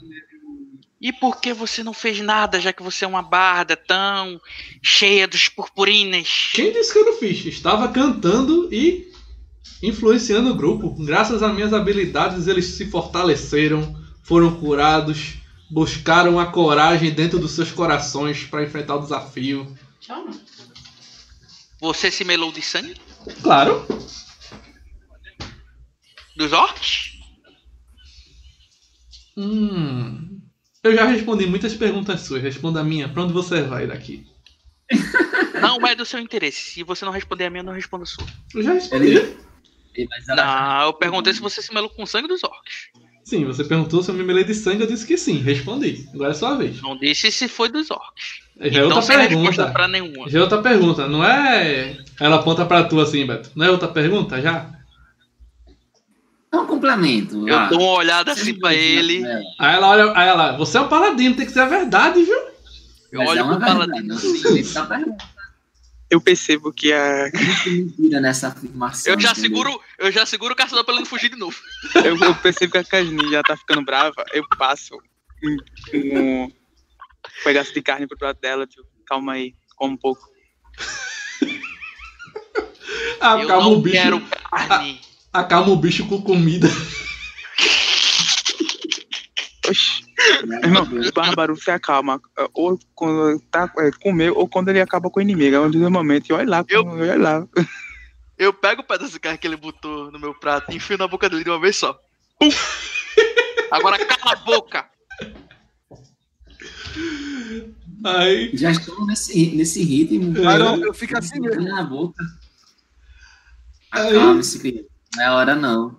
E 1.01 1.13
por 1.13 1.39
que 1.39 1.53
você 1.53 1.81
não 1.81 1.93
fez 1.93 2.19
nada, 2.19 2.59
já 2.59 2.73
que 2.73 2.83
você 2.83 3.05
é 3.05 3.07
uma 3.07 3.21
barda 3.21 3.75
tão 3.77 4.39
cheia 4.81 5.27
dos 5.27 5.47
purpurinas? 5.47 6.49
Quem 6.53 6.73
disse 6.73 6.91
que 6.91 6.99
eu 6.99 7.05
não 7.05 7.17
fiz? 7.17 7.45
Estava 7.45 7.87
cantando 7.87 8.67
e 8.73 9.09
influenciando 9.81 10.51
o 10.51 10.55
grupo. 10.55 10.93
Graças 11.05 11.41
às 11.41 11.53
minhas 11.53 11.73
habilidades, 11.73 12.47
eles 12.47 12.65
se 12.65 12.85
fortaleceram, 12.89 13.95
foram 14.23 14.59
curados, 14.59 15.35
buscaram 15.71 16.37
a 16.37 16.47
coragem 16.47 17.11
dentro 17.11 17.39
dos 17.39 17.51
seus 17.51 17.71
corações 17.71 18.43
para 18.43 18.63
enfrentar 18.63 18.95
o 18.95 19.01
desafio. 19.01 19.73
Tchau, 20.01 20.25
não. 20.25 20.39
Você 21.79 22.11
se 22.11 22.25
melou 22.25 22.51
de 22.51 22.61
sangue? 22.61 22.95
Claro, 23.41 23.85
Dos 26.39 26.53
orcs? 26.53 27.19
Hum. 29.35 30.38
Eu 30.83 30.95
já 30.95 31.05
respondi 31.05 31.45
muitas 31.45 31.73
perguntas 31.73 32.21
suas. 32.21 32.41
Responda 32.41 32.79
a 32.79 32.83
minha. 32.83 33.09
Pra 33.09 33.23
onde 33.23 33.33
você 33.33 33.61
vai 33.61 33.85
daqui? 33.87 34.25
Não 35.61 35.85
é 35.85 35.93
do 35.95 36.05
seu 36.05 36.19
interesse. 36.19 36.71
Se 36.71 36.83
você 36.83 37.03
não 37.05 37.11
responder 37.11 37.45
a 37.45 37.49
minha, 37.49 37.61
eu 37.61 37.65
não 37.65 37.73
respondo 37.73 38.03
a 38.03 38.05
sua. 38.05 38.25
Eu 38.55 38.63
já 38.63 38.73
respondi. 38.73 39.07
Ele- 39.07 39.35
ela- 40.29 40.35
Não, 40.79 40.85
eu 40.87 40.93
perguntei 40.93 41.33
se 41.33 41.41
você 41.41 41.61
se 41.61 41.73
melou 41.73 41.89
com 41.89 42.05
sangue 42.05 42.27
dos 42.29 42.43
orcs. 42.43 42.87
Sim, 43.25 43.43
você 43.45 43.63
perguntou 43.65 44.01
se 44.01 44.09
eu 44.09 44.15
me 44.15 44.23
melei 44.23 44.43
de 44.45 44.55
sangue. 44.55 44.81
Eu 44.83 44.87
disse 44.87 45.05
que 45.05 45.17
sim. 45.17 45.37
Respondi. 45.39 46.07
Agora 46.13 46.31
é 46.31 46.33
sua 46.33 46.55
vez. 46.55 46.81
Não 46.81 46.97
disse 46.97 47.29
se 47.31 47.47
foi 47.49 47.67
dos 47.69 47.91
orcs. 47.91 48.39
Já 48.57 48.65
é 48.65 48.69
então 48.69 48.83
outra 48.85 49.01
sem 49.01 49.17
resposta 49.17 49.49
pergunta. 49.49 49.71
pra 49.71 49.87
nenhuma. 49.87 50.29
Já 50.29 50.39
é 50.39 50.41
outra 50.41 50.61
pergunta. 50.61 51.07
Não 51.07 51.23
é. 51.23 51.97
Ela 52.19 52.37
aponta 52.37 52.65
pra 52.65 52.83
tu 52.85 52.99
assim, 53.01 53.25
Beto. 53.27 53.51
Não 53.55 53.65
é 53.65 53.69
outra 53.71 53.87
pergunta 53.89 54.41
já? 54.41 54.78
É 56.51 56.57
um 56.57 56.65
complemento. 56.65 57.47
Eu 57.47 57.57
ah. 57.57 57.67
dou 57.67 57.79
uma 57.79 57.93
olhada 57.93 58.31
assim 58.31 58.57
pra 58.57 58.73
ele. 58.73 59.23
É, 59.23 59.41
Aí 59.59 59.75
ela 59.75 59.87
olha. 59.87 60.13
Aí 60.15 60.27
ela. 60.27 60.57
Você 60.57 60.77
é 60.77 60.81
um 60.81 60.87
paladino. 60.87 61.35
Tem 61.35 61.45
que 61.45 61.51
ser 61.51 61.59
a 61.59 61.65
verdade, 61.65 62.23
viu? 62.23 62.39
Eu 63.11 63.19
mas 63.19 63.29
olho 63.29 63.39
é 63.39 63.43
uma 63.43 63.57
pro 63.57 63.65
paladino 63.67 64.15
verdade, 64.15 64.47
assim. 64.47 65.15
Eu 66.09 66.19
percebo 66.19 66.73
que 66.73 66.91
a. 66.91 67.29
Mentira 67.67 68.19
nessa 68.19 68.47
afirmação. 68.47 69.13
Eu 69.13 69.19
já 69.19 69.31
entendeu? 69.31 69.49
seguro, 69.49 69.81
eu 69.99 70.11
já 70.11 70.25
seguro 70.25 70.53
o 70.53 70.57
caçador 70.57 70.83
pra 70.83 70.93
ele 70.93 71.03
não 71.03 71.09
fugir 71.09 71.29
de 71.29 71.37
novo. 71.37 71.55
Eu, 72.03 72.17
eu 72.17 72.35
percebo 72.35 72.71
que 72.71 72.77
a 72.79 72.83
Casni 72.83 73.29
já 73.29 73.43
tá 73.43 73.55
ficando 73.55 73.85
brava. 73.85 74.25
Eu 74.33 74.43
passo 74.57 74.95
um, 75.43 75.57
um 75.93 76.51
pedaço 77.43 77.71
de 77.73 77.81
carne 77.83 78.07
pro 78.07 78.17
prato 78.17 78.41
dela. 78.41 78.65
Tipo, 78.65 78.87
calma 79.05 79.33
aí, 79.33 79.53
como 79.75 79.93
um 79.93 79.97
pouco. 79.97 80.27
Acalma 83.19 83.43
eu 83.43 83.47
não 83.47 83.73
o 83.73 83.81
bicho. 83.81 83.95
quero 83.95 84.21
carne. 84.49 85.08
Acalma 85.31 85.71
o 85.71 85.75
bicho 85.75 86.07
com 86.07 86.21
comida. 86.21 86.67
Oxi. 89.67 90.03
Irmão, 90.63 90.87
Bárbaro, 91.13 91.55
se 91.55 91.69
acalma. 91.71 92.19
Ou 92.53 92.77
quando 92.95 93.39
tá 93.51 93.71
é, 93.79 93.91
comeu, 94.01 94.35
ou 94.35 94.47
quando 94.47 94.69
ele 94.69 94.81
acaba 94.81 95.09
com 95.09 95.19
o 95.19 95.23
inimigo. 95.23 95.55
É 95.55 95.59
um 95.59 95.69
dos 95.71 95.89
momentos. 95.89 96.29
E 96.29 96.33
olha 96.33 96.49
lá, 96.49 96.65
Eu- 96.67 96.85
olha 96.85 97.17
lá. 97.17 97.47
Eu 98.37 98.53
pego 98.53 98.81
o 98.81 98.85
pedaço 98.85 99.11
de 99.11 99.19
carne 99.19 99.37
que 99.37 99.45
ele 99.45 99.57
botou 99.57 100.11
no 100.11 100.19
meu 100.19 100.33
prato 100.33 100.71
e 100.71 100.75
enfio 100.77 100.97
na 100.97 101.07
boca 101.07 101.29
dele 101.29 101.43
de 101.43 101.49
uma 101.49 101.59
vez 101.59 101.75
só. 101.75 101.99
Pum! 102.39 102.49
Agora 103.71 104.03
cala 104.05 104.33
a 104.33 104.35
boca! 104.37 104.89
Aí. 108.03 108.49
Já 108.53 108.71
estou 108.71 109.05
nesse, 109.05 109.55
nesse 109.55 109.83
ritmo. 109.83 110.37
É. 110.37 110.41
Mas 110.41 110.59
não, 110.59 110.83
eu 110.83 110.93
fico 110.93 111.17
assim 111.17 111.39
mesmo. 111.39 111.61
Na 111.63 111.83
boca. 111.83 112.23
Aí- 113.91 114.15
Acalme-se, 114.15 114.59
criança. 114.59 114.88
Não 115.15 115.23
é 115.23 115.31
hora, 115.31 115.55
não. 115.55 115.97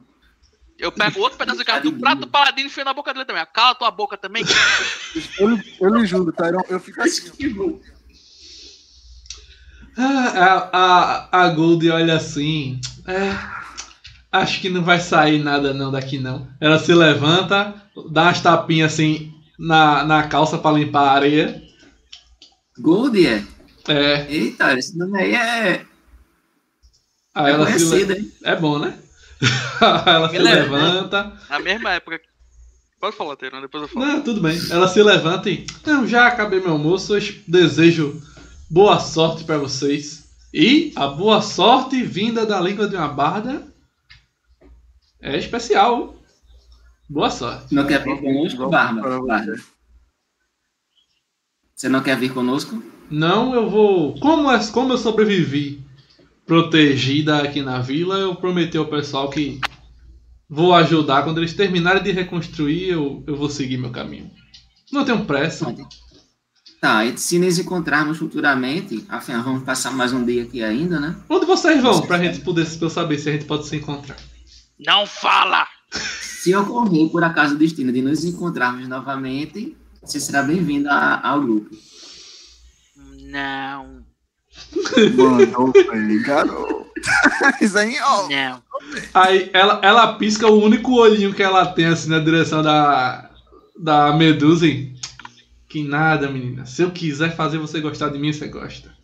Eu 0.79 0.91
pego 0.91 1.21
outro 1.21 1.37
pedaço 1.37 1.59
de 1.59 1.65
carne 1.65 1.91
do 1.91 1.99
prato 1.99 2.23
do 2.23 2.27
paladino 2.29 2.67
e 2.67 2.71
enfio 2.71 2.85
na 2.85 2.95
boca 2.95 3.13
dele 3.13 3.27
também. 3.27 3.45
Cala 3.53 3.75
tua 3.75 3.91
boca 3.91 4.17
também. 4.17 4.45
Eu, 5.39 5.59
eu 5.81 5.95
lhe 5.95 6.07
juro, 6.07 6.33
Tyrone, 6.33 6.65
eu 6.69 6.79
fico 6.79 7.03
assim. 7.03 7.33
Ah, 9.99 10.69
A, 10.73 11.39
a, 11.41 11.43
a 11.45 11.49
Gold 11.51 11.91
olha 11.91 12.15
assim. 12.15 12.81
É, 13.07 13.37
acho 14.31 14.61
que 14.61 14.71
não 14.71 14.83
vai 14.85 15.01
sair 15.01 15.43
nada 15.43 15.75
não 15.75 15.91
daqui 15.91 16.19
não. 16.19 16.49
Ela 16.61 16.79
se 16.79 16.95
levanta, 16.95 17.75
dá 18.11 18.23
umas 18.23 18.41
tapinhas 18.41 18.93
assim 18.93 19.35
na, 19.59 20.05
na 20.05 20.29
calça 20.29 20.57
pra 20.57 20.73
limpar 20.73 21.09
a 21.09 21.13
areia. 21.13 21.63
Gold 22.79 23.27
é? 23.27 23.45
É, 23.89 24.27
Eita, 24.33 24.79
esse 24.79 24.97
nome 24.97 25.19
aí 25.21 25.35
é 25.35 25.85
aí 27.47 27.53
ela 27.53 27.67
se 27.67 27.73
le... 27.73 27.89
conhecido, 27.89 28.13
hein? 28.13 28.33
É 28.45 28.57
bom, 28.57 28.79
né? 28.79 28.99
ela 30.07 30.29
se 30.29 30.33
Beleza. 30.33 30.61
levanta. 30.61 31.33
Na 31.49 31.59
mesma 31.59 31.93
época. 31.93 32.21
Pode 33.01 33.17
falar, 33.17 33.37
Teirão, 33.37 33.63
depois 33.63 33.83
eu 33.83 33.89
falo. 33.89 34.05
Não, 34.05 34.23
tudo 34.23 34.43
bem. 34.43 34.59
Ela 34.71 34.87
se 34.87 35.03
levanta 35.03 35.49
e. 35.49 35.67
Não, 35.87 36.07
já 36.07 36.27
acabei 36.27 36.61
meu 36.61 36.73
almoço. 36.73 37.17
Eu 37.17 37.23
desejo 37.47 38.23
boa 38.69 39.01
sorte 39.01 39.45
pra 39.45 39.57
vocês. 39.57 40.29
E 40.53 40.93
a 40.97 41.07
boa 41.07 41.41
sorte 41.41 42.03
vinda 42.03 42.45
da 42.45 42.61
língua 42.61 42.89
de 42.89 42.97
uma 42.97 43.09
barda 43.09 43.63
é 45.21 45.39
especial. 45.39 46.15
Boa 47.09 47.31
sorte. 47.31 47.75
Não 47.75 47.87
quer 47.87 48.05
vir 48.05 48.21
conosco, 48.21 48.69
Bárbara? 48.69 49.21
Bárbara? 49.21 49.61
Você 51.75 51.89
não 51.89 52.03
quer 52.03 52.19
vir 52.19 52.35
conosco? 52.35 52.83
Não, 53.11 53.55
eu 53.55 53.71
vou. 53.71 54.19
Como, 54.21 54.51
é, 54.51 54.65
como 54.67 54.93
eu 54.93 54.99
sobrevivi 54.99 55.83
protegida 56.51 57.43
aqui 57.43 57.63
na 57.63 57.79
vila, 57.79 58.19
eu 58.19 58.35
prometi 58.35 58.77
ao 58.77 58.87
pessoal 58.87 59.31
que 59.31 59.61
vou 60.49 60.75
ajudar. 60.75 61.23
Quando 61.23 61.39
eles 61.39 61.55
terminarem 61.55 62.03
de 62.03 62.11
reconstruir, 62.11 62.89
eu, 62.89 63.23
eu 63.25 63.37
vou 63.37 63.49
seguir 63.49 63.77
meu 63.77 63.91
caminho. 63.93 64.29
Não 64.91 65.05
tenho 65.05 65.25
pressa. 65.25 65.73
Tá, 66.81 67.05
e 67.05 67.17
se 67.17 67.39
nos 67.39 67.57
encontrarmos 67.57 68.19
futuramente, 68.19 69.07
afinal, 69.09 69.45
vamos 69.45 69.63
passar 69.63 69.93
mais 69.93 70.13
um 70.13 70.25
dia 70.27 70.43
aqui 70.43 70.61
ainda, 70.61 70.99
né? 70.99 71.15
Onde 71.29 71.47
vocês 71.47 71.81
vão? 71.81 72.01
Pra 72.03 72.19
gente 72.19 72.41
poder 72.41 72.67
pra 72.67 72.87
eu 72.87 72.91
saber 72.91 73.19
se 73.21 73.29
a 73.29 73.33
gente 73.33 73.45
pode 73.45 73.69
se 73.69 73.77
encontrar. 73.77 74.17
Não 74.85 75.07
fala! 75.07 75.69
Se 75.93 76.53
ocorrer, 76.57 77.11
por 77.11 77.23
acaso, 77.23 77.55
o 77.55 77.59
destino 77.59 77.93
de 77.93 78.03
nos 78.03 78.25
encontrarmos 78.25 78.89
novamente, 78.89 79.77
você 80.03 80.19
será 80.19 80.43
bem-vindo 80.43 80.89
ao 80.91 81.41
grupo. 81.41 81.71
Não. 83.23 84.00
Mandou 85.17 85.73
bem, 85.73 86.23
garoto. 86.23 86.91
Isso 87.61 87.79
aí, 87.79 87.99
ó. 88.01 88.29
Não. 88.29 88.63
Aí 89.15 89.51
ela, 89.53 89.81
ela 89.83 90.15
pisca 90.15 90.47
o 90.47 90.63
único 90.63 90.93
olhinho 90.93 91.35
que 91.35 91.43
ela 91.43 91.67
tem 91.67 91.87
assim 91.87 92.11
na 92.11 92.19
direção 92.19 92.63
da, 92.63 93.31
da 93.79 94.13
Medusa. 94.13 94.67
e, 94.67 94.95
Que 95.69 95.83
nada, 95.83 96.29
menina. 96.29 96.67
Se 96.67 96.83
eu 96.83 96.91
quiser 96.91 97.35
fazer 97.35 97.59
você 97.59 97.81
gostar 97.81 98.09
de 98.09 98.19
mim, 98.19 98.33
você 98.33 98.49
gosta. 98.49 98.95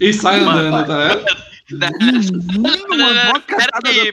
E 0.00 0.12
sai 0.12 0.40
Mano, 0.40 0.58
andando, 0.60 0.86
tá 0.86 1.08
vendo? 1.08 1.24
Menino, 1.70 3.30
uma 3.30 3.40
Peraí, 3.40 4.12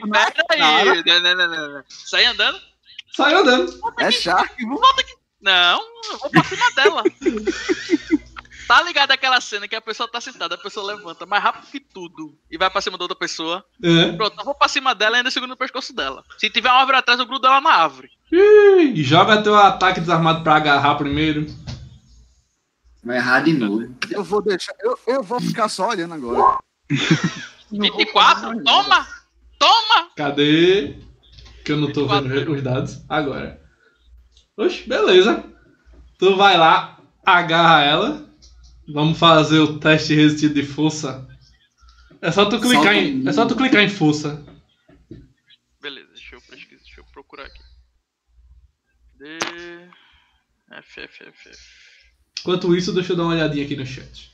Não, 0.58 0.84
não, 0.84 1.34
não, 1.34 1.48
não, 1.48 1.72
não. 1.72 1.84
Sai 1.88 2.24
andando? 2.24 2.58
Sai 3.14 3.34
andando. 3.34 3.72
É 3.98 4.10
Shark, 4.10 4.54
viu? 4.56 4.80
Não, 5.40 5.80
eu 6.12 6.18
vou 6.18 6.30
pra 6.30 6.44
cima 6.44 6.70
dela. 6.76 7.02
Tá 8.72 8.80
ligado 8.80 9.10
aquela 9.10 9.38
cena 9.38 9.68
que 9.68 9.76
a 9.76 9.82
pessoa 9.82 10.10
tá 10.10 10.18
sentada, 10.18 10.54
a 10.54 10.58
pessoa 10.58 10.94
levanta 10.94 11.26
mais 11.26 11.42
rápido 11.42 11.66
que 11.70 11.78
tudo 11.78 12.38
e 12.50 12.56
vai 12.56 12.70
pra 12.70 12.80
cima 12.80 12.96
da 12.96 13.04
outra 13.04 13.14
pessoa. 13.14 13.62
É. 13.84 14.12
Pronto, 14.12 14.34
eu 14.38 14.44
vou 14.46 14.54
pra 14.54 14.66
cima 14.66 14.94
dela 14.94 15.16
e 15.16 15.18
ainda 15.18 15.30
seguro 15.30 15.50
no 15.50 15.58
pescoço 15.58 15.94
dela. 15.94 16.24
Se 16.38 16.48
tiver 16.48 16.70
uma 16.70 16.78
árvore 16.78 16.96
atrás, 16.96 17.20
eu 17.20 17.26
grudo 17.26 17.46
ela 17.46 17.60
na 17.60 17.68
árvore. 17.68 18.08
Ih, 18.32 18.94
joga 19.04 19.42
teu 19.42 19.54
ataque 19.54 20.00
desarmado 20.00 20.42
pra 20.42 20.56
agarrar 20.56 20.94
primeiro. 20.94 21.46
Vai 23.04 23.18
errar 23.18 23.40
de 23.40 23.52
novo. 23.52 23.94
Eu 24.10 24.24
vou 24.24 24.40
deixar. 24.40 24.72
Eu, 24.80 24.98
eu 25.06 25.22
vou 25.22 25.38
ficar 25.38 25.68
só 25.68 25.90
olhando 25.90 26.14
agora. 26.14 26.58
24, 27.70 28.64
toma! 28.64 29.06
Toma! 29.58 30.08
Cadê? 30.16 30.96
Que 31.62 31.72
eu 31.72 31.76
não 31.76 31.92
tô 31.92 32.06
vendo 32.06 32.54
os 32.54 32.62
dados. 32.62 33.02
Agora. 33.06 33.60
Oxe, 34.56 34.88
beleza. 34.88 35.44
Tu 36.18 36.34
vai 36.36 36.56
lá, 36.56 36.98
agarra 37.22 37.82
ela. 37.82 38.31
Vamos 38.88 39.18
fazer 39.18 39.60
o 39.60 39.78
teste 39.78 40.14
resistido 40.14 40.54
de 40.54 40.64
força. 40.64 41.28
É 42.20 42.30
só 42.30 42.44
tu 42.46 42.60
clicar 42.60 42.82
Solta 42.82 42.94
em. 42.94 43.22
um. 43.22 43.28
É 43.28 43.32
só 43.32 43.46
tu 43.46 43.56
clicar 43.56 43.82
em 43.82 43.88
força. 43.88 44.44
Beleza, 45.80 46.08
deixa 46.12 46.36
eu 46.36 46.40
pesquisar, 46.40 46.82
deixa 46.82 47.00
eu 47.00 47.04
procurar 47.12 47.46
aqui. 47.46 47.62
D. 49.18 49.38
F, 50.70 51.00
F, 51.00 51.24
F, 51.24 51.48
F. 51.48 51.58
Enquanto 52.40 52.76
isso, 52.76 52.92
deixa 52.92 53.12
eu 53.12 53.16
dar 53.16 53.24
uma 53.24 53.34
olhadinha 53.34 53.64
aqui 53.64 53.76
no 53.76 53.86
chat. 53.86 54.32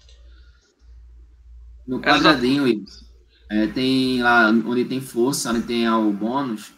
No 1.86 2.00
quadradinho, 2.00 2.66
Ibs, 2.68 3.04
é, 3.50 3.66
tem 3.66 4.22
lá 4.22 4.50
onde 4.50 4.84
tem 4.84 5.00
força, 5.00 5.50
onde 5.50 5.66
tem 5.66 5.88
o 5.88 6.12
bônus. 6.12 6.72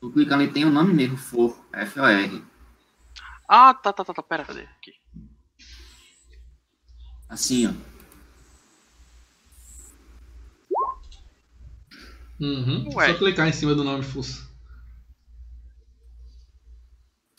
Tu 0.00 0.10
clica 0.10 0.34
ali, 0.34 0.48
tem 0.48 0.64
o 0.64 0.70
nome 0.70 0.92
mesmo, 0.92 1.16
for, 1.16 1.56
F-O-R. 1.72 2.44
Ah, 3.48 3.72
tá, 3.72 3.92
tá, 3.92 4.04
tá, 4.04 4.12
tá, 4.12 4.22
pera, 4.22 4.44
cadê? 4.44 4.62
Aqui. 4.62 4.94
Assim, 7.32 7.66
ó. 7.66 7.72
Uhum. 12.38 12.90
Ué. 12.94 13.06
Só 13.08 13.14
clicar 13.18 13.48
em 13.48 13.52
cima 13.52 13.74
do 13.74 13.82
nome 13.82 14.02
força. 14.04 14.42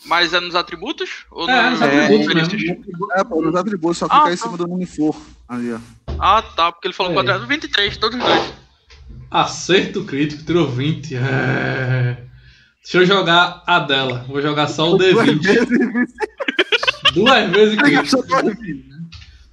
Mas 0.05 0.33
é 0.33 0.39
nos 0.39 0.55
atributos? 0.55 1.25
Ou 1.29 1.47
É, 1.49 1.63
no- 1.65 1.71
nos 1.71 1.81
atributos 1.81 2.27
características? 2.33 2.85
É, 3.15 3.23
pô, 3.23 3.41
nos 3.41 3.55
atributos, 3.55 3.97
só 3.99 4.05
Ah, 4.05 4.09
clicar 4.09 4.33
em 4.33 4.37
tá. 4.37 4.43
cima 4.43 4.57
do 4.57 4.67
nome 4.67 4.85
for. 4.87 5.15
Ali, 5.47 5.73
ó. 5.73 5.79
Ah, 6.19 6.41
tá, 6.41 6.71
porque 6.71 6.87
ele 6.87 6.93
falou 6.95 7.11
É. 7.11 7.15
quadrado 7.15 7.45
23, 7.45 7.95
todos 7.97 8.17
os 8.17 8.25
dois. 8.25 8.53
Acerto 9.29 10.03
crítico, 10.05 10.43
tirou 10.43 10.69
20. 10.71 11.15
É. 11.15 12.25
Deixa 12.81 12.97
eu 12.97 13.05
jogar 13.05 13.63
a 13.67 13.79
dela. 13.79 14.25
Vou 14.27 14.41
jogar 14.41 14.67
só 14.67 14.91
o 14.91 14.97
D20. 14.97 15.39
Duas 17.13 17.49
vezes 17.51 17.75
crítico. 17.77 18.23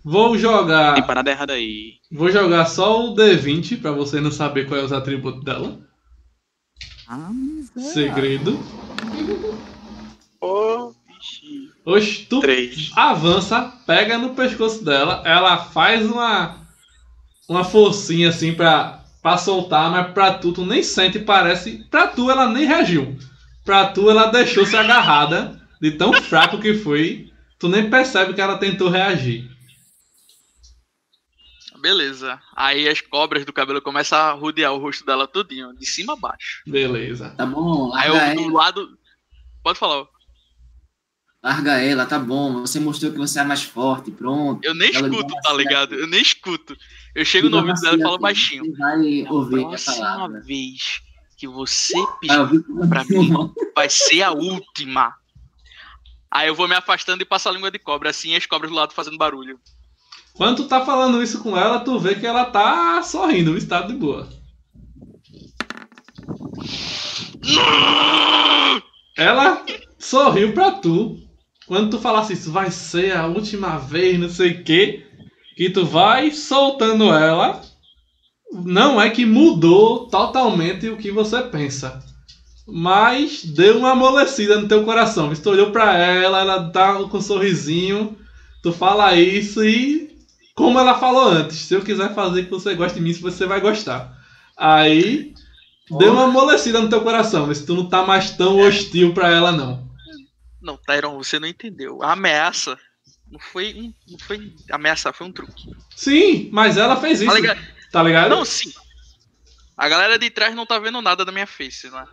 Vou 0.04 0.36
jogar. 0.38 0.94
Tem 0.94 1.06
parada 1.06 1.30
errada 1.30 1.52
aí. 1.52 1.94
Vou 2.10 2.30
jogar 2.30 2.64
só 2.66 3.04
o 3.06 3.14
D20 3.14 3.80
pra 3.80 3.92
você 3.92 4.20
não 4.20 4.30
saber 4.32 4.66
qual 4.66 4.80
é 4.80 4.82
os 4.84 4.92
atributos 4.92 5.44
dela. 5.44 5.78
Ah, 7.06 7.28
miséria. 7.32 7.92
Segredo. 7.92 8.58
Ô, 10.40 10.92
bichinho. 11.06 11.70
Oxe, 11.84 12.26
tu 12.28 12.40
Três. 12.40 12.90
avança, 12.96 13.72
pega 13.86 14.16
no 14.18 14.30
pescoço 14.34 14.84
dela, 14.84 15.22
ela 15.24 15.56
faz 15.58 16.06
uma 16.10 16.56
uma 17.48 17.64
forcinha 17.64 18.28
assim 18.28 18.54
pra, 18.54 19.02
pra 19.20 19.36
soltar, 19.36 19.90
mas 19.90 20.12
pra 20.12 20.34
tu, 20.34 20.52
tu 20.52 20.64
nem 20.64 20.82
sente, 20.84 21.18
parece. 21.18 21.84
Pra 21.90 22.06
tu, 22.06 22.30
ela 22.30 22.48
nem 22.48 22.64
reagiu. 22.64 23.18
Pra 23.64 23.86
tu, 23.86 24.08
ela 24.08 24.26
deixou-se 24.26 24.76
agarrada, 24.76 25.60
de 25.80 25.90
tão 25.92 26.12
fraco 26.12 26.60
que 26.60 26.74
foi. 26.74 27.28
Tu 27.58 27.68
nem 27.68 27.90
percebe 27.90 28.32
que 28.34 28.40
ela 28.40 28.56
tentou 28.56 28.88
reagir. 28.88 29.49
Beleza. 31.80 32.40
Aí 32.54 32.88
as 32.88 33.00
cobras 33.00 33.44
do 33.44 33.52
cabelo 33.52 33.80
começam 33.80 34.18
a 34.18 34.32
rodear 34.32 34.72
o 34.72 34.78
rosto 34.78 35.04
dela 35.04 35.26
tudinho, 35.26 35.74
de 35.74 35.86
cima 35.86 36.12
a 36.12 36.16
baixo. 36.16 36.62
Beleza. 36.66 37.30
Tá 37.30 37.46
bom, 37.46 37.92
Aí 37.94 38.08
eu 38.08 38.36
do 38.36 38.52
lado. 38.52 38.98
Pode 39.62 39.78
falar. 39.78 40.06
larga 41.42 41.80
ela, 41.80 42.06
tá 42.06 42.18
bom. 42.18 42.60
Você 42.60 42.78
mostrou 42.78 43.12
que 43.12 43.18
você 43.18 43.40
é 43.40 43.44
mais 43.44 43.62
forte, 43.62 44.10
pronto. 44.10 44.64
Eu 44.64 44.74
nem 44.74 44.94
Ela 44.94 45.08
escuto, 45.08 45.34
tá 45.42 45.52
ligado? 45.52 45.94
Eu 45.94 46.06
nem 46.06 46.20
escuto. 46.20 46.76
Eu 47.14 47.24
chego 47.24 47.48
no 47.48 47.58
ouvido 47.58 47.80
dela 47.80 47.96
e 47.96 48.02
falo 48.02 48.18
baixinho. 48.18 48.64
Você 48.64 48.78
vai 48.78 49.26
ouvir 49.28 49.64
a 49.64 49.68
Próxima 49.68 49.96
palavra. 49.96 50.40
vez 50.40 51.02
que 51.36 51.48
você 51.48 51.96
ouvir 51.96 52.62
pra 52.88 53.02
mim, 53.04 53.32
vai 53.74 53.88
ser 53.88 54.22
a 54.22 54.30
última. 54.30 55.14
Aí 56.30 56.48
eu 56.48 56.54
vou 56.54 56.68
me 56.68 56.74
afastando 56.74 57.22
e 57.22 57.26
passo 57.26 57.48
a 57.48 57.52
língua 57.52 57.70
de 57.70 57.78
cobra, 57.78 58.10
assim, 58.10 58.36
as 58.36 58.44
cobras 58.44 58.70
do 58.70 58.76
lado 58.76 58.92
fazendo 58.92 59.16
barulho. 59.16 59.58
Quando 60.34 60.56
tu 60.56 60.64
tá 60.64 60.84
falando 60.84 61.22
isso 61.22 61.42
com 61.42 61.56
ela, 61.56 61.80
tu 61.80 61.98
vê 61.98 62.14
que 62.14 62.26
ela 62.26 62.44
tá 62.46 63.02
sorrindo, 63.02 63.52
o 63.52 63.58
estado 63.58 63.92
de 63.92 63.98
boa. 63.98 64.28
Ela 69.16 69.64
sorriu 69.98 70.52
pra 70.52 70.72
tu. 70.72 71.16
Quando 71.66 71.90
tu 71.90 71.98
falasse 71.98 72.32
isso, 72.32 72.50
vai 72.50 72.70
ser 72.70 73.16
a 73.16 73.26
última 73.26 73.76
vez, 73.76 74.18
não 74.18 74.28
sei 74.28 74.52
o 74.52 74.64
quê. 74.64 75.06
Que 75.56 75.70
tu 75.70 75.84
vai 75.84 76.30
soltando 76.30 77.12
ela. 77.12 77.60
Não 78.52 79.00
é 79.00 79.10
que 79.10 79.24
mudou 79.24 80.08
totalmente 80.08 80.88
o 80.88 80.96
que 80.96 81.12
você 81.12 81.42
pensa. 81.42 82.02
Mas 82.66 83.44
deu 83.44 83.78
uma 83.78 83.92
amolecida 83.92 84.60
no 84.60 84.68
teu 84.68 84.84
coração. 84.84 85.32
Tu 85.34 85.50
olhou 85.50 85.70
pra 85.70 85.96
ela, 85.96 86.40
ela 86.40 86.70
tá 86.70 86.94
com 86.94 87.18
um 87.18 87.20
sorrisinho. 87.20 88.16
Tu 88.62 88.72
fala 88.72 89.14
isso 89.14 89.64
e. 89.64 90.10
Como 90.60 90.78
ela 90.78 90.98
falou 90.98 91.28
antes, 91.28 91.56
se 91.56 91.72
eu 91.72 91.80
quiser 91.80 92.14
fazer 92.14 92.44
que 92.44 92.50
você 92.50 92.74
goste 92.74 92.98
de 92.98 93.02
mim, 93.02 93.14
você 93.14 93.46
vai 93.46 93.62
gostar. 93.62 94.14
Aí. 94.54 95.32
Deu 95.98 96.12
uma 96.12 96.24
amolecida 96.24 96.80
no 96.82 96.88
teu 96.90 97.00
coração, 97.00 97.46
mas 97.46 97.64
tu 97.64 97.74
não 97.74 97.88
tá 97.88 98.04
mais 98.04 98.32
tão 98.32 98.58
hostil 98.58 99.14
pra 99.14 99.30
ela, 99.30 99.50
não. 99.50 99.88
Não, 100.60 100.76
Tyron, 100.76 101.16
você 101.16 101.40
não 101.40 101.48
entendeu. 101.48 102.02
A 102.02 102.12
ameaça 102.12 102.78
não 103.28 103.40
foi. 103.40 103.92
Não 104.06 104.18
foi 104.18 104.54
ameaçar, 104.70 105.14
foi 105.14 105.26
um 105.26 105.32
truque. 105.32 105.74
Sim, 105.96 106.50
mas 106.52 106.76
ela 106.76 106.94
fez 107.00 107.22
isso. 107.22 107.30
Tá 107.30 107.34
ligado? 107.34 107.60
Tá 107.90 108.02
ligado? 108.02 108.28
Não, 108.28 108.44
sim. 108.44 108.70
A 109.78 109.88
galera 109.88 110.18
de 110.18 110.28
trás 110.28 110.54
não 110.54 110.66
tá 110.66 110.78
vendo 110.78 111.00
nada 111.00 111.24
da 111.24 111.32
minha 111.32 111.46
face, 111.46 111.90
né? 111.90 112.04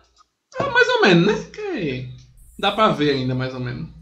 Ah, 0.58 0.70
mais 0.70 0.88
ou 0.88 1.02
menos, 1.02 1.26
né? 1.26 1.50
Que 1.52 2.08
dá 2.58 2.72
pra 2.72 2.88
ver 2.88 3.10
ainda, 3.10 3.34
mais 3.34 3.52
ou 3.52 3.60
menos. 3.60 3.97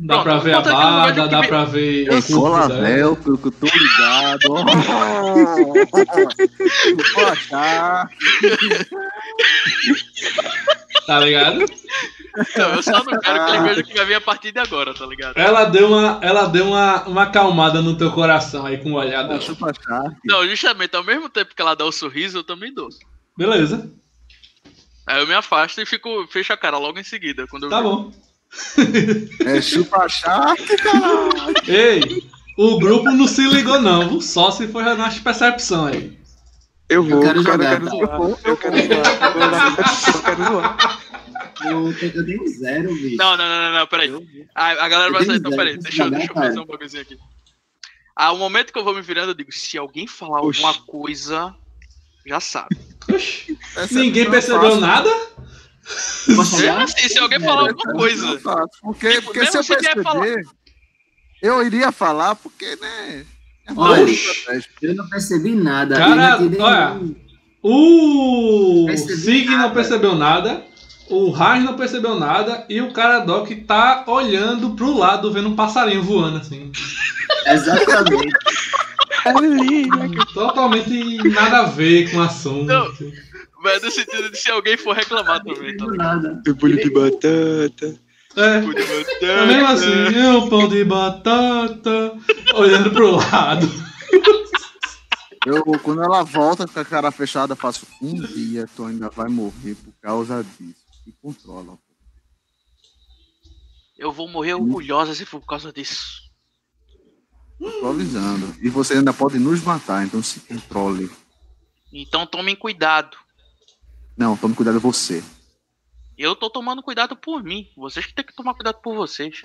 Dá 0.00 0.22
Pronto, 0.22 0.24
pra 0.24 0.38
ver 0.38 0.54
a 0.54 0.60
barba, 0.60 1.28
dá 1.28 1.40
que- 1.40 1.48
pra 1.48 1.64
ver 1.64 2.06
Eu 2.06 2.18
o 2.18 2.22
sou. 2.22 2.48
Lavel, 2.48 3.18
eu 3.26 3.50
tô 3.50 3.66
ligado. 3.66 4.54
Tá 11.06 11.20
ligado? 11.20 11.64
Não, 12.56 12.74
eu 12.74 12.82
só 12.82 13.02
não 13.02 13.18
quero 13.18 13.44
que 13.46 13.50
ele 13.50 13.62
veja 13.68 13.80
o 13.80 13.84
que 13.84 13.94
vai 13.94 14.06
vir 14.06 14.14
a 14.14 14.20
partir 14.20 14.52
de 14.52 14.60
agora, 14.60 14.94
tá 14.94 15.04
ligado? 15.06 15.36
Ela 15.36 15.64
deu 15.64 15.88
uma, 15.88 16.20
ela 16.22 16.46
deu 16.46 16.66
uma, 16.68 17.02
uma 17.04 17.22
acalmada 17.24 17.82
no 17.82 17.96
teu 17.96 18.12
coração 18.12 18.66
aí 18.66 18.78
com 18.78 18.92
o 18.92 18.96
olhar 18.96 19.24
dela. 19.24 19.40
Não, 20.24 20.46
justamente, 20.46 20.94
ao 20.94 21.02
mesmo 21.02 21.28
tempo 21.28 21.54
que 21.54 21.62
ela 21.62 21.74
dá 21.74 21.84
o 21.84 21.90
sorriso, 21.92 22.38
eu 22.38 22.44
também 22.44 22.72
dou. 22.72 22.88
Beleza, 23.36 23.90
Aí 25.06 25.20
eu 25.22 25.26
me 25.26 25.32
afasto 25.34 25.80
e 25.80 25.86
fico, 25.86 26.26
fecho 26.28 26.52
a 26.52 26.56
cara 26.56 26.76
logo 26.76 26.98
em 26.98 27.04
seguida. 27.04 27.46
Quando 27.46 27.70
tá 27.70 27.80
bom. 27.80 28.12
É 29.44 29.60
chupa 29.60 30.08
charque, 30.08 30.76
caralho. 30.76 31.54
Ei, 31.66 32.22
o 32.56 32.78
grupo 32.78 33.10
não 33.10 33.26
se 33.26 33.46
ligou 33.48 33.80
não, 33.80 34.20
só 34.20 34.50
se 34.50 34.66
for 34.68 34.82
nas 34.82 35.18
percepção 35.18 35.86
aí. 35.86 36.18
Eu 36.88 37.02
vou, 37.04 37.20
quero 37.20 37.44
cara, 37.44 37.62
jogar, 37.62 37.72
eu 37.72 37.78
quero 37.80 37.84
tá? 37.84 38.16
zoar. 38.16 38.38
Eu 38.44 38.56
quero 38.56 38.76
zoar. 38.76 40.06
Eu 40.06 40.14
eu 40.14 40.22
quero 40.22 40.44
zoar. 40.44 40.98
Eu, 41.64 41.92
eu 42.14 42.24
dei 42.24 42.38
um 42.40 42.46
zero, 42.46 42.94
bicho. 42.94 43.16
Não, 43.16 43.36
não, 43.36 43.48
não, 43.48 43.62
não, 43.72 43.78
não, 43.80 43.86
peraí. 43.86 44.48
A, 44.54 44.66
a 44.84 44.88
galera 44.88 45.12
vai 45.12 45.22
Eu 45.22 45.26
sair, 45.26 45.36
então 45.38 45.50
peraí, 45.50 45.76
deixa, 45.76 46.02
eu- 46.02 46.06
jogar, 46.06 46.16
deixa 46.18 46.32
eu 46.32 46.34
fazer 46.36 46.60
um 46.60 46.64
bagulhozinho 46.64 47.02
aqui. 47.02 47.18
Ao 48.16 48.36
momento 48.36 48.72
que 48.72 48.78
eu 48.78 48.84
vou 48.84 48.94
me 48.94 49.02
virando, 49.02 49.30
eu 49.30 49.34
digo, 49.34 49.52
se 49.52 49.76
alguém 49.76 50.06
falar 50.06 50.40
Oxi. 50.40 50.64
alguma 50.64 50.82
coisa, 50.86 51.54
já 52.26 52.40
sabe. 52.40 52.76
Ninguém 53.90 54.26
é 54.26 54.30
percebeu 54.30 54.76
nada? 54.80 55.10
Mesmo 56.26 56.42
assim, 56.42 57.08
se 57.08 57.18
alguém 57.18 57.40
falar 57.40 57.68
alguma 57.70 57.92
coisa. 57.94 58.40
Porque, 58.82 59.10
Tipo, 59.12 59.22
porque 59.24 59.46
se 59.46 59.58
eu 59.58 59.64
perceber, 59.64 60.44
eu 61.42 61.64
iria 61.66 61.90
falar 61.92 62.34
porque, 62.34 62.76
né? 62.76 63.24
Olha, 63.76 64.10
Estratégia. 64.10 64.70
eu 64.82 64.94
não 64.94 65.08
percebi 65.08 65.54
nada. 65.54 65.96
Cara, 65.96 66.38
olha. 66.58 67.00
O 67.62 68.86
Sig 68.96 69.46
não 69.46 69.72
percebeu 69.72 70.14
nada. 70.14 70.64
O 71.10 71.30
Raj 71.30 71.62
não 71.64 71.74
percebeu 71.74 72.18
nada. 72.18 72.64
E 72.68 72.80
o 72.80 72.92
Caradoc 72.92 73.50
tá 73.66 74.04
olhando 74.06 74.70
pro 74.70 74.96
lado, 74.96 75.32
vendo 75.32 75.48
um 75.48 75.56
passarinho 75.56 76.02
voando 76.02 76.38
assim. 76.38 76.70
Exatamente. 77.46 78.34
Ali, 79.24 79.86
né? 79.88 80.08
Totalmente 80.32 81.16
nada 81.28 81.60
a 81.60 81.64
ver 81.64 82.10
com 82.10 82.18
o 82.18 82.22
assunto. 82.22 82.64
Não. 82.66 82.86
Mas 83.60 83.82
no 83.82 83.90
sentido 83.90 84.30
de 84.30 84.36
se 84.38 84.50
alguém 84.50 84.76
for 84.76 84.94
reclamar 84.94 85.42
também, 85.42 85.76
tá 85.76 85.84
Não 85.84 85.92
ligado? 85.92 86.54
bolho 86.54 86.76
de 86.80 86.90
batata. 86.90 88.00
É. 88.36 88.60
Tipo 88.60 88.74
de 88.74 89.24
É 89.24 89.46
mesmo 89.46 89.66
assim, 89.66 90.18
é 90.18 90.28
um 90.30 90.48
pão 90.48 90.68
de 90.68 90.84
batata, 90.84 92.16
olhando 92.54 92.90
pro 92.92 93.10
lado. 93.16 93.66
Eu, 95.46 95.62
quando 95.62 96.02
ela 96.02 96.22
volta 96.22 96.66
com 96.66 96.78
a 96.78 96.84
cara 96.84 97.10
fechada, 97.10 97.52
eu 97.52 97.56
faço 97.56 97.86
um 98.02 98.14
dia, 98.14 98.68
tu 98.76 98.84
ainda 98.84 99.08
vai 99.08 99.28
morrer 99.28 99.74
por 99.76 99.92
causa 100.00 100.44
disso. 100.58 100.84
E 101.06 101.12
controla. 101.12 101.72
pô. 101.72 101.78
Eu 103.96 104.12
vou 104.12 104.28
morrer 104.28 104.54
orgulhosa 104.54 105.14
se 105.14 105.24
for 105.24 105.40
por 105.40 105.46
causa 105.46 105.72
disso. 105.72 106.28
Tô 107.58 107.88
avisando. 107.88 108.54
E 108.60 108.68
você 108.68 108.94
ainda 108.94 109.12
pode 109.12 109.38
nos 109.38 109.62
matar, 109.62 110.04
então 110.04 110.22
se 110.22 110.40
controle. 110.40 111.10
Então 111.92 112.26
tomem 112.26 112.54
cuidado. 112.54 113.16
Não, 114.18 114.36
tome 114.36 114.56
cuidado 114.56 114.80
você. 114.80 115.22
Eu 116.18 116.34
tô 116.34 116.50
tomando 116.50 116.82
cuidado 116.82 117.16
por 117.16 117.44
mim. 117.44 117.68
Vocês 117.76 118.04
que 118.04 118.12
tem 118.12 118.24
que 118.24 118.34
tomar 118.34 118.52
cuidado 118.54 118.80
por 118.82 118.96
vocês. 118.96 119.42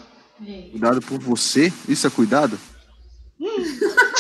Cuidado 0.72 1.00
por 1.00 1.20
você? 1.20 1.72
Isso 1.88 2.08
é 2.08 2.10
cuidado? 2.10 2.60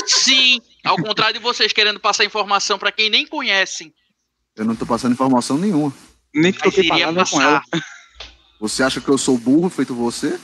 Sim, 0.05 0.61
ao 0.83 0.95
contrário 0.97 1.33
de 1.33 1.43
vocês 1.43 1.73
querendo 1.73 1.99
passar 1.99 2.23
informação 2.23 2.77
pra 2.77 2.91
quem 2.91 3.09
nem 3.09 3.25
conhecem. 3.25 3.91
Eu 4.55 4.65
não 4.65 4.75
tô 4.75 4.85
passando 4.85 5.13
informação 5.13 5.57
nenhuma. 5.57 5.91
Nem 6.31 6.53
troquei 6.53 6.83
iria 6.83 7.07
palavra 7.07 7.25
com 7.25 7.41
ela. 7.41 7.61
passar. 7.61 7.87
Você 8.59 8.83
acha 8.83 9.01
que 9.01 9.09
eu 9.09 9.17
sou 9.17 9.37
burro 9.37 9.69
feito 9.69 9.95
você? 9.95 10.39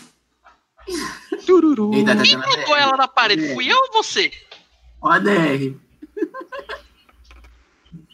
Tururu. 1.46 1.92
Tá 2.04 2.16
Quem 2.16 2.36
botou 2.36 2.76
ela 2.76 2.98
na 2.98 3.08
parede? 3.08 3.54
Fui 3.54 3.72
eu 3.72 3.78
ou 3.78 3.92
você? 4.04 4.32
Ó 5.02 5.12
a 5.12 5.20
DR. 5.20 5.78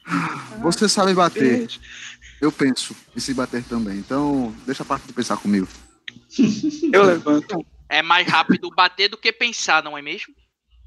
Você 0.62 0.90
sabe 0.90 1.14
bater. 1.14 1.68
Eu 2.42 2.52
penso 2.52 2.96
em 3.16 3.20
se 3.20 3.34
bater 3.34 3.64
também. 3.64 3.98
Então, 3.98 4.54
deixa 4.66 4.84
a 4.84 4.86
parte 4.86 5.08
de 5.08 5.14
pensar 5.14 5.38
comigo. 5.38 5.68
Eu 6.92 7.04
levanto. 7.04 7.66
É 7.88 8.02
mais 8.02 8.28
rápido 8.28 8.70
bater 8.76 9.10
do 9.10 9.18
que 9.18 9.32
pensar, 9.32 9.84
não 9.84 9.98
é 9.98 10.02
mesmo? 10.02 10.34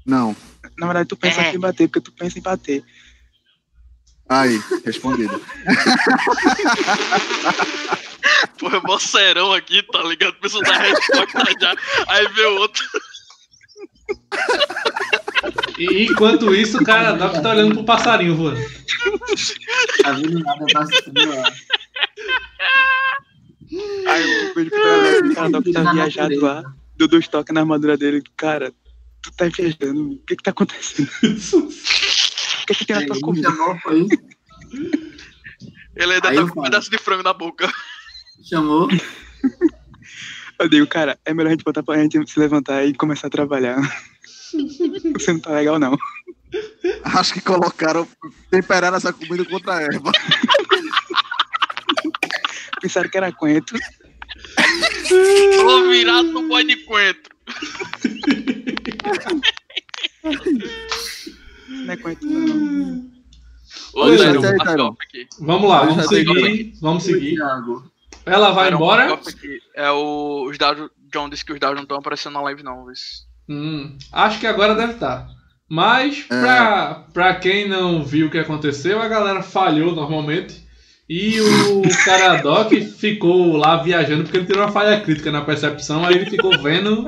Não. 0.05 0.35
Na 0.77 0.85
verdade, 0.87 1.09
tu 1.09 1.15
pensa 1.17 1.41
É. 1.41 1.53
em 1.53 1.59
bater, 1.59 1.87
porque 1.87 2.01
tu 2.01 2.11
pensa 2.11 2.37
em 2.37 2.41
bater. 2.41 2.83
Aí, 4.27 4.61
respondido. 4.85 5.41
Pô, 8.59 8.67
é 8.67 8.81
mó 8.81 8.99
serão 8.99 9.53
aqui, 9.53 9.81
tá 9.83 10.03
ligado? 10.03 10.33
Pessoal 10.35 10.63
da 10.63 10.77
resposta 10.77 11.43
já. 11.59 11.75
Aí 12.07 12.27
vê 12.27 12.45
o 12.45 12.59
outro. 12.59 12.83
E 15.77 16.03
enquanto 16.03 16.53
isso, 16.53 16.77
o 16.77 16.83
Caradoc 16.83 17.41
tá 17.41 17.51
olhando 17.51 17.75
pro 17.75 17.85
passarinho 17.85 18.35
voando. 18.35 18.59
Tá 20.03 20.11
vendo 20.11 20.39
nada 20.39 20.65
passando 20.73 21.29
lá. 21.29 21.51
Aí 24.07 24.47
eu 24.47 24.53
vejo 24.55 24.69
que 24.69 24.77
o 24.77 25.35
cara 25.35 25.61
que 25.61 25.71
tá 25.71 25.93
viajado 25.93 26.41
lá. 26.41 26.63
Deu 26.97 27.07
dois 27.07 27.27
toques 27.27 27.53
na 27.53 27.61
armadura 27.61 27.95
dele. 27.95 28.21
Cara, 28.35 28.73
tu 29.21 29.31
tá 29.31 29.45
viajando. 29.47 30.13
O 30.13 30.19
que 30.25 30.35
que 30.35 30.43
tá 30.43 30.51
acontecendo? 30.51 31.09
O 32.61 32.71
que 32.71 32.85
que 32.85 32.85
tem 32.85 32.99
na 32.99 33.05
tua 33.07 33.19
comida? 33.19 33.49
Ele 35.95 36.13
ainda 36.13 36.29
Aí 36.29 36.35
tá 36.35 36.47
com 36.47 36.59
um 36.59 36.63
pedaço 36.63 36.91
de 36.91 36.99
frango 36.99 37.23
na 37.23 37.33
boca. 37.33 37.67
Chamou. 38.47 38.87
Eu 40.59 40.69
digo, 40.69 40.85
cara, 40.85 41.17
é 41.25 41.33
melhor 41.33 41.49
a 41.49 41.51
gente 41.53 41.63
botar 41.63 41.81
pra 41.81 41.97
gente 41.97 42.29
se 42.29 42.39
levantar 42.39 42.85
e 42.85 42.93
começar 42.93 43.25
a 43.25 43.31
trabalhar. 43.31 43.79
Você 45.13 45.33
não 45.33 45.39
tá 45.39 45.51
legal, 45.51 45.79
não. 45.79 45.97
Acho 47.03 47.33
que 47.33 47.41
colocaram, 47.41 48.07
temperaram 48.49 48.97
essa 48.97 49.13
comida 49.13 49.45
contra 49.45 49.75
a 49.75 49.81
erva. 49.81 50.11
Pensaram 52.81 53.09
que 53.09 53.17
era 53.17 53.31
coentro. 53.31 53.77
Tô 55.07 55.89
virado 55.89 56.31
no 56.31 56.47
boi 56.47 56.63
de 56.63 56.77
coentro. 56.77 57.35
Não 61.69 61.93
é 61.93 61.97
coentro, 61.97 62.29
não. 62.29 63.09
Ô, 63.93 64.05
copa 64.77 65.03
aqui. 65.03 65.27
Vamos 65.39 65.69
lá, 65.69 65.85
vamos 65.85 66.07
seguir. 66.07 66.73
Vamos 66.81 67.03
seguir. 67.03 67.37
Ela 68.25 68.51
vai 68.51 68.71
embora. 68.71 69.19
É 69.75 69.91
o, 69.91 70.47
os 70.47 70.57
dados. 70.57 70.89
John 71.11 71.27
disse 71.29 71.43
que 71.43 71.53
os 71.53 71.59
dados 71.59 71.75
não 71.75 71.83
estão 71.83 71.97
aparecendo 71.97 72.33
na 72.33 72.41
live, 72.41 72.61
não. 72.61 72.85
Mas... 72.85 73.27
Hum, 73.49 73.97
acho 74.13 74.39
que 74.39 74.47
agora 74.47 74.75
deve 74.75 74.93
estar. 74.93 75.27
Mas, 75.67 76.21
pra, 76.23 77.05
pra 77.13 77.35
quem 77.35 77.67
não 77.67 78.03
viu 78.03 78.27
o 78.27 78.29
que 78.29 78.39
aconteceu, 78.39 79.01
a 79.01 79.07
galera 79.07 79.41
falhou 79.41 79.93
normalmente. 79.93 80.67
E 81.07 81.39
o 81.41 81.81
Caradoc 82.05 82.71
ficou 82.99 83.57
lá 83.57 83.81
viajando 83.81 84.23
porque 84.23 84.37
ele 84.37 84.45
tirou 84.45 84.63
uma 84.63 84.71
falha 84.71 85.01
crítica 85.01 85.31
na 85.31 85.41
percepção, 85.41 86.05
aí 86.05 86.15
ele 86.15 86.29
ficou 86.29 86.51
vendo 86.61 87.05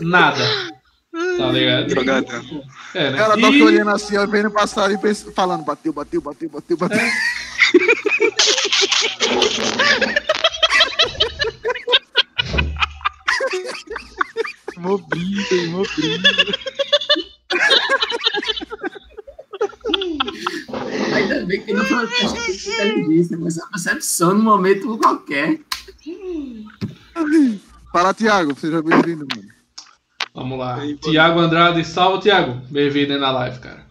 nada. 0.00 0.44
Tá 1.36 1.50
ligado? 1.50 1.88
Drogadão. 1.88 2.62
É, 2.94 3.10
né? 3.10 3.18
E- 3.18 3.40
tá 3.40 3.48
olhando 3.64 3.90
assim, 3.90 4.16
ó, 4.16 4.26
vendo 4.26 4.50
passarinho 4.50 5.00
e 5.04 5.14
falando, 5.32 5.64
bateu, 5.64 5.92
bateu, 5.92 6.20
bateu, 6.20 6.48
bateu, 6.48 6.76
bateu. 6.76 6.98
Mobrida, 14.78 15.66
mobrida. 15.70 16.28
Ainda 21.14 21.46
bem 21.46 21.62
que 21.62 21.72
não 21.72 21.84
foi 21.84 22.04
inteligência, 22.04 23.38
mas 23.38 23.58
a 23.58 23.66
percepção 23.68 24.34
no 24.34 24.42
momento 24.42 24.98
qualquer. 24.98 25.60
Fala, 27.92 28.14
Thiago, 28.14 28.58
seja 28.58 28.82
bem-vindo, 28.82 29.26
mano. 29.34 29.48
Vamos 30.34 30.58
lá. 30.58 30.80
Tiago 31.02 31.40
Andrade, 31.40 31.84
salve, 31.84 32.22
Tiago. 32.22 32.66
Bem-vindo 32.70 33.12
aí 33.12 33.20
na 33.20 33.30
live, 33.30 33.58
cara. 33.58 33.86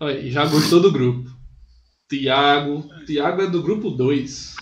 Olha, 0.00 0.18
e 0.18 0.30
já 0.30 0.46
gostou 0.46 0.80
do 0.80 0.90
grupo. 0.90 1.30
Tiago. 2.08 2.88
Tiago 3.06 3.42
é 3.42 3.46
do 3.46 3.62
grupo 3.62 3.90
2. 3.90 4.56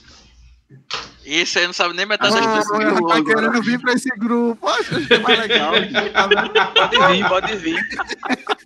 Esse 1.25 1.59
aí 1.59 1.67
não 1.67 1.73
sabe 1.73 1.95
nem 1.95 2.07
metade 2.07 2.35
das 2.35 2.47
Ah, 2.47 2.57
pessoas. 2.57 2.81
ela 2.81 2.95
tá 2.95 2.99
agora. 3.17 3.25
querendo 3.25 3.63
vir 3.63 3.79
pra 3.81 3.93
esse 3.93 4.09
grupo. 4.11 4.67
Acho 4.69 5.07
que 5.07 5.15
é 5.15 5.19
mais 5.19 5.39
legal. 5.41 5.73
Pode 6.75 7.13
vir, 7.17 7.29
pode 7.29 7.57
vir. 7.57 7.81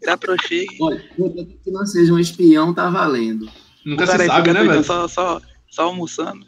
Se 0.02 0.10
aproxime. 0.10 0.76
Olha, 0.80 1.04
contanto 1.16 1.58
que 1.62 1.70
não 1.70 1.84
seja 1.86 2.12
um 2.12 2.18
espião, 2.18 2.72
tá 2.72 2.88
valendo. 2.90 3.50
Nunca 3.84 4.06
se 4.06 4.26
sabe, 4.26 4.52
né, 4.52 4.62
velho? 4.64 4.84
Só, 4.84 5.08
só, 5.08 5.40
só 5.68 5.82
almoçando. 5.82 6.46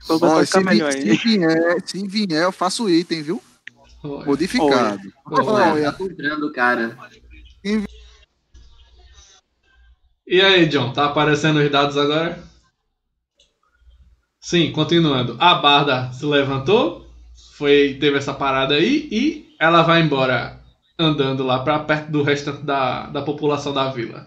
Só 0.00 0.18
Ó, 0.20 0.44
se, 0.44 0.60
melhor 0.60 0.92
se 0.92 1.00
vier, 1.16 1.76
se 1.84 2.08
vier, 2.08 2.42
eu 2.42 2.52
faço 2.52 2.88
item, 2.88 3.22
viu? 3.22 3.42
Olha. 4.02 4.26
Modificado. 4.26 5.00
Olha. 5.26 5.72
Olha, 5.72 5.92
Tá 5.92 6.04
entrando, 6.04 6.52
cara. 6.52 6.96
E 10.26 10.40
aí, 10.40 10.66
John, 10.66 10.92
tá 10.92 11.06
aparecendo 11.06 11.58
os 11.60 11.70
dados 11.70 11.96
agora? 11.96 12.42
Sim, 14.42 14.72
continuando. 14.72 15.36
A 15.38 15.54
Barda 15.54 16.12
se 16.12 16.26
levantou, 16.26 17.06
foi, 17.52 17.96
teve 18.00 18.18
essa 18.18 18.34
parada 18.34 18.74
aí 18.74 19.08
e 19.10 19.54
ela 19.58 19.82
vai 19.82 20.02
embora 20.02 20.60
andando 20.98 21.44
lá 21.44 21.60
pra 21.60 21.78
perto 21.78 22.10
do 22.10 22.24
restante 22.24 22.62
da, 22.62 23.06
da 23.06 23.22
população 23.22 23.72
da 23.72 23.90
vila. 23.90 24.26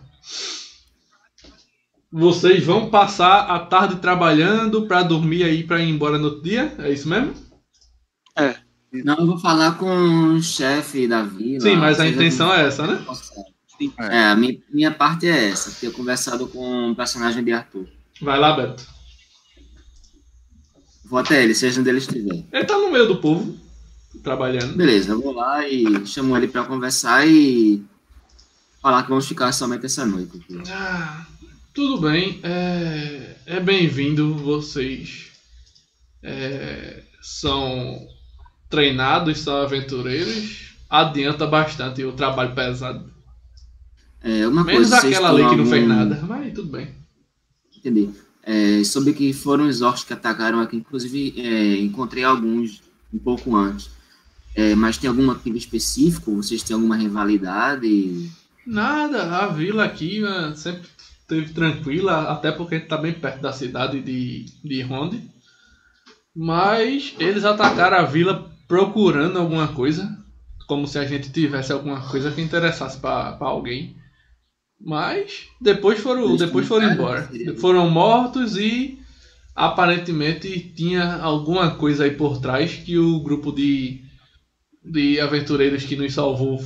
Vocês 2.10 2.64
vão 2.64 2.90
passar 2.90 3.42
a 3.42 3.60
tarde 3.60 3.98
trabalhando 3.98 4.88
pra 4.88 5.04
dormir 5.04 5.44
aí 5.44 5.66
pra 5.66 5.82
ir 5.82 5.90
embora 5.90 6.18
no 6.18 6.26
outro 6.26 6.44
dia? 6.44 6.74
É 6.80 6.90
isso 6.90 7.10
mesmo? 7.10 7.34
Não, 9.04 9.18
eu 9.18 9.28
vou 9.28 9.38
falar 9.38 9.78
com 9.78 9.86
o 9.88 10.42
chefe 10.42 11.10
da 11.10 11.24
vila. 11.24 11.60
Sim, 11.60 11.76
mas 11.76 12.00
a 12.00 12.08
intenção 12.08 12.54
é 12.54 12.66
essa, 12.66 12.88
né? 12.88 13.06
É, 14.00 14.30
a 14.30 14.36
minha, 14.38 14.58
minha 14.72 14.92
parte 14.92 15.28
é 15.28 15.50
essa, 15.50 15.78
ter 15.78 15.92
conversado 15.92 16.48
com 16.48 16.92
o 16.92 16.96
personagem 16.96 17.44
de 17.44 17.52
Arthur. 17.52 17.86
Vai 18.22 18.40
lá, 18.40 18.56
Beto. 18.56 18.95
Vou 21.06 21.20
até 21.20 21.44
ele, 21.44 21.54
seja 21.54 21.80
onde 21.80 21.90
ele 21.90 22.00
estiver. 22.00 22.44
Ele 22.52 22.66
tá 22.66 22.78
no 22.78 22.92
meio 22.92 23.08
do 23.08 23.18
povo, 23.18 23.56
trabalhando. 24.24 24.76
Beleza, 24.76 25.12
eu 25.12 25.22
vou 25.22 25.34
lá 25.34 25.68
e 25.68 26.06
chamo 26.06 26.36
ele 26.36 26.48
pra 26.48 26.64
conversar 26.64 27.28
e 27.28 27.84
falar 28.82 29.04
que 29.04 29.10
vamos 29.10 29.28
ficar 29.28 29.52
somente 29.52 29.86
essa 29.86 30.06
noite. 30.06 30.42
Ah, 30.70 31.26
tudo 31.74 32.00
bem. 32.02 32.40
É, 32.44 33.36
é 33.46 33.60
bem-vindo. 33.60 34.34
Vocês 34.36 35.28
é, 36.24 37.04
são 37.22 38.00
treinados, 38.70 39.40
são 39.40 39.58
aventureiros. 39.58 40.74
adianta 40.90 41.46
bastante 41.46 42.04
o 42.04 42.14
trabalho 42.14 42.56
pesado. 42.56 43.14
É, 44.24 44.48
uma 44.48 44.64
Menos 44.64 44.90
coisa, 44.90 45.08
aquela 45.08 45.32
lei 45.32 45.48
que 45.48 45.56
não 45.56 45.66
fez 45.68 45.84
algum- 45.84 45.88
nada, 45.96 46.20
mas 46.28 46.52
tudo 46.54 46.72
bem. 46.72 46.96
Entendi. 47.78 48.10
É, 48.48 48.84
sobre 48.84 49.14
que 49.14 49.34
foram 49.34 49.68
os 49.68 49.82
orcs 49.82 50.04
que 50.04 50.14
atacaram 50.14 50.60
aqui, 50.60 50.78
inclusive 50.78 51.34
é, 51.38 51.78
encontrei 51.78 52.24
alguns 52.24 52.84
um 53.12 53.18
pouco 53.18 53.56
antes. 53.56 53.90
É, 54.56 54.76
mas 54.76 54.98
tem 54.98 55.10
algum 55.10 55.26
motivo 55.26 55.58
específico? 55.58 56.36
Vocês 56.36 56.64
têm 56.64 56.76
alguma 56.76 56.96
rivalidade? 56.96 58.30
Nada, 58.66 59.24
a 59.38 59.48
vila 59.48 59.84
aqui 59.84 60.22
né, 60.22 60.54
sempre 60.56 60.88
esteve 61.22 61.54
tranquila, 61.54 62.32
até 62.32 62.52
porque 62.52 62.76
a 62.76 62.78
gente 62.78 62.88
tá 62.88 62.98
bem 62.98 63.14
perto 63.14 63.42
da 63.42 63.52
cidade 63.52 64.00
de, 64.02 64.46
de 64.64 64.82
Ronde. 64.82 65.30
Mas 66.36 67.16
eles 67.20 67.44
atacaram 67.44 67.98
a 67.98 68.04
vila 68.04 68.52
procurando 68.68 69.40
alguma 69.40 69.68
coisa, 69.70 70.18
como 70.68 70.88
se 70.88 70.98
a 70.98 71.06
gente 71.06 71.32
tivesse 71.32 71.72
alguma 71.72 72.02
coisa 72.02 72.32
que 72.32 72.42
interessasse 72.42 73.00
para 73.00 73.38
alguém. 73.40 73.96
Mas 74.80 75.48
depois 75.60 76.00
foram, 76.00 76.26
Eles 76.26 76.40
depois 76.40 76.68
foram 76.68 76.92
embora. 76.92 77.30
Foram 77.58 77.90
mortos 77.90 78.58
e 78.58 79.00
aparentemente 79.56 80.74
tinha 80.76 81.16
alguma 81.16 81.72
coisa 81.72 82.04
aí 82.04 82.12
por 82.12 82.40
trás 82.40 82.74
que 82.74 82.98
o 82.98 83.20
grupo 83.22 83.52
de, 83.52 84.02
de 84.84 85.20
aventureiros 85.20 85.84
que 85.84 85.96
nos 85.96 86.14
salvou 86.14 86.60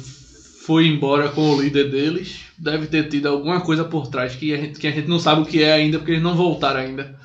foi 0.65 0.87
embora 0.87 1.29
com 1.29 1.51
o 1.51 1.61
líder 1.61 1.89
deles. 1.89 2.41
Deve 2.57 2.87
ter 2.87 3.07
tido 3.07 3.27
alguma 3.27 3.61
coisa 3.61 3.83
por 3.83 4.07
trás 4.07 4.35
que 4.35 4.53
a 4.53 4.57
gente, 4.57 4.79
que 4.79 4.87
a 4.87 4.91
gente 4.91 5.07
não 5.07 5.19
sabe 5.19 5.41
o 5.41 5.45
que 5.45 5.63
é 5.63 5.73
ainda, 5.73 5.97
porque 5.97 6.11
eles 6.11 6.23
não 6.23 6.35
voltaram 6.35 6.79
ainda. 6.79 7.17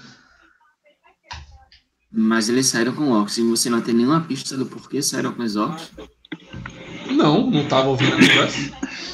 Mas 2.12 2.48
eles 2.48 2.66
saíram 2.66 2.94
com 2.94 3.10
orcs 3.10 3.38
e 3.38 3.42
você 3.42 3.68
não 3.68 3.80
tem 3.80 3.92
nenhuma 3.92 4.20
pista 4.20 4.56
do 4.56 4.66
porquê 4.66 5.02
saíram 5.02 5.32
com 5.32 5.42
os 5.42 5.56
orcs? 5.56 5.90
Não, 7.10 7.50
não 7.50 7.66
tava 7.66 7.88
ouvindo 7.88 8.14
a 8.14 8.16
conversa. 8.16 8.72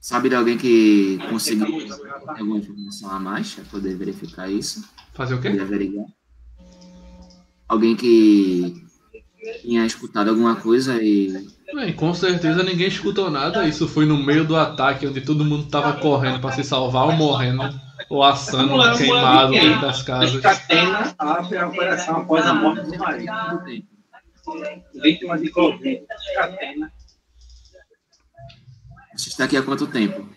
Sabe 0.00 0.28
de 0.28 0.34
alguém 0.34 0.58
que 0.58 1.18
conseguiu 1.30 1.86
alguma 2.26 2.58
informação 2.58 3.10
a 3.10 3.20
mais 3.20 3.54
para 3.54 3.64
poder 3.64 3.96
verificar 3.96 4.50
isso? 4.50 4.84
Fazer 5.14 5.34
o 5.34 5.40
quê? 5.40 5.48
averiguar? 5.48 6.06
Alguém 7.68 7.94
que 7.94 8.74
tinha 9.62 9.86
escutado 9.86 10.30
alguma 10.30 10.56
coisa 10.56 11.00
e 11.02 11.48
Bem, 11.74 11.92
com 11.94 12.12
certeza 12.12 12.62
ninguém 12.62 12.88
escutou 12.88 13.30
nada. 13.30 13.66
Isso 13.66 13.88
foi 13.88 14.04
no 14.04 14.22
meio 14.22 14.44
do 14.44 14.54
ataque, 14.56 15.06
onde 15.06 15.22
todo 15.22 15.44
mundo 15.44 15.70
tava 15.70 15.94
correndo 15.94 16.38
para 16.38 16.52
se 16.52 16.62
salvar 16.62 17.06
ou 17.06 17.12
morrendo, 17.12 17.62
ou 18.10 18.22
assando, 18.22 18.74
queimado 18.98 19.52
dentro 19.52 19.80
das 19.80 20.02
casas. 20.02 20.38
Catena 20.42 21.14
abre 21.18 21.56
a 21.56 21.68
operação 21.68 22.16
após 22.16 22.44
a 22.44 22.52
morte 22.52 22.90
do 22.90 22.98
marido. 22.98 23.86
Quanto 24.44 24.62
tempo? 24.62 24.84
Vítima 25.02 25.38
de 25.38 25.50
Covid. 25.50 26.02
Catena. 26.34 26.92
Você 29.16 29.28
está 29.28 29.44
aqui 29.44 29.56
há 29.56 29.62
quanto 29.62 29.86
tempo? 29.86 30.28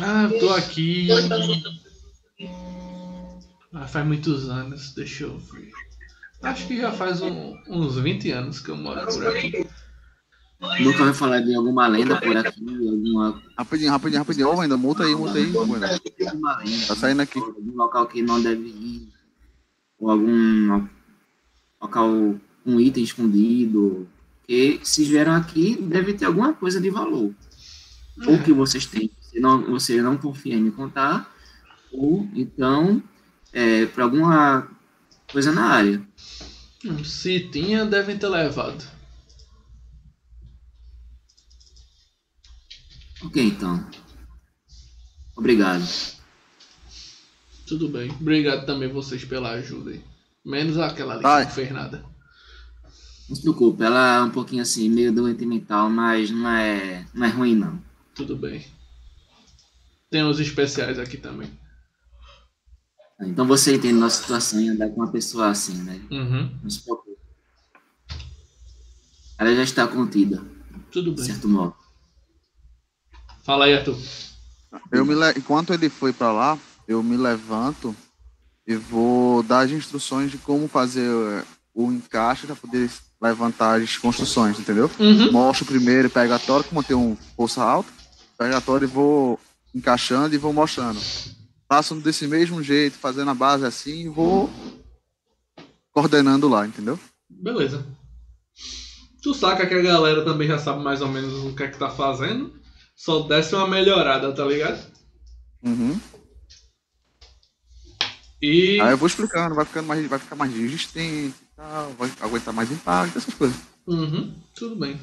Ah, 0.00 0.28
eu 0.30 0.38
tô 0.40 0.50
aqui. 0.50 1.08
Ah, 3.72 3.86
faz 3.86 4.06
muitos 4.06 4.48
anos, 4.48 4.94
deixa 4.94 5.24
eu 5.24 5.38
ver. 5.38 5.70
Acho 6.42 6.66
que 6.66 6.80
já 6.80 6.90
faz 6.90 7.20
um- 7.20 7.54
uns 7.68 7.96
20 7.98 8.30
anos 8.32 8.60
que 8.60 8.70
eu 8.70 8.76
moro 8.76 9.06
por 9.06 9.26
aqui. 9.26 9.66
Nunca 10.80 10.98
ouviu 11.00 11.14
falar 11.14 11.40
de 11.40 11.54
alguma 11.54 11.86
lenda 11.86 12.20
por 12.20 12.36
aqui, 12.36 12.60
alguma, 12.88 13.42
Rapidinho, 13.56 13.90
rapidinho, 13.90 14.20
rapidinho. 14.20 14.48
Ô, 14.48 14.56
Wendel, 14.56 14.78
multa 14.78 15.04
aí, 15.04 15.14
multa 15.14 15.38
aí. 15.38 15.46
Lenda? 15.46 16.00
Tá 16.86 16.96
saindo 16.96 17.22
aqui. 17.22 17.38
Algum 17.38 17.76
local 17.76 18.06
que 18.06 18.22
não 18.22 18.42
deve 18.42 18.66
ir? 18.68 19.08
Ou 19.98 20.10
algum 20.10 20.86
local 21.80 22.34
com 22.64 22.80
item 22.80 23.02
escondido? 23.04 24.08
Porque 24.40 24.80
se 24.82 25.04
vieram 25.04 25.32
aqui, 25.32 25.76
deve 25.80 26.14
ter 26.14 26.24
alguma 26.24 26.52
coisa 26.52 26.80
de 26.80 26.90
valor. 26.90 27.32
Ou 28.26 28.42
que 28.42 28.52
vocês 28.52 28.84
têm, 28.84 29.10
você 29.20 29.40
não, 29.40 29.62
você 29.70 30.02
não 30.02 30.16
confia 30.16 30.54
em 30.54 30.62
me 30.62 30.70
contar, 30.70 31.32
ou 31.92 32.28
então 32.34 33.02
é, 33.52 33.86
para 33.86 34.04
alguma 34.04 34.68
coisa 35.30 35.52
na 35.52 35.66
área. 35.66 36.02
Hum, 36.84 37.04
Se 37.04 37.40
tinha, 37.48 37.86
devem 37.86 38.18
ter 38.18 38.28
levado. 38.28 38.84
Ok, 43.22 43.42
então. 43.42 43.86
Obrigado. 45.36 45.84
Tudo 47.66 47.88
bem. 47.88 48.10
Obrigado 48.10 48.66
também 48.66 48.88
vocês 48.88 49.24
pela 49.24 49.50
ajuda 49.52 49.90
aí. 49.90 50.02
Menos 50.44 50.78
aquela 50.78 51.14
ali 51.14 51.22
Vai. 51.22 51.42
que 51.42 51.48
não 51.48 51.54
fez 51.54 51.70
nada. 51.70 52.04
Não 53.30 53.36
se 53.36 53.42
preocupe, 53.42 53.84
ela 53.84 54.16
é 54.16 54.22
um 54.22 54.30
pouquinho 54.30 54.60
assim, 54.60 54.88
meio 54.88 55.12
doente 55.12 55.46
mental, 55.46 55.88
mas 55.88 56.32
não 56.32 56.48
é, 56.48 57.06
não 57.14 57.24
é 57.24 57.30
ruim 57.30 57.54
não. 57.54 57.80
Tudo 58.12 58.34
bem. 58.34 58.66
Tem 60.10 60.24
uns 60.24 60.40
especiais 60.40 60.98
aqui 60.98 61.16
também. 61.16 61.48
Então 63.20 63.46
você 63.46 63.76
entende 63.76 63.94
nossa 63.94 64.20
situação 64.20 64.58
em 64.58 64.70
andar 64.70 64.88
com 64.88 64.96
uma 64.96 65.12
pessoa 65.12 65.48
assim, 65.48 65.74
né? 65.74 66.00
Uhum. 66.10 66.58
Não 66.60 66.68
se 66.68 66.82
preocupe. 66.82 67.16
Ela 69.38 69.54
já 69.54 69.62
está 69.62 69.86
contida, 69.86 70.42
Tudo 70.90 71.10
de 71.10 71.16
bem. 71.18 71.24
certo 71.24 71.48
modo. 71.48 71.76
Fala 73.44 73.66
aí, 73.66 73.74
Arthur. 73.74 73.96
Eu 74.90 75.04
me 75.04 75.14
le... 75.14 75.30
Enquanto 75.36 75.72
ele 75.72 75.88
foi 75.88 76.12
pra 76.12 76.32
lá, 76.32 76.58
eu 76.88 77.00
me 77.00 77.16
levanto 77.16 77.94
e 78.66 78.74
vou 78.74 79.40
dar 79.44 79.60
as 79.60 79.70
instruções 79.70 80.32
de 80.32 80.38
como 80.38 80.66
fazer 80.66 81.08
eh, 81.08 81.44
o 81.72 81.92
encaixe 81.92 82.46
para 82.46 82.56
poder 82.56 82.90
levantar 83.20 83.80
as 83.80 83.96
construções, 83.96 84.58
entendeu? 84.58 84.90
Uhum. 84.98 85.30
Mostro 85.30 85.66
primeiro 85.66 86.08
pegatório, 86.08 86.64
como 86.64 86.82
tem 86.82 86.96
um 86.96 87.16
força 87.36 87.62
alta, 87.62 87.90
pegatório 88.38 88.86
e 88.86 88.90
vou 88.90 89.38
encaixando 89.74 90.34
e 90.34 90.38
vou 90.38 90.52
mostrando. 90.52 90.98
Faço 91.68 91.94
desse 91.96 92.26
mesmo 92.26 92.62
jeito, 92.62 92.96
fazendo 92.98 93.30
a 93.30 93.34
base 93.34 93.64
assim 93.64 94.06
e 94.06 94.08
vou 94.08 94.50
coordenando 95.92 96.48
lá, 96.48 96.66
entendeu? 96.66 96.98
Beleza. 97.28 97.86
Tu 99.22 99.34
saca 99.34 99.66
que 99.66 99.74
a 99.74 99.82
galera 99.82 100.24
também 100.24 100.48
já 100.48 100.58
sabe 100.58 100.82
mais 100.82 101.02
ou 101.02 101.08
menos 101.08 101.44
o 101.44 101.54
que 101.54 101.62
é 101.62 101.68
que 101.68 101.78
tá 101.78 101.90
fazendo. 101.90 102.58
Só 102.96 103.20
desce 103.20 103.54
uma 103.54 103.68
melhorada, 103.68 104.32
tá 104.32 104.44
ligado? 104.44 104.90
Uhum. 105.62 106.00
E. 108.42 108.80
Aí 108.80 108.92
eu 108.92 108.96
vou 108.96 109.06
explicando, 109.06 109.54
vai 109.54 109.66
ficando 109.66 109.86
mais, 109.86 110.06
vai 110.06 110.18
ficar 110.18 110.36
mais 110.36 110.52
resistente 110.52 111.34
tal, 111.60 111.90
vai 111.92 112.10
aguentar 112.20 112.54
mais 112.54 112.70
impacto, 112.72 113.18
essas 113.18 113.34
coisas. 113.34 113.60
Uhum, 113.86 114.34
tudo 114.54 114.76
bem. 114.76 114.98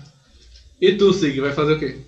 E 0.81 0.93
tu, 0.95 1.13
Sig, 1.13 1.39
vai 1.39 1.53
fazer 1.53 1.73
o 1.73 1.79
quê? 1.79 2.01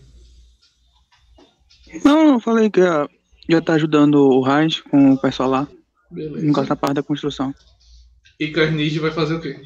Não, 2.03 2.34
eu 2.34 2.39
falei 2.39 2.69
que 2.69 2.80
ia, 2.80 3.07
ia 3.47 3.61
tá 3.61 3.73
ajudando 3.73 4.15
o 4.15 4.41
Raiz 4.41 4.81
com 4.81 5.13
o 5.13 5.17
pessoal 5.17 5.49
lá, 5.49 5.67
Beleza. 6.09 6.45
enquanto 6.45 6.71
a 6.71 6.76
parte 6.76 6.95
da 6.95 7.03
construção. 7.03 7.53
E 8.39 8.51
Carnage 8.51 8.99
vai 8.99 9.11
fazer 9.11 9.35
o 9.35 9.41
quê? 9.41 9.59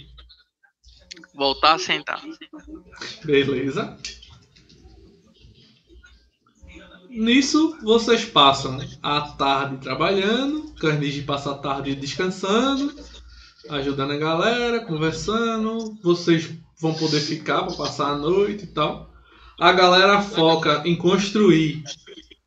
Voltar 1.36 1.76
a 1.76 1.80
sentar. 1.80 2.22
Beleza. 3.24 3.98
Nisso, 7.10 7.78
vocês 7.84 8.26
passam 8.26 8.80
a 9.04 9.22
tarde 9.22 9.78
trabalhando, 9.78 10.74
Carnage 10.80 11.22
passa 11.22 11.52
a 11.52 11.58
tarde 11.58 11.96
descansando, 11.96 12.92
ajudando 13.70 14.12
a 14.12 14.18
galera, 14.18 14.80
conversando. 14.82 15.98
Vocês 16.04 16.50
vão 16.80 16.94
poder 16.94 17.20
ficar 17.22 17.64
para 17.64 17.76
passar 17.76 18.12
a 18.12 18.18
noite 18.18 18.66
e 18.66 18.68
tal. 18.68 19.12
A 19.60 19.72
galera 19.72 20.22
foca 20.22 20.82
em 20.86 20.96
construir 20.96 21.84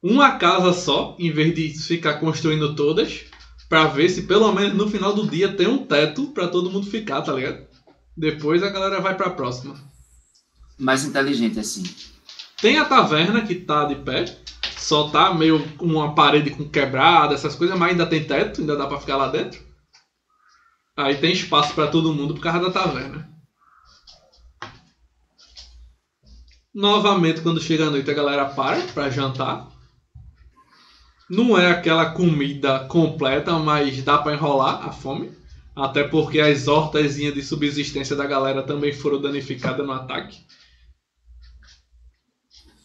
uma 0.02 0.32
casa 0.32 0.72
só, 0.72 1.16
em 1.18 1.30
vez 1.30 1.54
de 1.54 1.70
ficar 1.70 2.14
construindo 2.14 2.74
todas, 2.74 3.22
para 3.68 3.86
ver 3.86 4.08
se 4.08 4.22
pelo 4.22 4.52
menos 4.52 4.74
no 4.74 4.88
final 4.88 5.12
do 5.12 5.26
dia 5.26 5.52
tem 5.52 5.66
um 5.66 5.84
teto 5.84 6.26
para 6.28 6.48
todo 6.48 6.70
mundo 6.70 6.86
ficar, 6.86 7.22
tá 7.22 7.32
ligado? 7.32 7.66
Depois 8.16 8.62
a 8.62 8.70
galera 8.70 9.00
vai 9.00 9.16
para 9.16 9.26
a 9.26 9.30
próxima. 9.30 9.74
Mais 10.78 11.04
inteligente 11.04 11.58
assim. 11.58 11.82
Tem 12.60 12.78
a 12.78 12.84
taverna 12.84 13.42
que 13.42 13.54
tá 13.54 13.84
de 13.84 13.96
pé, 13.96 14.24
só 14.78 15.08
tá 15.08 15.34
meio 15.34 15.66
com 15.76 15.86
uma 15.86 16.14
parede 16.14 16.50
com 16.50 16.68
quebrada, 16.68 17.34
essas 17.34 17.54
coisas, 17.54 17.78
mas 17.78 17.90
ainda 17.90 18.06
tem 18.06 18.24
teto, 18.24 18.60
ainda 18.60 18.76
dá 18.76 18.86
pra 18.86 19.00
ficar 19.00 19.16
lá 19.16 19.28
dentro. 19.28 19.65
Aí 20.96 21.16
tem 21.16 21.32
espaço 21.32 21.74
pra 21.74 21.88
todo 21.88 22.14
mundo 22.14 22.34
por 22.34 22.40
causa 22.40 22.60
da 22.60 22.70
taverna. 22.70 23.28
Novamente, 26.74 27.40
quando 27.42 27.60
chega 27.60 27.86
a 27.86 27.90
noite, 27.90 28.10
a 28.10 28.14
galera 28.14 28.46
para 28.46 28.80
pra 28.88 29.10
jantar. 29.10 29.68
Não 31.28 31.58
é 31.58 31.70
aquela 31.70 32.10
comida 32.10 32.86
completa, 32.86 33.58
mas 33.58 34.02
dá 34.02 34.18
pra 34.18 34.34
enrolar 34.34 34.86
a 34.86 34.92
fome. 34.92 35.32
Até 35.74 36.04
porque 36.04 36.40
as 36.40 36.68
hortazinhas 36.68 37.34
de 37.34 37.42
subsistência 37.42 38.16
da 38.16 38.26
galera 38.26 38.62
também 38.62 38.92
foram 38.92 39.20
danificadas 39.20 39.86
no 39.86 39.92
ataque. 39.92 40.38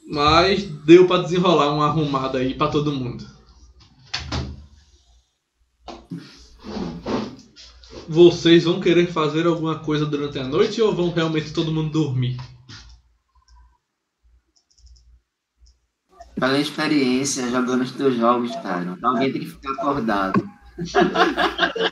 Mas 0.06 0.64
deu 0.64 1.08
pra 1.08 1.22
desenrolar 1.22 1.72
uma 1.72 1.86
arrumada 1.86 2.40
aí 2.40 2.54
pra 2.54 2.68
todo 2.68 2.92
mundo. 2.92 3.26
Vocês 8.12 8.66
vão 8.66 8.82
querer 8.82 9.08
fazer 9.08 9.48
alguma 9.48 9.80
coisa 9.80 10.06
durante 10.06 10.38
a 10.38 10.44
noite 10.44 10.82
ou 10.82 10.94
vão 10.94 11.12
realmente 11.12 11.54
todo 11.54 11.72
mundo 11.72 11.92
dormir? 11.92 12.36
Pela 16.36 16.60
experiência 16.60 17.50
jogando 17.50 17.84
os 17.84 17.92
teus 17.92 18.18
jogos, 18.18 18.54
cara. 18.58 18.98
Alguém 19.02 19.32
tem 19.32 19.42
que 19.42 19.48
ficar 19.48 19.72
acordado. 19.74 20.44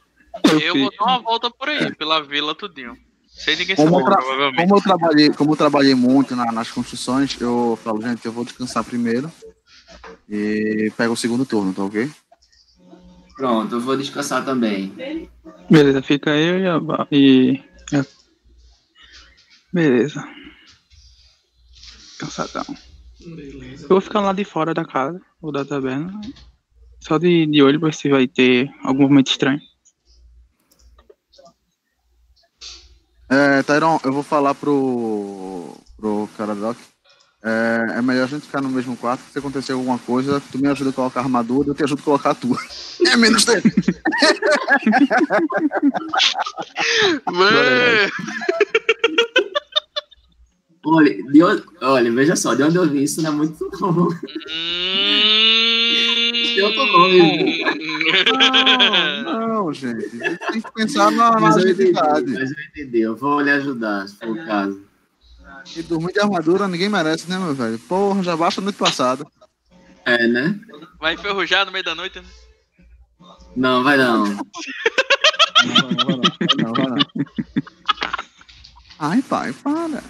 Eu 0.62 0.74
vou 0.74 0.92
dar 0.98 1.06
uma 1.06 1.20
volta 1.22 1.50
por 1.52 1.70
aí, 1.70 1.94
pela 1.96 2.22
vila 2.22 2.54
tudinho. 2.56 2.98
Sem 3.28 3.56
ninguém 3.56 3.76
Como 3.76 3.90
saber, 3.92 4.02
eu, 4.02 4.06
provavelmente. 4.06 4.58
como 4.58 4.76
eu 4.78 4.82
trabalhei, 4.82 5.30
como 5.34 5.52
eu 5.52 5.56
trabalhei 5.56 5.96
muito 5.96 6.36
na- 6.36 6.52
nas 6.52 6.72
construções, 6.72 7.40
eu 7.40 7.78
falo, 7.84 8.02
gente, 8.02 8.26
eu 8.26 8.32
vou 8.32 8.44
descansar 8.44 8.84
primeiro 8.84 9.32
e 10.28 10.92
pego 10.98 11.14
o 11.14 11.18
segundo 11.18 11.46
turno, 11.46 11.74
tá 11.74 11.84
ok? 11.84 12.10
Pronto, 13.40 13.76
eu 13.76 13.80
vou 13.80 13.96
descansar 13.96 14.44
também. 14.44 14.94
Beleza, 15.72 16.02
fica 16.02 16.32
eu 16.32 16.60
e 16.60 16.68
a. 16.68 17.08
E... 17.10 17.64
Beleza. 19.72 20.28
Cansadão. 22.20 22.66
Beleza. 23.22 23.86
Eu 23.86 23.88
vou 23.88 24.02
ficar 24.02 24.20
lá 24.20 24.34
de 24.34 24.44
fora 24.44 24.74
da 24.74 24.84
casa, 24.84 25.22
ou 25.42 25.54
da 25.54 25.64
taberna. 25.64 26.20
Só 27.00 27.18
de, 27.18 27.46
de 27.46 27.64
olho 27.64 27.80
pra 27.80 27.88
ver 27.88 27.96
se 27.96 28.10
vai 28.10 28.28
ter 28.28 28.70
algum 28.84 29.04
momento 29.04 29.32
estranho. 29.32 29.62
É, 33.30 33.64
Tyron, 33.64 34.02
eu 34.04 34.12
vou 34.12 34.24
falar 34.24 34.54
pro, 34.54 35.78
pro 35.96 36.28
cara 36.36 36.54
Doc. 36.56 36.78
É, 37.42 37.94
é 37.98 38.02
melhor 38.02 38.26
a 38.26 38.28
gente 38.28 38.46
ficar 38.46 38.62
no 38.62 38.70
mesmo 38.70 38.98
quarto. 38.98 39.22
Se 39.32 39.40
acontecer 39.40 39.72
alguma 39.72 39.98
coisa, 39.98 40.42
tu 40.52 40.58
me 40.60 40.68
ajuda 40.68 40.90
a 40.90 40.94
colocar 40.94 41.22
a 41.22 41.24
armadura, 41.24 41.70
eu 41.70 41.74
te 41.76 41.84
ajudo 41.84 42.00
a 42.02 42.04
colocar 42.04 42.32
a 42.32 42.36
tua. 42.36 42.58
É 43.08 43.16
menos 43.16 43.46
tempo. 43.46 43.68
Mano, 47.32 48.10
Olha, 50.86 51.24
de 51.32 51.44
onde- 51.44 51.64
olha, 51.82 52.12
veja 52.12 52.36
só, 52.36 52.54
de 52.56 52.64
onde 52.64 52.78
eu 52.78 52.88
vi 52.90 53.04
isso 53.04 53.22
não 53.22 53.32
é 53.32 53.34
muito 53.36 53.70
bom. 53.80 54.08
Tem 56.32 56.62
outro 56.64 56.86
nome. 56.88 57.64
Não, 59.24 59.48
não, 59.48 59.74
gente. 59.74 60.10
Tem 60.18 60.62
que 60.62 60.74
pensar 60.74 61.12
na, 61.12 61.32
na 61.32 61.40
Mas 61.40 61.58
eu 61.58 61.70
entendi, 61.70 61.92
mas 61.94 62.52
eu 62.52 62.58
entendi. 62.70 63.00
Eu 63.02 63.16
vou 63.16 63.42
lhe 63.42 63.52
ajudar, 63.52 64.08
se 64.08 64.16
for 64.18 64.30
o 64.30 64.46
caso. 64.46 64.82
E 65.76 65.84
dormir 65.84 66.14
de 66.14 66.20
armadura 66.20 66.68
ninguém 66.68 66.90
merece, 66.90 67.30
né, 67.30 67.38
meu 67.38 67.54
velho? 67.54 67.80
Porra, 67.80 68.24
já 68.24 68.36
baixa 68.36 68.62
a 68.62 68.64
noite 68.64 68.78
passada. 68.78 69.26
É, 70.06 70.28
né? 70.28 70.60
Vai 71.00 71.14
enferrujar 71.14 71.66
no 71.66 71.72
meio 71.72 71.84
da 71.84 71.96
noite, 71.96 72.20
né? 72.20 72.26
Não, 73.56 73.84
vai 73.84 73.98
não. 73.98 74.26
Não, 74.26 74.36
vai 74.36 75.82
não, 75.96 76.22
vai 76.22 76.48
não, 76.58 76.74
vai 76.74 76.86
não. 76.86 76.98
Ai, 79.00 79.22
pai, 79.22 79.54
para. 79.54 80.04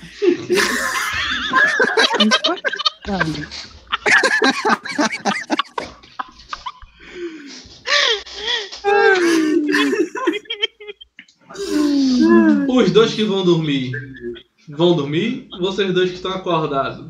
Os 12.68 12.92
dois 12.92 13.14
que 13.14 13.24
vão 13.24 13.44
dormir 13.44 13.92
vão 14.70 14.96
dormir? 14.96 15.48
Vocês 15.60 15.94
dois 15.94 16.10
que 16.10 16.16
estão 16.16 16.32
acordados. 16.32 17.06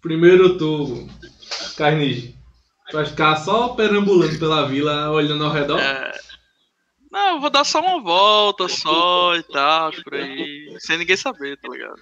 Primeiro 0.00 0.58
tu, 0.58 1.08
Carnige. 1.76 2.34
Vai 2.92 3.04
ficar 3.04 3.36
só 3.36 3.70
perambulando 3.70 4.38
pela 4.38 4.66
vila, 4.66 5.10
olhando 5.10 5.44
ao 5.44 5.52
redor? 5.52 5.80
É. 5.80 6.12
Não, 7.10 7.36
eu 7.36 7.40
vou 7.40 7.50
dar 7.50 7.64
só 7.64 7.80
uma 7.80 8.00
volta 8.00 8.68
só 8.68 9.34
e 9.34 9.42
tal, 9.42 9.90
por 10.04 10.14
aí. 10.14 10.76
Sem 10.78 10.98
ninguém 10.98 11.16
saber, 11.16 11.56
tá 11.56 11.68
ligado? 11.68 12.00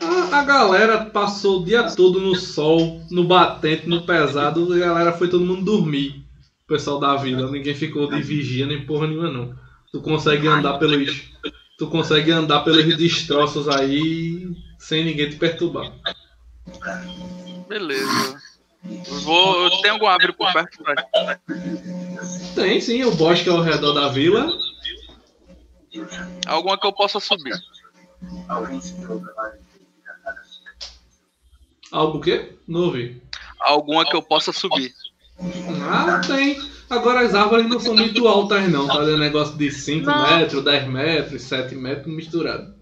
A, 0.00 0.40
a 0.40 0.44
galera 0.44 1.06
passou 1.06 1.60
o 1.60 1.64
dia 1.64 1.90
todo 1.94 2.20
no 2.20 2.34
sol, 2.34 3.00
no 3.10 3.24
batente, 3.24 3.88
no 3.88 4.02
pesado, 4.02 4.76
e 4.76 4.82
a 4.82 4.86
galera 4.86 5.12
foi 5.12 5.28
todo 5.28 5.44
mundo 5.44 5.64
dormir. 5.64 6.24
O 6.64 6.66
pessoal 6.66 6.98
da 6.98 7.16
vila, 7.16 7.50
ninguém 7.50 7.74
ficou 7.74 8.08
de 8.08 8.20
vigia 8.20 8.66
nem 8.66 8.84
porra 8.84 9.06
nenhuma 9.06 9.30
não. 9.30 9.54
Tu 9.92 10.02
consegue 10.02 10.48
andar 10.48 10.78
pelos. 10.78 11.30
Tu 11.78 11.86
consegue 11.88 12.30
andar 12.32 12.60
pelos 12.60 12.96
destroços 12.96 13.68
aí 13.68 14.48
sem 14.78 15.04
ninguém 15.04 15.28
te 15.28 15.36
perturbar. 15.36 15.92
Beleza. 17.68 18.40
Vou. 19.24 19.64
Eu 19.64 19.70
tenho 19.82 19.94
algum 19.94 20.06
árvore 20.06 20.32
por 20.32 20.52
perto? 20.52 20.78
Tem 22.54 22.80
sim, 22.80 23.04
o 23.04 23.14
bosque 23.14 23.48
ao 23.48 23.60
redor 23.60 23.92
da 23.92 24.08
vila. 24.08 24.56
Alguma 26.46 26.78
que 26.78 26.86
eu 26.86 26.92
possa 26.92 27.20
subir. 27.20 27.54
Algo 31.92 32.18
o 32.18 32.20
quê? 32.20 32.56
Não 32.66 32.86
ouvi. 32.86 33.22
Alguma 33.60 34.04
que 34.04 34.16
eu 34.16 34.22
possa 34.22 34.52
subir. 34.52 34.94
Ah, 35.90 36.20
tem. 36.26 36.58
Agora 36.88 37.20
as 37.26 37.34
árvores 37.34 37.68
não 37.68 37.80
são 37.80 37.94
muito 37.94 38.28
altas 38.28 38.70
não, 38.70 38.86
tá? 38.86 39.02
É 39.02 39.16
negócio 39.16 39.56
de 39.56 39.70
5 39.70 40.06
Não. 40.06 40.38
metros, 40.38 40.62
10 40.62 40.88
metros, 40.88 41.42
7 41.42 41.74
metros 41.74 42.14
misturado. 42.14 42.74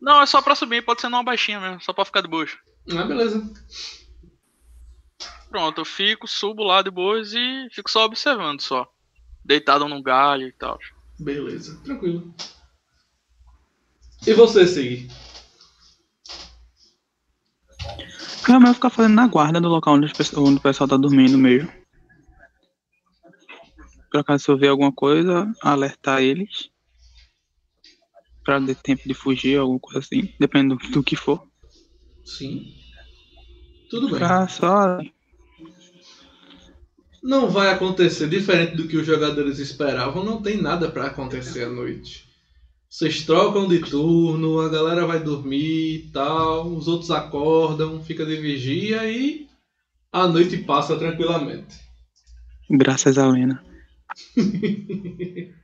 Não, 0.00 0.20
é 0.20 0.26
só 0.26 0.42
pra 0.42 0.54
subir, 0.54 0.84
pode 0.84 1.00
ser 1.00 1.08
numa 1.08 1.22
baixinha 1.22 1.58
mesmo, 1.58 1.80
só 1.80 1.92
pra 1.92 2.04
ficar 2.04 2.20
de 2.20 2.28
boas. 2.28 2.50
Ah, 2.92 3.04
beleza. 3.04 3.42
Pronto, 5.48 5.80
eu 5.80 5.84
fico, 5.84 6.28
subo 6.28 6.62
lá 6.62 6.82
de 6.82 6.90
boas 6.90 7.32
e 7.32 7.68
fico 7.70 7.90
só 7.90 8.04
observando 8.04 8.60
só. 8.60 8.86
Deitado 9.42 9.88
num 9.88 10.02
galho 10.02 10.46
e 10.46 10.52
tal. 10.52 10.78
Beleza, 11.18 11.80
tranquilo. 11.82 12.34
E 14.26 14.32
você, 14.34 14.66
Sig? 14.66 15.08
Não, 18.48 18.60
mas 18.60 18.62
eu 18.62 18.66
vou 18.66 18.74
ficar 18.74 18.90
fazendo 18.90 19.14
na 19.14 19.26
guarda 19.26 19.60
do 19.60 19.68
local 19.68 19.94
onde 19.94 20.12
o 20.12 20.60
pessoal 20.60 20.88
tá 20.88 20.96
dormindo 20.96 21.38
mesmo. 21.38 21.72
Por 24.14 24.20
acaso 24.20 24.44
se 24.44 24.50
eu 24.52 24.56
ver 24.56 24.68
alguma 24.68 24.92
coisa, 24.92 25.52
alertar 25.60 26.22
eles. 26.22 26.70
Pra 28.44 28.64
ter 28.64 28.76
tempo 28.76 29.02
de 29.08 29.12
fugir, 29.12 29.58
alguma 29.58 29.80
coisa 29.80 29.98
assim. 29.98 30.32
Dependendo 30.38 30.76
do 30.92 31.02
que 31.02 31.16
for. 31.16 31.44
Sim. 32.24 32.64
Tudo 33.90 34.06
bem. 34.06 34.14
Ficar 34.14 34.48
só. 34.48 35.00
Não 37.24 37.50
vai 37.50 37.72
acontecer 37.72 38.28
diferente 38.28 38.76
do 38.76 38.86
que 38.86 38.96
os 38.96 39.04
jogadores 39.04 39.58
esperavam, 39.58 40.24
não 40.24 40.40
tem 40.40 40.62
nada 40.62 40.88
pra 40.88 41.06
acontecer 41.06 41.64
à 41.64 41.68
noite. 41.68 42.24
Vocês 42.88 43.26
trocam 43.26 43.66
de 43.66 43.80
turno, 43.80 44.60
a 44.60 44.68
galera 44.68 45.04
vai 45.08 45.18
dormir 45.18 45.96
e 45.96 46.10
tal, 46.12 46.68
os 46.68 46.86
outros 46.86 47.10
acordam, 47.10 48.00
fica 48.00 48.24
de 48.24 48.36
vigia 48.36 49.10
e 49.10 49.48
a 50.12 50.28
noite 50.28 50.58
passa 50.58 50.96
tranquilamente. 50.96 51.80
Graças 52.70 53.18
a 53.18 53.26
Lena. 53.26 53.73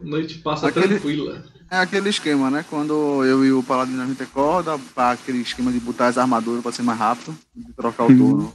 Noite 0.00 0.38
passa 0.38 0.68
Aquele- 0.68 0.88
tranquila. 0.88 1.42
É 1.70 1.78
aquele 1.78 2.10
esquema, 2.10 2.50
né? 2.50 2.64
Quando 2.68 3.24
eu 3.24 3.44
e 3.44 3.50
o 3.50 3.62
Paladino 3.62 4.00
a 4.02 4.06
gente 4.06 4.22
acorda, 4.22 4.78
pra 4.94 5.12
aquele 5.12 5.38
esquema 5.38 5.72
de 5.72 5.80
botar 5.80 6.06
as 6.08 6.18
armaduras 6.18 6.62
pra 6.62 6.70
ser 6.70 6.82
mais 6.82 6.98
rápido, 6.98 7.36
de 7.54 7.72
trocar 7.72 8.04
o 8.04 8.08
Uhum. 8.10 8.18
turno. 8.18 8.54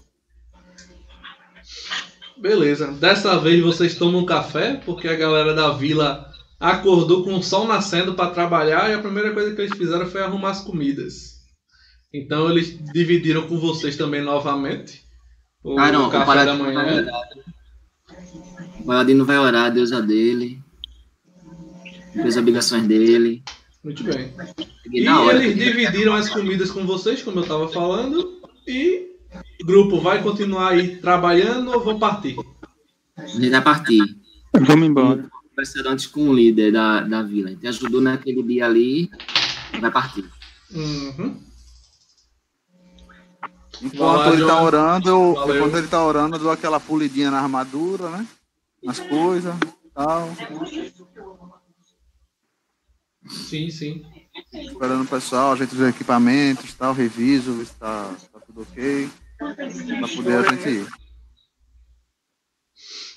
Beleza. 2.38 2.88
Dessa 2.94 3.38
vez 3.40 3.62
vocês 3.62 3.96
tomam 3.96 4.26
café, 4.26 4.76
porque 4.86 5.08
a 5.08 5.16
galera 5.16 5.54
da 5.54 5.72
vila 5.74 6.32
acordou 6.60 7.24
com 7.24 7.36
o 7.36 7.44
sol 7.44 7.68
nascendo 7.68 8.14
para 8.14 8.32
trabalhar 8.32 8.90
e 8.90 8.94
a 8.94 9.00
primeira 9.02 9.34
coisa 9.34 9.54
que 9.54 9.62
eles 9.62 9.78
fizeram 9.78 10.06
foi 10.10 10.22
arrumar 10.22 10.52
as 10.52 10.62
comidas. 10.62 11.42
Então 12.14 12.50
eles 12.50 12.78
dividiram 12.94 13.48
com 13.48 13.58
vocês 13.60 13.96
também 13.98 14.22
novamente. 14.22 15.04
O 15.64 15.78
Ah, 15.80 15.92
não, 15.92 16.08
o 16.08 16.12
Paladino 16.12 16.64
vai 16.64 16.74
manhã. 16.74 17.02
orar. 17.04 17.22
O 18.80 18.84
Paladino 18.86 19.26
vai 19.26 19.38
orar, 19.38 19.66
a 19.66 19.70
deusa 19.70 20.02
dele. 20.02 20.60
Fez 22.14 22.26
as 22.26 22.38
obrigações 22.38 22.88
dele. 22.88 23.44
Muito 23.84 24.04
bem. 24.04 24.34
E 24.92 25.08
hora. 25.08 25.44
eles 25.44 25.56
dividiram 25.58 26.14
as 26.14 26.30
comidas 26.30 26.72
com 26.72 26.86
vocês, 26.86 27.22
como 27.24 27.40
eu 27.40 27.44
estava 27.44 27.68
falando. 27.70 28.40
E 28.68 29.08
o 29.62 29.66
grupo 29.66 30.00
vai 30.00 30.22
continuar 30.22 30.72
aí 30.72 30.98
trabalhando 30.98 31.72
ou 31.72 31.80
vão 31.84 31.98
partir? 31.98 32.36
A 33.18 33.26
gente 33.28 33.50
vai 33.50 33.62
partir. 33.62 34.02
Vamos 34.54 34.88
embora. 34.88 35.30
Conversando 35.50 35.90
antes 35.90 36.08
com 36.08 36.28
o 36.30 36.34
líder 36.34 36.72
da, 36.74 37.02
da 37.02 37.22
vila. 37.24 37.50
A 37.50 37.52
gente 37.54 37.68
ajudou 37.68 38.02
naquele 38.02 38.44
dia 38.44 38.66
ali. 38.66 39.10
Vai 39.80 39.92
partir. 39.92 40.26
Uhum. 40.74 41.38
Enquanto 43.82 44.20
lá, 44.20 44.34
ele 44.34 44.46
tá 44.46 44.62
orando, 44.62 45.10
eu, 45.10 45.34
Valeu. 45.34 45.56
enquanto 45.56 45.78
ele 45.78 45.88
tá 45.88 46.04
orando, 46.04 46.36
eu 46.36 46.40
dou 46.40 46.52
aquela 46.52 46.80
pulidinha 46.80 47.32
na 47.32 47.40
armadura, 47.42 48.10
né? 48.10 48.28
Nas 48.84 49.00
coisas 49.00 49.56
tal. 49.94 50.30
Sim, 53.28 53.70
sim. 53.70 54.06
Esperando 54.54 55.04
o 55.04 55.08
pessoal, 55.08 55.54
ajeito 55.54 55.74
os 55.74 55.82
equipamentos 55.82 56.74
tal, 56.74 56.94
reviso, 56.94 57.54
ver 57.54 57.66
se 57.66 57.76
tá, 57.76 58.14
tá 58.32 58.40
tudo 58.40 58.62
ok. 58.62 59.10
Pra 59.38 60.08
poder 60.16 60.46
a 60.46 60.50
gente 60.52 60.70
ir. 60.70 60.88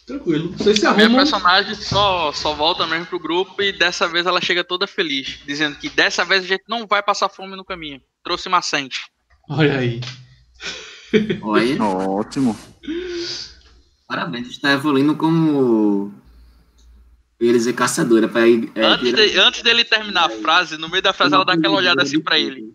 Tranquilo. 0.06 0.52
Vocês 0.52 0.78
se 0.78 0.86
A 0.86 0.92
minha 0.92 1.10
personagem 1.10 1.74
só, 1.74 2.30
só 2.32 2.54
volta 2.54 2.86
mesmo 2.86 3.06
pro 3.06 3.18
grupo 3.18 3.62
e 3.62 3.72
dessa 3.72 4.06
vez 4.06 4.26
ela 4.26 4.40
chega 4.40 4.62
toda 4.62 4.86
feliz, 4.86 5.38
dizendo 5.46 5.78
que 5.78 5.88
dessa 5.88 6.24
vez 6.24 6.44
a 6.44 6.46
gente 6.46 6.64
não 6.68 6.86
vai 6.86 7.02
passar 7.02 7.30
fome 7.30 7.56
no 7.56 7.64
caminho. 7.64 8.02
Trouxe 8.22 8.48
maçante. 8.48 9.00
Olha 9.48 9.78
aí. 9.78 10.00
Olha, 11.42 11.82
Ótimo. 11.82 12.58
parabéns, 14.08 14.48
está 14.48 14.72
evoluindo 14.72 15.14
como. 15.16 16.12
Ia 17.40 17.52
dizer 17.52 17.72
caçadora, 17.74 18.28
para 18.28 18.46
ir. 18.48 18.70
é, 18.74 18.84
antes, 18.84 19.12
de- 19.12 19.38
antes 19.38 19.62
dele 19.62 19.84
terminar 19.84 20.24
a 20.26 20.30
frase, 20.30 20.76
no 20.76 20.88
meio 20.88 21.02
da 21.02 21.12
frase 21.12 21.34
ela 21.34 21.44
dá 21.44 21.52
aquela 21.52 21.76
olhada 21.76 22.02
assim 22.02 22.20
pra 22.20 22.38
ele. 22.38 22.72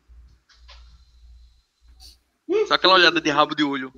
Só 2.67 2.73
aquela 2.75 2.93
olhada 2.95 3.19
de 3.21 3.29
rabo 3.29 3.55
de 3.55 3.63
olho. 3.63 3.91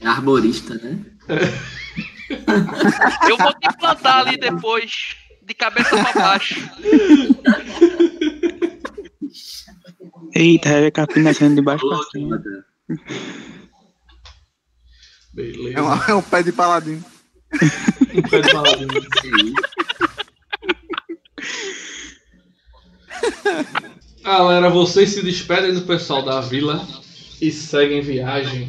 É 0.00 0.06
arborista, 0.06 0.74
né? 0.74 0.98
Eu 3.28 3.36
vou 3.36 3.52
te 3.54 3.76
plantar 3.78 4.20
ali 4.26 4.36
depois, 4.36 5.16
de 5.42 5.54
cabeça 5.54 5.90
pra 5.90 6.12
baixo. 6.12 6.60
Eita, 10.34 10.68
é 10.70 10.90
capim 10.90 11.20
nascendo 11.20 11.54
de 11.56 11.62
baixo 11.62 11.86
pra 11.88 11.98
cima. 12.10 12.42
Beleza. 15.32 15.78
É, 15.78 15.82
uma- 15.82 16.04
é 16.08 16.14
um 16.14 16.22
pé 16.22 16.42
de 16.42 16.52
paladino. 16.52 17.04
Um 18.14 18.20
pé 18.22 18.40
de 18.42 18.52
paladino. 18.52 18.92
Galera, 24.22 24.68
vocês 24.70 25.10
se 25.10 25.22
despedem 25.22 25.74
do 25.74 25.82
pessoal 25.82 26.22
da 26.22 26.40
vila 26.40 26.86
e 27.40 27.50
seguem 27.50 28.00
viagem. 28.02 28.68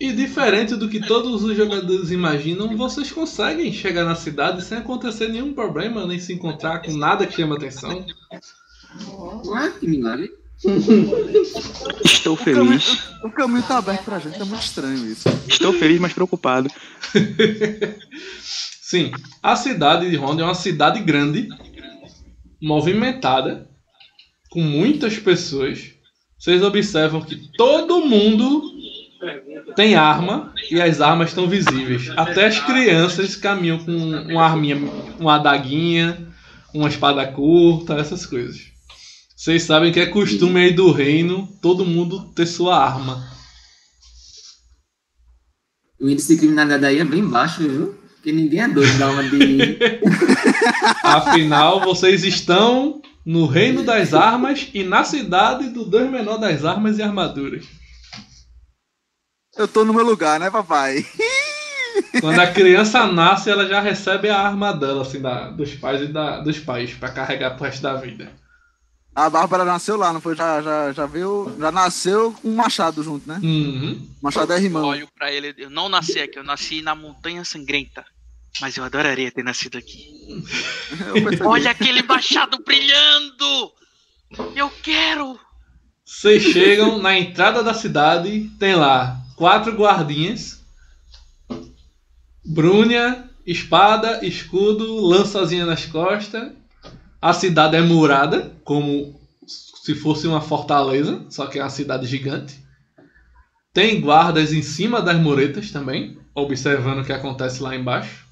E 0.00 0.12
diferente 0.12 0.74
do 0.76 0.88
que 0.88 0.98
todos 1.00 1.44
os 1.44 1.56
jogadores 1.56 2.10
imaginam, 2.10 2.76
vocês 2.76 3.12
conseguem 3.12 3.72
chegar 3.72 4.04
na 4.04 4.14
cidade 4.16 4.64
sem 4.64 4.78
acontecer 4.78 5.28
nenhum 5.28 5.52
problema, 5.52 6.04
nem 6.06 6.18
se 6.18 6.32
encontrar 6.32 6.80
com 6.82 6.92
nada 6.96 7.26
que 7.26 7.36
chama 7.36 7.56
atenção. 7.56 8.04
Ué, 9.46 9.70
que 9.78 9.86
milagre. 9.86 10.30
Estou 12.04 12.34
O 12.34 12.36
caminho, 12.36 12.80
feliz. 12.80 13.02
o 13.24 13.30
caminho 13.30 13.62
tá 13.64 13.78
aberto 13.78 14.04
pra 14.04 14.18
gente, 14.20 14.40
é 14.40 14.44
muito 14.44 14.62
estranho 14.62 15.10
isso. 15.10 15.28
Estou 15.48 15.72
feliz, 15.72 15.98
mas 16.00 16.12
preocupado. 16.12 16.70
Sim, 18.40 19.10
a 19.42 19.56
cidade 19.56 20.08
de 20.08 20.16
Honda 20.16 20.42
é 20.42 20.44
uma 20.44 20.54
cidade 20.54 21.00
grande, 21.00 21.48
movimentada, 22.60 23.68
com 24.50 24.60
muitas 24.62 25.18
pessoas. 25.18 25.90
Vocês 26.38 26.62
observam 26.62 27.22
que 27.22 27.36
todo 27.56 28.04
mundo 28.06 28.62
tem 29.74 29.94
arma 29.94 30.52
e 30.70 30.80
as 30.80 31.00
armas 31.00 31.30
estão 31.30 31.48
visíveis. 31.48 32.10
Até 32.16 32.46
as 32.46 32.60
crianças 32.60 33.34
caminham 33.34 33.78
com 33.78 33.92
uma 33.92 34.44
arminha, 34.44 34.76
uma 35.18 35.36
adaguinha, 35.36 36.28
uma 36.74 36.88
espada 36.88 37.26
curta, 37.26 37.94
essas 37.94 38.26
coisas. 38.26 38.71
Vocês 39.42 39.64
sabem 39.64 39.90
que 39.90 39.98
é 39.98 40.06
costume 40.06 40.60
aí 40.60 40.72
do 40.72 40.92
reino 40.92 41.48
todo 41.60 41.84
mundo 41.84 42.32
ter 42.32 42.46
sua 42.46 42.78
arma. 42.78 43.28
O 46.00 46.08
índice 46.08 46.34
de 46.34 46.38
criminalidade 46.38 46.86
aí 46.86 47.00
é 47.00 47.04
bem 47.04 47.28
baixo, 47.28 47.68
viu? 47.68 47.92
Porque 48.14 48.30
ninguém 48.30 48.60
é 48.60 48.68
doido 48.68 48.96
da 49.00 49.10
uma 49.10 49.24
de. 49.24 49.78
Afinal, 51.02 51.80
vocês 51.80 52.22
estão 52.22 53.02
no 53.26 53.46
reino 53.46 53.82
das 53.82 54.14
armas 54.14 54.70
e 54.72 54.84
na 54.84 55.02
cidade 55.02 55.70
do 55.70 55.84
Deus 55.86 56.08
menor 56.08 56.36
das 56.36 56.64
armas 56.64 56.98
e 56.98 57.02
armaduras. 57.02 57.64
Eu 59.56 59.66
tô 59.66 59.84
no 59.84 59.92
meu 59.92 60.04
lugar, 60.04 60.38
né, 60.38 60.52
papai? 60.52 61.04
Quando 62.20 62.38
a 62.38 62.46
criança 62.46 63.08
nasce, 63.08 63.50
ela 63.50 63.66
já 63.66 63.80
recebe 63.80 64.28
a 64.28 64.38
arma 64.38 64.72
dela, 64.72 65.02
assim, 65.02 65.20
da, 65.20 65.50
dos 65.50 65.74
pais 65.74 66.00
e 66.00 66.06
da, 66.06 66.38
dos 66.38 66.60
pais, 66.60 66.94
pra 66.94 67.10
carregar 67.10 67.56
pro 67.56 67.64
resto 67.64 67.82
da 67.82 67.94
vida. 67.94 68.40
A 69.14 69.28
Bárbara 69.28 69.64
nasceu 69.64 69.96
lá, 69.96 70.12
não 70.12 70.20
foi? 70.20 70.34
Já, 70.34 70.62
já, 70.62 70.92
já 70.92 71.06
veio. 71.06 71.54
Já 71.58 71.70
nasceu 71.70 72.32
com 72.32 72.48
um 72.48 72.56
machado 72.56 73.02
junto, 73.02 73.28
né? 73.28 73.38
Uhum. 73.42 74.08
Machado 74.22 74.52
é 74.52 74.60
irmão. 74.60 74.84
Olho 74.84 75.08
pra 75.14 75.30
ele, 75.30 75.54
eu 75.58 75.68
não 75.68 75.88
nasci 75.88 76.18
aqui, 76.18 76.38
eu 76.38 76.44
nasci 76.44 76.80
na 76.80 76.94
Montanha 76.94 77.44
Sangrenta. 77.44 78.04
Mas 78.60 78.76
eu 78.76 78.84
adoraria 78.84 79.30
ter 79.30 79.42
nascido 79.42 79.76
aqui. 79.76 80.08
Olha 81.44 81.70
aquele 81.70 82.02
machado 82.02 82.62
brilhando! 82.64 83.72
Eu 84.54 84.70
quero! 84.82 85.38
Vocês 86.04 86.42
chegam 86.42 86.98
na 86.98 87.18
entrada 87.18 87.62
da 87.62 87.72
cidade, 87.72 88.50
tem 88.58 88.74
lá 88.74 89.18
quatro 89.36 89.72
guardinhas. 89.72 90.62
Brúnia, 92.44 93.28
espada, 93.46 94.24
escudo, 94.24 94.96
lançazinha 95.06 95.64
nas 95.64 95.86
costas. 95.86 96.52
A 97.22 97.32
cidade 97.32 97.76
é 97.76 97.80
murada, 97.80 98.52
como 98.64 99.20
se 99.46 99.94
fosse 99.94 100.26
uma 100.26 100.40
fortaleza, 100.40 101.24
só 101.30 101.46
que 101.46 101.56
é 101.56 101.62
uma 101.62 101.70
cidade 101.70 102.04
gigante. 102.04 102.60
Tem 103.72 104.00
guardas 104.00 104.52
em 104.52 104.60
cima 104.60 105.00
das 105.00 105.20
muretas 105.20 105.70
também, 105.70 106.18
observando 106.34 106.98
o 106.98 107.04
que 107.04 107.12
acontece 107.12 107.62
lá 107.62 107.76
embaixo. 107.76 108.26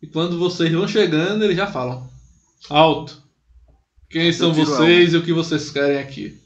E 0.00 0.06
quando 0.06 0.38
vocês 0.38 0.72
vão 0.72 0.86
chegando, 0.86 1.42
eles 1.42 1.56
já 1.56 1.66
falam: 1.66 2.08
Alto! 2.70 3.20
Quem 4.08 4.32
são 4.32 4.52
tiro 4.52 4.66
vocês 4.66 5.14
e 5.14 5.16
o 5.16 5.24
que 5.24 5.32
vocês 5.32 5.70
querem 5.70 5.98
aqui? 5.98 6.40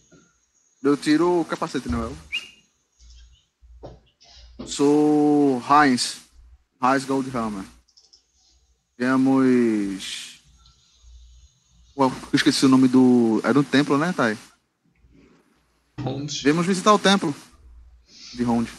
Eu 0.82 0.96
tiro 0.96 1.40
o 1.40 1.44
capacete, 1.44 1.90
não 1.90 2.06
é? 2.06 2.10
Sou 4.66 5.62
Heinz. 5.68 6.22
Heinz 6.82 7.04
Goldhammer. 7.04 7.64
Temos. 8.96 10.25
Eu 11.96 12.12
esqueci 12.32 12.66
o 12.66 12.68
nome 12.68 12.88
do. 12.88 13.40
Era 13.42 13.58
um 13.58 13.62
templo, 13.62 13.96
né, 13.96 14.12
Thay? 14.12 14.36
Onde? 16.04 16.42
Viemos 16.42 16.66
visitar 16.66 16.92
o 16.92 16.98
templo 16.98 17.34
de 18.34 18.42
Ronde. 18.42 18.70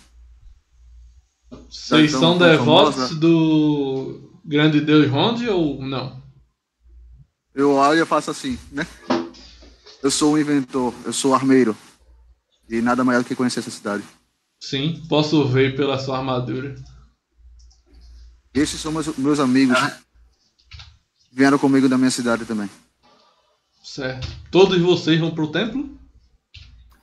Vocês 1.69 2.09
Então, 2.11 2.19
são 2.19 2.37
devotos 2.37 2.95
famosa. 2.95 3.15
do 3.15 4.31
grande 4.45 4.79
deus 4.81 5.09
Ronde 5.09 5.49
ou 5.49 5.81
não? 5.81 6.21
Eu 7.55 7.73
olho 7.73 8.03
e 8.03 8.05
faço 8.05 8.29
assim, 8.29 8.57
né? 8.71 8.85
Eu 10.03 10.11
sou 10.11 10.33
um 10.33 10.37
inventor, 10.37 10.93
eu 11.03 11.11
sou 11.11 11.33
armeiro. 11.33 11.75
E 12.69 12.81
nada 12.81 13.03
maior 13.03 13.23
do 13.23 13.27
que 13.27 13.35
conhecer 13.35 13.61
essa 13.61 13.71
cidade. 13.71 14.03
Sim, 14.59 15.01
posso 15.09 15.47
ver 15.47 15.75
pela 15.75 15.97
sua 15.97 16.17
armadura. 16.19 16.75
Esses 18.53 18.79
são 18.79 18.91
meus, 18.91 19.07
meus 19.17 19.39
amigos. 19.39 19.77
Ah. 19.77 19.97
Vieram 21.31 21.57
comigo 21.57 21.87
da 21.89 21.97
minha 21.97 22.11
cidade 22.11 22.45
também. 22.45 22.69
Certo. 23.87 24.27
Todos 24.51 24.81
vocês 24.81 25.17
vão 25.17 25.33
pro 25.33 25.49
templo? 25.49 25.97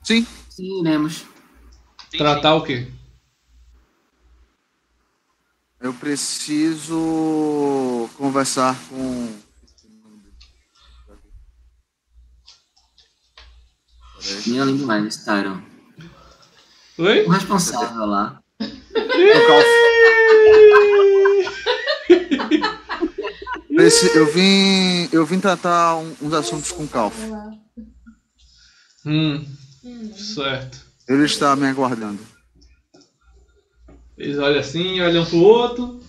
Sim, 0.03 0.23
Sim, 0.51 0.81
iremos. 0.81 1.25
Sim, 2.11 2.17
Tratar 2.19 2.53
o 2.53 2.63
quê? 2.63 2.91
eu 5.81 5.91
preciso 5.95 8.07
conversar 8.17 8.75
com. 8.87 9.35
Minha 14.45 14.65
língua 14.65 14.85
mais, 14.85 15.25
Tyron. 15.25 15.63
Oi? 16.99 17.25
O 17.25 17.29
responsável 17.29 18.05
lá. 18.05 18.43
Preci- 23.75 24.15
Eu 24.15 24.31
vim, 24.31 25.09
eu 25.11 25.25
vim 25.25 25.39
tratar 25.39 25.97
um- 25.97 26.15
uns 26.21 26.33
assuntos 26.33 26.71
com 26.71 26.83
o 26.83 26.87
Calf. 26.87 27.15
Hum, 29.05 29.45
certo. 30.15 30.79
Ele 31.07 31.25
está 31.25 31.55
me 31.55 31.67
aguardando. 31.67 32.19
Eles 34.17 34.37
olham 34.39 34.59
assim, 34.59 34.99
olham 35.01 35.25
pro 35.25 35.37
outro. 35.39 36.03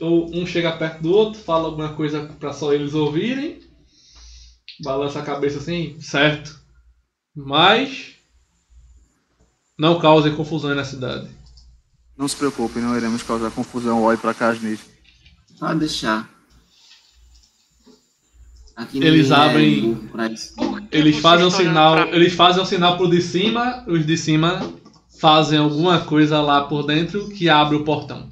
Um 0.00 0.46
chega 0.46 0.72
perto 0.76 1.02
do 1.02 1.10
outro, 1.12 1.40
fala 1.40 1.66
alguma 1.66 1.92
coisa 1.94 2.24
pra 2.40 2.52
só 2.54 2.72
eles 2.72 2.94
ouvirem. 2.94 3.60
Balança 4.82 5.20
a 5.20 5.24
cabeça 5.24 5.58
assim, 5.58 6.00
certo. 6.00 6.58
Mas. 7.36 8.14
Não 9.78 10.00
causem 10.00 10.34
confusão 10.34 10.74
na 10.74 10.84
cidade. 10.84 11.28
Não 12.16 12.28
se 12.28 12.36
preocupe, 12.36 12.78
não 12.78 12.96
iremos 12.96 13.22
causar 13.24 13.50
confusão. 13.50 14.02
Olhe 14.04 14.16
para 14.16 14.32
Casnid. 14.32 14.80
Pode 15.58 15.80
deixar. 15.80 16.32
Aqui 18.76 18.98
Eles 18.98 19.30
é 19.30 19.34
abrem- 19.34 19.92
isso. 20.32 20.56
Eles 20.90 21.18
fazem 21.18 21.46
um 21.46 21.50
sinal. 21.50 21.94
pra? 21.94 22.08
Eles 22.16 22.32
fazem 22.34 22.62
um 22.62 22.66
sinal 22.66 22.96
pro 22.96 23.08
de 23.08 23.22
cima, 23.22 23.84
os 23.86 24.04
de 24.04 24.16
cima 24.16 24.72
fazem 25.20 25.58
alguma 25.58 26.00
coisa 26.04 26.40
lá 26.40 26.64
por 26.66 26.84
dentro 26.84 27.28
que 27.30 27.48
abre 27.48 27.76
o 27.76 27.84
portão. 27.84 28.28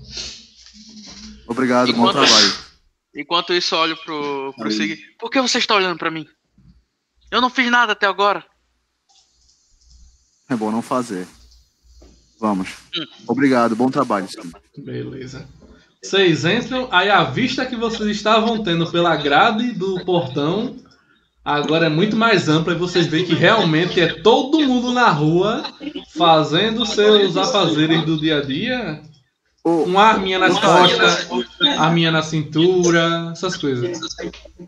Obrigado, 1.47 1.93
bom 1.93 2.09
Enquanto- 2.09 2.27
trabalho. 2.27 2.53
Enquanto 3.15 3.53
isso, 3.53 3.77
olho 3.77 3.97
pro, 4.05 4.55
pro. 4.57 4.71
Sig. 4.71 4.99
Por 5.19 5.31
que 5.31 5.41
você 5.41 5.59
está 5.59 5.75
olhando 5.77 5.99
pra 5.99 6.11
mim? 6.11 6.27
Eu 7.31 7.41
não 7.41 7.51
fiz 7.51 7.71
nada 7.71 7.93
até 7.93 8.07
agora. 8.07 8.45
É 10.49 10.57
bom 10.57 10.71
não 10.71 10.83
fazer. 10.83 11.27
Vamos. 12.41 12.71
Hum. 12.97 13.05
Obrigado, 13.29 13.77
bom 13.77 13.91
trabalho. 13.91 14.27
Sam. 14.31 14.51
Beleza. 14.79 15.47
Vocês 16.03 16.45
entram, 16.45 16.89
aí 16.91 17.09
a 17.09 17.23
vista 17.25 17.65
que 17.65 17.77
vocês 17.77 18.11
estavam 18.11 18.63
tendo 18.63 18.91
pela 18.91 19.15
grade 19.17 19.73
do 19.73 20.05
portão 20.05 20.75
agora 21.45 21.87
é 21.87 21.89
muito 21.89 22.17
mais 22.17 22.49
ampla 22.49 22.73
e 22.73 22.77
vocês 22.79 23.07
veem 23.07 23.25
que 23.25 23.35
realmente 23.35 24.01
é 24.01 24.21
todo 24.21 24.61
mundo 24.61 24.93
na 24.93 25.09
rua 25.11 25.63
fazendo 26.17 26.85
seus 26.85 27.37
afazeres 27.37 28.05
do 28.05 28.19
dia 28.19 28.39
a 28.39 28.43
dia. 28.43 29.01
Uma 29.65 30.03
arminha 30.07 30.41
nas 30.41 30.59
costas, 30.59 31.29
arminha 31.79 32.11
na 32.11 32.23
cintura, 32.23 33.29
essas 33.31 33.57
coisas. 33.57 34.01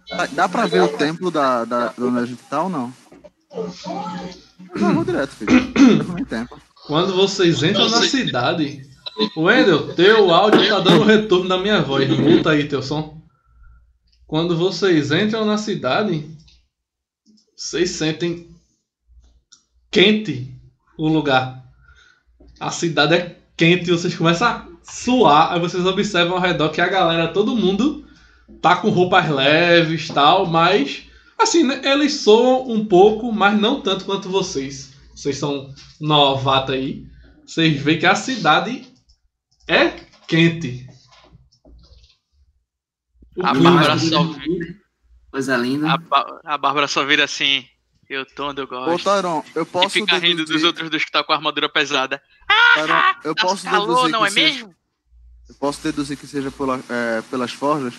dá- 0.09 0.27
dá 0.31 0.48
pra 0.48 0.66
ver 0.66 0.82
o 0.82 0.89
templo 0.89 1.32
da, 1.32 1.65
da, 1.65 1.89
de 1.89 2.02
onde 2.05 2.19
a 2.20 2.27
gente 2.27 2.43
tá 2.48 2.62
ou 2.62 2.69
não? 2.69 2.93
Não, 4.77 4.94
vou 4.94 5.05
direto, 5.05 5.31
filho. 5.31 5.52
Não 5.98 6.15
tem 6.15 6.24
tempo. 6.24 6.61
Quando 6.86 7.12
vocês 7.15 7.61
entram 7.65 7.89
na 7.89 8.02
cidade, 8.02 8.82
Wendel, 9.36 9.95
teu 9.95 10.32
áudio 10.32 10.69
tá 10.69 10.81
dando 10.81 11.05
retorno 11.05 11.49
da 11.49 11.59
minha 11.59 11.81
voz. 11.82 12.09
Multa 12.09 12.51
aí 12.51 12.69
teu 12.69 12.82
som. 12.82 13.23
Quando 14.27 14.57
vocês 14.57 15.12
entram 15.12 15.45
na 15.45 15.57
cidade, 15.57 16.28
vocês 17.57 17.91
sentem 17.91 18.49
quente 19.91 20.51
o 20.99 21.09
lugar. 21.09 21.65
A 22.59 22.70
cidade 22.70 23.15
é 23.15 23.36
quente 23.57 23.89
e 23.89 23.93
vocês 23.93 24.15
começam 24.16 24.49
a 24.49 24.66
suar. 24.82 25.53
Aí 25.53 25.61
vocês 25.61 25.85
observam 25.86 26.36
ao 26.36 26.43
redor 26.43 26.70
que 26.70 26.81
a 26.81 26.89
galera, 26.89 27.28
todo 27.28 27.57
mundo, 27.57 28.05
tá 28.61 28.77
com 28.77 28.91
roupas 28.91 29.28
leves 29.28 30.09
tal, 30.09 30.47
mas 30.47 31.05
assim, 31.39 31.62
né, 31.62 31.81
eles 31.85 32.15
soam 32.15 32.69
um 32.69 32.85
pouco, 32.85 33.31
mas 33.31 33.59
não 33.61 33.81
tanto 33.81 34.05
quanto 34.05 34.28
vocês. 34.28 34.93
Vocês 35.15 35.36
são 35.36 35.73
novato 36.01 36.73
aí. 36.73 37.07
Vocês 37.47 37.81
veem 37.81 37.99
que 37.99 38.07
a 38.07 38.15
cidade 38.15 38.94
é 39.69 39.89
quente. 40.27 40.86
O 43.36 43.45
A 43.47 43.55
Bárbara 43.55 43.99
só 43.99 44.23
vi- 44.24 44.77
Coisa 45.31 45.57
linda. 45.57 45.89
A, 45.91 46.55
a 46.55 46.59
Bárbara 46.59 46.86
só 46.86 47.05
vira 47.05 47.24
assim. 47.24 47.66
Eu 48.09 48.24
tô 48.27 48.51
onde 48.51 48.61
eu 48.61 48.65
Ô, 48.66 48.69
gosto. 48.69 49.05
Taron, 49.05 49.43
eu 49.55 49.62
E 49.62 49.66
posso 49.66 49.91
fica 49.91 50.19
rindo 50.19 50.36
dos 50.43 50.47
deduzir... 50.49 50.66
outros 50.66 50.91
dois 50.91 51.05
que 51.05 51.11
tá 51.11 51.24
com 51.24 51.32
a 51.32 51.36
armadura 51.36 51.69
pesada. 51.69 52.23
Taron, 52.74 53.15
eu 53.24 53.35
Tá 53.35 53.43
posso 53.43 53.65
calor, 53.65 53.86
deduzir 53.97 54.12
não 54.12 54.24
é 54.27 54.31
seja- 54.31 54.47
mesmo? 54.55 54.74
Eu 55.49 55.55
posso 55.57 55.82
deduzir 55.82 56.16
que 56.16 56.27
seja 56.27 56.51
pela- 56.51 56.81
é, 56.89 57.23
pelas 57.23 57.53
forjas. 57.53 57.95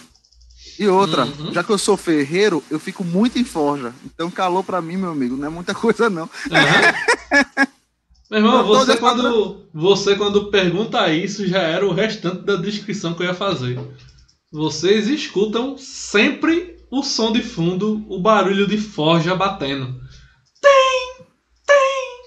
E 0.79 0.87
outra, 0.87 1.25
Uhum. 1.25 1.53
já 1.53 1.63
que 1.63 1.69
eu 1.71 1.77
sou 1.77 1.95
ferreiro, 1.97 2.63
eu 2.69 2.79
fico 2.79 3.03
muito 3.03 3.37
em 3.39 3.43
forja. 3.43 3.93
Então 4.05 4.29
calor 4.31 4.63
pra 4.63 4.81
mim, 4.81 4.97
meu 4.97 5.11
amigo, 5.11 5.35
não 5.35 5.47
é 5.47 5.49
muita 5.49 5.73
coisa 5.75 6.09
não. 6.09 6.29
Aham. 6.51 7.67
Meu 8.29 8.39
irmão, 8.39 8.65
tô 8.65 8.73
você 8.73 8.93
de- 8.93 8.99
quando, 8.99 9.67
você 9.73 10.15
quando 10.15 10.49
pergunta 10.49 11.11
isso 11.13 11.47
já 11.47 11.59
era 11.59 11.85
o 11.85 11.93
restante 11.93 12.41
da 12.43 12.55
descrição 12.55 13.13
que 13.13 13.21
eu 13.23 13.27
ia 13.27 13.33
fazer. 13.35 13.79
Vocês 14.51 15.07
escutam 15.07 15.77
sempre 15.77 16.77
o 16.89 17.03
som 17.03 17.31
de 17.31 17.41
fundo, 17.43 18.03
o 18.09 18.19
barulho 18.19 18.65
de 18.67 18.77
forja 18.77 19.35
batendo. 19.35 19.99
Tem, 20.61 21.25
tem, 21.67 22.21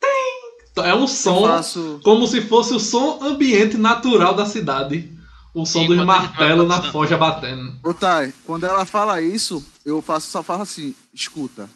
tem. 0.00 0.84
É 0.84 0.94
um 0.94 1.06
som 1.06 1.42
faço, 1.46 2.00
como 2.04 2.26
se 2.26 2.40
fosse 2.42 2.72
o 2.74 2.80
som 2.80 3.18
ambiente 3.22 3.76
natural 3.76 4.34
da 4.34 4.46
cidade. 4.46 5.12
O 5.52 5.66
som 5.66 5.80
dos 5.86 5.96
gente 5.96 6.06
vai 6.06 6.06
martelos 6.06 6.68
na 6.68 6.80
forja 6.92 7.16
batendo. 7.16 7.74
Ô, 7.82 7.92
Thay, 7.92 8.32
quando 8.46 8.64
ela 8.64 8.84
fala 8.86 9.20
isso, 9.20 9.64
eu 9.84 10.00
faço, 10.00 10.30
só 10.30 10.44
falo 10.44 10.62
assim, 10.62 10.94
escuta. 11.12 11.68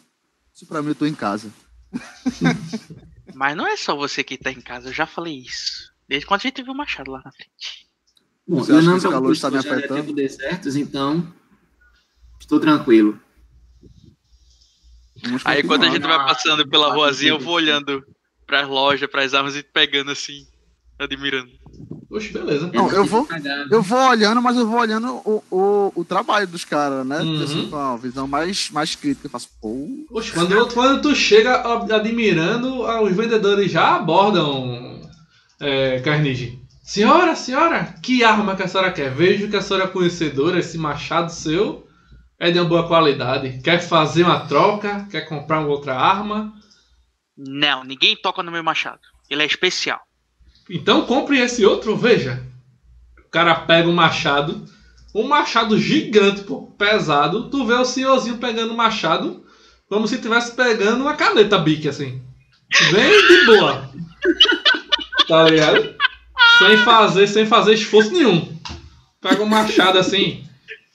Isso 0.55 0.65
pra 0.65 0.81
mim 0.81 0.89
eu 0.89 0.95
tô 0.95 1.05
em 1.05 1.13
casa. 1.13 1.51
Mas 3.35 3.55
não 3.55 3.67
é 3.67 3.75
só 3.75 3.95
você 3.95 4.23
que 4.23 4.37
tá 4.37 4.51
em 4.51 4.61
casa, 4.61 4.89
eu 4.89 4.93
já 4.93 5.05
falei 5.05 5.35
isso. 5.39 5.93
Desde 6.07 6.25
quando 6.25 6.39
a 6.41 6.43
gente 6.43 6.63
viu 6.63 6.73
o 6.73 6.77
Machado 6.77 7.11
lá 7.11 7.21
na 7.23 7.31
frente. 7.31 7.85
Bom, 8.47 8.59
Você 8.59 8.71
eu 8.71 8.77
acha 8.77 8.87
não 8.87 8.97
que 8.97 9.03
calor 9.09 9.33
está 9.33 9.49
me 9.51 9.57
acostumado 9.57 9.75
a 9.75 9.79
afetando? 9.79 10.01
tempo 10.01 10.13
desertos, 10.15 10.75
então 10.75 11.33
estou 12.39 12.59
tranquilo. 12.59 13.19
Aí 15.43 15.63
quando 15.63 15.85
a 15.85 15.89
gente 15.89 16.03
vai 16.03 16.17
passando 16.17 16.67
pela 16.67 16.87
Ah, 16.87 16.93
ruazinha, 16.93 17.31
eu 17.31 17.39
vou 17.39 17.55
olhando 17.55 18.05
pras 18.45 18.67
lojas, 18.67 19.09
pras 19.09 19.33
armas 19.33 19.55
e 19.55 19.63
pegando 19.63 20.11
assim, 20.11 20.45
admirando. 20.99 21.51
Oxe, 22.15 22.31
beleza. 22.31 22.71
Não, 22.73 22.89
eu 22.91 23.03
vou-. 23.03 23.27
Eu 23.69 23.81
vou 23.81 23.99
olhando, 24.07 24.41
mas 24.41 24.55
eu 24.55 24.65
vou 24.65 24.79
olhando 24.79 25.21
o, 25.25 25.43
o, 25.51 25.91
o 25.95 26.05
trabalho 26.05 26.47
dos 26.47 26.63
caras, 26.63 27.05
né? 27.05 27.19
Uhum. 27.19 27.43
Assim, 27.43 27.69
com 27.69 27.75
uma 27.75 27.97
visão 27.97 28.25
mais, 28.25 28.69
mais 28.71 28.95
crítica. 28.95 29.27
Eu 29.27 29.31
faço, 29.31 29.49
pô, 29.61 29.87
Oxe, 30.11 30.31
quando, 30.31 30.73
quando 30.73 31.01
tu 31.01 31.13
chega 31.13 31.61
admirando, 31.93 32.85
ah, 32.85 33.01
os 33.01 33.13
vendedores 33.13 33.69
já 33.69 33.97
abordam 33.97 35.01
é, 35.59 35.99
Carnage. 35.99 36.57
Senhora, 36.81 37.35
senhora, 37.35 37.95
que 38.01 38.23
arma 38.23 38.55
que 38.55 38.63
a 38.63 38.67
senhora 38.67 38.93
quer? 38.93 39.11
Vejo 39.13 39.49
que 39.49 39.57
a 39.57 39.61
senhora 39.61 39.85
é 39.85 39.91
conhecedora, 39.91 40.59
esse 40.59 40.77
machado 40.77 41.31
seu 41.31 41.85
é 42.39 42.49
de 42.49 42.59
uma 42.59 42.69
boa 42.69 42.87
qualidade. 42.87 43.59
Quer 43.61 43.81
fazer 43.81 44.23
uma 44.23 44.47
troca? 44.47 45.05
Quer 45.11 45.27
comprar 45.27 45.59
uma 45.59 45.69
outra 45.69 45.95
arma? 45.95 46.53
Não, 47.35 47.83
ninguém 47.83 48.15
toca 48.15 48.41
no 48.41 48.51
meu 48.51 48.63
machado. 48.63 49.01
Ele 49.29 49.43
é 49.43 49.45
especial. 49.45 50.04
Então 50.69 51.05
compre 51.05 51.39
esse 51.39 51.65
outro, 51.65 51.95
veja. 51.95 52.43
O 53.25 53.29
cara 53.29 53.55
pega 53.55 53.87
um 53.87 53.93
machado, 53.93 54.65
um 55.13 55.27
machado 55.27 55.79
gigante, 55.79 56.41
pô, 56.41 56.67
pesado. 56.77 57.49
Tu 57.49 57.65
vê 57.65 57.73
o 57.73 57.85
senhorzinho 57.85 58.37
pegando 58.37 58.73
o 58.73 58.77
machado 58.77 59.45
como 59.87 60.07
se 60.07 60.15
estivesse 60.15 60.55
pegando 60.55 61.01
uma 61.01 61.15
caneta 61.15 61.57
bique, 61.57 61.87
assim. 61.87 62.21
Bem 62.91 63.27
de 63.27 63.45
boa. 63.45 63.91
Tá 65.27 65.43
ligado? 65.43 65.95
Sem 66.57 66.77
fazer, 66.77 67.27
sem 67.27 67.45
fazer 67.45 67.73
esforço 67.73 68.11
nenhum. 68.11 68.57
Pega 69.21 69.43
um 69.43 69.47
machado 69.47 69.97
assim, 69.97 70.43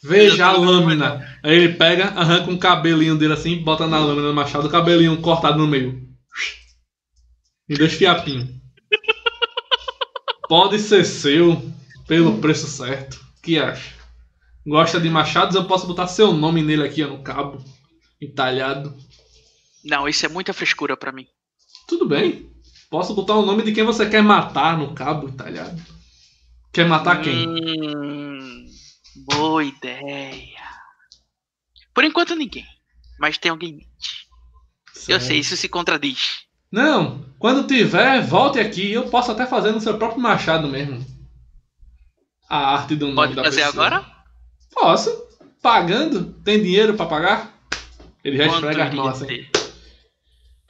veja 0.03 0.47
a 0.47 0.53
lâmina. 0.53 1.27
Aí 1.43 1.57
ele 1.57 1.75
pega, 1.75 2.07
arranca 2.09 2.51
um 2.51 2.59
cabelinho 2.59 3.17
dele 3.17 3.33
assim, 3.33 3.59
bota 3.59 3.87
na 3.87 3.99
lâmina 3.99 4.29
do 4.29 4.35
machado, 4.35 4.67
o 4.67 4.71
cabelinho 4.71 5.21
cortado 5.21 5.59
no 5.59 5.67
meio. 5.67 6.01
E 7.69 7.75
dois 7.75 7.93
fiapinhos. 7.93 8.49
Pode 10.51 10.81
ser 10.81 11.05
seu 11.05 11.63
pelo 12.09 12.41
preço 12.41 12.67
certo. 12.67 13.25
Que 13.41 13.57
acha? 13.57 13.95
Gosta 14.67 15.01
de 15.01 15.09
machados? 15.09 15.55
Eu 15.55 15.65
posso 15.65 15.87
botar 15.87 16.09
seu 16.09 16.33
nome 16.33 16.61
nele 16.61 16.83
aqui 16.83 17.05
ó, 17.05 17.07
no 17.07 17.23
cabo, 17.23 17.65
entalhado. 18.21 18.93
Não, 19.85 20.09
isso 20.09 20.27
é 20.27 20.29
muita 20.29 20.53
frescura 20.53 20.97
pra 20.97 21.13
mim. 21.13 21.29
Tudo 21.87 22.05
bem. 22.05 22.51
Posso 22.91 23.15
botar 23.15 23.35
o 23.35 23.47
nome 23.47 23.63
de 23.63 23.71
quem 23.71 23.85
você 23.85 24.11
quer 24.11 24.25
matar 24.25 24.77
no 24.77 24.93
cabo 24.93 25.29
entalhado. 25.29 25.81
Quer 26.73 26.89
matar 26.89 27.23
quem? 27.23 27.47
Hum, 27.47 28.67
boa 29.27 29.63
ideia. 29.63 30.59
Por 31.95 32.03
enquanto 32.03 32.35
ninguém. 32.35 32.67
Mas 33.21 33.39
tem 33.39 33.53
alguém 33.53 33.69
em 33.69 33.77
mente. 33.77 34.27
Eu 35.07 35.21
sei, 35.21 35.39
isso 35.39 35.57
se 35.57 35.69
contradiz. 35.69 36.41
Não, 36.73 37.25
quando 37.39 37.67
tiver, 37.67 38.23
volte 38.23 38.61
aqui. 38.61 38.93
Eu 38.93 39.09
posso 39.09 39.33
até 39.33 39.47
fazer 39.47 39.73
no 39.73 39.81
seu 39.81 39.97
próprio 39.99 40.21
machado 40.21 40.69
mesmo. 40.69 41.05
A 42.49 42.75
arte 42.75 42.95
do 42.97 43.07
nome 43.07 43.17
Pode 43.17 43.35
da 43.35 43.45
fazer 43.45 43.65
pessoa. 43.65 43.87
agora? 43.87 44.07
Posso. 44.73 45.11
Pagando. 45.63 46.35
Tem 46.45 46.63
dinheiro 46.63 46.95
pra 46.95 47.07
pagar? 47.07 47.55
Ele 48.25 48.37
já 48.37 48.45
Quanto 48.47 48.55
esfrega 48.57 48.85
as 48.85 48.95
mãos 48.95 49.23
assim. 49.23 49.47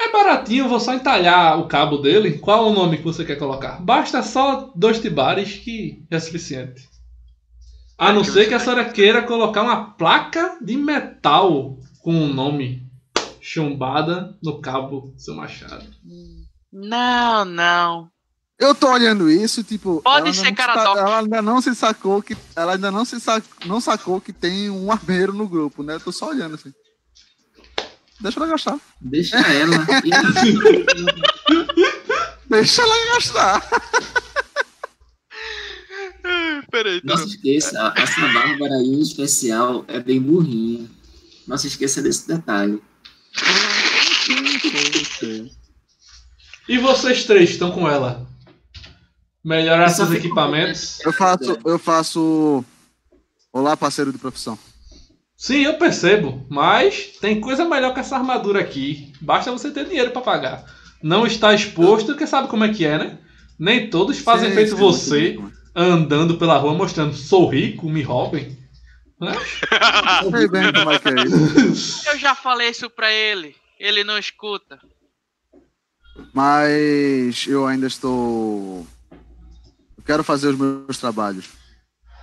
É 0.00 0.10
baratinho, 0.10 0.64
eu 0.64 0.68
vou 0.68 0.80
só 0.80 0.94
entalhar 0.94 1.58
o 1.58 1.66
cabo 1.66 1.98
dele. 1.98 2.38
Qual 2.38 2.66
é 2.66 2.70
o 2.70 2.74
nome 2.74 2.96
que 2.98 3.04
você 3.04 3.24
quer 3.24 3.36
colocar? 3.36 3.80
Basta 3.82 4.22
só 4.22 4.72
dois 4.74 4.98
tibares 4.98 5.56
que 5.58 6.04
é 6.10 6.18
suficiente. 6.18 6.88
A 7.98 8.10
não 8.12 8.24
ser 8.24 8.48
que 8.48 8.54
a 8.54 8.58
senhora 8.58 8.86
queira 8.86 9.20
colocar 9.22 9.62
uma 9.62 9.90
placa 9.92 10.56
de 10.62 10.74
metal 10.74 11.76
com 12.02 12.14
o 12.14 12.32
nome 12.32 12.89
chumbada 13.40 14.36
no 14.42 14.60
cabo 14.60 15.12
do 15.14 15.20
seu 15.20 15.34
machado. 15.34 15.86
Não, 16.72 17.44
não. 17.44 18.10
Eu 18.58 18.74
tô 18.74 18.90
olhando 18.92 19.30
isso, 19.30 19.64
tipo. 19.64 20.02
Pode 20.02 20.18
ela 20.18 20.26
ainda 20.28 20.32
ser 20.34 20.42
não 20.44 20.50
se 20.50 20.54
cara 20.54 20.84
doc. 20.84 20.96
Ela 20.98 21.18
ainda 21.20 21.40
não 21.42 21.60
se 21.62 21.74
sacou 21.74 22.22
que. 22.22 22.36
Ela 22.54 22.72
ainda 22.74 22.90
não 22.90 23.04
se 23.06 23.18
sa- 23.18 23.42
não 23.64 23.80
sacou 23.80 24.20
que 24.20 24.34
tem 24.34 24.68
um 24.68 24.92
armeiro 24.92 25.32
no 25.32 25.48
grupo, 25.48 25.82
né? 25.82 25.94
Eu 25.94 26.00
tô 26.00 26.12
só 26.12 26.28
olhando 26.28 26.56
assim. 26.56 26.70
Deixa 28.20 28.38
ela 28.38 28.48
gastar. 28.50 28.78
Deixa 29.00 29.38
ela. 29.38 29.76
Deixa 32.50 32.82
ela 32.82 33.14
gastar. 33.14 33.66
Peraí, 36.70 37.00
não 37.02 37.16
se 37.16 37.28
esqueça, 37.28 37.92
essa 37.96 38.20
Bárbara 38.32 38.74
aí 38.74 38.86
em 38.94 39.00
especial 39.00 39.84
é 39.88 39.98
bem 39.98 40.20
burrinha. 40.20 40.88
Não 41.46 41.56
se 41.56 41.66
esqueça 41.66 42.02
desse 42.02 42.28
detalhe. 42.28 42.80
E 46.68 46.78
vocês 46.78 47.24
três 47.24 47.50
estão 47.50 47.72
com 47.72 47.88
ela? 47.88 48.26
Melhorar 49.44 49.88
seus 49.88 50.12
equipamentos? 50.12 51.00
Eu 51.00 51.12
faço. 51.12 51.58
Eu 51.64 51.78
faço. 51.78 52.64
Olá, 53.52 53.76
parceiro 53.76 54.12
de 54.12 54.18
profissão. 54.18 54.58
Sim, 55.36 55.62
eu 55.62 55.78
percebo, 55.78 56.46
mas 56.50 57.12
tem 57.20 57.40
coisa 57.40 57.64
melhor 57.64 57.94
que 57.94 58.00
essa 58.00 58.14
armadura 58.16 58.60
aqui. 58.60 59.12
Basta 59.20 59.50
você 59.50 59.70
ter 59.70 59.86
dinheiro 59.86 60.10
pra 60.10 60.20
pagar. 60.20 60.64
não 61.02 61.26
está 61.26 61.54
exposto, 61.54 62.08
porque 62.08 62.26
sabe 62.26 62.48
como 62.48 62.62
é 62.64 62.68
que 62.72 62.84
é, 62.84 62.98
né? 62.98 63.18
Nem 63.58 63.88
todos 63.88 64.18
fazem 64.18 64.52
feito 64.52 64.76
você, 64.76 65.38
andando 65.74 66.36
pela 66.36 66.58
rua 66.58 66.74
mostrando 66.74 67.14
sou 67.14 67.48
rico, 67.48 67.88
me 67.88 68.02
roubem. 68.02 68.59
Sei 70.30 70.48
bem 70.48 70.72
como 70.72 70.90
é 70.90 70.98
que 70.98 71.08
é 71.08 71.24
isso. 71.24 72.08
Eu 72.08 72.18
já 72.18 72.34
falei 72.34 72.70
isso 72.70 72.88
pra 72.88 73.12
ele. 73.12 73.54
Ele 73.78 74.02
não 74.02 74.18
escuta. 74.18 74.80
Mas 76.32 77.46
eu 77.46 77.66
ainda 77.66 77.86
estou. 77.86 78.86
Eu 79.10 80.04
quero 80.04 80.24
fazer 80.24 80.48
os 80.48 80.58
meus 80.58 80.98
trabalhos. 80.98 81.46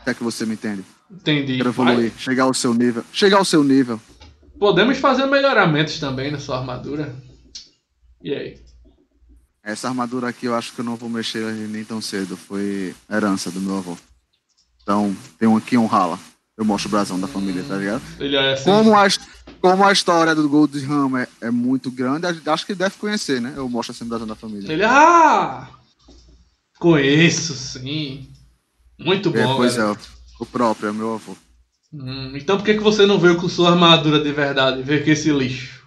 Até 0.01 0.13
que 0.13 0.23
você 0.23 0.45
me 0.45 0.53
entende. 0.53 0.83
Entendi. 1.09 1.57
Quero 1.57 1.69
evoluir, 1.69 2.11
chegar 2.17 2.43
ao 2.43 2.53
seu 2.53 2.73
nível. 2.73 3.03
Chegar 3.11 3.37
ao 3.37 3.45
seu 3.45 3.63
nível. 3.63 3.99
Podemos 4.59 4.97
fazer 4.97 5.25
melhoramentos 5.25 5.99
também 5.99 6.31
na 6.31 6.39
sua 6.39 6.59
armadura. 6.59 7.15
E 8.21 8.33
aí? 8.33 8.59
Essa 9.63 9.87
armadura 9.87 10.29
aqui 10.29 10.45
eu 10.45 10.55
acho 10.55 10.73
que 10.73 10.79
eu 10.79 10.85
não 10.85 10.95
vou 10.95 11.09
mexer 11.09 11.53
nem 11.53 11.83
tão 11.83 12.01
cedo. 12.01 12.35
Foi 12.35 12.95
herança 13.09 13.51
do 13.51 13.59
meu 13.59 13.77
avô. 13.77 13.97
Então, 14.81 15.15
tem 15.37 15.47
um 15.47 15.57
aqui 15.57 15.77
um 15.77 15.85
rala. 15.85 16.19
Eu 16.57 16.65
mostro 16.65 16.87
o 16.89 16.91
brasão 16.91 17.19
da 17.19 17.27
família, 17.27 17.63
tá 17.67 17.75
ligado? 17.77 18.01
Ele 18.19 18.35
é 18.35 18.53
assim. 18.53 18.63
Como 18.63 18.95
a, 18.95 19.07
como 19.61 19.85
a 19.85 19.91
história 19.91 20.33
do 20.33 20.49
Gold 20.49 20.79
Ram 20.85 21.15
é, 21.17 21.27
é 21.41 21.51
muito 21.51 21.91
grande, 21.91 22.25
acho 22.49 22.65
que 22.65 22.71
ele 22.71 22.79
deve 22.79 22.95
conhecer, 22.97 23.39
né? 23.39 23.53
Eu 23.55 23.69
mostro 23.69 23.93
assim 23.93 24.05
o 24.05 24.07
brasão 24.07 24.25
da 24.27 24.35
família. 24.35 24.71
Ele, 24.71 24.83
ah! 24.83 25.67
Conheço, 26.79 27.53
sim. 27.55 28.27
Muito 28.99 29.29
É, 29.37 29.43
bom, 29.43 29.55
pois 29.57 29.75
velho. 29.75 29.91
é, 29.93 29.97
o 30.39 30.45
próprio, 30.45 30.89
é 30.89 30.91
meu 30.91 31.13
avô. 31.15 31.35
Hum, 31.93 32.33
então 32.35 32.57
por 32.57 32.65
que, 32.65 32.73
que 32.73 32.83
você 32.83 33.05
não 33.05 33.19
veio 33.19 33.37
com 33.37 33.47
sua 33.47 33.69
armadura 33.71 34.19
de 34.19 34.31
verdade? 34.31 34.81
Veio 34.81 35.03
com 35.03 35.11
esse 35.11 35.31
lixo? 35.31 35.81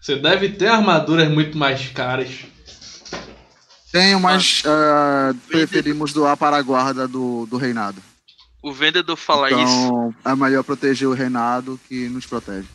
Você 0.00 0.16
deve 0.16 0.48
ter 0.50 0.68
armaduras 0.68 1.28
muito 1.30 1.58
mais 1.58 1.88
caras. 1.88 2.44
Tenho, 3.90 4.18
mas 4.18 4.62
ah, 4.66 5.34
preferimos 5.48 6.12
doar 6.12 6.36
para 6.36 6.56
a 6.56 6.62
guarda 6.62 7.06
do, 7.06 7.44
do 7.46 7.56
reinado. 7.56 8.00
O 8.62 8.72
vendedor 8.72 9.16
fala 9.16 9.50
isso. 9.50 9.86
então, 9.86 10.14
é 10.24 10.36
melhor 10.36 10.62
proteger 10.62 11.08
o 11.08 11.12
reinado 11.12 11.80
que 11.88 12.08
nos 12.08 12.24
protege. 12.26 12.68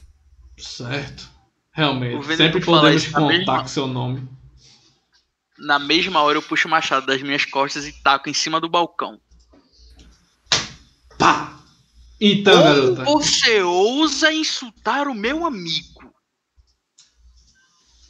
Certo. 0.57 1.29
Realmente. 1.71 2.15
O 2.15 2.21
vendedor 2.21 2.53
Sempre 2.53 2.61
fala 2.65 2.81
podemos 2.81 3.03
isso 3.03 3.13
contar 3.13 3.27
mesma- 3.37 3.61
com 3.61 3.67
seu 3.67 3.87
nome. 3.87 4.27
Na 5.59 5.79
mesma 5.79 6.21
hora 6.21 6.37
eu 6.37 6.41
puxo 6.41 6.67
o 6.67 6.71
machado 6.71 7.05
das 7.05 7.21
minhas 7.21 7.45
costas 7.45 7.87
e 7.87 7.91
taco 8.03 8.29
em 8.29 8.33
cima 8.33 8.59
do 8.59 8.67
balcão. 8.69 9.19
Pá! 11.17 11.57
Então, 12.19 12.61
garota. 12.63 13.03
Como 13.05 13.23
você 13.23 13.61
ousa 13.61 14.31
insultar 14.33 15.07
o 15.07 15.13
meu 15.13 15.45
amigo? 15.45 16.11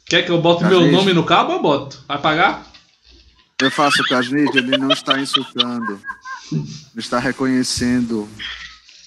Quer 0.06 0.22
que 0.24 0.30
eu 0.30 0.40
bote 0.40 0.64
meu 0.64 0.90
nome 0.90 1.12
no 1.12 1.24
cabo 1.24 1.52
ou 1.52 1.62
boto? 1.62 2.02
Vai 2.08 2.18
pagar? 2.20 2.66
Eu 3.60 3.70
faço 3.70 4.00
o 4.02 4.06
Casnid, 4.06 4.56
ele 4.56 4.78
não 4.78 4.90
está 4.90 5.18
insultando. 5.20 6.00
Está 6.96 7.18
reconhecendo 7.18 8.28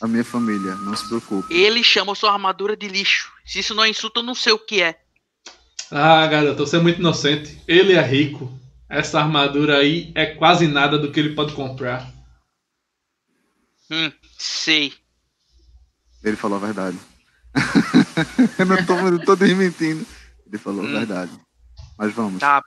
a 0.01 0.07
minha 0.07 0.23
família, 0.23 0.76
não 0.76 0.95
se 0.95 1.07
preocupe. 1.07 1.53
Ele 1.53 1.84
chama 1.84 2.15
sua 2.15 2.31
armadura 2.34 2.76
de 2.76 2.88
lixo. 2.88 3.31
Se 3.45 3.59
isso 3.59 3.76
não 3.76 3.84
é 3.84 3.89
insulto, 3.89 4.19
eu 4.19 4.23
não 4.23 4.35
sei 4.35 4.53
o 4.53 4.59
que 4.59 4.81
é. 4.81 4.99
Ah, 5.91 6.26
garota, 6.27 6.65
você 6.65 6.77
é 6.77 6.80
muito 6.80 6.99
inocente. 6.99 7.61
Ele 7.68 7.93
é 7.93 8.01
rico. 8.01 8.51
Essa 8.89 9.19
armadura 9.19 9.77
aí 9.77 10.11
é 10.15 10.26
quase 10.26 10.68
nada 10.68 10.97
do 10.97 11.11
que 11.11 11.19
ele 11.19 11.35
pode 11.35 11.53
comprar. 11.53 12.11
Hum, 13.89 14.11
sei. 14.38 14.93
Ele 16.23 16.35
falou 16.35 16.57
a 16.57 16.65
verdade. 16.65 16.97
eu 18.57 18.65
não 18.65 18.85
tô, 18.85 18.95
não 18.95 19.19
tô 19.19 19.35
desmentindo. 19.35 20.05
Ele 20.47 20.57
falou 20.57 20.84
Hum. 20.84 20.95
a 20.95 20.99
verdade. 20.99 21.31
Mas 21.97 22.13
vamos. 22.13 22.39
Tá. 22.39 22.61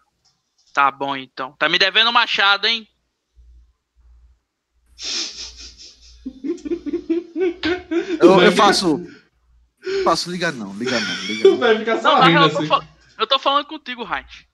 Tá 0.72 0.90
bom 0.90 1.16
então. 1.16 1.52
Tá 1.58 1.68
me 1.68 1.78
devendo 1.78 2.12
machado, 2.12 2.66
hein? 2.66 2.86
Eu, 8.20 8.40
eu 8.40 8.52
faço. 8.52 9.06
Faço, 10.02 10.30
liga 10.30 10.50
não, 10.52 10.72
liga 10.74 10.98
não, 10.98 11.14
liga 11.26 11.48
não. 11.50 11.58
Vai 11.58 11.78
ficar 11.78 11.94
Não, 11.96 12.02
só 12.02 12.18
na 12.18 12.26
rindo 12.26 12.38
real, 12.38 12.44
eu 12.48 12.50
tô, 12.52 12.58
assim. 12.58 12.66
fal- 12.66 12.84
eu 13.18 13.26
tô 13.26 13.38
falando 13.38 13.66
contigo, 13.66 14.02
Heinz. 14.02 14.44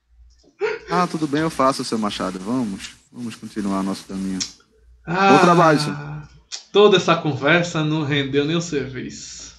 Ah, 0.91 1.07
tudo 1.07 1.27
bem, 1.29 1.41
eu 1.43 1.51
faço, 1.51 1.85
seu 1.85 1.99
Machado. 1.99 2.39
Vamos. 2.41 2.91
Vamos 3.13 3.35
continuar 3.37 3.83
nosso 3.83 4.05
caminho. 4.07 4.39
Ah, 5.07 5.33
Bom 5.35 5.39
trabalho, 5.41 5.81
senhor. 5.81 6.29
Toda 6.73 6.97
essa 6.97 7.15
conversa 7.17 7.85
não 7.85 8.03
rendeu 8.05 8.45
nem 8.45 8.57
o 8.57 8.61
serviço. 8.61 9.55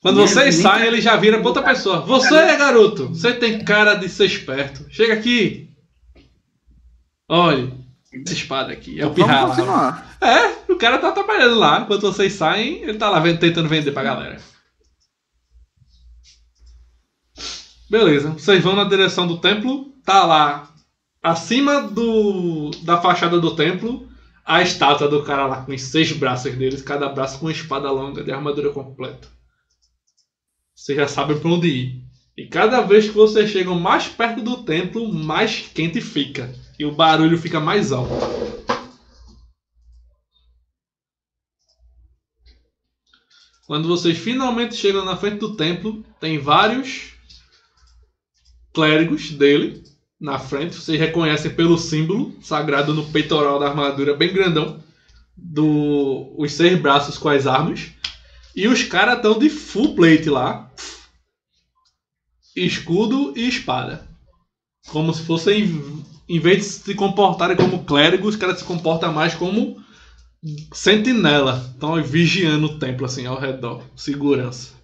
Quando 0.00 0.16
Nem- 0.18 0.26
vocês 0.26 0.54
nem- 0.56 0.62
saem, 0.62 0.86
ele 0.86 1.00
já 1.00 1.16
vira 1.16 1.38
pra 1.38 1.48
outra 1.48 1.62
pessoa. 1.62 2.00
Você, 2.00 2.56
garoto, 2.56 3.08
você 3.08 3.34
tem 3.34 3.62
cara 3.64 3.94
de 3.94 4.08
ser 4.08 4.24
esperto. 4.26 4.86
Chega 4.90 5.12
aqui. 5.14 5.70
Olha, 7.28 7.70
essa 8.12 8.32
espada 8.34 8.72
aqui. 8.72 9.00
É 9.00 9.06
o 9.06 9.10
pirralho. 9.14 9.48
É, 10.20 10.72
o 10.72 10.76
cara 10.76 10.98
tá 10.98 11.12
trabalhando 11.12 11.56
lá. 11.58 11.80
Enquanto 11.80 12.02
vocês 12.02 12.32
saem, 12.32 12.82
ele 12.82 12.98
tá 12.98 13.08
lá 13.08 13.20
vendo- 13.20 13.38
tentando 13.38 13.68
vender 13.68 13.92
pra 13.92 14.02
galera. 14.02 14.40
Beleza, 17.88 18.30
vocês 18.30 18.62
vão 18.62 18.76
na 18.76 18.84
direção 18.84 19.26
do 19.26 19.38
templo. 19.38 19.90
Tá 20.04 20.24
lá, 20.24 20.72
acima 21.22 21.82
do 21.82 22.70
da 22.82 23.00
fachada 23.00 23.38
do 23.40 23.54
templo, 23.54 24.08
a 24.44 24.62
estátua 24.62 25.08
do 25.08 25.22
cara 25.22 25.46
lá 25.46 25.62
com 25.64 25.72
os 25.72 25.82
seis 25.82 26.10
braços 26.12 26.54
deles, 26.54 26.82
cada 26.82 27.08
braço 27.08 27.38
com 27.38 27.46
uma 27.46 27.52
espada 27.52 27.90
longa 27.90 28.22
de 28.24 28.32
armadura 28.32 28.70
completa. 28.70 29.28
Vocês 30.74 30.96
já 30.96 31.06
sabem 31.06 31.38
pra 31.38 31.50
onde 31.50 31.68
ir. 31.68 32.04
E 32.36 32.46
cada 32.46 32.80
vez 32.80 33.06
que 33.06 33.14
vocês 33.14 33.50
chegam 33.50 33.78
mais 33.78 34.06
perto 34.08 34.40
do 34.40 34.62
templo, 34.62 35.12
mais 35.12 35.68
quente 35.74 36.00
fica. 36.00 36.52
E 36.80 36.84
o 36.86 36.90
barulho 36.90 37.36
fica 37.36 37.60
mais 37.60 37.92
alto. 37.92 38.10
Quando 43.66 43.86
vocês 43.86 44.16
finalmente 44.16 44.76
chegam 44.76 45.04
na 45.04 45.14
frente 45.14 45.40
do 45.40 45.54
templo, 45.56 46.02
tem 46.18 46.38
vários 46.38 47.12
clérigos 48.72 49.30
dele 49.30 49.84
na 50.18 50.38
frente. 50.38 50.74
Vocês 50.74 50.98
reconhecem 50.98 51.54
pelo 51.54 51.76
símbolo 51.76 52.34
sagrado 52.40 52.94
no 52.94 53.12
peitoral 53.12 53.58
da 53.58 53.68
armadura, 53.68 54.16
bem 54.16 54.32
grandão, 54.32 54.82
do 55.36 56.34
os 56.38 56.50
seis 56.52 56.80
braços 56.80 57.18
com 57.18 57.28
as 57.28 57.46
armas. 57.46 57.92
E 58.56 58.66
os 58.66 58.84
caras 58.84 59.16
estão 59.16 59.38
de 59.38 59.50
full 59.50 59.94
plate 59.94 60.30
lá, 60.30 60.72
escudo 62.56 63.34
e 63.36 63.46
espada, 63.46 64.08
como 64.88 65.12
se 65.12 65.22
fossem, 65.26 66.00
em 66.30 66.38
vez 66.38 66.58
de 66.58 66.64
se 66.64 66.94
comportarem 66.94 67.56
como 67.56 67.84
clérigos, 67.84 68.34
os 68.34 68.40
caras 68.40 68.60
se 68.60 68.64
comportam 68.64 69.12
mais 69.12 69.34
como 69.34 69.82
sentinela. 70.72 71.68
Estão 71.74 72.00
vigiando 72.00 72.66
o 72.66 72.78
templo 72.78 73.04
assim 73.04 73.26
ao 73.26 73.36
redor. 73.36 73.82
Segurança. 73.96 74.74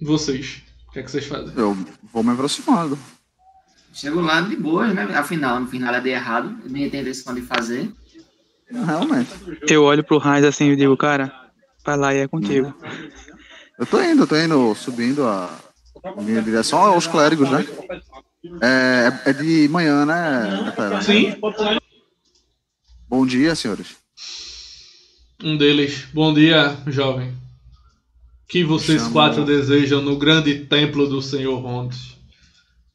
E 0.00 0.04
Vocês? 0.06 0.62
O 0.88 0.92
que 0.92 1.00
é 1.00 1.02
que 1.02 1.10
vocês 1.10 1.26
fazem? 1.26 1.52
Eu 1.58 1.76
vou 2.10 2.24
me 2.24 2.30
aproximando. 2.30 2.98
Chego 3.92 4.22
lá 4.22 4.40
de 4.40 4.56
boa, 4.56 4.86
né? 4.86 5.02
Afinal, 5.14 5.60
não 5.60 5.66
fiz 5.66 5.78
nada 5.78 6.00
de 6.00 6.08
errado. 6.08 6.56
Tenho 6.62 6.86
intenção 6.86 7.34
de 7.34 7.42
fazer. 7.42 7.92
Realmente. 8.70 9.30
Eu 9.68 9.84
olho 9.84 10.02
pro 10.02 10.16
Heinz 10.16 10.42
assim 10.42 10.70
e 10.70 10.76
digo, 10.76 10.96
cara, 10.96 11.30
vai 11.84 11.98
lá 11.98 12.14
e 12.14 12.20
é 12.20 12.28
contigo. 12.28 12.74
Eu 13.78 13.84
tô 13.84 14.00
indo, 14.02 14.22
eu 14.22 14.26
tô 14.26 14.36
indo, 14.38 14.74
subindo 14.74 15.24
a 15.24 15.50
minha 16.16 16.42
direção 16.42 16.78
aos 16.80 17.06
clérigos, 17.06 17.50
né? 17.50 17.64
É, 18.62 19.30
é 19.30 19.32
de 19.32 19.68
manhã, 19.68 20.04
né? 20.04 20.72
Sim. 21.02 21.34
Bom 23.08 23.26
dia, 23.26 23.54
senhores. 23.54 23.96
Um 25.42 25.56
deles. 25.56 26.06
Bom 26.12 26.32
dia, 26.32 26.76
jovem. 26.86 27.28
O 27.30 28.46
que 28.48 28.62
vocês 28.64 29.00
Chamo- 29.00 29.12
quatro 29.12 29.44
desejam 29.44 30.02
no 30.02 30.16
grande 30.16 30.66
templo 30.66 31.08
do 31.08 31.20
Senhor 31.22 31.56
Rondos? 31.58 32.16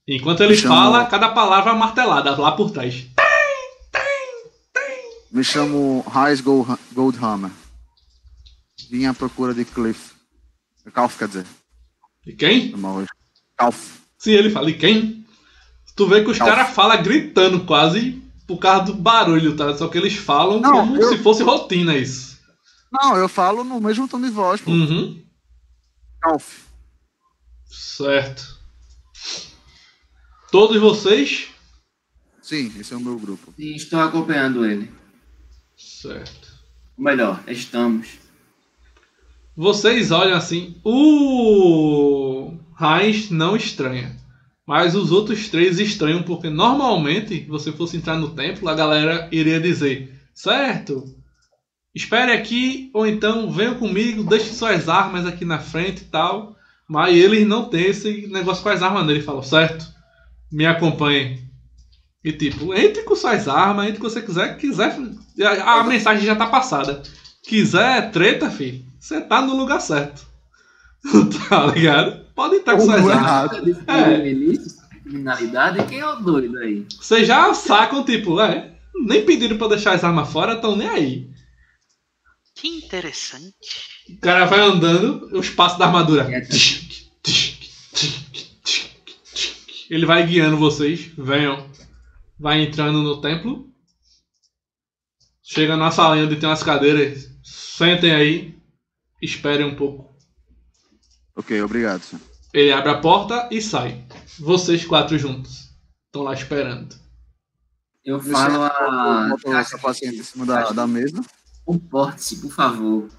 Enquanto 0.07 0.41
ele 0.44 0.56
Chamo- 0.56 0.73
fala, 0.76 1.06
cada 1.06 1.30
palavra 1.30 1.72
é 1.72 1.76
martelada 1.76 2.36
lá 2.38 2.52
por 2.52 2.72
trás. 2.72 3.06
Me 5.31 5.44
chamo 5.44 6.03
Gold- 6.44 6.80
Goldhammer. 6.94 7.52
Vim 8.90 9.06
à 9.06 9.14
procura 9.14 9.53
de 9.53 9.64
Cliff. 9.65 10.14
Calf, 10.94 11.18
quer 11.19 11.27
dizer. 11.27 11.45
E 12.30 12.34
quem? 12.34 12.76
Sim, 14.19 14.31
ele 14.34 14.51
fala, 14.51 14.69
e 14.69 14.77
quem? 14.77 15.26
Tu 15.95 16.07
vê 16.07 16.23
que 16.23 16.30
os 16.30 16.38
caras 16.38 16.69
falam 16.76 17.01
gritando 17.01 17.65
quase 17.65 18.22
por 18.45 18.57
causa 18.60 18.85
do 18.85 18.93
barulho, 18.93 19.56
tá? 19.56 19.76
Só 19.76 19.88
que 19.88 19.97
eles 19.97 20.14
falam 20.15 20.60
Não, 20.61 20.72
como 20.72 20.95
eu- 21.01 21.10
se 21.10 21.18
fosse 21.18 21.41
rotina 21.41 21.97
isso. 21.97 22.38
Não, 22.91 23.18
eu 23.18 23.27
falo 23.27 23.64
no 23.64 23.81
mesmo 23.81 24.07
tom 24.07 24.22
de 24.22 24.30
voz, 24.30 24.61
pô. 24.61 24.69
Uhum. 24.69 25.23
Calf. 26.22 26.65
Certo. 27.68 28.60
Todos 30.51 30.80
vocês? 30.80 31.47
Sim, 32.43 32.72
esse 32.80 32.93
é 32.93 32.97
o 32.97 32.99
meu 33.01 33.18
grupo. 33.18 33.53
E 33.57 33.76
estou 33.76 33.99
acompanhando 34.01 34.64
ele. 34.65 34.91
Certo. 35.76 36.47
Ou 36.95 37.03
melhor, 37.03 37.43
estamos. 37.47 38.07
Vocês 39.55 40.11
olham 40.11 40.38
assim, 40.38 40.76
o 40.84 42.53
Heinz 42.80 43.30
não 43.30 43.55
estranha. 43.55 44.15
Mas 44.69 44.93
os 44.93 45.11
outros 45.11 45.49
três 45.49 45.80
estranham 45.80 46.21
porque 46.21 46.47
normalmente, 46.47 47.39
se 47.39 47.45
você 47.45 47.71
fosse 47.71 47.97
entrar 47.97 48.15
no 48.15 48.30
templo, 48.30 48.69
a 48.69 48.76
galera 48.76 49.27
iria 49.31 49.59
dizer: 49.59 50.15
certo, 50.31 51.03
espere 51.93 52.31
aqui, 52.31 52.91
ou 52.93 53.07
então 53.07 53.51
venham 53.51 53.73
comigo, 53.76 54.23
deixe 54.23 54.53
suas 54.53 54.88
armas 54.88 55.26
aqui 55.26 55.43
na 55.43 55.57
frente 55.57 56.01
e 56.01 56.05
tal. 56.05 56.55
Mas 56.88 57.15
eles 57.17 57.47
não 57.47 57.65
têm 57.65 57.85
esse 57.85 58.27
negócio 58.27 58.61
com 58.61 58.69
as 58.69 58.84
armas 58.84 59.07
dele. 59.07 59.23
Falam: 59.23 59.41
certo, 59.41 59.88
me 60.51 60.67
acompanhem. 60.67 61.49
E 62.23 62.31
tipo, 62.31 62.71
entre 62.73 63.01
com 63.01 63.15
suas 63.15 63.47
armas, 63.47 63.88
entre 63.88 63.97
o 63.99 64.03
que 64.03 64.09
você 64.09 64.21
quiser. 64.21 64.55
quiser 64.57 64.95
a, 65.41 65.80
a 65.80 65.84
mensagem 65.84 66.26
já 66.26 66.35
tá 66.35 66.45
passada. 66.45 67.01
Quiser 67.43 68.11
treta, 68.11 68.51
filho, 68.51 68.85
você 68.99 69.21
tá 69.21 69.41
no 69.41 69.55
lugar 69.55 69.80
certo. 69.80 70.27
tá 71.49 71.67
ligado? 71.67 72.26
Pode 72.35 72.55
entrar 72.55 72.76
com 72.76 72.81
suas 72.81 72.97
armas. 72.97 73.15
errado. 73.15 73.84
É. 73.88 74.17
Milícia, 74.17 74.81
criminalidade, 75.03 75.85
quem 75.88 75.99
é 75.99 76.07
o 76.07 76.15
doido 76.17 76.57
aí? 76.57 76.85
Vocês 76.99 77.27
já 77.27 77.53
sacam, 77.53 78.03
tipo, 78.03 78.39
é. 78.39 78.76
Nem 79.05 79.26
pediram 79.26 79.57
pra 79.57 79.69
deixar 79.69 79.93
as 79.93 80.03
armas 80.03 80.30
fora, 80.31 80.57
tão 80.57 80.76
nem 80.76 80.89
aí. 80.89 81.30
Que 82.55 82.67
interessante. 82.67 83.53
O 84.09 84.17
cara 84.19 84.45
vai 84.45 84.59
andando, 84.59 85.30
os 85.31 85.49
passos 85.49 85.80
da 85.80 85.85
armadura. 85.85 86.27
É. 86.30 86.45
Ele 89.89 90.05
vai 90.05 90.26
guiando 90.26 90.57
vocês. 90.57 91.09
Venham. 91.17 91.65
Vai 92.38 92.61
entrando 92.61 93.01
no 93.01 93.21
templo. 93.21 93.69
Chega 95.41 95.76
na 95.76 95.89
salinha 95.89 96.26
onde 96.26 96.35
tem 96.35 96.47
umas 96.47 96.61
cadeiras. 96.61 97.30
Sentem 97.43 98.13
aí. 98.13 98.59
Esperem 99.21 99.65
um 99.65 99.75
pouco. 99.75 100.15
Ok, 101.35 101.61
obrigado, 101.61 102.01
senhor. 102.01 102.21
Ele 102.53 102.71
abre 102.71 102.89
a 102.89 102.97
porta 102.99 103.47
e 103.51 103.61
sai. 103.61 104.05
Vocês 104.39 104.85
quatro 104.85 105.17
juntos. 105.17 105.69
Estão 106.05 106.23
lá 106.23 106.33
esperando. 106.33 106.95
Eu 108.03 108.19
falo 108.19 108.63
a. 108.63 109.35
Essa 109.59 109.77
paciente 109.77 110.17
em 110.17 110.23
cima 110.23 110.45
da, 110.45 110.71
da 110.71 110.87
mesa. 110.87 111.21
Comporte-se, 111.65 112.37
por 112.37 112.51
favor. 112.51 113.09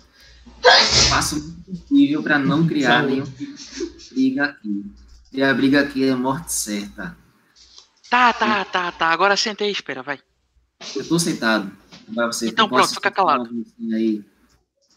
Faça 1.09 1.36
o 1.36 1.52
possível 1.62 2.22
para 2.22 2.39
não 2.39 2.66
criar 2.66 2.98
Saúde. 3.01 3.12
nenhum 3.12 3.24
tipo 3.27 3.56
de 3.56 4.14
briga 4.14 4.44
aqui. 4.47 4.85
E 5.32 5.43
a 5.43 5.55
briga 5.55 5.81
aqui 5.82 6.05
é 6.09 6.14
morte 6.14 6.52
certa. 6.52 7.16
Tá, 8.10 8.32
tá, 8.32 8.64
tá, 8.64 8.90
tá. 8.90 9.06
Agora 9.10 9.36
senta 9.36 9.62
aí, 9.62 9.70
espera, 9.70 10.02
vai. 10.02 10.18
Eu 10.97 11.06
tô 11.06 11.18
sentado. 11.18 11.70
Vai 12.09 12.27
você, 12.27 12.48
Então 12.48 12.64
eu 12.64 12.68
posso 12.70 12.89
pronto, 12.89 12.94
fica 12.94 13.10
calado. 13.12 13.48
uma 13.78 13.97
Aí. 13.97 14.24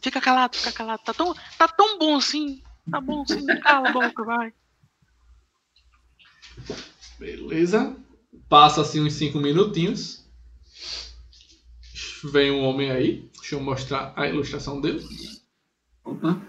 Fica 0.04 0.20
calado, 0.20 0.58
fica 0.58 0.74
calado. 0.74 1.02
Tá 1.02 1.14
tão, 1.14 1.34
tá 1.58 1.66
tão 1.66 1.98
bom 1.98 2.18
assim. 2.18 2.62
Tá 2.92 3.00
bom 3.00 3.24
assim. 3.24 3.46
Cala 3.62 3.88
a 3.90 3.94
boca, 3.94 4.26
vai. 4.26 4.54
Beleza. 7.18 7.96
Passa 8.50 8.82
assim 8.82 9.00
uns 9.00 9.14
5 9.14 9.40
minutinhos. 9.40 10.28
Vem 12.34 12.52
um 12.52 12.66
homem 12.66 12.92
aí. 12.92 13.30
Deixa 13.40 13.56
eu 13.56 13.62
mostrar 13.62 14.14
a 14.18 14.28
ilustração 14.28 14.82
dele. 14.82 15.08
Opa. 16.04 16.42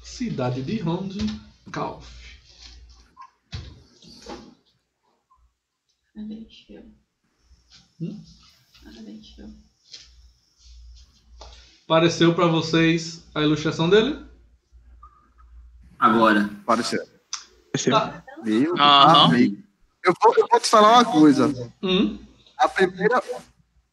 Cidade 0.00 0.62
de 0.62 0.78
Ronde, 0.78 1.18
Calf. 1.72 2.06
Parabéns, 6.14 6.64
viu? 6.68 6.94
Hum? 8.00 8.24
Parabéns, 8.98 9.34
viu? 9.36 9.48
Apareceu 11.84 12.34
pra 12.34 12.46
vocês 12.46 13.24
a 13.34 13.42
ilustração 13.42 13.88
dele? 13.88 14.18
Agora. 15.98 16.50
Pareceu. 16.66 17.04
Tá. 17.90 18.24
Meu 18.44 18.76
amigo. 18.76 19.62
Eu 20.04 20.12
vou, 20.20 20.34
eu 20.36 20.46
vou 20.50 20.60
te 20.60 20.68
falar 20.68 20.94
uma 20.94 21.04
coisa. 21.04 21.72
Hum? 21.82 22.18
A 22.58 22.68
primeira, 22.68 23.22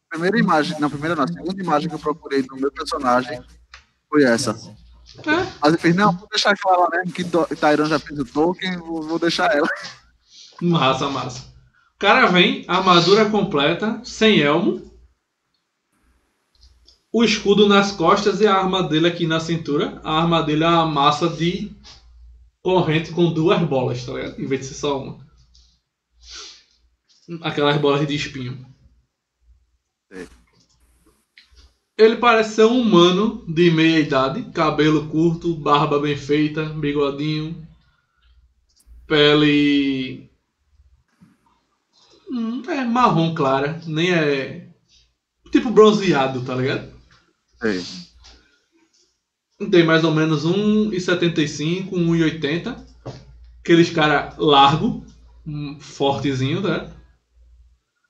primeira 0.08 0.38
imagem, 0.38 0.78
não, 0.80 0.88
a 0.88 0.90
primeira 0.90 1.14
não, 1.14 1.24
a 1.24 1.28
segunda 1.28 1.62
imagem 1.62 1.88
que 1.88 1.94
eu 1.94 2.00
procurei 2.00 2.42
do 2.42 2.56
meu 2.56 2.72
personagem 2.72 3.40
foi 4.08 4.24
essa. 4.24 4.52
É. 5.18 5.52
Mas 5.60 5.72
eu 5.72 5.78
fiz, 5.78 5.94
não, 5.94 6.12
vou 6.16 6.28
deixar 6.28 6.54
ela 6.66 6.88
mesmo, 6.90 7.12
que 7.12 7.24
Tyron 7.56 7.86
já 7.86 7.98
fez 7.98 8.18
o 8.18 8.24
Tolkien, 8.24 8.76
vou, 8.78 9.02
vou 9.02 9.18
deixar 9.18 9.54
ela. 9.54 9.68
Massa, 10.60 11.08
massa. 11.08 11.42
O 11.94 11.98
cara 11.98 12.26
vem, 12.26 12.64
armadura 12.66 13.30
completa, 13.30 14.00
sem 14.04 14.40
elmo. 14.40 14.95
O 17.18 17.24
escudo 17.24 17.66
nas 17.66 17.92
costas 17.92 18.42
e 18.42 18.46
a 18.46 18.54
arma 18.54 18.82
dele 18.82 19.08
aqui 19.08 19.26
na 19.26 19.40
cintura. 19.40 19.98
A 20.04 20.20
arma 20.20 20.42
dele 20.42 20.64
é 20.64 20.68
uma 20.68 20.84
massa 20.84 21.26
de 21.26 21.74
corrente 22.62 23.10
com 23.10 23.32
duas 23.32 23.58
bolas, 23.62 24.04
tá 24.04 24.12
ligado? 24.12 24.38
Em 24.38 24.46
vez 24.46 24.60
de 24.60 24.66
ser 24.66 24.74
só 24.74 25.02
uma. 25.02 25.26
Aquelas 27.40 27.78
bolas 27.78 28.06
de 28.06 28.14
espinho. 28.14 28.66
Sei. 30.12 30.28
Ele 31.96 32.16
parece 32.16 32.56
ser 32.56 32.66
um 32.66 32.82
humano 32.82 33.42
de 33.48 33.70
meia 33.70 33.98
idade, 33.98 34.50
cabelo 34.52 35.08
curto, 35.08 35.54
barba 35.54 35.98
bem 35.98 36.18
feita, 36.18 36.66
bigodinho, 36.66 37.66
pele 39.06 40.28
Hum, 42.30 42.62
é 42.68 42.84
marrom 42.84 43.34
clara, 43.34 43.80
nem 43.86 44.12
é 44.12 44.68
tipo 45.50 45.70
bronzeado, 45.70 46.44
tá 46.44 46.54
ligado? 46.54 46.95
Sei. 47.60 47.84
Tem 49.70 49.84
mais 49.84 50.04
ou 50.04 50.12
menos 50.12 50.44
1,75, 50.44 51.90
1,80. 51.90 52.84
Aqueles 53.60 53.90
cara 53.90 54.34
largo, 54.38 55.04
hum, 55.46 55.78
fortezinho, 55.80 56.60
né? 56.60 56.90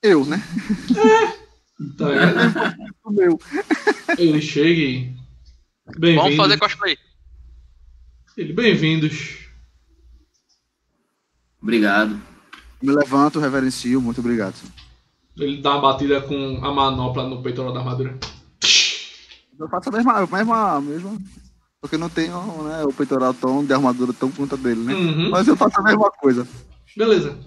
Eu, 0.02 0.24
né? 0.24 0.43
Tá 1.97 2.09
ligado? 2.09 2.77
O 3.05 3.10
meu. 3.10 3.39
Ele 4.18 4.43
chega 4.43 4.81
e. 4.81 5.14
Vamos 6.16 6.35
fazer 6.35 6.59
cosplay. 6.59 6.98
Ele, 8.36 8.52
bem-vindos. 8.52 9.47
Obrigado. 11.62 12.20
Me 12.82 12.93
levanto, 12.93 13.39
reverencio, 13.39 14.02
muito 14.02 14.20
obrigado. 14.20 14.56
Ele 15.36 15.62
dá 15.62 15.73
uma 15.73 15.82
batida 15.82 16.20
com 16.20 16.64
a 16.64 16.73
manopla 16.73 17.28
no 17.28 17.43
peitoral 17.43 17.73
da 17.73 17.81
armadura. 17.81 18.18
Eu 19.59 19.69
faço 19.69 19.89
a 19.89 19.93
mesma, 19.93 20.12
a 20.12 20.27
mesma, 20.27 20.77
a 20.77 20.81
mesma 20.81 21.19
porque 21.81 21.97
não 21.97 22.09
tenho 22.09 22.62
né, 22.65 22.83
o 22.85 22.93
peitoral 22.93 23.33
tão 23.33 23.65
de 23.65 23.73
armadura 23.73 24.12
tão 24.12 24.31
conta 24.31 24.57
dele, 24.57 24.81
né? 24.81 24.93
Uhum. 24.93 25.31
Mas 25.31 25.47
eu 25.47 25.57
faço 25.57 25.78
a 25.78 25.83
mesma 25.83 26.11
coisa. 26.11 26.47
Beleza. 26.97 27.39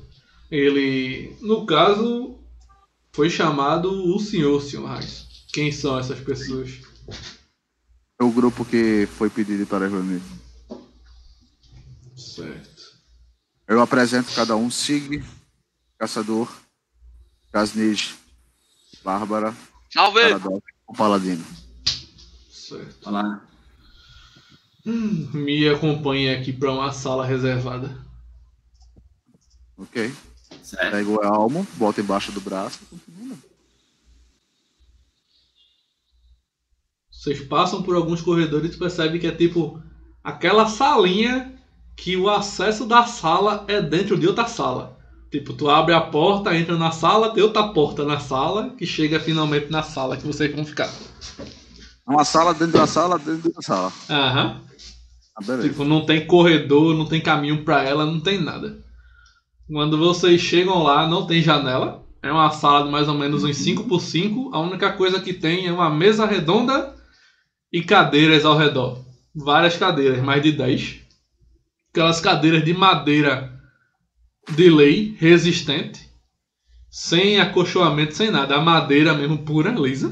Ele, 0.49 1.36
no 1.41 1.65
caso, 1.65 2.40
foi 3.11 3.30
chamado 3.30 3.91
o 3.91 4.19
senhor, 4.19 4.61
senhor 4.61 4.88
Reis. 4.88 5.27
Quem 5.52 5.72
são 5.72 5.99
essas 5.99 6.19
pessoas? 6.19 6.80
É 8.19 8.23
o 8.23 8.31
grupo 8.31 8.64
que 8.64 9.07
foi 9.18 9.30
pedido 9.30 9.65
para 9.65 9.88
reunir. 9.88 10.22
Certo. 12.15 12.84
Eu 13.68 13.81
apresento 13.81 14.34
cada 14.34 14.56
um, 14.56 14.72
Sig, 14.72 15.23
Caçador, 15.98 16.49
Casnij, 17.52 18.15
Bárbara, 19.03 19.53
Salve! 19.91 20.22
Paradox, 20.22 20.61
o 20.88 20.94
Paladino. 20.94 21.44
Certo. 22.69 23.03
Falar. 23.03 23.49
Me 24.85 25.67
acompanhe 25.67 26.29
aqui 26.29 26.53
para 26.53 26.71
uma 26.71 26.91
sala 26.91 27.25
reservada. 27.25 27.97
Ok? 29.75 30.13
Certo. 30.61 30.91
Pega 30.91 31.09
o 31.09 31.23
elmo, 31.23 31.67
bota 31.75 31.99
embaixo 31.99 32.31
do 32.31 32.39
braço. 32.39 32.79
Vocês 37.09 37.41
passam 37.41 37.81
por 37.81 37.95
alguns 37.95 38.21
corredores 38.21 38.75
e 38.75 38.77
percebem 38.77 39.19
que 39.19 39.27
é 39.27 39.31
tipo 39.31 39.81
aquela 40.23 40.67
salinha 40.69 41.59
que 41.95 42.15
o 42.15 42.29
acesso 42.29 42.85
da 42.85 43.05
sala 43.05 43.65
é 43.67 43.81
dentro 43.81 44.17
de 44.17 44.27
outra 44.27 44.47
sala. 44.47 44.97
Tipo, 45.31 45.53
tu 45.53 45.69
abre 45.69 45.93
a 45.93 46.01
porta, 46.01 46.55
entra 46.55 46.77
na 46.77 46.91
sala, 46.91 47.33
tem 47.33 47.43
outra 47.43 47.67
porta 47.73 48.05
na 48.05 48.19
sala, 48.19 48.69
que 48.71 48.85
chega 48.85 49.19
finalmente 49.19 49.69
na 49.69 49.83
sala 49.83 50.17
que 50.17 50.25
vocês 50.25 50.53
vão 50.55 50.65
ficar. 50.65 50.91
Uma 52.10 52.26
sala 52.26 52.56
dentro 52.56 52.73
da 52.73 52.88
sala, 52.88 53.19
dentro 53.19 53.53
da 53.53 53.61
sala. 53.61 53.94
Aham. 54.10 54.61
Ah. 55.38 55.57
Tipo, 55.61 55.86
não 55.86 56.06
tem 56.06 56.26
corredor, 56.26 56.95
não 56.95 57.06
tem 57.06 57.22
caminho 57.22 57.64
pra 57.64 57.84
ela, 57.84 58.03
não 58.03 58.19
tem 58.19 58.41
nada. 58.41 58.84
Quando 59.72 59.95
vocês 59.95 60.41
chegam 60.41 60.81
lá, 60.81 61.07
não 61.07 61.27
tem 61.27 61.40
janela. 61.41 62.03
É 62.23 62.31
uma 62.31 62.49
sala 62.49 62.86
de 62.86 62.91
mais 62.91 63.07
ou 63.07 63.14
menos 63.14 63.44
uns 63.44 63.56
5 63.56 63.86
por 63.86 64.02
5 64.02 64.49
A 64.53 64.60
única 64.60 64.91
coisa 64.91 65.22
que 65.22 65.34
tem 65.34 65.68
é 65.68 65.72
uma 65.72 65.90
mesa 65.90 66.26
redonda 66.26 66.94
e 67.72 67.84
cadeiras 67.84 68.44
ao 68.44 68.57
redor. 68.57 69.06
Várias 69.34 69.77
cadeiras, 69.77 70.22
mais 70.22 70.41
de 70.41 70.52
10. 70.52 71.02
Aquelas 71.91 72.19
cadeiras 72.19 72.65
de 72.65 72.73
madeira 72.73 73.53
de 74.49 74.69
lei, 74.69 75.15
resistente. 75.19 76.10
Sem 76.90 77.40
acolchoamento, 77.40 78.15
sem 78.15 78.31
nada. 78.31 78.56
A 78.56 78.61
madeira 78.61 79.14
mesmo 79.14 79.38
pura, 79.38 79.69
lisa. 79.69 80.11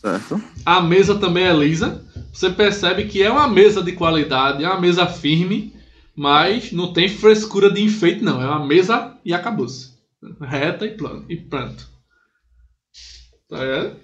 Certo. 0.00 0.42
A 0.64 0.80
mesa 0.80 1.18
também 1.18 1.44
é 1.44 1.52
lisa. 1.52 2.04
Você 2.32 2.50
percebe 2.50 3.06
que 3.06 3.22
é 3.22 3.30
uma 3.30 3.48
mesa 3.48 3.82
de 3.82 3.92
qualidade, 3.92 4.64
é 4.64 4.68
uma 4.68 4.80
mesa 4.80 5.06
firme, 5.06 5.74
mas 6.14 6.72
não 6.72 6.92
tem 6.92 7.08
frescura 7.08 7.70
de 7.70 7.82
enfeite, 7.82 8.22
não. 8.22 8.40
É 8.40 8.46
uma 8.46 8.64
mesa 8.64 9.16
e 9.24 9.34
acabou-se. 9.34 9.98
Reta 10.40 10.86
e, 10.86 10.96
plano, 10.96 11.24
e 11.28 11.36
pronto. 11.36 11.88
Tá 13.48 13.58
vendo? 13.58 13.96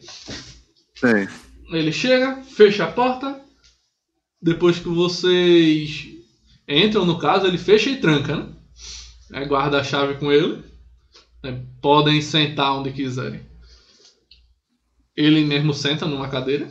Sei. 0.94 1.28
Ele 1.70 1.92
chega, 1.92 2.42
fecha 2.42 2.84
a 2.84 2.92
porta. 2.92 3.40
Depois 4.40 4.78
que 4.78 4.88
vocês 4.88 6.08
entram, 6.68 7.04
no 7.04 7.18
caso, 7.18 7.46
ele 7.46 7.58
fecha 7.58 7.90
e 7.90 7.96
tranca, 7.96 8.36
né? 8.36 8.48
Aí 9.32 9.46
guarda 9.46 9.80
a 9.80 9.84
chave 9.84 10.14
com 10.14 10.30
ele. 10.30 10.62
É, 11.42 11.58
podem 11.80 12.20
sentar 12.20 12.78
onde 12.78 12.92
quiserem. 12.92 13.40
Ele 15.16 15.44
mesmo 15.44 15.72
senta 15.72 16.06
numa 16.06 16.28
cadeira. 16.28 16.68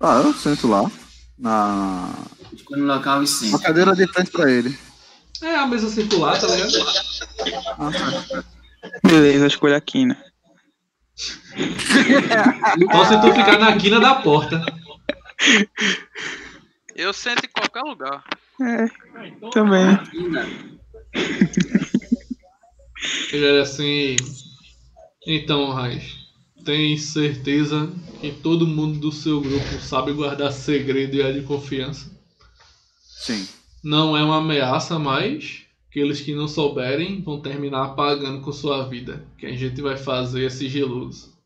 Ah, 0.00 0.20
eu 0.24 0.32
sento 0.32 0.68
lá. 0.68 0.88
Na, 1.36 2.12
Escolhe 2.52 2.82
um 2.82 2.86
local 2.86 3.18
e 3.18 3.20
na 3.20 3.26
senta. 3.26 3.58
cadeira 3.58 3.94
de 3.94 4.06
frente 4.12 4.30
pra 4.30 4.50
ele. 4.50 4.76
É 5.42 5.54
a 5.56 5.66
mesa 5.66 5.88
circular, 5.88 6.40
tá 6.40 6.46
ligado? 6.46 6.72
Ah. 7.78 8.42
Beleza, 9.04 9.46
escolha 9.46 9.76
a 9.76 9.80
quina. 9.80 10.16
Só 12.92 13.04
se 13.04 13.20
tu 13.20 13.32
ficar 13.34 13.58
na 13.58 13.76
quina 13.76 14.00
da 14.00 14.16
porta. 14.16 14.64
Eu 16.94 17.12
sento 17.12 17.44
em 17.44 17.48
qualquer 17.50 17.82
lugar. 17.82 18.24
É, 18.60 18.86
também. 19.50 19.98
Ele 23.32 23.44
era 23.44 23.62
assim. 23.62 24.16
Então, 25.26 25.70
Raiz, 25.70 26.16
tem 26.64 26.96
certeza 26.96 27.92
que 28.20 28.32
todo 28.32 28.66
mundo 28.66 28.98
do 28.98 29.12
seu 29.12 29.40
grupo 29.40 29.80
sabe 29.80 30.12
guardar 30.12 30.52
segredo 30.52 31.16
e 31.16 31.22
é 31.22 31.32
de 31.32 31.42
confiança? 31.42 32.10
Sim. 33.02 33.46
Não 33.82 34.16
é 34.16 34.22
uma 34.22 34.38
ameaça, 34.38 34.98
mas 34.98 35.62
aqueles 35.88 36.20
que 36.20 36.34
não 36.34 36.48
souberem 36.48 37.22
vão 37.22 37.40
terminar 37.40 37.94
pagando 37.94 38.40
com 38.40 38.52
sua 38.52 38.88
vida. 38.88 39.26
Que 39.36 39.46
a 39.46 39.56
gente 39.56 39.80
vai 39.80 39.96
fazer 39.96 40.44
é 40.44 40.50
sigiloso. 40.50 41.36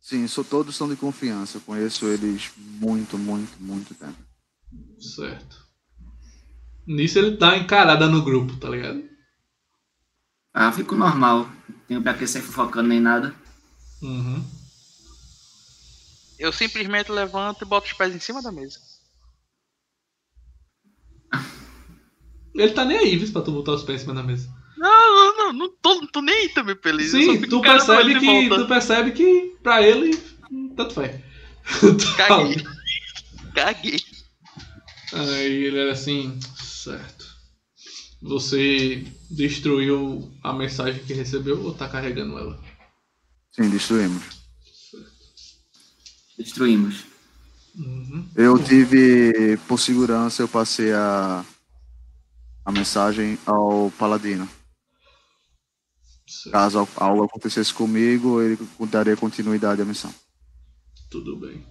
Sim, 0.00 0.26
sou, 0.26 0.44
todos 0.44 0.74
são 0.74 0.88
de 0.88 0.96
confiança. 0.96 1.58
Eu 1.58 1.62
conheço 1.62 2.06
eles 2.06 2.50
muito, 2.56 3.18
muito, 3.18 3.52
muito 3.60 3.94
tempo. 3.94 4.16
Certo. 4.98 5.66
Nisso 6.86 7.18
ele 7.18 7.36
uma 7.36 7.56
encarada 7.56 8.06
no 8.06 8.22
grupo, 8.22 8.56
tá 8.56 8.70
ligado? 8.70 9.07
Ah, 10.60 10.72
fico 10.72 10.96
normal. 10.96 11.48
Não 11.68 11.78
tenho 11.86 12.02
pra 12.02 12.14
que 12.14 12.26
sair 12.26 12.42
fofocando 12.42 12.88
nem 12.88 12.98
nada. 12.98 13.32
Uhum. 14.02 14.44
Eu 16.36 16.52
simplesmente 16.52 17.12
levanto 17.12 17.62
e 17.62 17.64
boto 17.64 17.86
os 17.86 17.92
pés 17.92 18.12
em 18.12 18.18
cima 18.18 18.42
da 18.42 18.50
mesa. 18.50 18.80
Ele 22.52 22.72
tá 22.72 22.84
nem 22.84 22.98
aí, 22.98 23.16
viu, 23.16 23.32
pra 23.32 23.42
tu 23.42 23.52
botar 23.52 23.70
os 23.70 23.84
pés 23.84 24.00
em 24.00 24.02
cima 24.02 24.14
da 24.14 24.24
mesa. 24.24 24.52
Não, 24.76 25.14
não, 25.14 25.36
não, 25.36 25.52
não 25.52 25.68
tô, 25.80 25.94
não 26.00 26.08
tô 26.08 26.20
nem 26.20 26.34
aí 26.34 26.48
também, 26.48 26.74
Feliz. 26.74 27.12
Sim, 27.12 27.40
tu 27.42 27.60
percebe 27.60 28.18
que. 28.18 28.48
Tu 28.48 28.66
percebe 28.66 29.12
que 29.12 29.56
pra 29.62 29.80
ele. 29.80 30.16
Tanto 30.76 30.92
faz. 30.92 31.20
Caguei. 32.16 32.66
Caguei. 33.54 34.00
Aí 35.12 35.64
ele 35.66 35.78
era 35.78 35.92
assim, 35.92 36.36
certo. 36.56 37.17
Você 38.20 39.06
destruiu 39.30 40.32
a 40.42 40.52
mensagem 40.52 41.04
que 41.04 41.12
recebeu 41.14 41.62
ou 41.64 41.72
tá 41.74 41.88
carregando 41.88 42.38
ela? 42.38 42.60
Sim, 43.52 43.70
destruímos. 43.70 44.24
Destruímos. 46.36 47.04
Uhum. 47.76 48.28
Eu 48.34 48.62
tive, 48.62 49.56
por 49.68 49.78
segurança, 49.78 50.42
eu 50.42 50.48
passei 50.48 50.92
a, 50.92 51.44
a 52.64 52.72
mensagem 52.72 53.38
ao 53.46 53.90
Paladino. 53.92 54.48
Certo. 56.26 56.52
Caso 56.52 56.78
al- 56.80 56.88
algo 56.96 57.24
acontecesse 57.24 57.72
comigo, 57.72 58.42
ele 58.42 58.58
daria 58.90 59.16
continuidade 59.16 59.80
à 59.80 59.84
missão. 59.84 60.12
Tudo 61.08 61.36
bem. 61.36 61.64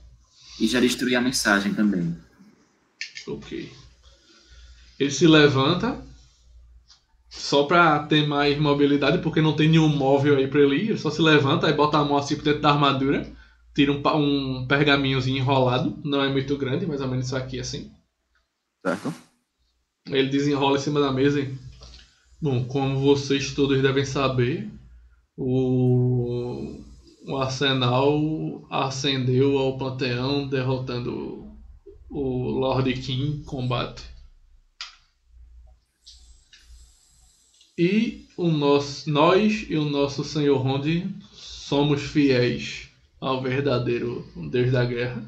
E 0.59 0.67
já 0.67 0.79
destruí 0.79 1.15
a 1.15 1.21
mensagem 1.21 1.73
também. 1.73 2.17
Ok. 3.27 3.71
Ele 4.97 5.11
se 5.11 5.27
levanta. 5.27 6.06
Só 7.29 7.63
pra 7.63 7.99
ter 7.99 8.25
mais 8.25 8.57
mobilidade, 8.57 9.17
porque 9.19 9.41
não 9.41 9.55
tem 9.55 9.69
nenhum 9.69 9.89
móvel 9.89 10.37
aí 10.37 10.47
pra 10.47 10.61
ele 10.61 10.75
ir. 10.75 10.89
Ele 10.89 10.97
só 10.97 11.11
se 11.11 11.21
levanta 11.21 11.69
e 11.69 11.73
bota 11.73 11.97
a 11.97 12.03
mão 12.03 12.17
assim 12.17 12.35
por 12.35 12.43
dentro 12.43 12.61
da 12.61 12.71
armadura. 12.71 13.25
Tira 13.75 13.91
um, 13.91 14.01
um 14.61 14.67
pergaminhozinho 14.67 15.37
enrolado. 15.37 15.97
Não 16.03 16.23
é 16.23 16.29
muito 16.29 16.57
grande, 16.57 16.85
mais 16.85 17.01
ou 17.01 17.07
menos 17.07 17.25
isso 17.25 17.35
aqui 17.35 17.59
assim. 17.59 17.91
Certo? 18.85 19.13
Ele 20.07 20.29
desenrola 20.29 20.77
em 20.77 20.81
cima 20.81 20.99
da 20.99 21.11
mesa 21.11 21.41
e. 21.41 21.53
Bom, 22.41 22.65
como 22.65 22.99
vocês 22.99 23.51
todos 23.51 23.81
devem 23.81 24.05
saber, 24.05 24.69
o, 25.35 26.79
o 27.27 27.37
Arsenal 27.37 28.65
ascendeu 28.69 29.57
ao 29.57 29.77
panteão 29.77 30.47
derrotando 30.47 31.51
o 32.09 32.51
Lord 32.51 32.93
King 32.93 33.39
em 33.39 33.43
combate. 33.43 34.05
E 37.77 38.25
o 38.35 38.49
nosso, 38.49 39.07
nós 39.07 39.67
e 39.69 39.75
o 39.77 39.85
nosso 39.85 40.23
Senhor 40.23 40.57
Rondi 40.57 41.07
somos 41.31 42.01
fiéis 42.01 42.89
ao 43.21 43.39
verdadeiro 43.39 44.27
Deus 44.49 44.71
da 44.71 44.83
Guerra. 44.83 45.23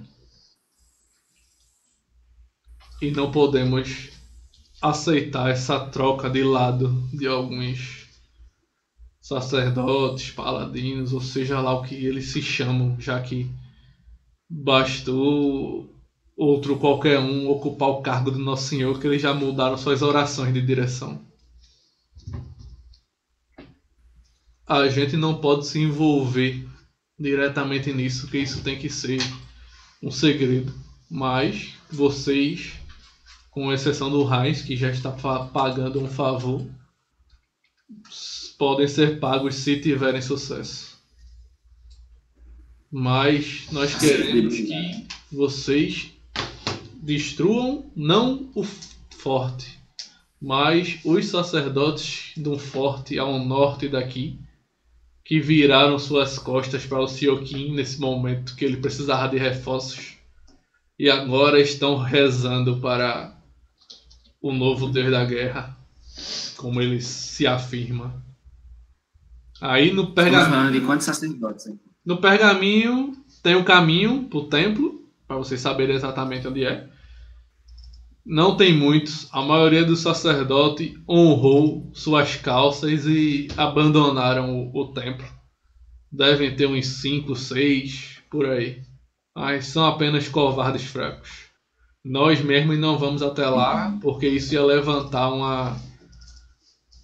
E 3.00 3.12
não 3.12 3.32
podemos 3.32 4.10
aceitar 4.82 5.52
essa 5.52 5.80
troca 5.80 6.28
de 6.28 6.44
lado 6.44 6.90
de 7.14 7.28
alguns 7.28 8.08
sacerdotes, 9.22 10.32
paladinos, 10.32 11.14
ou 11.14 11.22
seja 11.22 11.62
lá 11.62 11.74
o 11.74 11.84
que 11.84 11.94
eles 11.94 12.32
se 12.32 12.42
chamam, 12.42 13.00
já 13.00 13.22
que 13.22 13.48
bastou 14.50 15.88
outro 16.36 16.80
qualquer 16.80 17.20
um 17.20 17.48
ocupar 17.48 17.90
o 17.90 18.02
cargo 18.02 18.32
do 18.32 18.40
Nosso 18.40 18.70
Senhor 18.70 19.00
que 19.00 19.06
eles 19.06 19.22
já 19.22 19.36
mudaram 19.36 19.78
suas 19.78 20.02
orações 20.02 20.52
de 20.52 20.66
direção. 20.66 21.29
A 24.70 24.88
gente 24.88 25.18
não 25.18 25.42
pode 25.42 25.66
se 25.66 25.80
envolver 25.80 26.66
diretamente 27.20 27.92
nisso, 27.92 28.28
que 28.28 28.38
isso 28.38 28.62
tem 28.62 28.78
que 28.78 28.90
ser 28.90 29.20
um 30.02 30.12
segredo. 30.12 30.72
Mas 31.10 31.74
vocês 31.92 32.80
com 33.50 33.74
exceção 33.74 34.10
do 34.10 34.24
Heinz, 34.24 34.62
que 34.62 34.78
já 34.78 34.90
está 34.90 35.12
pagando 35.12 36.00
um 36.00 36.08
favor, 36.08 36.66
podem 38.58 38.88
ser 38.88 39.20
pagos 39.20 39.56
se 39.56 39.80
tiverem 39.80 40.22
sucesso. 40.22 40.98
Mas 42.92 43.68
nós 43.72 43.96
queremos 43.96 44.56
que 44.56 45.08
vocês 45.32 46.12
destruam 47.02 47.92
não 47.96 48.52
o 48.56 48.64
forte, 49.10 49.80
mas 50.42 51.00
os 51.04 51.26
sacerdotes 51.28 52.34
de 52.38 52.48
um 52.48 52.58
forte 52.58 53.20
ao 53.20 53.40
norte 53.40 53.90
daqui, 53.90 54.40
que 55.30 55.40
viraram 55.40 56.00
suas 56.00 56.40
costas 56.40 56.88
para 56.88 57.00
o 57.00 57.08
Siokin 57.08 57.76
nesse 57.76 58.02
momento 58.02 58.56
que 58.56 58.66
ele 58.66 58.78
precisava 58.78 59.30
de 59.30 59.38
reforços 59.38 60.18
e 60.98 61.08
agora 61.08 61.62
estão 61.62 61.98
rezando 61.98 62.78
para 62.80 63.40
o 64.42 64.52
novo 64.52 64.88
Deus 64.88 65.12
da 65.12 65.24
Guerra, 65.24 65.78
como 66.58 66.82
ele 66.82 67.00
se 67.00 67.46
afirma. 67.46 68.26
Aí 69.62 69.94
no 69.94 70.16
pergaminho, 70.16 70.82
no 72.04 72.18
pergaminho 72.18 73.16
tem 73.44 73.54
o 73.54 73.64
caminho 73.64 74.24
pro 74.24 74.46
templo, 74.46 75.08
para 75.28 75.38
vocês 75.38 75.62
saberem 75.62 75.96
exatamente 75.96 76.48
onde 76.48 76.66
é. 76.66 76.90
Não 78.26 78.56
tem 78.56 78.74
muitos, 78.74 79.28
a 79.32 79.42
maioria 79.42 79.84
dos 79.84 80.02
sacerdotes 80.02 80.94
honrou 81.08 81.90
suas 81.94 82.36
calças 82.36 83.06
e 83.06 83.48
abandonaram 83.58 84.56
o, 84.56 84.78
o 84.78 84.94
templo. 84.94 85.26
Devem 86.12 86.56
ter 86.56 86.68
uns 86.68 86.88
5, 86.88 87.36
6 87.36 88.22
por 88.30 88.46
aí. 88.46 88.82
Mas 89.36 89.68
são 89.68 89.86
apenas 89.86 90.28
covardes 90.28 90.84
fracos. 90.84 91.50
Nós 92.04 92.42
mesmos 92.42 92.78
não 92.78 92.98
vamos 92.98 93.22
até 93.22 93.48
lá, 93.48 93.98
porque 94.02 94.28
isso 94.28 94.54
ia 94.54 94.64
levantar 94.64 95.30
uma, 95.30 95.78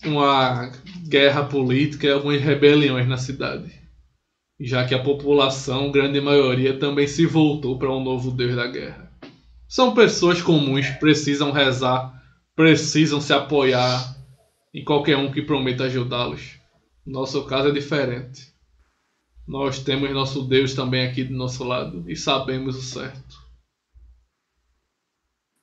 uma 0.05 0.71
guerra 1.07 1.43
política 1.43 2.07
e 2.07 2.11
algumas 2.11 2.41
rebeliões 2.41 3.07
na 3.07 3.17
cidade. 3.17 3.73
Já 4.59 4.85
que 4.85 4.95
a 4.95 5.03
população, 5.03 5.91
grande 5.91 6.21
maioria, 6.21 6.79
também 6.79 7.07
se 7.07 7.25
voltou 7.25 7.77
para 7.77 7.91
um 7.91 8.03
novo 8.03 8.31
Deus 8.31 8.55
da 8.55 8.67
guerra. 8.67 9.04
São 9.75 9.93
pessoas 9.93 10.41
comuns, 10.41 10.87
precisam 11.01 11.51
rezar, 11.51 12.23
precisam 12.55 13.19
se 13.19 13.33
apoiar 13.33 14.15
em 14.73 14.85
qualquer 14.85 15.17
um 15.17 15.29
que 15.29 15.41
prometa 15.41 15.83
ajudá-los. 15.83 16.61
Nosso 17.05 17.43
caso 17.43 17.67
é 17.67 17.71
diferente. 17.73 18.55
Nós 19.45 19.79
temos 19.79 20.09
nosso 20.13 20.47
Deus 20.47 20.73
também 20.73 21.05
aqui 21.05 21.25
do 21.25 21.33
nosso 21.33 21.65
lado 21.65 22.09
e 22.09 22.15
sabemos 22.15 22.77
o 22.77 22.81
certo. 22.81 23.35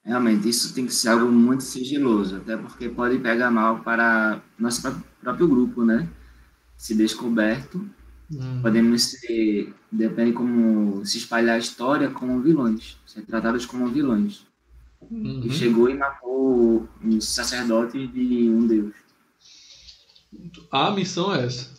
Realmente, 0.05 0.47
isso 0.47 0.75
tem 0.75 0.85
que 0.85 0.93
ser 0.93 1.09
algo 1.09 1.33
muito 1.33 1.63
sigiloso, 1.63 2.37
até 2.37 2.55
porque 2.55 2.91
pode 2.91 3.19
pegar 3.19 3.51
mal 3.51 3.79
para 3.81 4.43
nosso 4.59 4.83
pró- 4.83 5.03
próprio 5.23 5.49
grupo, 5.49 5.87
né? 5.87 6.07
Se 6.77 6.95
descoberto, 6.95 7.89
podemos 8.63 9.03
ser, 9.03 9.75
depende 9.91 10.33
como 10.33 11.05
se 11.05 11.19
espalhar 11.19 11.57
a 11.57 11.59
história, 11.59 12.11
como 12.11 12.41
vilões, 12.41 12.97
ser 13.07 13.23
tratados 13.23 13.67
como 13.67 13.89
vilões. 13.89 14.47
Uhum. 15.11 15.43
E 15.45 15.51
chegou 15.51 15.91
e 15.91 15.95
matou 15.95 16.89
um 17.03 17.21
sacerdote 17.21 18.07
de 18.07 18.49
um 18.49 18.67
deus. 18.67 18.95
A 20.71 20.91
missão 20.91 21.35
é 21.35 21.45
essa. 21.45 21.71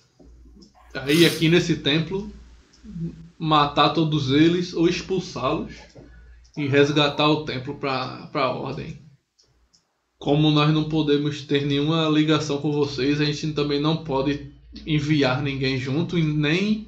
Aí 0.94 1.26
aqui 1.26 1.50
nesse 1.50 1.78
templo, 1.78 2.32
matar 3.38 3.90
todos 3.90 4.30
eles 4.30 4.74
ou 4.74 4.88
expulsá-los 4.88 5.74
e 6.56 6.68
resgatar 6.68 7.28
o 7.28 7.46
templo 7.46 7.76
para 7.76 8.30
a 8.32 8.50
ordem. 8.50 9.02
Como 10.20 10.52
nós 10.52 10.72
não 10.72 10.88
podemos 10.88 11.42
ter 11.42 11.66
nenhuma 11.66 12.08
ligação 12.08 12.60
com 12.60 12.72
vocês, 12.72 13.20
a 13.20 13.26
gente 13.26 13.52
também 13.54 13.82
não 13.82 14.04
pode 14.04 14.52
enviar 14.85 15.42
ninguém 15.42 15.77
junto 15.77 16.18
e 16.18 16.24
nem 16.24 16.88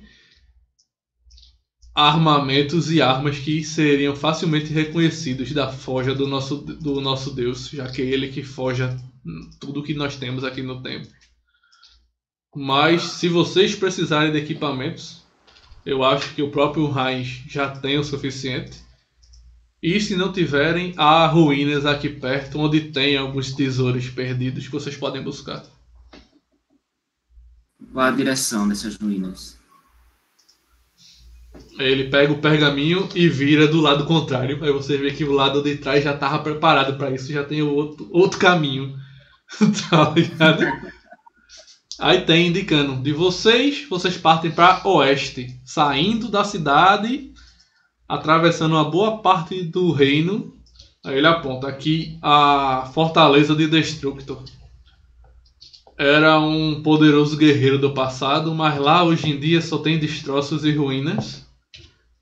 armamentos 1.95 2.91
e 2.91 3.01
armas 3.01 3.39
que 3.39 3.64
seriam 3.64 4.15
facilmente 4.15 4.73
reconhecidos 4.73 5.53
da 5.53 5.72
forja 5.72 6.14
do 6.14 6.27
nosso, 6.27 6.57
do 6.57 6.99
nosso 6.99 7.33
Deus, 7.33 7.69
já 7.69 7.89
que 7.89 8.01
é 8.01 8.05
ele 8.05 8.27
que 8.27 8.43
forja 8.43 8.97
tudo 9.59 9.81
que 9.81 9.93
nós 9.93 10.17
temos 10.17 10.43
aqui 10.43 10.61
no 10.61 10.81
templo. 10.81 11.09
Mas 12.53 13.01
se 13.01 13.30
vocês 13.30 13.75
precisarem 13.75 14.31
de 14.31 14.38
equipamentos, 14.38 15.23
eu 15.85 16.03
acho 16.03 16.33
que 16.33 16.41
o 16.41 16.51
próprio 16.51 16.91
Heinz 16.97 17.43
já 17.47 17.69
tem 17.69 17.97
o 17.97 18.03
suficiente. 18.03 18.83
E 19.81 19.99
se 19.99 20.15
não 20.15 20.31
tiverem, 20.31 20.93
há 20.97 21.27
ruínas 21.27 21.85
aqui 21.85 22.09
perto 22.09 22.59
onde 22.59 22.91
tem 22.91 23.15
alguns 23.15 23.53
tesouros 23.53 24.09
perdidos 24.09 24.65
que 24.65 24.73
vocês 24.73 24.97
podem 24.97 25.23
buscar. 25.23 25.64
Qual 27.95 28.06
a 28.06 28.11
direção 28.11 28.67
dessas 28.67 28.98
ruínas? 28.98 29.57
Ele 31.80 32.09
pega 32.09 32.33
o 32.33 32.41
pergaminho 32.41 33.07
e 33.15 33.30
vira 33.30 33.69
do 33.69 33.80
lado 33.80 34.03
contrário. 34.03 34.61
Aí 34.61 34.72
você 34.74 34.98
vê 34.98 35.11
que 35.11 35.24
o 35.24 35.32
lado 35.32 35.64
de 35.64 35.77
trás 35.77 36.03
já 36.03 36.14
estava 36.14 36.40
preparado 36.40 36.98
para 36.98 37.09
isso, 37.11 37.32
já 37.32 37.45
tem 37.45 37.61
outro, 37.61 38.09
outro 38.11 38.38
caminho. 38.38 38.93
tá 39.90 40.09
ligado? 40.09 40.65
Aí 41.98 42.19
tem 42.25 42.48
indicando 42.48 43.01
de 43.01 43.14
vocês, 43.14 43.88
vocês 43.90 44.17
partem 44.17 44.51
para 44.51 44.85
oeste, 44.85 45.57
saindo 45.64 46.27
da 46.27 46.43
cidade, 46.43 47.32
atravessando 48.09 48.74
uma 48.74 48.91
boa 48.91 49.19
parte 49.22 49.64
do 49.64 49.93
reino. 49.93 50.53
Aí 51.01 51.17
ele 51.17 51.27
aponta 51.27 51.69
aqui 51.69 52.19
a 52.22 52.91
fortaleza 52.93 53.56
de 53.56 53.69
Destructor. 53.69 54.43
Era 55.98 56.40
um 56.40 56.82
poderoso 56.83 57.38
guerreiro 57.38 57.80
do 57.80 57.93
passado, 57.93 58.53
mas 58.53 58.77
lá 58.77 59.03
hoje 59.03 59.30
em 59.30 59.40
dia 59.40 59.61
só 59.61 59.77
tem 59.77 59.98
destroços 59.98 60.65
e 60.65 60.72
ruínas. 60.72 61.45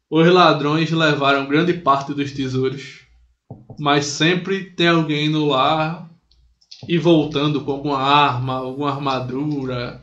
Os 0.09 0.31
ladrões 0.31 0.91
levaram 0.91 1.47
grande 1.47 1.73
parte 1.73 2.13
dos 2.13 2.31
tesouros, 2.31 2.99
mas 3.79 4.05
sempre 4.05 4.65
tem 4.65 4.89
alguém 4.89 5.27
no 5.27 5.47
lar 5.47 6.07
e 6.87 6.99
voltando 6.99 7.61
com 7.61 7.71
alguma 7.71 7.97
arma, 7.97 8.57
alguma 8.57 8.91
armadura, 8.91 9.99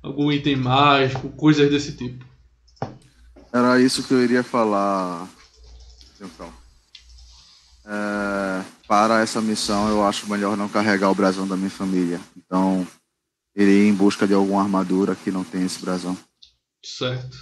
algum 0.00 0.30
item 0.30 0.56
mágico, 0.56 1.28
coisas 1.30 1.68
desse 1.68 1.96
tipo. 1.96 2.24
Era 3.52 3.80
isso 3.80 4.04
que 4.04 4.14
eu 4.14 4.22
iria 4.22 4.44
falar, 4.44 5.26
Cal. 6.36 6.52
É, 7.84 8.62
para 8.86 9.20
essa 9.20 9.40
missão, 9.40 9.88
eu 9.88 10.06
acho 10.06 10.30
melhor 10.30 10.56
não 10.56 10.68
carregar 10.68 11.10
o 11.10 11.14
brasão 11.14 11.48
da 11.48 11.56
minha 11.56 11.70
família. 11.70 12.20
Então, 12.36 12.86
irei 13.58 13.88
em 13.88 13.92
busca 13.92 14.24
de 14.24 14.32
alguma 14.32 14.62
armadura 14.62 15.16
que 15.16 15.32
não 15.32 15.42
tenha 15.42 15.66
esse 15.66 15.80
brasão. 15.80 16.16
Certo. 16.80 17.36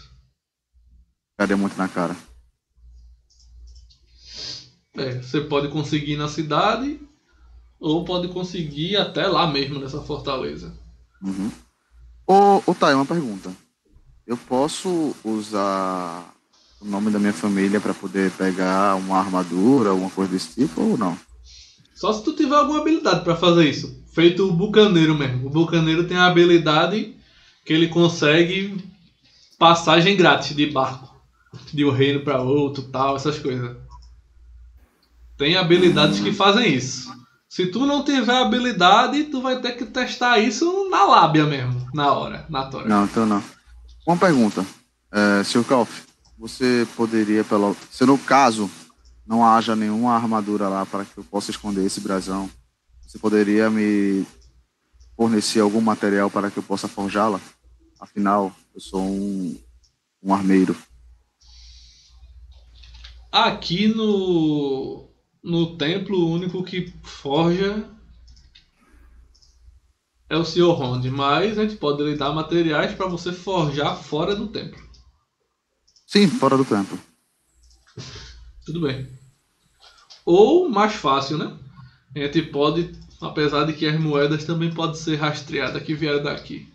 Ficaria 1.33 1.59
muito 1.59 1.77
na 1.77 1.87
cara. 1.87 2.17
É, 4.95 5.21
você 5.21 5.43
pode 5.43 5.69
conseguir 5.69 6.17
na 6.17 6.27
cidade 6.27 6.99
ou 7.79 8.03
pode 8.03 8.29
conseguir 8.29 8.97
até 8.97 9.27
lá 9.27 9.47
mesmo 9.47 9.79
nessa 9.79 10.01
fortaleza. 10.01 10.73
Uhum. 11.23 11.53
Ô, 12.27 12.63
ô 12.67 12.75
Thay, 12.75 12.95
uma 12.95 13.05
pergunta. 13.05 13.53
Eu 14.27 14.39
posso 14.39 15.15
usar 15.23 16.35
o 16.81 16.87
nome 16.87 17.11
da 17.11 17.19
minha 17.19 17.35
família 17.35 17.79
para 17.79 17.93
poder 17.93 18.31
pegar 18.33 18.97
uma 18.97 19.19
armadura, 19.19 19.91
alguma 19.91 20.11
coisa 20.11 20.33
desse 20.33 20.55
tipo 20.55 20.81
ou 20.81 20.97
não? 20.97 21.17
Só 21.95 22.15
se 22.15 22.25
tu 22.25 22.35
tiver 22.35 22.57
alguma 22.57 22.81
habilidade 22.81 23.23
para 23.23 23.37
fazer 23.37 23.69
isso. 23.69 24.06
Feito 24.17 24.49
o 24.49 24.53
bucaneiro 24.55 25.15
mesmo. 25.15 25.47
O 25.47 25.51
bucaneiro 25.51 26.05
tem 26.05 26.17
a 26.17 26.25
habilidade 26.25 27.15
que 27.67 27.71
ele 27.71 27.87
consegue 27.87 28.83
passagem 29.59 30.17
grátis 30.17 30.57
de 30.57 30.65
barco. 30.71 31.15
De 31.71 31.85
um 31.85 31.91
reino 31.91 32.21
para 32.21 32.41
outro, 32.41 32.83
tal, 32.85 33.17
essas 33.17 33.39
coisas. 33.39 33.77
Tem 35.37 35.59
habilidades 35.59 36.21
que 36.21 36.33
fazem 36.33 36.75
isso. 36.75 37.15
Se 37.47 37.67
tu 37.67 37.85
não 37.85 38.03
tiver 38.03 38.35
habilidade, 38.35 39.25
tu 39.25 39.43
vai 39.43 39.61
ter 39.61 39.73
que 39.73 39.85
testar 39.85 40.39
isso 40.39 40.89
na 40.89 41.05
lábia 41.05 41.45
mesmo, 41.45 41.87
na 41.93 42.11
hora, 42.11 42.47
na 42.49 42.65
tora. 42.71 42.89
Não, 42.89 43.05
então 43.05 43.27
não. 43.27 43.45
Uma 44.07 44.17
pergunta. 44.17 44.65
É, 45.13 45.45
Sr. 45.45 45.63
Kalf, 45.65 45.91
você 46.39 46.89
poderia, 46.97 47.45
pelo... 47.45 47.77
se 47.91 48.07
no 48.07 48.17
caso 48.17 48.71
não 49.27 49.45
haja 49.45 49.77
nenhuma 49.77 50.15
armadura 50.15 50.71
lá 50.71 50.87
para 50.87 51.05
que 51.05 51.19
eu 51.19 51.25
possa 51.25 51.51
esconder 51.51 51.85
esse 51.85 52.01
brasão, 52.01 52.49
você 53.07 53.19
poderia 53.19 53.71
me 53.71 54.27
fornecer 55.17 55.61
algum 55.61 55.81
material 55.81 56.29
para 56.29 56.51
que 56.51 56.59
eu 56.59 56.63
possa 56.63 56.89
forjá-la? 56.89 57.41
Afinal, 58.01 58.55
eu 58.75 58.81
sou 58.81 59.01
um, 59.01 59.57
um 60.23 60.35
armeiro. 60.35 60.77
Aqui 63.31 63.89
no, 63.89 65.09
no 65.43 65.77
templo, 65.77 66.19
o 66.19 66.33
único 66.33 66.65
que 66.65 66.93
forja 67.03 67.89
é 70.29 70.37
o 70.37 70.45
Sr. 70.45 70.73
Ronde, 70.73 71.11
mas 71.11 71.59
a 71.59 71.63
gente 71.63 71.77
pode 71.77 72.03
lhe 72.03 72.17
dar 72.17 72.33
materiais 72.33 72.95
para 72.95 73.07
você 73.07 73.33
forjar 73.33 73.97
fora 73.97 74.35
do 74.35 74.49
templo. 74.49 74.83
Sim, 76.07 76.27
fora 76.29 76.57
do 76.57 76.65
templo. 76.65 76.99
Tudo 78.67 78.81
bem. 78.81 79.09
Ou 80.25 80.69
mais 80.69 80.95
fácil, 80.95 81.39
né? 81.39 81.57
A 82.17 82.19
gente 82.19 82.41
pode, 82.45 82.91
apesar 83.21 83.65
de 83.65 83.75
que 83.75 83.87
as 83.87 84.01
moedas 84.01 84.45
também 84.45 84.73
podem 84.73 84.97
ser 84.97 85.17
rastreadas 85.17 85.83
que 85.83 85.95
vieram 85.95 86.23
daqui. 86.23 86.67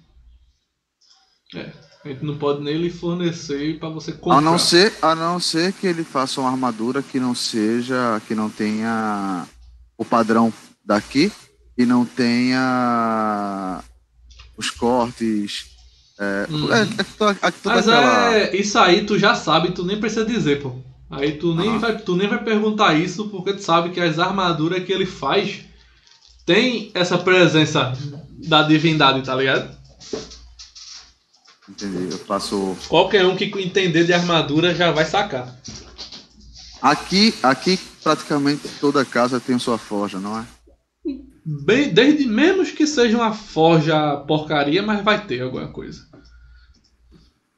É, 1.55 1.71
a 2.05 2.09
gente 2.09 2.23
não 2.23 2.37
pode 2.37 2.61
nem 2.61 2.77
lhe 2.77 2.91
fornecer 2.91 3.79
para 3.79 3.89
você 3.89 4.11
comprar. 4.11 4.37
A 4.37 4.41
não 4.41 4.59
ser, 4.59 4.93
a 5.01 5.15
não 5.15 5.39
ser 5.39 5.73
que 5.73 5.87
ele 5.87 6.03
faça 6.03 6.39
uma 6.39 6.51
armadura 6.51 7.01
que 7.01 7.19
não 7.19 7.33
seja, 7.33 8.21
que 8.27 8.35
não 8.35 8.51
tenha 8.51 9.47
o 9.97 10.05
padrão 10.05 10.53
daqui 10.85 11.31
e 11.75 11.87
não 11.87 12.05
tenha 12.05 13.83
os 14.55 14.69
cortes. 14.69 15.71
É, 16.19 16.45
Uhum. 16.51 16.71
é, 16.71 16.81
é, 16.83 17.47
é 17.47 17.53
Mas 17.65 17.87
é, 17.87 18.55
isso 18.55 18.77
aí 18.77 19.07
tu 19.07 19.17
já 19.17 19.33
sabe, 19.33 19.71
tu 19.71 19.83
nem 19.83 19.99
precisa 19.99 20.23
dizer, 20.23 20.61
pô. 20.61 20.90
Aí 21.11 21.33
tu 21.33 21.53
nem, 21.53 21.69
Aham. 21.71 21.79
vai, 21.79 21.97
tu 21.97 22.15
nem 22.15 22.27
vai 22.27 22.41
perguntar 22.41 22.93
isso, 22.93 23.27
porque 23.27 23.53
tu 23.53 23.61
sabe 23.61 23.89
que 23.89 23.99
as 23.99 24.17
armaduras 24.17 24.83
que 24.83 24.93
ele 24.93 25.05
faz 25.05 25.65
tem 26.45 26.89
essa 26.93 27.17
presença 27.17 27.93
da 28.47 28.63
divindade, 28.63 29.21
tá 29.21 29.35
ligado? 29.35 29.75
Entendi. 31.69 32.07
Eu 32.11 32.17
faço. 32.19 32.77
Qualquer 32.87 33.25
um 33.25 33.35
que 33.35 33.45
entender 33.45 34.05
de 34.05 34.13
armadura 34.13 34.73
já 34.73 34.91
vai 34.91 35.05
sacar. 35.05 35.55
Aqui, 36.81 37.33
aqui 37.43 37.77
praticamente 38.01 38.67
toda 38.79 39.05
casa 39.05 39.39
tem 39.39 39.59
sua 39.59 39.77
forja, 39.77 40.19
não 40.19 40.39
é? 40.39 40.45
Bem, 41.43 41.93
desde 41.93 42.25
menos 42.25 42.71
que 42.71 42.87
seja 42.87 43.17
uma 43.17 43.33
forja 43.33 44.17
porcaria, 44.27 44.81
mas 44.81 45.03
vai 45.03 45.25
ter 45.25 45.41
alguma 45.41 45.67
coisa. 45.67 46.07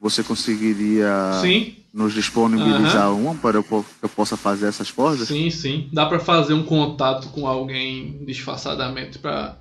Você 0.00 0.22
conseguiria 0.22 1.40
Sim, 1.40 1.76
nos 1.94 2.12
disponibilizar 2.12 3.12
uma 3.14 3.36
para 3.36 3.56
eu, 3.58 3.62
que 3.62 3.72
eu 4.02 4.08
possa 4.08 4.36
fazer 4.36 4.66
essas 4.66 4.88
forjas? 4.88 5.28
sim, 5.28 5.48
sim. 5.48 5.88
Dá 5.92 6.04
pra 6.06 6.18
fazer 6.18 6.52
um 6.52 6.64
contato 6.64 7.28
com 7.28 7.46
alguém 7.46 8.24
disfarçadamente 8.26 9.18
pra 9.20 9.56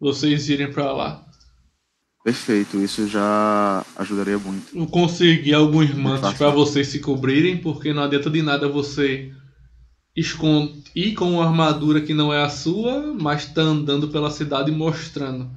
vocês 0.00 0.48
irem 0.48 0.72
pra 0.72 0.92
lá. 0.92 1.22
Perfeito, 2.24 2.78
isso 2.78 3.06
já 3.06 3.84
ajudaria 3.96 4.38
muito. 4.38 4.76
Eu 4.76 4.86
consegui 4.86 5.54
alguns 5.54 5.94
mantos 5.94 6.32
pra 6.34 6.50
vocês 6.50 6.88
se 6.88 6.98
cobrirem, 7.00 7.58
porque 7.58 7.92
não 7.92 8.02
adianta 8.02 8.28
de 8.30 8.42
nada 8.42 8.68
você 8.68 9.30
escon- 10.16 10.72
ir 10.94 11.12
com 11.14 11.30
uma 11.32 11.46
armadura 11.46 12.00
que 12.00 12.12
não 12.14 12.32
é 12.32 12.42
a 12.42 12.48
sua, 12.48 13.14
mas 13.20 13.46
tá 13.46 13.60
andando 13.62 14.08
pela 14.08 14.30
cidade 14.30 14.72
mostrando. 14.72 15.50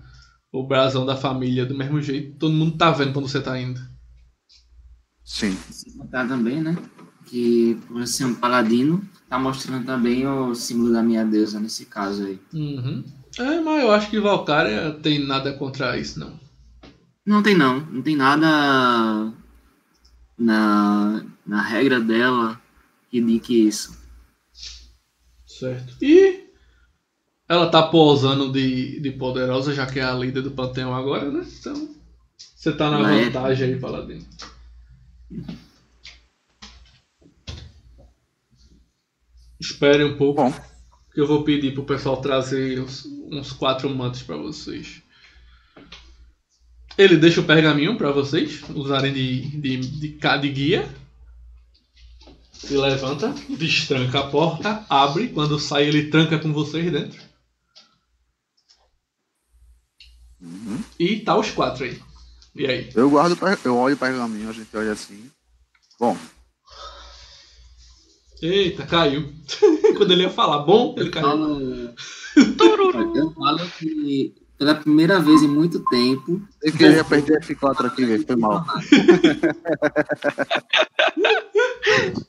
o 0.51 0.65
brasão 0.67 1.05
da 1.05 1.15
família 1.15 1.63
do 1.65 1.77
mesmo 1.77 2.01
jeito. 2.01 2.37
Todo 2.39 2.53
mundo 2.53 2.75
tá 2.75 2.89
vendo 2.91 3.13
quando 3.13 3.27
você 3.29 3.39
tá 3.39 3.59
indo. 3.59 3.79
Sim. 5.29 5.55
Se 5.69 5.95
contar 5.95 6.27
também, 6.27 6.59
né? 6.59 6.75
Que 7.27 7.77
por 7.87 8.05
ser 8.07 8.25
um 8.25 8.33
paladino, 8.33 9.07
tá 9.29 9.37
mostrando 9.37 9.85
também 9.85 10.25
o 10.27 10.55
símbolo 10.55 10.91
da 10.91 11.03
minha 11.03 11.23
deusa 11.23 11.59
nesse 11.59 11.85
caso 11.85 12.25
aí. 12.25 12.39
Uhum. 12.51 13.03
É, 13.37 13.61
mas 13.61 13.83
eu 13.83 13.91
acho 13.91 14.09
que 14.09 14.19
Valkyria 14.19 14.91
tem 15.03 15.23
nada 15.23 15.53
contra 15.53 15.95
isso, 15.99 16.19
não. 16.19 16.33
Não 17.23 17.43
tem 17.43 17.55
não, 17.55 17.79
não 17.79 18.01
tem 18.01 18.15
nada 18.15 19.31
na, 20.35 21.23
na 21.45 21.61
regra 21.61 21.99
dela 21.99 22.59
que 23.11 23.19
indique 23.19 23.67
isso. 23.67 23.95
Certo. 25.45 25.93
E 26.01 26.47
ela 27.47 27.69
tá 27.69 27.83
posando 27.83 28.51
de, 28.51 28.99
de 28.99 29.11
poderosa, 29.11 29.75
já 29.75 29.85
que 29.85 29.99
é 29.99 30.03
a 30.03 30.13
líder 30.13 30.41
do 30.41 30.51
panteão 30.51 30.95
agora, 30.95 31.29
né? 31.29 31.45
Então, 31.59 31.95
você 32.55 32.71
tá 32.71 32.89
na 32.89 32.97
Ela 32.97 33.13
é. 33.13 33.25
vantagem 33.25 33.73
aí, 33.73 33.79
Paladino. 33.79 34.25
Espere 39.59 40.03
um 40.03 40.17
pouco, 40.17 40.41
Bom. 40.41 40.51
que 41.13 41.19
eu 41.19 41.27
vou 41.27 41.43
pedir 41.43 41.73
pro 41.73 41.83
pessoal 41.83 42.21
trazer 42.21 42.79
uns, 42.79 43.05
uns 43.05 43.51
quatro 43.51 43.89
mantos 43.89 44.23
pra 44.23 44.37
vocês. 44.37 45.01
Ele 46.97 47.17
deixa 47.17 47.41
o 47.41 47.45
pergaminho 47.45 47.97
pra 47.97 48.11
vocês 48.11 48.61
usarem 48.69 49.13
de, 49.13 49.41
de, 49.57 49.77
de, 49.77 50.17
de 50.17 50.49
guia. 50.49 50.89
Se 52.51 52.75
levanta, 52.75 53.33
destranca 53.57 54.19
a 54.19 54.27
porta, 54.27 54.85
abre. 54.89 55.29
Quando 55.29 55.59
sai, 55.59 55.85
ele 55.85 56.09
tranca 56.09 56.37
com 56.39 56.51
vocês 56.51 56.91
dentro. 56.91 57.21
Uhum. 60.41 60.83
E 60.97 61.21
tá 61.21 61.37
os 61.37 61.51
quatro 61.51 61.85
aí. 61.85 62.01
E 62.59 62.65
aí? 62.65 62.89
Eu 62.93 63.09
guardo, 63.09 63.37
eu 63.63 63.77
olho 63.77 63.95
o 63.95 63.97
pergaminho, 63.97 64.49
a 64.49 64.51
gente 64.51 64.75
olha 64.75 64.91
assim. 64.91 65.31
Bom, 65.97 66.17
Eita, 68.41 68.85
caiu. 68.85 69.33
Quando 69.97 70.11
ele 70.11 70.23
ia 70.23 70.29
falar 70.29 70.59
bom, 70.59 70.93
ele 70.97 71.07
Eu 71.07 71.11
caiu. 71.11 71.25
falo, 71.25 71.93
eu 73.15 73.31
falo 73.31 73.59
que 73.77 74.35
pela 74.57 74.75
primeira 74.75 75.21
vez 75.21 75.41
em 75.41 75.47
muito 75.47 75.79
tempo, 75.85 76.41
eu 76.61 76.73
queria 76.73 77.05
perder 77.05 77.39
F4 77.41 77.85
aqui, 77.85 78.03
velho. 78.05 78.25
Foi 78.25 78.35
mal. 78.35 78.65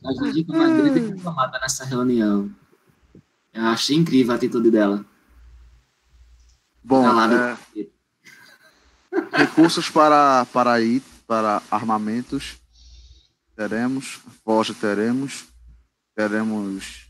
a 0.05 0.13
Judica 0.17 0.53
mais 0.53 0.77
grande 0.77 1.01
diplomata 1.13 1.59
nessa 1.59 1.85
reunião. 1.85 2.49
Eu 3.53 3.65
achei 3.65 3.97
incrível 3.97 4.33
a 4.33 4.37
atitude 4.37 4.71
dela. 4.71 5.05
Bom, 6.85 7.05
é, 7.05 7.57
recursos 9.33 9.89
para, 9.89 10.47
para 10.47 10.81
ir, 10.81 11.03
para 11.27 11.63
armamentos. 11.71 12.57
Teremos, 13.57 14.21
forja 14.45 14.75
teremos. 14.75 15.45
Teremos 16.15 17.07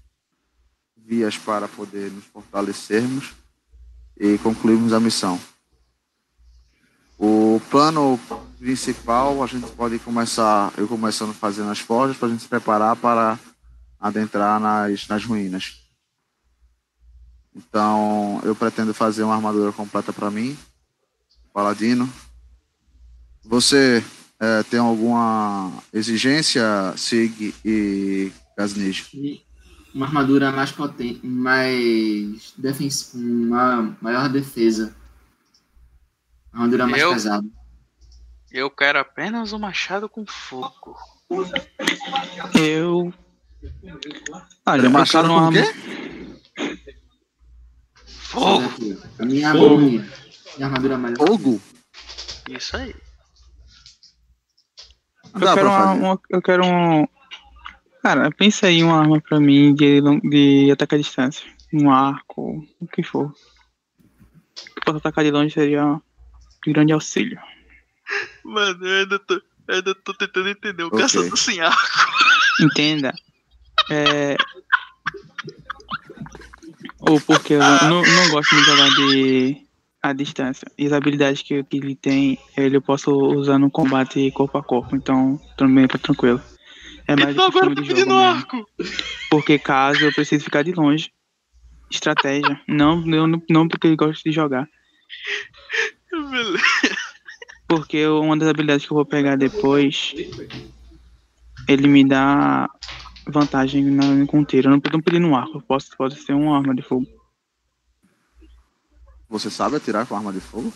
vias 0.96 1.36
para 1.36 1.66
poder 1.66 2.10
nos 2.12 2.24
fortalecermos 2.24 3.32
e 4.16 4.38
concluirmos 4.38 4.92
a 4.92 5.00
missão. 5.00 5.40
O 7.18 7.60
plano 7.70 8.18
principal, 8.58 9.42
a 9.42 9.46
gente 9.46 9.70
pode 9.72 9.98
começar, 9.98 10.72
eu 10.76 10.86
começando 10.86 11.34
fazendo 11.34 11.70
as 11.70 11.78
forjas 11.78 12.16
para 12.16 12.28
a 12.28 12.30
gente 12.30 12.42
se 12.42 12.48
preparar 12.48 12.96
para 12.96 13.38
adentrar 13.98 14.60
nas, 14.60 15.06
nas 15.08 15.24
ruínas. 15.24 15.80
Então, 17.54 18.40
eu 18.44 18.54
pretendo 18.54 18.94
fazer 18.94 19.22
uma 19.22 19.34
armadura 19.34 19.72
completa 19.72 20.12
para 20.12 20.30
mim, 20.30 20.56
Paladino. 21.52 22.08
Você 23.44 24.04
eh, 24.38 24.62
tem 24.64 24.80
alguma 24.80 25.72
exigência, 25.92 26.62
Sig 26.96 27.54
e 27.64 28.32
Gasnij? 28.56 29.06
Uma 29.94 30.06
armadura 30.06 30.52
mais 30.52 30.70
potente, 30.70 31.26
mais 31.26 32.54
defens 32.56 33.12
uma 33.14 33.96
maior 34.00 34.28
defesa. 34.28 34.94
Uma 36.52 36.62
armadura 36.62 36.86
mais 36.86 37.02
Eu? 37.02 37.12
pesada. 37.12 37.46
Eu 38.52 38.70
quero 38.70 38.98
apenas 38.98 39.52
um 39.52 39.58
machado 39.58 40.08
com 40.08 40.26
fogo. 40.26 40.96
Eu. 42.54 43.12
Olha, 44.66 44.80
Ele 44.80 44.86
eu 44.86 44.90
machado 44.90 45.28
uma 45.30 45.42
com 45.42 45.48
o 45.48 45.52
quê? 45.52 46.36
Fogo! 48.06 48.62
Minha 49.20 49.52
Fogo. 49.52 50.02
Minha 50.60 50.66
armadura 50.68 50.98
mais 50.98 51.16
Fogo? 51.16 51.58
Isso 52.50 52.76
aí. 52.76 52.94
Eu 55.32 55.40
Dá 55.40 55.54
quero 55.54 55.68
uma, 55.68 55.92
uma- 55.92 56.20
Eu 56.28 56.42
quero 56.42 56.66
um. 56.66 57.08
Cara, 58.02 58.30
pensa 58.30 58.66
aí 58.66 58.82
uma 58.84 59.00
arma 59.00 59.18
pra 59.22 59.40
mim 59.40 59.74
de, 59.74 60.02
de 60.28 60.70
ataque 60.70 60.96
à 60.96 60.98
distância. 60.98 61.50
Um 61.72 61.90
arco, 61.90 62.62
o 62.78 62.86
que 62.88 63.02
for. 63.02 63.32
Que 64.54 64.84
possa 64.84 64.98
atacar 64.98 65.24
de 65.24 65.30
longe 65.30 65.54
seria 65.54 65.98
de 66.62 66.72
grande 66.74 66.92
auxílio. 66.92 67.40
Mano, 68.44 68.86
eu 68.86 68.98
ainda 69.00 69.18
tô, 69.18 69.34
eu 69.68 69.74
ainda 69.76 69.94
tô 69.94 70.12
tentando 70.12 70.50
entender. 70.50 70.82
O 70.82 70.88
Ok. 70.88 71.00
caçador 71.00 71.38
sem 71.38 71.58
arco. 71.62 71.80
Entenda. 72.60 73.14
É. 73.90 74.36
Ou 76.98 77.18
porque 77.18 77.54
eu 77.54 77.60
não, 77.60 78.02
não 78.02 78.28
gosto 78.30 78.54
de 78.54 78.62
jogar 78.62 78.90
de 78.90 79.69
à 80.02 80.12
distância. 80.12 80.70
E 80.78 80.86
as 80.86 80.92
habilidades 80.92 81.42
que, 81.42 81.62
que 81.64 81.76
ele 81.76 81.94
tem, 81.94 82.38
ele 82.56 82.76
eu 82.76 82.82
posso 82.82 83.12
usar 83.12 83.58
no 83.58 83.70
combate 83.70 84.30
corpo 84.32 84.58
a 84.58 84.62
corpo. 84.62 84.96
Então, 84.96 85.38
também 85.56 85.86
tá 85.86 85.98
tranquilo. 85.98 86.40
É 87.06 87.16
mais 87.16 87.34
Então 87.34 87.46
agora 87.46 87.74
tá 87.74 87.80
de 87.82 87.88
pedindo 87.88 88.10
jogo 88.10 88.16
mesmo. 88.16 88.22
arco. 88.22 88.68
Porque 89.30 89.58
caso 89.58 90.04
eu 90.04 90.12
precise 90.12 90.42
ficar 90.42 90.62
de 90.62 90.72
longe. 90.72 91.12
Estratégia. 91.90 92.60
Não, 92.68 93.04
eu 93.12 93.26
não, 93.26 93.42
não 93.50 93.68
porque 93.68 93.88
ele 93.88 93.96
gosta 93.96 94.22
de 94.24 94.32
jogar. 94.32 94.68
Beleza. 96.10 96.58
Porque 97.68 98.06
uma 98.06 98.36
das 98.36 98.48
habilidades 98.48 98.86
que 98.86 98.92
eu 98.92 98.96
vou 98.96 99.04
pegar 99.06 99.36
depois, 99.36 100.12
ele 101.68 101.86
me 101.88 102.04
dá 102.04 102.68
vantagem 103.28 103.84
na, 103.84 104.26
com 104.26 104.44
tiro. 104.44 104.68
Eu 104.68 104.72
não 104.72 104.80
tô 104.80 105.02
pedindo 105.02 105.26
um 105.26 105.36
arco, 105.36 105.62
posso, 105.62 105.96
pode 105.96 106.16
ser 106.16 106.32
uma 106.32 106.56
arma 106.56 106.74
de 106.74 106.82
fogo. 106.82 107.06
Você 109.30 109.48
sabe 109.50 109.76
atirar 109.76 110.04
com 110.06 110.16
arma 110.16 110.32
de 110.32 110.40
fogo? 110.40 110.72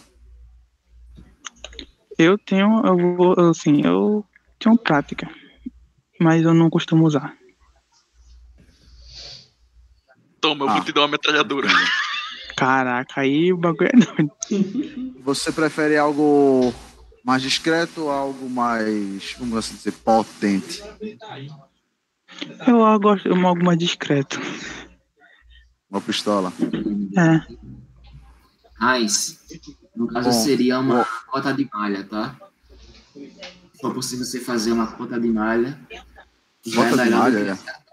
Eu 2.16 2.38
tenho, 2.38 2.80
eu 2.86 3.16
vou, 3.16 3.50
assim, 3.50 3.84
eu 3.84 4.24
tenho 4.60 4.78
prática, 4.78 5.28
mas 6.20 6.42
eu 6.44 6.54
não 6.54 6.70
costumo 6.70 7.04
usar. 7.04 7.36
Toma, 10.40 10.64
eu 10.66 10.70
Ah. 10.70 10.74
vou 10.74 10.84
te 10.84 10.92
dar 10.92 11.00
uma 11.02 11.08
metralhadora. 11.08 11.66
Caraca, 12.56 13.20
aí 13.22 13.52
o 13.52 13.56
bagulho 13.56 13.90
é 13.92 13.96
doido. 13.96 14.32
Você 15.24 15.50
prefere 15.50 15.96
algo 15.96 16.72
mais 17.24 17.42
discreto 17.42 18.02
ou 18.02 18.10
algo 18.10 18.48
mais, 18.48 19.34
vamos 19.36 19.56
assim 19.58 19.74
dizer, 19.74 19.90
potente? 19.92 20.80
Eu 22.64 23.00
gosto 23.00 23.28
de 23.34 23.44
algo 23.44 23.64
mais 23.64 23.78
discreto. 23.78 24.38
Uma 25.90 26.00
pistola. 26.00 26.52
É, 27.16 27.54
Raiz. 28.74 29.38
No 29.94 30.08
caso, 30.08 30.30
Bom, 30.30 30.44
seria 30.44 30.78
uma 30.80 30.96
bom. 30.98 31.06
cota 31.28 31.52
de 31.52 31.68
malha, 31.72 32.04
tá? 32.04 32.36
For 33.80 33.94
possível 33.94 34.24
você 34.24 34.40
fazer 34.40 34.72
uma 34.72 34.86
cota 34.92 35.18
de 35.20 35.28
malha. 35.28 35.78
Cota 36.74 36.90
de 36.90 36.96
melhor 36.96 37.30
do 37.30 37.38
malha, 37.38 37.56
que 37.56 37.70
é. 37.70 37.84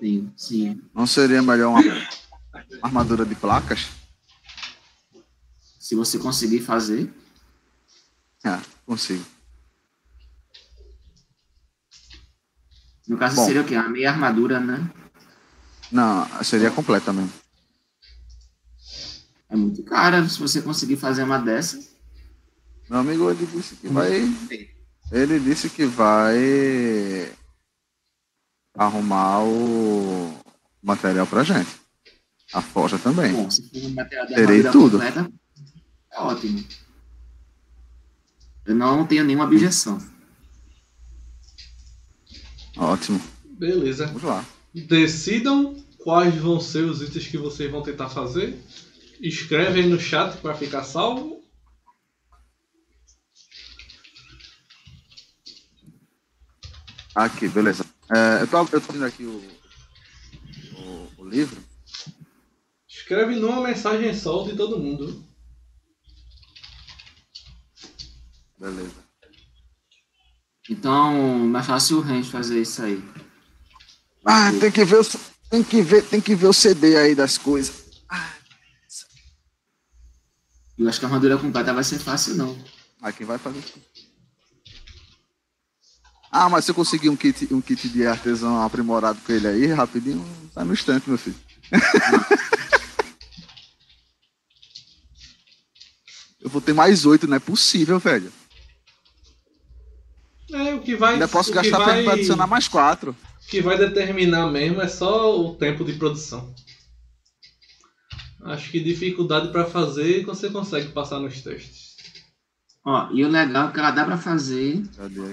Sim, 0.00 0.32
sim. 0.36 0.82
Não 0.94 1.06
seria 1.06 1.42
melhor 1.42 1.70
uma 1.70 1.82
armadura 2.82 3.24
de 3.24 3.34
placas? 3.34 3.86
Se 5.78 5.94
você 5.94 6.18
conseguir 6.18 6.60
fazer. 6.60 7.12
É, 8.44 8.58
consigo. 8.84 9.24
No 13.06 13.16
caso, 13.16 13.36
Bom. 13.36 13.46
seria 13.46 13.62
o 13.62 13.64
quê? 13.64 13.76
Uma 13.76 13.88
meia 13.88 14.10
armadura, 14.10 14.58
né? 14.58 14.90
Não, 15.92 16.26
seria 16.42 16.70
completa 16.72 17.12
mesmo. 17.12 17.32
É 19.48 19.56
muito 19.56 19.82
cara 19.82 20.28
se 20.28 20.38
você 20.38 20.60
conseguir 20.60 20.96
fazer 20.96 21.22
uma 21.22 21.38
dessa. 21.38 21.78
Meu 22.90 23.00
amigo, 23.00 23.30
ele 23.30 23.46
disse 23.46 23.76
que 23.76 23.88
vai. 23.88 24.22
Ele 25.12 25.40
disse 25.40 25.70
que 25.70 25.84
vai 25.86 27.32
arrumar 28.74 29.42
o 29.44 30.36
material 30.82 31.26
pra 31.26 31.44
gente. 31.44 31.70
A 32.52 32.60
forja 32.62 32.98
também. 32.98 33.32
Bom, 33.32 33.50
se 33.50 33.68
for 33.68 33.78
um 33.84 33.90
material 33.94 34.26
Terei 34.28 34.62
tudo. 34.70 34.98
completa, 34.98 35.30
é 36.12 36.18
ótimo. 36.20 36.64
Eu 38.64 38.74
não 38.74 39.06
tenho 39.06 39.24
nenhuma 39.24 39.44
objeção. 39.44 39.98
Ótimo. 42.76 43.20
Beleza. 43.44 44.06
Vamos 44.06 44.22
lá. 44.22 44.44
Decidam 44.74 45.76
quais 45.98 46.34
vão 46.36 46.60
ser 46.60 46.84
os 46.84 47.00
itens 47.00 47.26
que 47.26 47.38
vocês 47.38 47.70
vão 47.70 47.82
tentar 47.82 48.08
fazer. 48.08 48.58
Escreve 49.20 49.80
aí 49.80 49.86
no 49.86 49.98
chat 49.98 50.36
para 50.38 50.54
ficar 50.54 50.84
salvo. 50.84 51.42
Aqui, 57.14 57.48
beleza. 57.48 57.84
É, 58.14 58.40
eu 58.40 58.44
estou 58.44 58.60
abrindo 58.60 59.04
aqui 59.04 59.24
o, 59.24 59.42
o, 60.76 61.08
o, 61.18 61.28
livro. 61.28 61.60
Escreve 62.86 63.36
numa 63.36 63.62
mensagem 63.62 64.14
só 64.14 64.42
de 64.44 64.54
todo 64.54 64.78
mundo. 64.78 65.24
Beleza. 68.58 69.06
Então, 70.68 71.38
mais 71.38 71.64
é 71.64 71.68
fácil 71.68 71.98
o 71.98 72.00
Renzo 72.02 72.30
fazer 72.30 72.60
isso 72.60 72.82
aí. 72.82 73.02
Ah, 74.24 74.50
tem 74.60 74.70
que 74.70 74.84
ver, 74.84 75.06
tem 75.48 75.62
que 75.62 75.82
ver, 75.82 76.04
tem 76.04 76.20
que 76.20 76.34
ver 76.34 76.48
o 76.48 76.52
CD 76.52 76.96
aí 76.96 77.14
das 77.14 77.38
coisas. 77.38 77.85
Eu 80.78 80.86
acho 80.88 80.98
que 80.98 81.06
a 81.06 81.08
armadura 81.08 81.38
completa 81.38 81.72
vai 81.72 81.84
ser 81.84 81.98
fácil, 81.98 82.34
não. 82.34 82.58
Ah, 83.00 83.12
quem 83.12 83.26
vai 83.26 83.38
fazer 83.38 83.58
isso? 83.58 83.80
Ah, 86.30 86.50
mas 86.50 86.64
se 86.64 86.70
eu 86.70 86.74
conseguir 86.74 87.08
um 87.08 87.16
kit, 87.16 87.48
um 87.52 87.62
kit 87.62 87.88
de 87.88 88.06
artesão 88.06 88.62
aprimorado 88.62 89.18
com 89.24 89.32
ele 89.32 89.46
aí, 89.46 89.66
rapidinho, 89.66 90.22
tá 90.54 90.64
no 90.64 90.74
instante, 90.74 91.08
meu 91.08 91.16
filho. 91.16 91.36
eu 96.40 96.50
vou 96.50 96.60
ter 96.60 96.74
mais 96.74 97.06
oito, 97.06 97.26
não 97.26 97.36
é 97.36 97.40
possível, 97.40 97.98
velho. 97.98 98.30
É, 100.52 100.74
o 100.74 100.80
que 100.80 100.94
vai. 100.94 101.14
Ainda 101.14 101.26
posso 101.26 101.50
gastar 101.52 101.78
vai, 101.78 102.04
pra 102.04 102.12
adicionar 102.12 102.46
mais 102.46 102.68
quatro. 102.68 103.16
O 103.42 103.46
que 103.48 103.62
vai 103.62 103.78
determinar 103.78 104.50
mesmo 104.50 104.82
é 104.82 104.88
só 104.88 105.40
o 105.40 105.54
tempo 105.54 105.82
de 105.84 105.94
produção. 105.94 106.54
Acho 108.46 108.70
que 108.70 108.80
dificuldade 108.80 109.48
pra 109.48 109.64
fazer 109.64 110.24
você 110.24 110.48
consegue 110.50 110.92
passar 110.92 111.18
nos 111.18 111.40
testes. 111.40 111.96
Ó, 112.84 113.10
e 113.12 113.24
o 113.24 113.28
legal 113.28 113.68
é 113.68 113.72
que 113.72 113.78
ela 113.80 113.90
dá 113.90 114.04
pra 114.04 114.16
fazer 114.16 114.82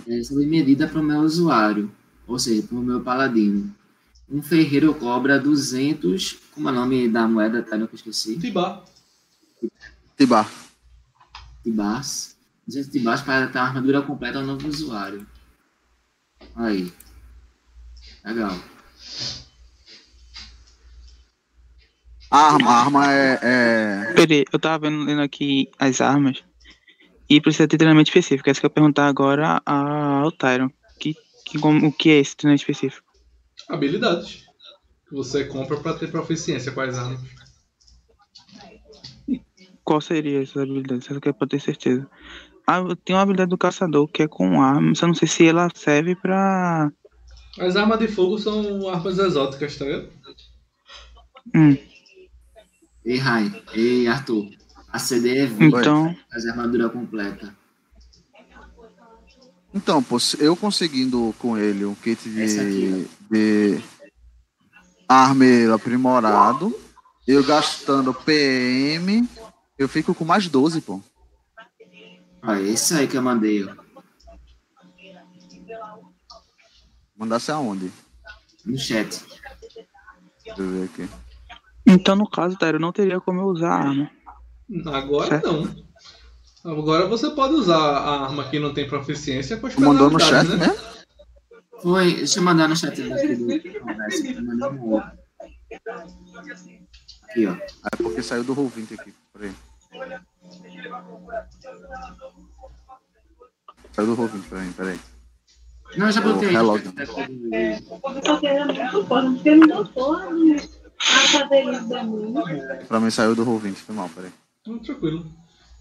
é, 0.08 0.24
sob 0.24 0.44
medida 0.46 0.88
para 0.88 1.00
o 1.00 1.04
meu 1.04 1.22
usuário, 1.22 1.92
ou 2.28 2.40
seja, 2.40 2.64
para 2.64 2.78
o 2.78 2.82
meu 2.82 3.02
paladino. 3.02 3.74
Um 4.28 4.42
ferreiro 4.42 4.96
cobra 4.96 5.40
200, 5.40 6.40
como 6.56 6.70
é 6.70 6.72
o 6.72 6.76
nome 6.76 7.08
da 7.08 7.28
moeda, 7.28 7.62
tá? 7.62 7.78
Não 7.78 7.86
que 7.86 7.94
eu 7.94 7.98
esqueci. 7.98 8.40
Tibar. 8.40 8.84
Tibar. 10.18 10.50
Tibars. 11.64 12.36
200 12.66 12.92
tibars 12.92 13.22
para 13.22 13.48
ter 13.48 13.60
a 13.60 13.64
armadura 13.64 14.02
completa 14.02 14.40
ao 14.40 14.46
novo 14.46 14.68
usuário. 14.68 15.28
Aí. 16.56 16.92
Legal. 18.26 18.58
A 22.34 22.38
arma, 22.54 22.72
a 22.72 22.80
arma 22.82 23.14
é, 23.14 23.40
é- 23.44 24.14
Peraí, 24.16 24.44
eu 24.52 24.58
tava 24.58 24.90
vendo, 24.90 25.04
lendo 25.06 25.22
aqui 25.22 25.70
as 25.78 26.02
armas 26.02 26.44
e 27.30 27.40
precisa 27.40 27.68
ter 27.68 27.78
treinamento 27.78 28.10
específico. 28.10 28.50
É 28.50 28.52
isso 28.52 28.60
que 28.60 28.66
eu 28.66 28.70
ia 28.70 28.74
perguntar 28.74 29.06
agora 29.06 29.62
a- 29.64 30.22
ao 30.22 30.32
Tyron. 30.32 30.72
Que, 31.00 31.14
que, 31.46 31.60
como, 31.60 31.86
o 31.88 31.92
que 31.92 32.10
é 32.10 32.20
esse 32.20 32.36
treinamento 32.36 32.64
específico? 32.64 33.06
Habilidades. 33.70 34.46
Que 35.08 35.14
você 35.16 35.46
compra 35.46 35.78
pra 35.78 35.94
ter 35.94 36.10
proficiência 36.10 36.72
com 36.72 36.82
as 36.82 36.98
armas. 36.98 37.20
Qual 39.84 40.02
seria 40.02 40.42
essas 40.42 40.58
habilidades? 40.58 41.12
Essa 41.12 41.22
que 41.22 41.30
é 41.30 41.34
pra 41.34 41.46
ter 41.48 41.62
certeza. 41.62 42.10
Ah, 42.66 42.78
eu 42.80 42.96
tenho 42.96 43.18
uma 43.18 43.24
habilidade 43.24 43.52
do 43.52 43.58
caçador 43.60 44.08
que 44.08 44.24
é 44.24 44.28
com 44.28 44.60
arma, 44.60 44.96
só 44.96 45.06
não 45.06 45.14
sei 45.14 45.28
se 45.28 45.46
ela 45.46 45.68
serve 45.76 46.16
pra. 46.16 46.90
As 47.60 47.76
armas 47.76 48.00
de 48.00 48.08
fogo 48.08 48.40
são 48.40 48.90
armas 48.90 49.20
exóticas, 49.20 49.78
tá 49.78 49.86
ligado? 49.86 50.10
Hum, 51.54 51.78
Ei, 53.06 53.18
Rai. 53.18 53.64
Ei, 53.74 54.08
Arthur. 54.08 54.50
A 54.92 55.00
CD 55.00 55.40
é 55.40 55.46
20, 55.46 55.76
então. 55.76 56.16
fazer 56.32 56.50
a 56.50 56.52
armadura 56.52 56.90
completa. 56.90 57.56
Então, 59.74 60.04
pô, 60.04 60.18
eu 60.38 60.56
conseguindo 60.56 61.34
com 61.40 61.58
ele 61.58 61.84
um 61.84 61.96
kit 61.96 62.30
de, 62.30 62.44
aqui, 62.44 63.10
de 63.32 63.82
armeiro 65.08 65.74
aprimorado, 65.74 66.80
eu 67.28 67.44
gastando 67.44 68.14
PM, 68.14 69.28
eu 69.78 69.90
fico 69.90 70.14
com 70.14 70.24
mais 70.24 70.48
12, 70.48 70.82
pô. 70.82 71.02
Olha, 72.44 72.62
esse 72.62 72.94
aí 72.94 73.08
que 73.08 73.18
eu 73.18 73.22
mandei, 73.24 73.64
ó. 73.64 73.76
Mandasse 77.18 77.52
aonde? 77.52 77.92
No 78.64 78.78
chat. 78.78 79.24
Deixa 80.46 80.62
eu 80.62 80.70
ver 80.70 80.84
aqui. 80.86 81.10
Então, 81.86 82.16
no 82.16 82.30
caso, 82.30 82.58
Tyron, 82.58 82.80
não 82.80 82.92
teria 82.92 83.20
como 83.20 83.42
eu 83.42 83.46
usar 83.46 83.72
a 83.72 83.76
arma. 83.76 84.12
Agora 84.86 85.28
Certo. 85.28 85.52
não. 85.52 85.84
Agora 86.66 87.08
você 87.08 87.30
pode 87.32 87.54
usar 87.56 87.78
a 87.78 88.24
arma 88.24 88.46
que 88.46 88.58
não 88.58 88.74
tem 88.74 88.88
proficiência 88.88 89.58
com 89.58 89.68
as 89.68 89.76
mandou 89.76 90.10
no 90.10 90.20
chat 90.20 90.48
né? 90.48 90.56
mesmo? 90.56 90.76
Foi, 91.82 92.14
deixa 92.16 92.40
eu 92.40 92.44
mandar 92.44 92.70
no 92.70 92.78
chat 92.78 92.96
daqui 93.02 93.36
do 93.36 93.80
conversa. 93.80 94.24
Um 94.72 94.90
outro. 94.92 95.12
Aqui, 97.24 97.48
ó. 97.48 97.54
É 97.54 97.96
porque 97.98 98.24
saiu 98.24 98.46
do 98.46 98.56
Roll20 98.56 98.98
aqui. 98.98 99.14
Peraí. 99.34 99.52
Saiu 103.92 104.08
do 104.08 104.16
Roll20, 104.16 104.50
peraí, 104.50 104.72
peraí. 104.72 105.00
Não, 105.98 106.08
eu 106.08 106.12
já 106.12 106.22
botei 106.22 106.48
aí. 106.48 106.56
relógio. 106.56 106.94
Não. 112.32 112.86
Pra 112.88 113.00
mim 113.00 113.10
saiu 113.10 113.36
do 113.36 113.46
Roll20, 113.46 113.76
foi 113.76 113.96
mal, 113.96 114.10
peraí. 114.10 114.32
Hum, 114.68 114.80
tranquilo. 114.80 115.26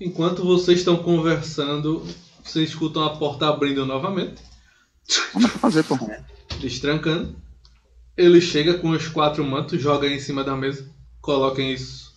Enquanto 0.01 0.45
vocês 0.45 0.79
estão 0.79 0.97
conversando, 0.97 2.05
vocês 2.43 2.71
escutam 2.71 3.05
a 3.05 3.17
porta 3.17 3.49
abrindo 3.49 3.87
novamente, 3.87 4.43
Vamos 5.33 5.51
fazer, 5.53 5.85
pô. 5.85 5.97
destrancando. 6.61 7.37
Ele 8.17 8.41
chega 8.41 8.75
com 8.79 8.91
os 8.91 9.09
quatro 9.09 9.45
mantos, 9.45 9.81
joga 9.81 10.07
em 10.09 10.21
cima 10.21 10.45
da 10.45 10.57
mesa. 10.57 10.89
Coloquem 11.21 11.73
isso. 11.73 12.13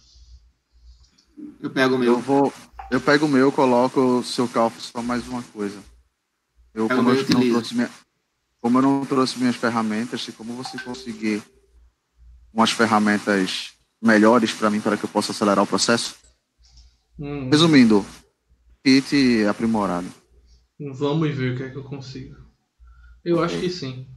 Eu 1.62 1.70
pego 1.70 1.96
o 1.96 1.98
Eu 1.98 2.00
meu. 2.00 2.20
vou. 2.20 2.54
Eu 2.92 3.02
pego 3.02 3.26
o 3.26 3.30
meu, 3.30 3.52
coloco 3.52 4.00
o 4.20 4.24
seu 4.24 4.48
calço 4.48 4.80
só 4.82 5.02
mais 5.02 5.28
uma 5.28 5.42
coisa. 5.42 5.78
Eu, 6.74 6.88
como, 6.88 7.10
eu 7.10 7.16
não 7.16 7.50
trouxe 7.50 7.74
minha, 7.74 7.90
como 8.62 8.78
eu 8.78 8.82
não 8.82 9.06
trouxe 9.06 9.40
minhas 9.40 9.56
ferramentas, 9.56 10.28
e 10.28 10.32
como 10.32 10.54
você 10.54 10.78
conseguir 10.78 11.42
umas 12.56 12.72
ferramentas 12.72 13.74
melhores 14.01 14.53
para 14.53 14.69
mim, 14.69 14.80
para 14.80 14.95
que 14.95 15.03
eu 15.03 15.09
possa 15.09 15.34
acelerar 15.34 15.64
o 15.64 15.67
processo? 15.67 16.16
Hum, 17.19 17.50
Resumindo, 17.50 18.06
kit 18.84 19.45
aprimorado. 19.45 20.08
vamos 20.80 21.35
ver 21.35 21.53
o 21.53 21.58
que 21.58 21.64
é 21.64 21.69
que 21.69 21.77
eu 21.77 21.84
consigo. 21.84 22.35
Eu 23.24 23.43
acho 23.43 23.59
que 23.59 23.69
sim. 23.69 24.08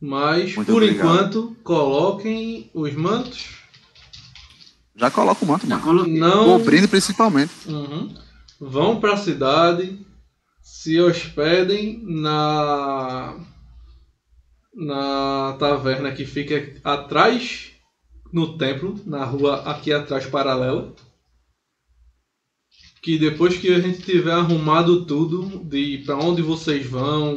Mas, 0.00 0.54
Muito 0.54 0.70
por 0.70 0.82
obrigado. 0.82 1.06
enquanto, 1.06 1.56
coloquem 1.62 2.70
os 2.74 2.92
mantos. 2.94 3.54
Já 4.94 5.10
coloca 5.10 5.44
o 5.44 5.48
manto, 5.48 5.66
mano. 5.66 6.06
Não 6.06 6.58
Cobrindo 6.58 6.88
principalmente. 6.88 7.52
Uhum. 7.66 8.14
Vão 8.60 9.00
para 9.00 9.14
a 9.14 9.16
cidade, 9.16 10.04
se 10.62 11.00
hospedem 11.00 12.02
na 12.04 13.36
na 14.76 15.56
taverna 15.58 16.12
que 16.12 16.26
fica 16.26 16.74
atrás 16.84 17.72
no 18.30 18.58
templo, 18.58 19.00
na 19.06 19.24
rua 19.24 19.62
aqui 19.62 19.90
atrás 19.90 20.26
paralela. 20.26 20.94
Que 23.02 23.18
depois 23.18 23.56
que 23.56 23.72
a 23.72 23.80
gente 23.80 24.02
tiver 24.02 24.32
arrumado 24.32 25.06
tudo 25.06 25.64
de 25.64 26.02
para 26.04 26.16
onde 26.16 26.42
vocês 26.42 26.84
vão, 26.84 27.36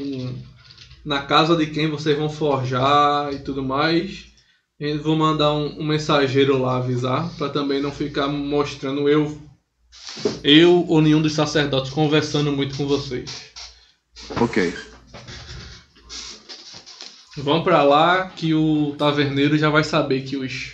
na 1.06 1.22
casa 1.22 1.56
de 1.56 1.68
quem 1.68 1.88
vocês 1.88 2.18
vão 2.18 2.30
forjar 2.30 3.32
e 3.34 3.40
tudo 3.40 3.64
mais, 3.64 4.26
eu 4.80 5.02
vou 5.02 5.16
mandar 5.16 5.54
um, 5.54 5.80
um 5.80 5.86
mensageiro 5.86 6.58
lá 6.58 6.78
avisar 6.78 7.30
para 7.38 7.50
também 7.50 7.82
não 7.82 7.92
ficar 7.92 8.28
mostrando 8.28 9.08
eu 9.08 9.40
eu 10.44 10.86
ou 10.88 11.02
nenhum 11.02 11.22
dos 11.22 11.34
sacerdotes 11.34 11.92
conversando 11.92 12.52
muito 12.52 12.76
com 12.76 12.88
vocês. 12.88 13.52
Ok. 14.40 14.74
Vão 17.44 17.64
pra 17.64 17.82
lá 17.84 18.30
que 18.30 18.54
o 18.54 18.96
taverneiro 18.98 19.58
já 19.58 19.70
vai 19.70 19.84
saber 19.84 20.22
que 20.24 20.36
os 20.38 20.74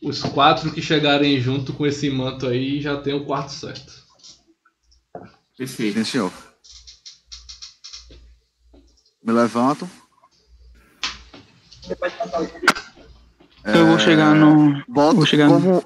os 0.00 0.22
quatro 0.22 0.70
que 0.70 0.80
chegarem 0.80 1.40
junto 1.40 1.72
com 1.72 1.84
esse 1.84 2.08
manto 2.08 2.46
aí 2.46 2.80
já 2.80 2.96
tem 2.98 3.14
o 3.14 3.24
quarto 3.24 3.50
certo. 3.50 3.92
Perfeito. 5.56 6.04
Senhor. 6.04 6.32
Me 9.24 9.32
levanto. 9.32 9.90
Eu 13.64 13.86
vou 13.86 13.98
chegar 13.98 14.34
no. 14.34 14.82
Boto 14.86 15.16
Vou 15.16 15.26
chegar 15.26 15.48
no- 15.48 15.60
como, 15.60 15.84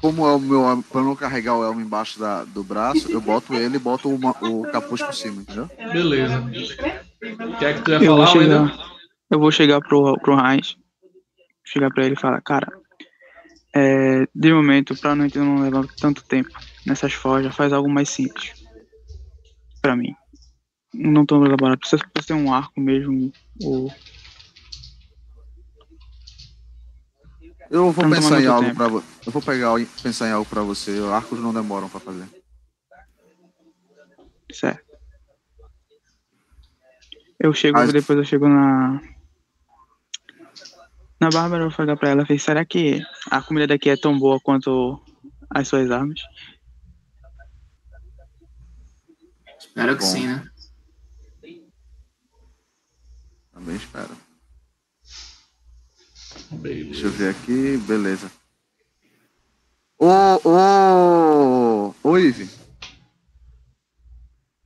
como 0.00 0.26
é 0.26 0.32
o 0.34 0.38
meu. 0.40 0.84
Pra 0.90 1.00
eu 1.00 1.04
não 1.04 1.14
carregar 1.16 1.56
o 1.56 1.62
elmo 1.64 1.80
embaixo 1.80 2.18
da, 2.18 2.42
do 2.44 2.64
braço, 2.64 3.10
eu 3.12 3.20
boto 3.20 3.54
ele 3.54 3.76
e 3.76 3.78
boto 3.78 4.08
o, 4.12 4.18
ma- 4.18 4.34
o 4.42 4.62
capuz 4.72 5.00
por 5.02 5.14
cima, 5.14 5.40
entendeu? 5.42 5.70
Beleza. 5.92 6.40
O 6.40 7.56
que 7.58 7.64
é 7.64 7.74
que 7.74 7.82
tu 7.82 7.90
ia 7.92 7.98
Eu 7.98 8.16
vou 8.16 8.26
falar, 8.26 8.40
chegar. 8.40 8.91
Eu 9.32 9.38
vou 9.38 9.50
chegar 9.50 9.80
pro, 9.80 10.18
pro 10.20 10.38
Heinz. 10.38 10.76
Chegar 11.64 11.90
pra 11.90 12.04
ele 12.04 12.14
e 12.14 12.20
falar, 12.20 12.42
cara. 12.42 12.70
É, 13.74 14.26
de 14.34 14.52
momento, 14.52 14.94
pra 14.94 15.14
não, 15.14 15.26
não 15.34 15.62
levar 15.62 15.86
tanto 15.98 16.22
tempo 16.22 16.50
nessas 16.84 17.14
forjas, 17.14 17.56
faz 17.56 17.72
algo 17.72 17.88
mais 17.88 18.10
simples. 18.10 18.52
Pra 19.80 19.96
mim. 19.96 20.14
não 20.92 21.24
tão 21.24 21.42
elaborado. 21.46 21.78
Precisa, 21.78 22.06
precisa 22.12 22.38
ser 22.38 22.44
um 22.44 22.52
arco 22.52 22.78
mesmo. 22.78 23.32
Ou... 23.64 23.90
Eu 27.70 27.90
vou 27.90 28.04
não 28.04 28.14
pensar 28.14 28.38
em 28.38 28.46
algo 28.46 28.64
tempo. 28.64 28.76
pra 28.76 28.88
você. 28.88 29.06
Eu 29.24 29.32
vou 29.32 29.42
pegar 29.42 29.74
pensar 30.02 30.28
em 30.28 30.32
algo 30.32 30.48
pra 30.48 30.60
você. 30.60 30.90
Arcos 31.10 31.40
não 31.40 31.54
demoram 31.54 31.88
pra 31.88 31.98
fazer. 31.98 32.28
Certo. 34.52 34.92
Eu 37.40 37.54
chego, 37.54 37.90
depois 37.90 38.18
eu 38.18 38.24
chego 38.24 38.46
na. 38.46 39.00
Na 41.22 41.30
Bárbara, 41.30 41.62
eu 41.62 41.68
vou 41.68 41.76
falar 41.76 41.96
pra 41.96 42.08
ela, 42.08 42.26
será 42.36 42.64
que 42.64 43.00
a 43.30 43.40
comida 43.40 43.68
daqui 43.68 43.88
é 43.88 43.96
tão 43.96 44.18
boa 44.18 44.40
quanto 44.40 45.00
as 45.48 45.68
suas 45.68 45.88
armas? 45.88 46.18
Espero 49.56 49.96
que 49.96 50.02
Bom. 50.02 50.10
sim, 50.10 50.26
né? 50.26 50.44
Também 53.52 53.76
espero. 53.76 54.16
Deixa 56.50 57.06
eu 57.06 57.10
Beleza. 57.10 57.10
ver 57.10 57.28
aqui. 57.28 57.76
Beleza. 57.86 58.32
Ô, 60.00 60.08
ô, 60.48 61.94
ô, 62.02 62.18
Ive. 62.18 62.50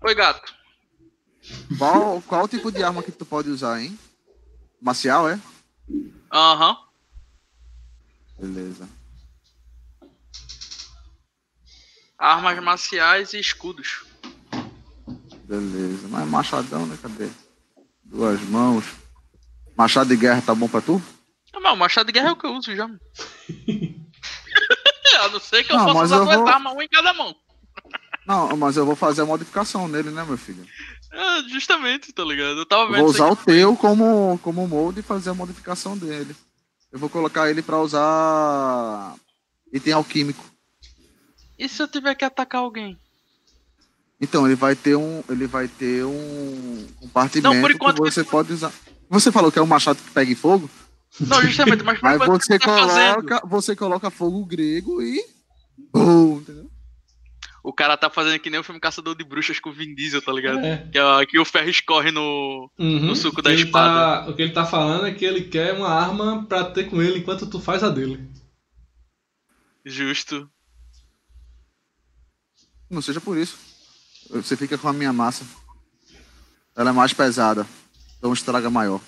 Oi, 0.00 0.14
gato. 0.14 0.54
Qual, 1.76 2.22
qual 2.22 2.48
tipo 2.48 2.72
de 2.72 2.82
arma 2.82 3.02
que 3.02 3.12
tu 3.12 3.26
pode 3.26 3.50
usar, 3.50 3.78
hein? 3.82 3.98
Marcial, 4.80 5.28
é? 5.28 5.38
Aham. 6.40 6.76
Beleza. 8.38 8.86
Armas 12.18 12.62
marciais 12.62 13.32
e 13.32 13.40
escudos. 13.40 14.04
Beleza. 15.44 16.06
Mas 16.08 16.28
machadão, 16.28 16.84
né? 16.86 16.98
Cadê? 17.00 17.30
Duas 18.04 18.38
mãos. 18.42 18.84
Machado 19.74 20.08
de 20.10 20.16
guerra 20.16 20.42
tá 20.42 20.54
bom 20.54 20.68
pra 20.68 20.82
tu? 20.82 21.00
Não, 21.54 21.72
o 21.72 21.76
machado 21.76 22.06
de 22.06 22.12
guerra 22.12 22.28
é 22.28 22.32
o 22.32 22.36
que 22.36 22.46
eu 22.46 22.52
uso 22.54 22.74
já. 22.76 22.84
A 25.20 25.28
não 25.30 25.40
ser 25.40 25.64
que 25.64 25.72
eu 25.72 25.76
Não, 25.78 25.86
possa 25.86 26.04
usar 26.04 26.18
duas 26.18 26.36
vou- 26.36 26.48
armas, 26.48 26.72
uma 26.74 26.84
em 26.84 26.88
cada 26.88 27.14
mão. 27.14 27.34
Não, 28.26 28.54
mas 28.58 28.76
eu 28.76 28.84
vou 28.84 28.94
fazer 28.94 29.22
a 29.22 29.26
modificação 29.26 29.88
nele, 29.88 30.10
né, 30.10 30.22
meu 30.24 30.36
filho? 30.36 30.66
É, 31.16 31.48
justamente, 31.48 32.12
tá 32.12 32.22
ligado? 32.22 32.58
Eu 32.58 32.66
tava 32.66 32.82
Eu 32.82 32.88
vendo 32.88 32.98
vou 32.98 33.08
usar 33.08 33.30
o 33.30 33.36
teu 33.36 33.74
como, 33.74 34.38
como 34.42 34.68
molde 34.68 35.00
e 35.00 35.02
fazer 35.02 35.30
a 35.30 35.34
modificação 35.34 35.96
dele. 35.96 36.36
Eu 36.92 36.98
vou 36.98 37.08
colocar 37.08 37.48
ele 37.48 37.62
pra 37.62 37.80
usar 37.80 39.14
item 39.72 39.94
alquímico. 39.94 40.44
E 41.58 41.66
se 41.68 41.82
eu 41.82 41.88
tiver 41.88 42.14
que 42.14 42.24
atacar 42.24 42.60
alguém? 42.60 42.98
Então, 44.20 44.46
ele 44.46 44.54
vai 44.54 44.76
ter 44.76 44.94
um. 44.94 45.22
Ele 45.30 45.46
vai 45.46 45.68
ter 45.68 46.04
um 46.04 46.86
compartimento 47.00 47.54
Não, 47.54 47.62
por 47.62 47.70
enquanto 47.70 48.02
que 48.02 48.10
você 48.10 48.22
pode 48.22 48.52
usar. 48.52 48.72
Você 49.08 49.32
falou 49.32 49.50
que 49.50 49.58
é 49.58 49.62
um 49.62 49.66
machado 49.66 49.98
que 50.02 50.10
pega 50.10 50.30
em 50.30 50.34
fogo? 50.34 50.68
Não, 51.18 51.40
justamente, 51.42 51.82
mas 51.82 51.98
por 51.98 52.08
Aí 52.08 52.18
que 52.18 52.26
você 52.26 52.58
tá 52.58 52.66
fazendo? 52.66 53.14
coloca, 53.14 53.46
você 53.46 53.76
coloca 53.76 54.10
fogo 54.10 54.44
grego 54.44 55.00
e. 55.00 55.24
Bum, 55.92 56.38
entendeu? 56.40 56.70
O 57.68 57.72
cara 57.72 57.96
tá 57.96 58.08
fazendo 58.08 58.38
que 58.38 58.48
nem 58.48 58.60
o 58.60 58.62
filme 58.62 58.80
Caçador 58.80 59.16
de 59.16 59.24
Bruxas 59.24 59.58
com 59.58 59.70
o 59.70 59.72
Vin 59.72 59.92
Diesel, 59.92 60.22
tá 60.22 60.32
ligado? 60.32 60.60
É. 60.60 60.86
Que, 60.88 60.98
é- 60.98 61.26
que 61.26 61.36
o 61.36 61.44
ferro 61.44 61.68
escorre 61.68 62.12
no. 62.12 62.70
Uhum. 62.78 63.00
No 63.06 63.16
suco 63.16 63.42
da 63.42 63.52
ele 63.52 63.64
espada. 63.64 64.22
tá- 64.24 64.30
o 64.30 64.36
que 64.36 64.42
ele 64.42 64.52
tá 64.52 64.64
falando 64.64 65.04
é 65.04 65.12
que 65.12 65.24
ele 65.24 65.42
quer 65.48 65.72
uma 65.74 65.88
arma 65.88 66.46
pra 66.46 66.62
ter 66.70 66.84
com 66.88 67.02
ele 67.02 67.18
enquanto 67.18 67.50
tu 67.50 67.58
faz 67.60 67.82
a 67.82 67.88
dele. 67.88 68.24
Justo. 69.84 70.48
Não 72.88 73.02
seja 73.02 73.20
por 73.20 73.36
isso. 73.36 73.58
Você 74.30 74.56
fica 74.56 74.78
com 74.78 74.86
a 74.86 74.92
minha 74.92 75.12
massa. 75.12 75.44
Ela 76.76 76.90
é 76.90 76.92
mais 76.92 77.12
pesada. 77.12 77.66
Então 78.18 78.32
estraga 78.32 78.70
maior. 78.70 79.00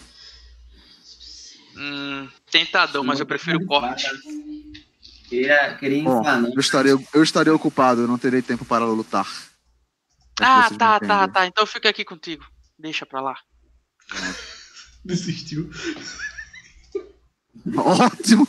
Hum, 1.76 2.28
tentador, 2.50 3.04
mas 3.04 3.20
eu 3.20 3.26
prefiro 3.26 3.64
corte. 3.66 4.04
Queria, 5.28 5.76
queria 5.76 6.02
Bom, 6.04 6.22
eu 6.54 6.60
estaria, 6.60 6.96
eu 7.12 7.22
estaria 7.22 7.54
ocupado, 7.54 8.00
eu 8.00 8.08
não 8.08 8.16
terei 8.16 8.40
tempo 8.40 8.64
para 8.64 8.86
lutar. 8.86 9.26
Ah, 10.40 10.70
tá, 10.70 10.98
tá, 10.98 11.28
tá. 11.28 11.46
Então 11.46 11.66
fica 11.66 11.88
aqui 11.90 12.04
contigo. 12.04 12.44
Deixa 12.78 13.04
pra 13.04 13.20
lá. 13.20 13.36
Desistiu. 15.04 15.70
Ótimo! 17.76 18.48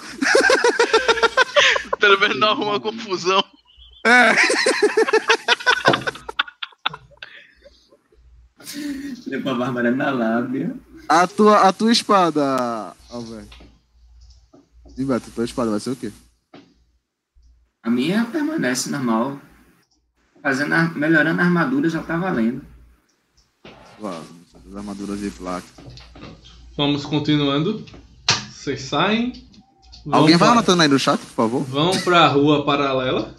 Pelo 2.00 2.20
menos 2.20 2.40
não 2.40 2.50
arruma 2.50 2.80
confusão. 2.80 3.44
Levou 9.28 9.52
a 9.52 9.56
Bárbara 9.56 9.92
na 9.92 10.12
lábia. 10.12 10.74
A 11.10 11.28
tua, 11.28 11.68
a 11.68 11.74
tua 11.74 11.92
espada, 11.92 12.96
Alberto. 13.10 13.58
Sim, 14.96 15.06
Beto, 15.06 15.32
tua 15.32 15.44
espada 15.44 15.72
vai 15.72 15.80
ser 15.80 15.90
o 15.90 15.96
quê? 15.96 16.12
A 17.84 17.90
minha 17.90 18.26
permanece 18.26 18.90
normal. 18.90 19.40
Fazendo 20.42 20.74
a- 20.74 20.90
melhorando 20.96 21.42
a 21.42 21.46
armadura 21.46 21.90
já 21.90 22.02
tá 22.02 22.18
valendo. 22.18 22.62
Claro, 23.98 24.24
as 24.68 24.76
armaduras 24.76 25.20
de 25.20 25.30
placa. 25.32 25.68
Vamos 26.78 27.06
continuando. 27.06 27.86
Vocês 28.52 28.82
saem. 28.84 29.34
Alguém 30.10 30.38
vai 30.38 30.48
pra- 30.50 30.58
anotando 30.58 30.82
aí 30.82 30.88
no 30.88 30.98
chat, 31.00 31.20
por 31.20 31.28
favor? 31.34 31.64
Vão 31.64 31.92
pra 32.02 32.28
rua 32.28 32.64
paralela. 32.66 33.36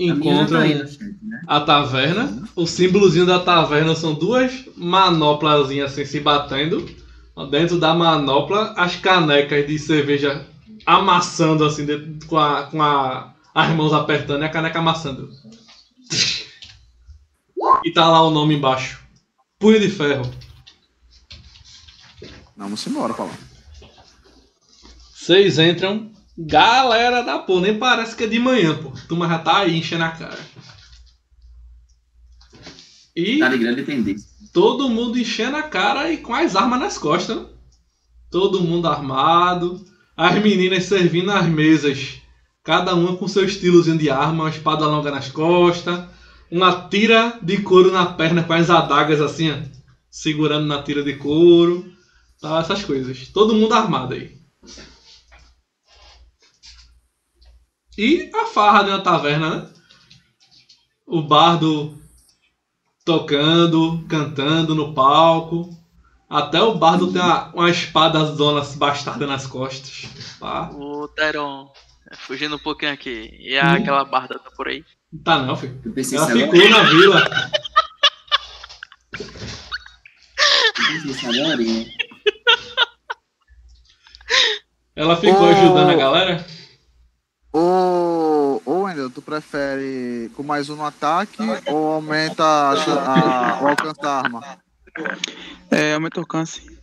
A 0.00 0.02
Encontram 0.04 0.60
tá 0.60 0.66
no 0.66 0.88
chat, 0.88 1.00
né? 1.22 1.42
a 1.46 1.60
taverna. 1.60 2.48
O 2.54 2.66
símbolozinho 2.66 3.26
da 3.26 3.40
taverna 3.40 3.96
são 3.96 4.14
duas 4.14 4.64
manoplazinhas 4.76 5.92
assim 5.92 6.04
se 6.04 6.20
batendo. 6.20 6.88
Dentro 7.50 7.78
da 7.78 7.94
manopla, 7.94 8.74
as 8.76 8.96
canecas 8.96 9.66
de 9.66 9.78
cerveja 9.78 10.44
amassando 10.88 11.64
assim, 11.66 11.84
dentro- 11.84 12.26
com, 12.26 12.38
a, 12.38 12.62
com 12.64 12.82
a, 12.82 13.34
as 13.54 13.68
mãos 13.76 13.92
apertando 13.92 14.40
e 14.42 14.44
a 14.46 14.50
caneca 14.50 14.78
amassando. 14.78 15.30
E 17.84 17.92
tá 17.92 18.08
lá 18.08 18.22
o 18.22 18.30
nome 18.30 18.54
embaixo: 18.54 19.00
Punho 19.58 19.78
de 19.78 19.90
Ferro. 19.90 20.22
Vamos 22.56 22.86
embora 22.86 23.14
lá. 23.18 23.30
Vocês 25.14 25.58
entram, 25.58 26.10
galera 26.38 27.22
da 27.22 27.38
pô, 27.38 27.60
nem 27.60 27.78
parece 27.78 28.16
que 28.16 28.24
é 28.24 28.26
de 28.26 28.38
manhã, 28.38 28.82
pô. 28.82 28.88
A 28.88 29.00
turma 29.06 29.28
já 29.28 29.38
tá 29.40 29.58
aí 29.58 29.76
enchendo 29.76 30.04
a 30.04 30.10
cara. 30.10 30.38
E 33.14 33.38
Tá 33.40 33.48
de 33.48 33.58
grande 33.58 33.82
tendência. 33.82 34.26
todo 34.54 34.88
mundo 34.88 35.18
enchendo 35.18 35.56
a 35.56 35.62
cara 35.64 36.10
e 36.10 36.16
com 36.18 36.34
as 36.34 36.56
armas 36.56 36.80
nas 36.80 36.96
costas. 36.96 37.36
né? 37.36 37.46
Todo 38.30 38.62
mundo 38.62 38.88
armado. 38.88 39.84
As 40.18 40.34
meninas 40.42 40.86
servindo 40.86 41.30
as 41.30 41.46
mesas. 41.46 42.20
Cada 42.64 42.92
uma 42.92 43.16
com 43.16 43.28
seu 43.28 43.44
estilozinho 43.44 43.96
de 43.96 44.10
arma, 44.10 44.42
uma 44.42 44.50
espada 44.50 44.84
longa 44.84 45.12
nas 45.12 45.30
costas. 45.30 46.08
Uma 46.50 46.88
tira 46.88 47.38
de 47.40 47.62
couro 47.62 47.92
na 47.92 48.04
perna 48.04 48.42
com 48.42 48.52
as 48.52 48.68
adagas 48.68 49.20
assim, 49.20 49.52
ó, 49.52 49.58
segurando 50.10 50.66
na 50.66 50.82
tira 50.82 51.04
de 51.04 51.14
couro. 51.14 51.88
Tá, 52.40 52.58
essas 52.58 52.84
coisas. 52.84 53.28
Todo 53.28 53.54
mundo 53.54 53.72
armado 53.72 54.14
aí. 54.14 54.36
E 57.96 58.28
a 58.34 58.46
farra 58.46 58.82
de 58.82 58.90
uma 58.90 59.00
taverna, 59.00 59.50
né? 59.50 59.70
O 61.06 61.22
bardo 61.22 61.96
tocando, 63.04 64.04
cantando 64.08 64.74
no 64.74 64.92
palco. 64.92 65.77
Até 66.28 66.60
o 66.62 66.74
bardo 66.74 67.10
tem 67.12 67.22
uma, 67.22 67.48
uma 67.54 67.70
espada 67.70 68.24
zona 68.26 68.60
bastarda 68.76 69.26
nas 69.26 69.46
costas. 69.46 70.06
Pá. 70.38 70.68
O 70.74 71.08
Teron. 71.08 71.72
é, 72.10 72.16
Fugindo 72.16 72.56
um 72.56 72.58
pouquinho 72.58 72.92
aqui. 72.92 73.34
E 73.40 73.56
a- 73.58 73.72
aquela 73.74 74.04
barda 74.04 74.38
tá 74.38 74.50
por 74.50 74.68
aí. 74.68 74.84
Não 75.12 75.22
tá 75.22 75.38
não, 75.38 75.56
filho. 75.56 75.80
Ela 75.86 76.26
ficou 76.26 76.60
agora. 76.60 76.68
na 76.68 76.82
vila. 76.82 77.24
Eu 80.78 80.84
pensei 80.84 81.10
isso 81.10 81.26
agora. 81.26 81.62
hein? 81.62 81.88
Ela 84.94 85.16
ficou 85.16 85.42
Ô. 85.42 85.50
ajudando 85.50 85.90
a 85.90 85.94
galera. 85.94 86.46
Ô, 87.52 88.60
ô 88.66 88.82
Wendel, 88.82 89.08
tu 89.10 89.22
prefere 89.22 90.30
com 90.36 90.42
mais 90.42 90.68
um 90.68 90.76
no 90.76 90.84
ataque 90.84 91.38
ou 91.66 91.92
aumenta 91.94 92.44
a, 92.44 92.72
a- 92.72 93.62
o 93.62 93.68
alcance 93.68 94.00
da 94.00 94.12
arma? 94.18 94.58
É, 95.70 95.94
aumenta 95.94 96.20
o 96.20 96.22
alcance. 96.22 96.78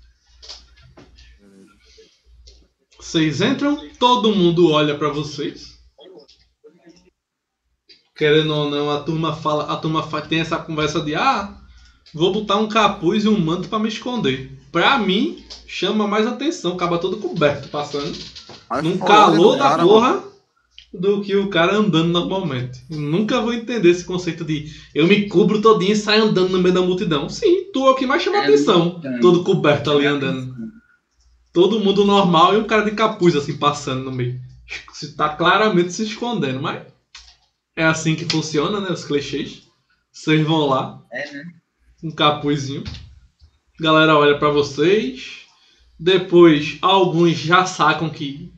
Vocês 2.99 3.41
entram, 3.41 3.89
todo 3.99 4.35
mundo 4.35 4.71
olha 4.71 4.97
pra 4.97 5.09
vocês. 5.09 5.75
Querendo 8.15 8.53
ou 8.53 8.69
não, 8.69 8.89
a 8.89 9.01
turma 9.01 9.35
fala, 9.35 9.71
a 9.71 9.77
turma 9.77 10.03
tem 10.21 10.39
essa 10.39 10.57
conversa 10.57 11.01
de 11.01 11.15
ah, 11.15 11.55
vou 12.13 12.31
botar 12.31 12.55
um 12.57 12.67
capuz 12.67 13.25
e 13.25 13.27
um 13.27 13.39
manto 13.39 13.67
pra 13.67 13.79
me 13.79 13.89
esconder. 13.89 14.57
Pra 14.71 14.97
mim, 14.97 15.45
chama 15.67 16.07
mais 16.07 16.25
atenção, 16.25 16.73
acaba 16.73 16.97
todo 16.97 17.17
coberto 17.17 17.67
passando. 17.69 18.17
Aí 18.69 18.81
Num 18.81 18.97
calor 18.97 19.57
da 19.57 19.77
porra, 19.77 20.23
do 20.99 21.21
que 21.21 21.35
o 21.35 21.49
cara 21.49 21.75
andando 21.75 22.09
normalmente. 22.09 22.83
Nunca 22.89 23.39
vou 23.41 23.53
entender 23.53 23.89
esse 23.89 24.03
conceito 24.05 24.43
de 24.43 24.71
eu 24.93 25.07
me 25.07 25.27
cubro 25.27 25.61
todinho 25.61 25.91
e 25.93 25.95
saio 25.95 26.23
andando 26.25 26.49
no 26.49 26.59
meio 26.59 26.73
da 26.73 26.81
multidão. 26.81 27.27
Sim, 27.29 27.71
tu 27.71 27.87
é 27.87 27.91
o 27.91 27.95
que 27.95 28.05
mais 28.05 28.21
chama 28.23 28.37
É 28.37 28.43
atenção. 28.43 28.99
muito 29.01 29.19
Todo 29.21 29.43
coberto 29.43 29.91
ali 29.91 30.05
andando. 30.05 30.53
Todo 31.53 31.79
mundo 31.79 32.03
normal 32.03 32.53
e 32.53 32.57
um 32.57 32.67
cara 32.67 32.83
de 32.83 32.91
capuz 32.91 33.35
assim 33.35 33.57
passando 33.57 34.03
no 34.03 34.11
meio. 34.11 34.39
Se 34.93 35.15
tá 35.15 35.29
claramente 35.29 35.93
se 35.93 36.03
escondendo, 36.03 36.59
mas 36.61 36.83
é 37.75 37.83
assim 37.85 38.15
que 38.15 38.25
funciona, 38.25 38.79
né? 38.81 38.89
Os 38.91 39.05
clichês. 39.05 39.63
Vocês 40.11 40.45
vão 40.45 40.65
lá, 40.67 41.01
É, 41.11 41.31
né? 41.31 41.43
um 42.03 42.11
capuzinho. 42.11 42.83
Galera 43.79 44.17
olha 44.17 44.37
pra 44.39 44.49
vocês. 44.49 45.39
Depois 45.99 46.77
alguns 46.81 47.37
já 47.37 47.65
sacam 47.65 48.09
que 48.09 48.51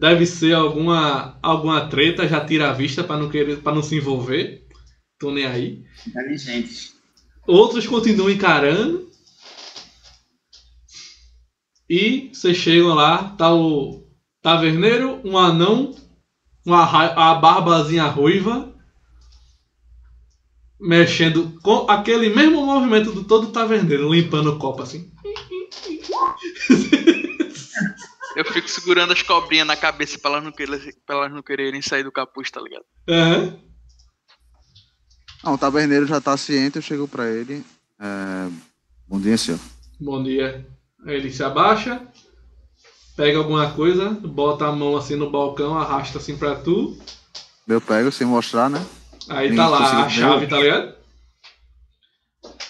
deve 0.00 0.24
ser 0.24 0.54
alguma 0.54 1.38
alguma 1.42 1.86
treta, 1.86 2.26
já 2.26 2.42
tira 2.42 2.70
a 2.70 2.72
vista 2.72 3.04
pra 3.04 3.18
não 3.18 3.28
querer 3.28 3.58
para 3.58 3.74
não 3.74 3.82
se 3.82 3.96
envolver. 3.96 4.66
Tô 5.18 5.30
nem 5.30 5.44
aí. 5.44 5.84
Inteligentes. 6.06 6.94
Outros 7.46 7.86
continuam 7.86 8.30
encarando. 8.30 9.10
E 11.88 12.30
vocês 12.32 12.56
chegam 12.56 12.94
lá, 12.94 13.30
tá 13.36 13.54
o 13.54 14.06
taverneiro, 14.40 15.20
um 15.22 15.36
anão, 15.36 15.94
uma 16.64 16.84
a 16.84 17.34
barbazinha 17.34 18.06
ruiva, 18.06 18.74
mexendo 20.80 21.58
com 21.62 21.90
aquele 21.90 22.30
mesmo 22.30 22.64
movimento 22.64 23.12
do 23.12 23.24
todo 23.24 23.52
taverneiro, 23.52 24.14
limpando 24.14 24.52
o 24.52 24.58
copo 24.58 24.82
assim. 24.82 25.10
Eu 28.36 28.44
fico 28.44 28.68
segurando 28.68 29.12
as 29.12 29.22
cobrinhas 29.22 29.66
na 29.66 29.76
cabeça 29.76 30.18
pra 30.18 30.30
elas 30.30 30.44
não, 30.44 30.52
querer, 30.52 30.94
pra 31.04 31.16
elas 31.16 31.32
não 31.32 31.42
quererem 31.42 31.82
sair 31.82 32.04
do 32.04 32.12
capuz, 32.12 32.50
tá 32.50 32.60
ligado? 32.60 32.84
Aham. 33.08 33.58
Não, 35.42 35.54
o 35.54 35.58
taberneiro 35.58 36.06
já 36.06 36.20
tá 36.20 36.36
ciente, 36.36 36.76
eu 36.76 36.82
chego 36.82 37.08
pra 37.08 37.28
ele. 37.28 37.64
É... 37.98 38.50
Bom 39.08 39.18
dia, 39.18 39.36
senhor. 39.36 39.58
Bom 39.98 40.22
dia. 40.22 40.66
Ele 41.06 41.32
se 41.32 41.42
abaixa, 41.42 42.00
pega 43.16 43.38
alguma 43.38 43.72
coisa, 43.72 44.10
bota 44.10 44.66
a 44.66 44.72
mão 44.72 44.96
assim 44.96 45.16
no 45.16 45.30
balcão, 45.30 45.76
arrasta 45.78 46.18
assim 46.18 46.36
pra 46.36 46.54
tu. 46.54 46.96
Eu 47.66 47.80
pego 47.80 48.12
sem 48.12 48.26
mostrar, 48.26 48.68
né? 48.68 48.84
Aí 49.28 49.50
Sim, 49.50 49.56
tá 49.56 49.68
lá 49.68 49.78
a 49.78 50.04
ver. 50.04 50.10
chave, 50.10 50.46
tá 50.46 50.58
ligado? 50.58 50.94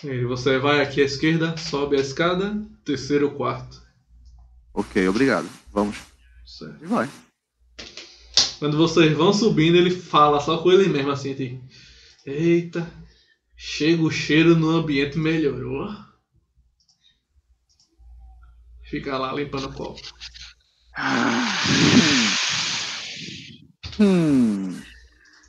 E 0.05 0.25
você 0.25 0.59
vai 0.59 0.81
aqui 0.81 1.03
à 1.03 1.05
esquerda, 1.05 1.57
sobe 1.57 1.97
a 1.97 2.01
escada, 2.01 2.57
terceiro 2.85 3.31
quarto. 3.33 3.80
Ok, 4.75 5.09
obrigado. 5.09 5.49
Vamos. 5.73 5.97
Certo. 6.47 6.83
E 6.83 6.87
vai. 6.87 7.09
Quando 8.59 8.77
vocês 8.77 9.17
vão 9.17 9.33
subindo, 9.33 9.77
ele 9.77 9.91
fala 9.91 10.41
só 10.41 10.59
com 10.59 10.71
ele 10.71 10.89
mesmo 10.89 11.11
assim, 11.11 11.35
tipo, 11.35 11.65
Eita, 12.27 12.91
chega 13.57 14.03
o 14.03 14.11
cheiro 14.11 14.55
no 14.55 14.71
ambiente 14.71 15.19
melhorou. 15.19 15.89
Fica 18.85 19.17
lá 19.17 19.33
limpando 19.33 19.69
o 19.69 19.73
copo. 19.73 20.01
Hum. 23.99 24.81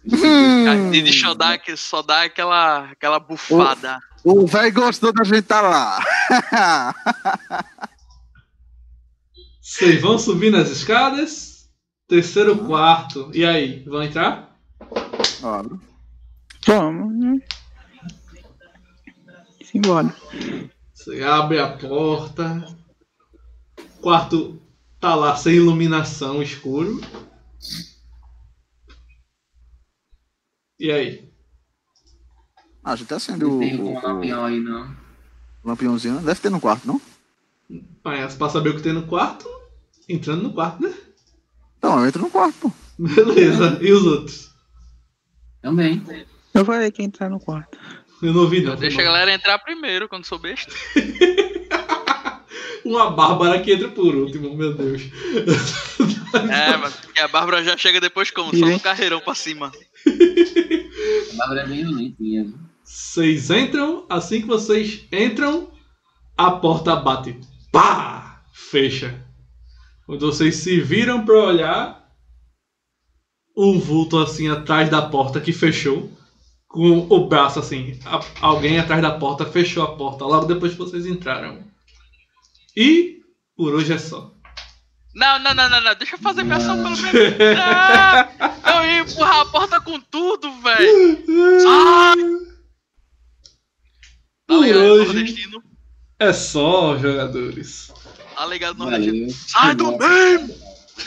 Hum. 0.06 0.94
E 0.94 1.02
deixa 1.02 1.28
eu 1.28 1.36
dar 1.36 1.58
que 1.58 1.76
só 1.76 2.02
dar 2.02 2.24
aquela, 2.24 2.92
aquela 2.92 3.20
bufada. 3.20 4.00
O 4.24 4.46
velho 4.46 4.74
gostou 4.74 5.12
da 5.12 5.24
gente 5.24 5.44
tá 5.44 5.62
lá. 5.62 6.04
Vocês 9.72 10.02
vão 10.02 10.20
subir 10.20 10.52
nas 10.52 10.70
escadas, 10.70 11.70
terceiro 12.06 12.58
quarto. 12.68 13.32
E 13.34 13.46
aí, 13.46 13.82
vão 13.86 14.04
entrar? 14.04 14.60
Abro. 15.42 15.82
Vamos, 16.68 17.16
né? 17.18 17.40
Simbora. 19.64 20.14
Você 20.94 21.24
abre 21.24 21.58
a 21.58 21.78
porta. 21.78 22.68
O 23.96 24.02
quarto 24.02 24.62
tá 25.00 25.16
lá 25.16 25.38
sem 25.38 25.56
iluminação, 25.56 26.44
escuro. 26.44 27.00
E 30.78 30.92
aí? 30.92 31.32
Ah, 32.84 32.92
a 32.92 32.96
gente 32.98 33.14
acende 33.14 33.46
Não 33.46 33.60
tem 33.60 33.82
um 33.82 34.02
lampião 34.02 34.44
aí, 34.44 34.60
não. 34.60 34.94
lampiãozinho. 35.64 36.20
Deve 36.20 36.42
ter 36.42 36.50
no 36.50 36.60
quarto, 36.60 36.86
não? 36.86 37.02
Mas 38.04 38.36
pra 38.36 38.50
saber 38.50 38.72
o 38.72 38.76
que 38.76 38.84
tem 38.84 38.92
no 38.92 39.08
quarto, 39.08 39.48
entrando 40.12 40.44
no 40.44 40.54
quarto, 40.54 40.84
né? 40.84 40.94
Então, 41.78 42.00
eu 42.00 42.08
entro 42.08 42.22
no 42.22 42.30
quarto, 42.30 42.56
pô. 42.60 42.72
Beleza. 42.98 43.80
E 43.82 43.92
os 43.92 44.06
outros? 44.06 44.52
Também. 45.62 46.02
Eu 46.54 46.66
falei 46.66 46.92
que 46.92 47.02
ia 47.02 47.06
entrar 47.06 47.30
no 47.30 47.40
quarto. 47.40 47.78
Eu 48.22 48.34
não 48.34 48.42
ouvi, 48.42 48.62
não. 48.62 48.76
Deixa 48.76 49.02
a 49.02 49.04
galera 49.04 49.34
entrar 49.34 49.58
primeiro 49.60 50.08
quando 50.08 50.26
sou 50.26 50.38
besta. 50.38 50.72
Uma 52.86 53.12
Bárbara 53.12 53.60
que 53.62 53.74
entra 53.74 53.90
por 53.90 54.14
último, 54.16 54.56
meu 54.56 54.74
Deus. 54.74 55.04
É, 56.34 56.78
mas 56.78 56.96
porque 56.96 57.20
a 57.20 57.28
Bárbara 57.28 57.64
já 57.64 57.78
chega 57.78 58.00
depois 58.00 58.32
como? 58.32 58.56
Só 58.56 58.66
no 58.66 58.80
carreirão 58.80 59.20
pra 59.20 59.36
cima. 59.36 59.72
A 61.32 61.36
Bárbara 61.38 61.62
é 61.62 61.68
meio 61.68 61.92
lentinha. 61.92 62.52
Vocês 62.84 63.50
entram, 63.50 64.06
assim 64.10 64.42
que 64.42 64.48
vocês 64.48 65.06
entram, 65.12 65.72
a 66.38 66.52
porta 66.52 66.96
bate. 66.96 67.40
Pá! 67.72 68.44
Fecha. 68.54 69.26
Quando 70.06 70.26
vocês 70.26 70.56
se 70.58 70.80
viram 70.82 71.24
pra 71.26 71.36
olhar, 71.36 72.12
um 73.56 73.80
vulto 73.80 74.18
assim 74.18 74.48
atrás 74.50 74.90
da 74.90 75.02
porta 75.02 75.40
que 75.40 75.54
fechou. 75.54 76.12
Com 76.68 77.00
o 77.10 77.28
braço 77.28 77.60
assim. 77.60 78.00
a- 78.06 78.22
alguém 78.40 78.80
atrás 78.80 79.02
da 79.02 79.12
porta 79.12 79.46
fechou 79.46 79.84
a 79.84 79.96
porta 79.98 80.24
logo 80.26 80.46
depois 80.46 80.72
que 80.72 80.78
vocês 80.78 81.06
entraram. 81.06 81.64
E 82.76 83.20
por 83.58 83.74
hoje 83.74 83.92
é 83.92 83.98
só. 83.98 84.34
Não, 85.14 85.38
não, 85.40 85.54
não, 85.54 85.70
não, 85.70 85.82
não. 85.82 85.96
Deixa 85.96 86.16
eu 86.16 86.20
fazer 86.20 86.44
minha 86.44 86.56
ação 86.56 86.78
pelo 86.82 86.96
menos. 86.96 87.14
Eu 87.14 88.86
ia 88.86 89.00
empurrar 89.02 89.42
a 89.42 89.46
porta 89.48 89.82
com 89.82 90.00
tudo, 90.00 90.50
velho. 90.62 91.24
Ah! 91.68 92.14
Por 94.48 94.66
hoje 94.66 95.50
é 96.20 96.32
só, 96.34 96.98
jogadores. 96.98 97.92
Tá 98.42 98.48
ligado, 98.48 98.76
nordestino? 98.76 99.30
Sai 99.30 99.76
do 99.76 99.96
meio! 100.00 100.50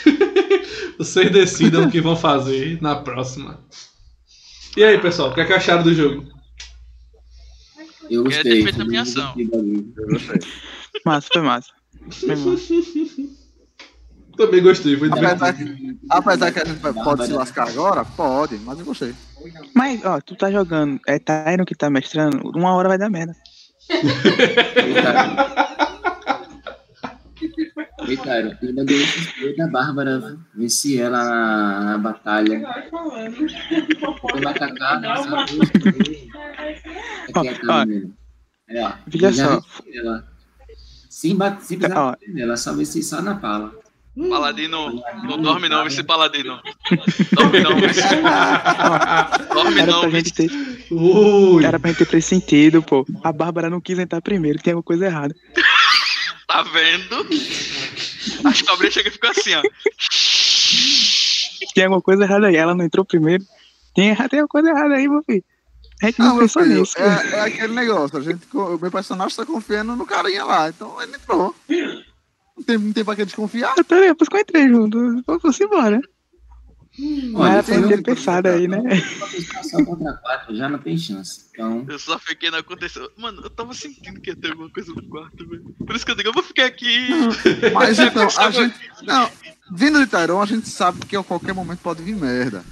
Vocês 0.97 1.33
decidam 1.33 1.87
o 1.87 1.91
que 1.91 2.01
vão 2.01 2.15
fazer 2.15 2.81
na 2.81 2.95
próxima. 2.95 3.59
E 4.77 4.85
aí, 4.85 5.01
pessoal, 5.01 5.31
o 5.31 5.35
que, 5.35 5.41
é 5.41 5.45
que 5.45 5.53
acharam 5.53 5.83
do 5.83 5.93
jogo? 5.93 6.29
Eu 8.09 8.23
Queria 8.23 8.41
ter 8.45 8.51
gostei. 8.51 8.63
feito 8.63 8.83
a 8.83 8.85
minha 8.85 9.03
ação. 9.03 9.35
Eu 9.37 9.49
gostei. 9.49 10.39
Massa, 11.05 11.29
foi 11.33 11.43
massa. 11.43 11.73
Foi 12.13 12.37
massa. 12.37 12.75
Também 14.39 14.63
gostei, 14.63 14.97
foi 14.97 15.11
divertido. 15.11 15.45
Apesar, 15.45 15.97
apesar 16.11 16.53
que 16.53 16.61
a 16.61 16.65
gente 16.65 16.81
pode 16.81 17.27
se 17.27 17.33
lascar 17.33 17.69
agora, 17.69 18.05
pode, 18.05 18.59
mas 18.59 18.79
eu 18.79 18.85
gostei. 18.85 19.13
Mas, 19.75 20.05
ó, 20.05 20.21
tu 20.21 20.37
tá 20.37 20.53
jogando, 20.53 21.01
é 21.05 21.19
Tyron 21.19 21.65
que 21.65 21.75
tá 21.75 21.91
mestrando, 21.91 22.49
uma 22.57 22.75
hora 22.75 22.89
vai 22.89 22.99
dar 22.99 23.11
merda. 23.11 23.35
E, 28.09 28.17
cara, 28.17 28.59
eu 28.61 28.69
ainda 28.69 28.85
ganhei 28.85 29.05
esse 29.05 29.57
da 29.57 29.67
Bárbara. 29.69 30.39
Venci 30.55 31.01
ela 31.01 31.25
na, 31.25 31.81
na 31.85 31.99
batalha. 31.99 32.63
Foi 34.21 34.41
macacada, 34.41 35.17
sabe? 35.17 36.31
Aqui 37.29 37.49
é 37.49 37.51
a 37.51 37.59
câmera. 37.59 38.11
É, 38.69 38.85
ó. 38.85 38.93
Veja 39.07 39.33
Já 39.33 39.47
só. 39.47 39.63
ela. 39.93 40.35
Sem, 41.09 41.37
bate, 41.37 41.77
bater 41.77 42.29
nela, 42.29 42.57
só 42.57 42.75
venci 42.75 43.03
só 43.03 43.23
na 43.23 43.37
pala. 43.37 43.73
Paladino, 44.29 45.03
não 45.25 45.43
dorme 45.43 45.69
não, 45.69 45.87
esse 45.87 46.03
paladino. 46.05 46.61
Dorme 47.35 47.61
não, 47.61 47.79
esse... 47.81 48.01
Dorme 49.53 49.81
Era 49.81 49.91
não, 49.91 50.01
pra 50.03 50.11
gente 50.11 50.33
ter, 50.33 50.51
era 51.65 51.81
pra 51.81 51.91
gente 51.91 52.07
ter 52.07 52.21
sentido, 52.21 52.81
pô. 52.81 53.05
A 53.25 53.33
Bárbara 53.33 53.69
não 53.69 53.81
quis 53.81 53.99
entrar 53.99 54.23
primeiro, 54.23 54.61
tem 54.61 54.73
alguma 54.73 54.85
coisa 54.85 55.07
errada. 55.07 55.35
Tá 56.47 56.63
vendo? 56.63 57.27
As 58.45 58.63
cobrinhas 58.63 58.95
chegam 58.95 59.11
e 59.11 59.13
ficam 59.13 59.31
assim, 59.31 59.55
ó. 59.55 59.63
Tem 61.75 61.85
alguma 61.85 62.03
coisa 62.03 62.25
errada 62.25 62.47
aí. 62.47 62.57
Ela 62.57 62.75
não 62.75 62.85
entrou 62.85 63.05
primeiro. 63.05 63.45
Tem, 63.95 64.15
tem 64.15 64.41
alguma 64.41 64.49
coisa 64.49 64.71
errada 64.71 64.95
aí, 64.95 65.09
meu 65.09 65.23
filho. 65.23 65.45
A 66.03 66.07
gente 66.07 66.19
não, 66.19 66.35
Não, 66.35 66.39
pensou 66.39 66.63
filho, 66.63 66.81
nisso. 66.81 66.99
é, 66.99 67.31
é 67.37 67.41
aquele 67.41 67.73
negócio. 67.73 68.19
A 68.19 68.21
gente, 68.21 68.45
o 68.53 68.79
meu 68.79 68.91
personagem 68.91 69.37
tá 69.37 69.47
confiando 69.47 69.95
no 69.97 70.05
carinha 70.05 70.45
lá, 70.45 70.69
então 70.69 71.01
ele 71.01 71.15
entrou. 71.15 71.55
Não 72.57 72.63
tem, 72.65 72.79
não 72.79 72.93
tem 72.93 73.05
pra 73.05 73.17
que 73.17 73.25
desconfiar. 73.25 73.75
Eu 73.77 73.85
por 73.85 73.97
isso 73.99 74.31
que 74.31 74.37
eu 74.37 74.41
entrei 74.41 74.69
junto. 74.69 75.23
Vamos 75.27 75.61
embora. 75.61 76.01
Olha, 77.35 77.51
Nada 77.51 77.63
foi 77.65 77.79
pra 77.81 77.89
ter 77.89 78.03
pensado 78.03 78.49
aí, 78.49 78.69
né? 78.69 78.79
Contra 79.85 80.13
quatro 80.15 80.55
já 80.57 80.69
não 80.69 80.79
tem 80.79 80.97
chance. 80.97 81.47
Então, 81.51 81.85
Eu 81.89 81.99
só 81.99 82.17
fiquei 82.21 82.51
não 82.53 82.59
aconteceu. 82.61 83.11
Mano, 83.17 83.41
eu 83.43 83.51
tava 83.51 83.75
sentindo 83.75 84.21
que 84.21 84.31
ia 84.31 84.37
ter 84.37 84.51
alguma 84.53 84.71
coisa 84.71 84.93
no 84.95 85.03
quarto, 85.09 85.49
velho. 85.49 85.75
Por 85.85 85.97
isso 85.97 86.05
que 86.05 86.13
eu 86.13 86.17
digo, 86.17 86.29
eu 86.29 86.33
vou 86.33 86.43
ficar 86.43 86.67
aqui. 86.67 87.09
Mas 87.73 87.99
então, 87.99 88.29
a 88.39 88.51
gente. 88.51 88.75
Não, 89.03 89.29
vindo 89.73 89.99
de 89.99 90.07
Tairon, 90.07 90.41
a 90.41 90.47
gente 90.47 90.69
sabe 90.69 91.05
que 91.05 91.17
a 91.17 91.25
qualquer 91.25 91.53
momento 91.53 91.81
pode 91.81 92.01
vir 92.03 92.15
merda. 92.15 92.65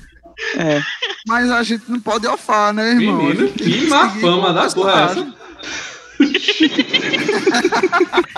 É. 0.56 0.80
Mas 1.26 1.50
a 1.50 1.62
gente 1.64 1.90
não 1.90 1.98
pode 2.00 2.26
ofar, 2.26 2.72
né, 2.72 2.92
irmão? 2.92 3.20
A 3.20 3.24
Menino, 3.24 3.48
que 3.52 3.86
má 3.88 4.08
fama 4.08 4.52
da 4.52 4.70
porra 4.70 4.92
é 4.92 5.04
essa? 5.04 5.34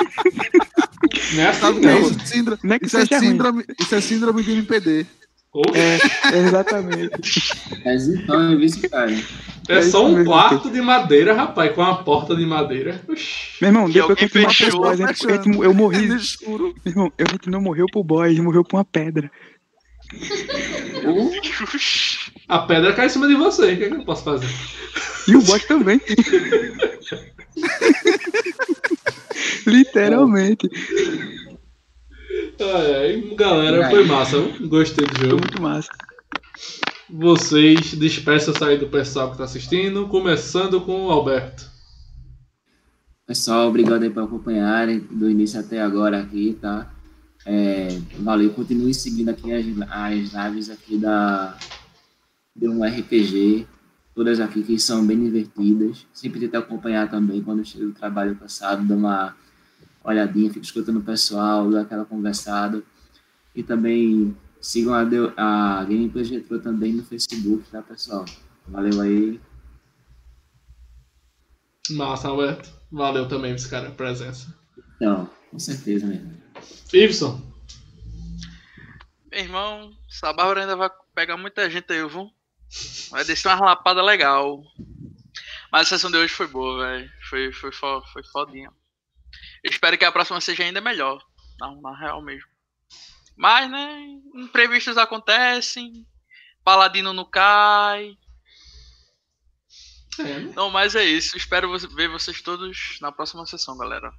Não 1.35 1.43
é 1.43 1.49
assim, 1.49 1.61
Sabe 1.61 1.79
o 1.79 1.81
que 1.81 1.87
é 1.87 1.93
não. 1.95 2.01
isso? 2.01 2.27
Síndrome, 2.27 2.61
Não 2.63 2.75
é 2.75 2.79
que 2.79 2.87
isso, 2.87 2.97
é 2.97 3.01
ruim. 3.01 3.21
síndrome, 3.21 3.65
isso 3.81 3.95
é 3.95 4.01
síndrome 4.01 4.43
de 4.43 4.53
MPD. 4.53 5.07
É, 5.75 6.37
exatamente. 6.39 7.53
mas 7.85 8.09
então 8.09 8.53
eu 8.53 8.59
cara. 8.91 9.13
É 9.69 9.79
É 9.79 9.83
só 9.83 10.05
um 10.05 10.11
mesmo, 10.17 10.25
quarto 10.27 10.69
de 10.71 10.81
madeira, 10.83 11.33
rapaz, 11.33 11.73
com 11.75 11.81
uma 11.81 12.03
porta 12.03 12.35
de 12.37 12.45
madeira. 12.45 13.01
Oxi. 13.09 13.47
Meu 13.61 13.69
irmão, 13.71 13.87
Que 13.87 13.93
depois 13.93 14.19
que 14.19 14.25
os 14.47 14.57
fechou, 14.57 14.81
boys, 14.83 15.01
a 15.01 15.07
gente- 15.07 15.27
a 15.31 15.37
gente- 15.37 15.57
eu 15.59 15.71
É 15.71 15.73
morri. 15.73 16.07
no 16.09 16.17
escuro. 16.17 16.75
Meu 16.85 16.93
irmão, 16.93 17.13
a 17.19 17.25
gente 17.33 17.49
não 17.49 17.61
morreu 17.61 17.87
pro 17.91 18.03
boy, 18.05 18.27
a 18.27 18.31
gente 18.31 18.43
morreu 18.43 18.65
por 18.65 18.77
uma 18.77 18.85
pedra. 18.85 19.31
A 22.49 22.59
pedra 22.61 22.93
cai 22.93 23.07
em 23.07 23.09
cima 23.09 23.27
de 23.29 23.35
você. 23.35 23.73
O 23.73 23.77
que, 23.77 23.85
é 23.85 23.89
que 23.89 23.95
eu 23.95 24.05
posso 24.05 24.25
fazer? 24.25 24.49
E 25.29 25.37
o 25.37 25.43
bot 25.43 25.67
também. 25.67 26.01
Literalmente. 29.67 30.69
Galera, 33.37 33.91
foi 33.91 34.05
massa. 34.05 34.39
Gostei 34.67 35.07
do 35.07 35.19
Foi 35.19 35.31
jogo. 35.31 35.43
muito 35.43 35.61
massa. 35.61 35.89
Vocês 37.11 37.95
despeçam 37.95 38.55
aí 38.67 38.79
do 38.79 38.89
pessoal 38.89 39.31
que 39.31 39.39
tá 39.39 39.45
assistindo, 39.45 40.09
começando 40.09 40.81
com 40.81 41.07
o 41.07 41.11
Alberto. 41.11 41.71
Pessoal, 43.27 43.69
obrigado 43.69 44.03
aí 44.03 44.11
por 44.11 44.23
acompanharem 44.23 45.01
do 45.01 45.31
início 45.31 45.59
até 45.59 45.81
agora 45.81 46.21
aqui, 46.21 46.57
tá? 46.61 46.93
É, 47.47 47.89
valeu, 48.19 48.51
continue 48.51 48.95
seguindo 48.95 49.31
aqui 49.31 49.53
as, 49.53 49.65
as 49.91 50.33
lives 50.33 50.71
aqui 50.71 50.97
da 50.97 51.57
de 52.57 52.69
um 52.69 52.85
RPG, 52.85 53.67
todas 54.15 54.39
aqui 54.39 54.63
que 54.63 54.79
são 54.79 55.05
bem 55.05 55.23
divertidas. 55.25 56.07
Sempre 56.13 56.41
tento 56.41 56.57
acompanhar 56.57 57.11
também 57.11 57.43
quando 57.43 57.59
eu 57.61 57.65
chego 57.65 57.87
do 57.87 57.93
trabalho 57.93 58.37
cansado, 58.37 58.85
dou 58.87 58.97
uma 58.97 59.35
olhadinha, 60.05 60.53
fico 60.53 60.65
escutando 60.65 60.99
o 61.01 61.05
pessoal, 61.05 61.69
dou 61.69 61.81
aquela 61.81 62.05
conversada. 62.05 62.83
E 63.55 63.63
também 63.63 64.37
sigam 64.61 64.95
a, 64.95 65.05
Deu- 65.05 65.33
a 65.37 65.85
Gameplay 65.85 66.25
Retro 66.25 66.61
também 66.61 66.93
no 66.93 67.05
Facebook, 67.05 67.65
tá, 67.71 67.83
pessoal? 67.83 68.25
Valeu 68.69 69.01
aí. 69.01 69.41
Massa, 71.91 72.29
Alberto. 72.29 72.71
Valeu 72.91 73.29
também, 73.29 73.55
esse 73.55 73.69
cara, 73.69 73.89
a 73.89 73.93
presença. 73.93 74.55
Então, 74.97 75.29
com 75.51 75.59
certeza 75.59 76.07
mesmo. 76.07 76.33
Ibson. 76.93 77.53
Meu 79.31 79.41
irmão, 79.41 79.93
essa 80.09 80.33
Bárbara 80.33 80.61
ainda 80.63 80.77
vai 80.77 80.89
pegar 81.15 81.37
muita 81.37 81.69
gente 81.69 81.93
aí, 81.93 82.07
viu? 82.09 82.31
Vai 83.11 83.25
descer 83.25 83.49
uma 83.49 83.67
lapada 83.67 84.03
legal. 84.03 84.63
Mas 85.71 85.83
a 85.83 85.91
sessão 85.91 86.11
de 86.11 86.17
hoje 86.17 86.33
foi 86.33 86.47
boa, 86.47 86.85
velho. 86.87 87.11
Foi, 87.29 87.53
foi, 87.53 87.73
fo- 87.73 88.03
foi 88.13 88.23
fodinha. 88.33 88.71
Eu 89.65 89.71
espero 89.71 89.97
que 89.97 90.05
a 90.05 90.13
próxima 90.13 90.41
seja 90.43 90.63
ainda 90.63 90.83
melhor. 90.83 91.25
Não, 91.59 91.81
na 91.81 91.99
real 91.99 92.21
mesmo. 92.21 92.49
Mas, 93.35 93.71
né? 93.71 94.21
Imprevistos 94.35 94.99
acontecem. 94.99 96.07
Paladino 96.63 97.15
não 97.15 97.25
cai. 97.25 98.17
É, 100.19 100.23
né? 100.23 100.53
Não, 100.55 100.71
mas 100.71 100.95
é 100.95 101.03
isso. 101.03 101.37
Espero 101.37 101.77
ver 101.79 102.09
vocês 102.09 102.43
todos 102.43 102.99
na 103.01 103.11
próxima 103.11 103.47
sessão, 103.47 103.77
galera. 103.79 104.13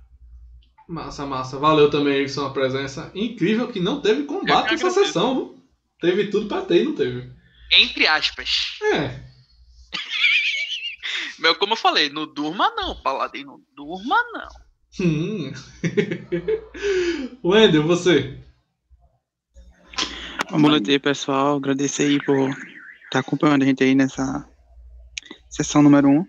Massa, 0.87 1.27
massa. 1.27 1.59
Valeu 1.59 1.91
também, 1.91 2.23
Ibson, 2.23 2.47
a 2.47 2.53
presença. 2.53 3.11
Incrível 3.13 3.71
que 3.71 3.79
não 3.79 4.01
teve 4.01 4.23
combate 4.23 4.71
nessa 4.71 4.89
sessão. 4.89 5.35
viu? 5.35 5.63
Teve 6.01 6.31
tudo 6.31 6.47
pra 6.47 6.63
ter 6.63 6.81
e 6.81 6.85
não 6.85 6.95
teve. 6.95 7.31
Entre 7.71 8.07
aspas. 8.07 8.79
É. 8.81 9.23
Meu, 11.37 11.55
como 11.55 11.73
eu 11.73 11.77
falei, 11.77 12.09
não 12.09 12.25
durma 12.25 12.71
não, 12.75 12.99
Paladino. 13.01 13.63
Durma 13.75 14.17
não. 14.31 14.64
Hum. 14.99 15.51
Wendel, 17.43 17.83
você. 17.83 18.37
Noite 20.51 20.91
aí, 20.91 20.99
pessoal. 20.99 21.57
Agradecer 21.57 22.03
aí 22.03 22.23
por 22.23 22.49
estar 23.05 23.19
acompanhando 23.19 23.63
a 23.63 23.65
gente 23.65 23.83
aí 23.83 23.93
nessa 23.93 24.47
sessão 25.49 25.81
número 25.81 26.07
1. 26.07 26.11
Um. 26.11 26.25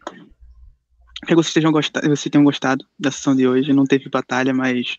Espero 1.23 1.29
que 1.29 1.35
vocês 1.35 1.53
tenham 1.55 1.73
gostado, 1.73 2.09
vocês 2.09 2.31
tenham 2.31 2.45
gostado 2.45 2.85
da 2.99 3.11
sessão 3.11 3.37
de 3.37 3.47
hoje. 3.47 3.73
Não 3.73 3.85
teve 3.85 4.09
batalha, 4.09 4.53
mas 4.53 4.97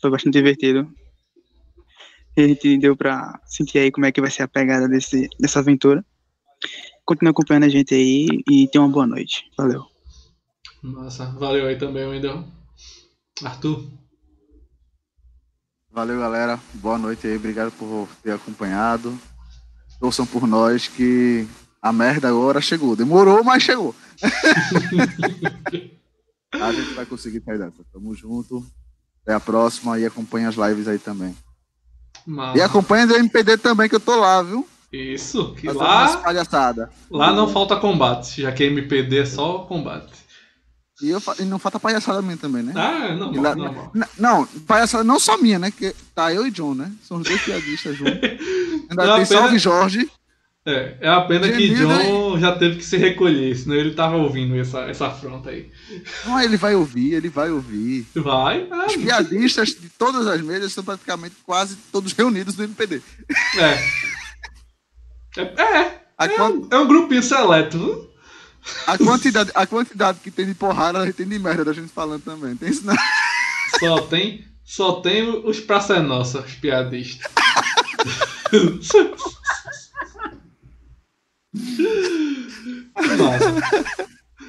foi 0.00 0.10
bastante 0.10 0.34
divertido. 0.34 0.90
E 2.36 2.42
a 2.42 2.48
gente 2.48 2.78
deu 2.78 2.96
pra 2.96 3.38
sentir 3.44 3.78
aí 3.78 3.90
como 3.90 4.06
é 4.06 4.12
que 4.12 4.22
vai 4.22 4.30
ser 4.30 4.42
a 4.42 4.48
pegada 4.48 4.88
desse, 4.88 5.28
dessa 5.38 5.58
aventura. 5.58 6.04
Continue 7.04 7.30
acompanhando 7.30 7.64
a 7.64 7.68
gente 7.68 7.94
aí 7.94 8.26
e 8.50 8.68
tenha 8.68 8.82
uma 8.82 8.92
boa 8.92 9.06
noite. 9.06 9.44
Valeu. 9.56 9.84
Massa. 10.82 11.26
Valeu 11.38 11.66
aí 11.66 11.76
também, 11.76 12.06
Wendel. 12.06 12.61
Arthur. 13.44 13.84
Valeu, 15.90 16.18
galera. 16.18 16.58
Boa 16.74 16.98
noite 16.98 17.26
aí. 17.26 17.36
Obrigado 17.36 17.70
por 17.72 18.08
ter 18.22 18.32
acompanhado. 18.32 19.18
Torçam 20.00 20.26
por 20.26 20.46
nós 20.46 20.88
que 20.88 21.46
a 21.80 21.92
merda 21.92 22.28
agora 22.28 22.60
chegou. 22.60 22.96
Demorou, 22.96 23.44
mas 23.44 23.62
chegou. 23.62 23.94
a 26.52 26.72
gente 26.72 26.94
vai 26.94 27.06
conseguir 27.06 27.42
sair 27.42 27.58
dessa. 27.58 27.84
Tamo 27.92 28.14
junto. 28.14 28.64
Até 29.22 29.34
a 29.34 29.40
próxima 29.40 29.98
e 29.98 30.06
acompanha 30.06 30.48
as 30.48 30.56
lives 30.56 30.88
aí 30.88 30.98
também. 30.98 31.36
E 32.54 32.60
acompanha 32.60 33.06
do 33.06 33.16
MPD 33.16 33.58
também, 33.58 33.88
que 33.88 33.94
eu 33.94 34.00
tô 34.00 34.16
lá, 34.16 34.42
viu? 34.42 34.66
Isso, 34.92 35.54
que 35.54 35.66
Fazendo 35.66 35.82
lá, 35.82 36.16
palhaçada. 36.18 36.90
lá 37.10 37.32
não 37.32 37.48
falta 37.48 37.76
combate, 37.76 38.42
já 38.42 38.52
que 38.52 38.64
MPD 38.64 39.20
é 39.20 39.24
só 39.24 39.60
combate. 39.60 40.12
E, 41.02 41.10
eu, 41.10 41.20
e 41.40 41.42
não 41.44 41.58
falta 41.58 41.80
palhaçada 41.80 42.22
minha 42.22 42.36
também, 42.36 42.62
né? 42.62 42.72
Ah, 42.76 43.14
não, 43.16 43.32
lá- 43.42 43.56
não, 43.56 43.90
não. 43.92 44.08
Não, 44.18 44.46
palhaçada 44.66 45.02
não 45.02 45.18
só 45.18 45.36
minha, 45.36 45.58
né? 45.58 45.70
Que 45.70 45.92
tá 46.14 46.32
eu 46.32 46.46
e 46.46 46.50
John, 46.50 46.74
né? 46.74 46.92
São 47.02 47.16
os 47.18 47.24
dois 47.28 47.42
piadistas 47.42 47.96
juntos. 47.96 48.14
Ainda 48.88 49.04
Não, 49.06 49.16
tem 49.16 49.24
Salve 49.24 49.58
Jorge. 49.58 50.08
É, 50.64 50.96
é 51.00 51.08
a 51.08 51.20
pena 51.22 51.50
que 51.50 51.74
John 51.74 52.38
já 52.38 52.52
teve 52.56 52.76
que 52.76 52.84
se 52.84 52.96
recolher, 52.96 53.56
senão 53.56 53.74
ele 53.74 53.94
tava 53.94 54.14
ouvindo 54.16 54.56
essa, 54.56 54.82
essa 54.82 55.08
afronta 55.08 55.50
aí. 55.50 55.68
Não, 56.24 56.38
ele 56.40 56.56
vai 56.56 56.76
ouvir, 56.76 57.14
ele 57.14 57.28
vai 57.28 57.50
ouvir. 57.50 58.06
Vai? 58.14 58.68
Ah, 58.70 58.86
Os 58.86 58.94
piadistas 58.94 59.70
de 59.70 59.88
todas 59.98 60.24
as 60.28 60.40
mesas 60.40 60.72
são 60.72 60.84
praticamente 60.84 61.34
quase 61.44 61.74
todos 61.90 62.12
reunidos 62.12 62.56
no 62.56 62.62
MPD. 62.62 63.02
é. 63.58 63.78
É, 65.36 65.42
é, 65.42 66.00
A, 66.16 66.26
é, 66.26 66.28
quan- 66.28 66.50
um, 66.50 66.68
é 66.70 66.78
um 66.78 66.86
grupinho 66.86 67.22
seleto, 67.24 67.78
viu? 67.78 68.11
A 68.86 68.98
quantidade, 68.98 69.50
a 69.54 69.66
quantidade 69.66 70.18
que 70.20 70.30
tem 70.30 70.46
de 70.46 70.54
porrada, 70.54 71.10
tem 71.12 71.26
de 71.26 71.38
merda 71.38 71.64
da 71.64 71.72
gente 71.72 71.88
falando 71.88 72.22
também. 72.22 72.56
Tem 72.56 72.68
isso 72.70 72.86
não. 72.86 72.94
Só 73.78 74.00
tem, 74.02 74.44
só 74.64 75.00
tem 75.00 75.28
os 75.44 75.60
Praça 75.60 75.96
é 75.96 76.00
Nossa, 76.00 76.40
os 76.40 76.54
piadistas. 76.54 77.30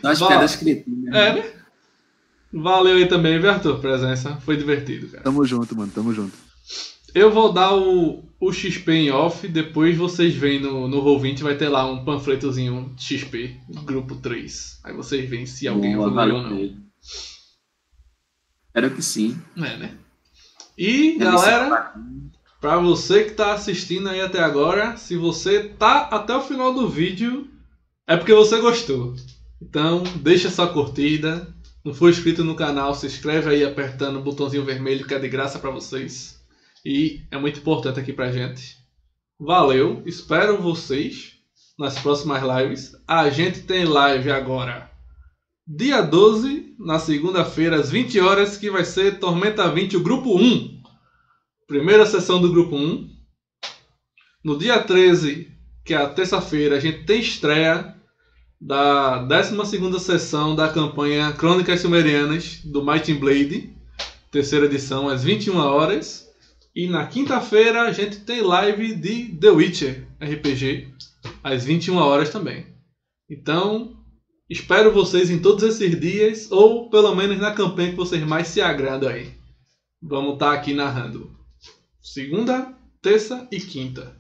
As 0.04 0.20
Vai. 0.20 0.30
piadas 0.30 0.56
cretinas. 0.56 1.16
É, 1.16 1.34
né? 1.34 1.52
Valeu 2.52 2.98
aí 2.98 3.08
também, 3.08 3.40
viu, 3.40 3.50
Arthur? 3.50 3.80
Presença. 3.80 4.38
Foi 4.46 4.56
divertido, 4.58 5.08
cara. 5.08 5.24
Tamo 5.24 5.46
junto, 5.46 5.76
mano, 5.76 5.92
tamo 5.94 6.14
junto. 6.14 6.38
Eu 7.14 7.32
vou 7.32 7.54
dar 7.54 7.76
o, 7.76 8.24
o 8.40 8.52
XP 8.52 8.92
em 8.92 9.12
off, 9.12 9.48
depois 9.48 9.96
vocês 9.96 10.34
veem 10.34 10.60
no, 10.60 10.88
no 10.88 11.02
Roll20, 11.04 11.42
vai 11.44 11.56
ter 11.56 11.70
lá 11.70 11.86
um 11.86 12.04
panfletozinho 12.04 12.92
de 12.96 13.04
XP, 13.04 13.60
grupo 13.86 14.16
3. 14.16 14.80
Aí 14.84 14.94
vocês 14.94 15.30
veem 15.30 15.46
se 15.46 15.68
alguém 15.68 15.96
Boa, 15.96 16.08
evoluiu 16.08 16.36
ou 16.36 16.42
não. 16.42 16.50
mesmo. 16.56 16.84
Espero 18.68 18.96
que 18.96 19.02
sim. 19.02 19.40
É, 19.58 19.78
né? 19.78 19.98
E, 20.76 21.20
Deve 21.20 21.32
galera, 21.32 21.94
pra 22.60 22.78
você 22.78 23.26
que 23.26 23.32
tá 23.32 23.54
assistindo 23.54 24.10
aí 24.10 24.20
até 24.20 24.40
agora, 24.40 24.98
se 24.98 25.16
você 25.16 25.64
tá 25.64 26.08
até 26.12 26.36
o 26.36 26.42
final 26.42 26.74
do 26.74 26.90
vídeo, 26.90 27.48
é 28.08 28.18
porque 28.18 28.34
você 28.34 28.60
gostou. 28.60 29.16
Então, 29.62 30.02
deixa 30.16 30.50
sua 30.50 30.68
curtida. 30.68 31.48
Não 31.86 31.94
for 31.94 32.10
inscrito 32.10 32.44
no 32.44 32.56
canal, 32.56 32.96
se 32.96 33.06
inscreve 33.06 33.50
aí 33.50 33.64
apertando 33.64 34.18
o 34.18 34.24
botãozinho 34.24 34.66
vermelho 34.66 35.06
que 35.06 35.14
é 35.14 35.20
de 35.20 35.28
graça 35.30 35.60
pra 35.60 35.70
vocês. 35.70 36.33
E 36.86 37.22
é 37.32 37.38
muito 37.38 37.60
importante 37.60 38.00
aqui 38.00 38.12
pra 38.12 38.32
gente. 38.32 38.78
Valeu, 39.40 40.04
espero 40.06 40.62
vocês 40.62 41.34
nas 41.78 41.98
próximas 42.00 42.42
lives. 42.44 42.92
A 43.08 43.30
gente 43.30 43.62
tem 43.62 43.86
live 43.86 44.32
agora, 44.32 44.92
dia 45.66 46.02
12, 46.02 46.76
na 46.78 47.00
segunda-feira, 47.00 47.78
às 47.78 47.90
20 47.90 48.20
horas, 48.20 48.58
que 48.58 48.70
vai 48.70 48.84
ser 48.84 49.20
Tormenta 49.20 49.70
20, 49.70 49.98
o 49.98 50.04
grupo 50.04 50.38
1. 50.38 50.82
Primeira 51.68 52.06
sessão 52.06 52.42
do 52.42 52.52
grupo 52.52 52.76
1. 52.76 53.10
No 54.44 54.58
dia 54.58 54.84
13, 54.84 55.50
que 55.86 55.94
é 55.94 55.98
a 55.98 56.10
terça-feira, 56.10 56.76
a 56.76 56.80
gente 56.80 57.06
tem 57.06 57.22
estreia 57.22 57.96
da 58.60 59.20
12 59.20 60.00
sessão 60.00 60.56
da 60.56 60.70
campanha 60.70 61.32
Crônicas 61.34 61.82
Sumerianas 61.82 62.62
do 62.64 62.86
Might 62.86 63.12
and 63.12 63.20
Blade, 63.20 63.74
terceira 64.32 64.66
edição, 64.66 65.08
às 65.08 65.24
21 65.24 65.58
horas. 65.58 66.23
E 66.76 66.88
na 66.88 67.06
quinta-feira 67.06 67.84
a 67.84 67.92
gente 67.92 68.22
tem 68.22 68.42
live 68.42 68.96
de 68.96 69.36
The 69.36 69.50
Witcher 69.52 70.08
RPG, 70.20 70.92
às 71.44 71.64
21 71.64 71.98
horas 71.98 72.32
também. 72.32 72.66
Então, 73.30 73.96
espero 74.50 74.92
vocês 74.92 75.30
em 75.30 75.40
todos 75.40 75.64
esses 75.64 76.00
dias, 76.00 76.52
ou 76.52 76.90
pelo 76.90 77.16
menos 77.16 77.38
na 77.40 77.54
campanha 77.54 77.92
que 77.92 77.96
vocês 77.96 78.24
mais 78.24 78.48
se 78.48 78.60
agradam 78.60 79.10
aí. 79.10 79.32
Vamos 80.02 80.34
estar 80.34 80.52
aqui 80.52 80.74
narrando. 80.74 81.32
Segunda, 82.02 82.74
terça 83.02 83.48
e 83.52 83.60
quinta. 83.60 84.18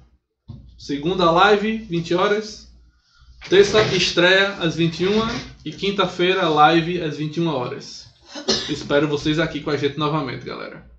Segunda 0.77 1.31
live, 1.31 1.77
20 1.77 2.13
horas. 2.13 2.71
Terça 3.49 3.81
estreia 3.95 4.53
às 4.57 4.75
21 4.75 5.09
e 5.65 5.71
quinta-feira 5.71 6.47
live 6.47 7.01
às 7.01 7.17
21 7.17 7.47
horas. 7.47 8.07
Espero 8.69 9.07
vocês 9.07 9.39
aqui 9.39 9.59
com 9.59 9.71
a 9.71 9.77
gente 9.77 9.97
novamente, 9.97 10.45
galera. 10.45 10.92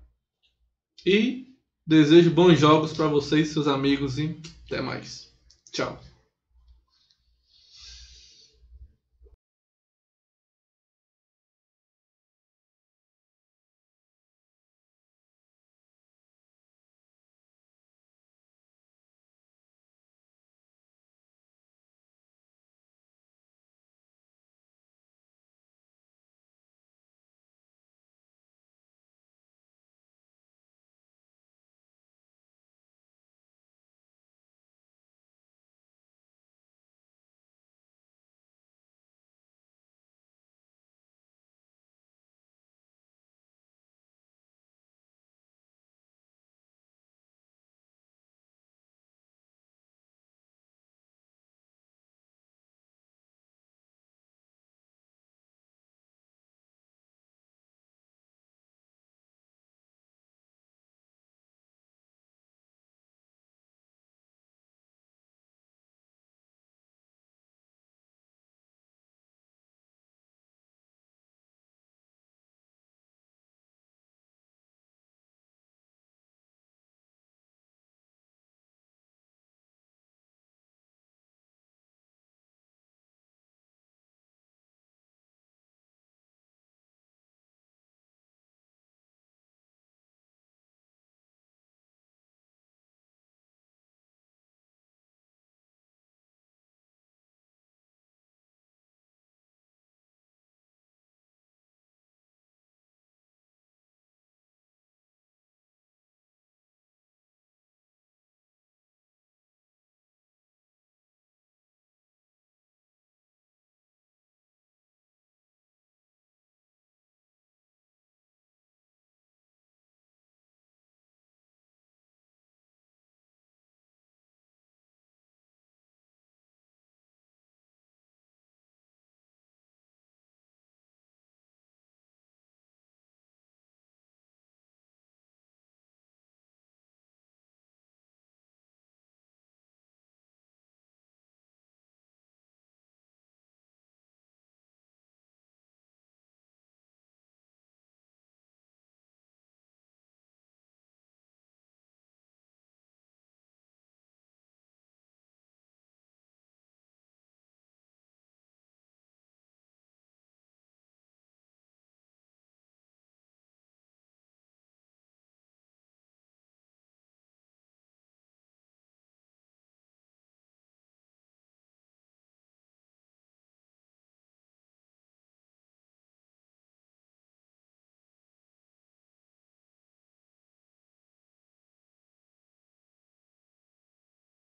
E 1.05 1.45
desejo 1.85 2.31
bons 2.31 2.59
jogos 2.59 2.93
para 2.93 3.07
vocês, 3.07 3.49
seus 3.49 3.67
amigos 3.67 4.17
e 4.17 4.41
até 4.65 4.81
mais. 4.81 5.31
Tchau. 5.71 5.99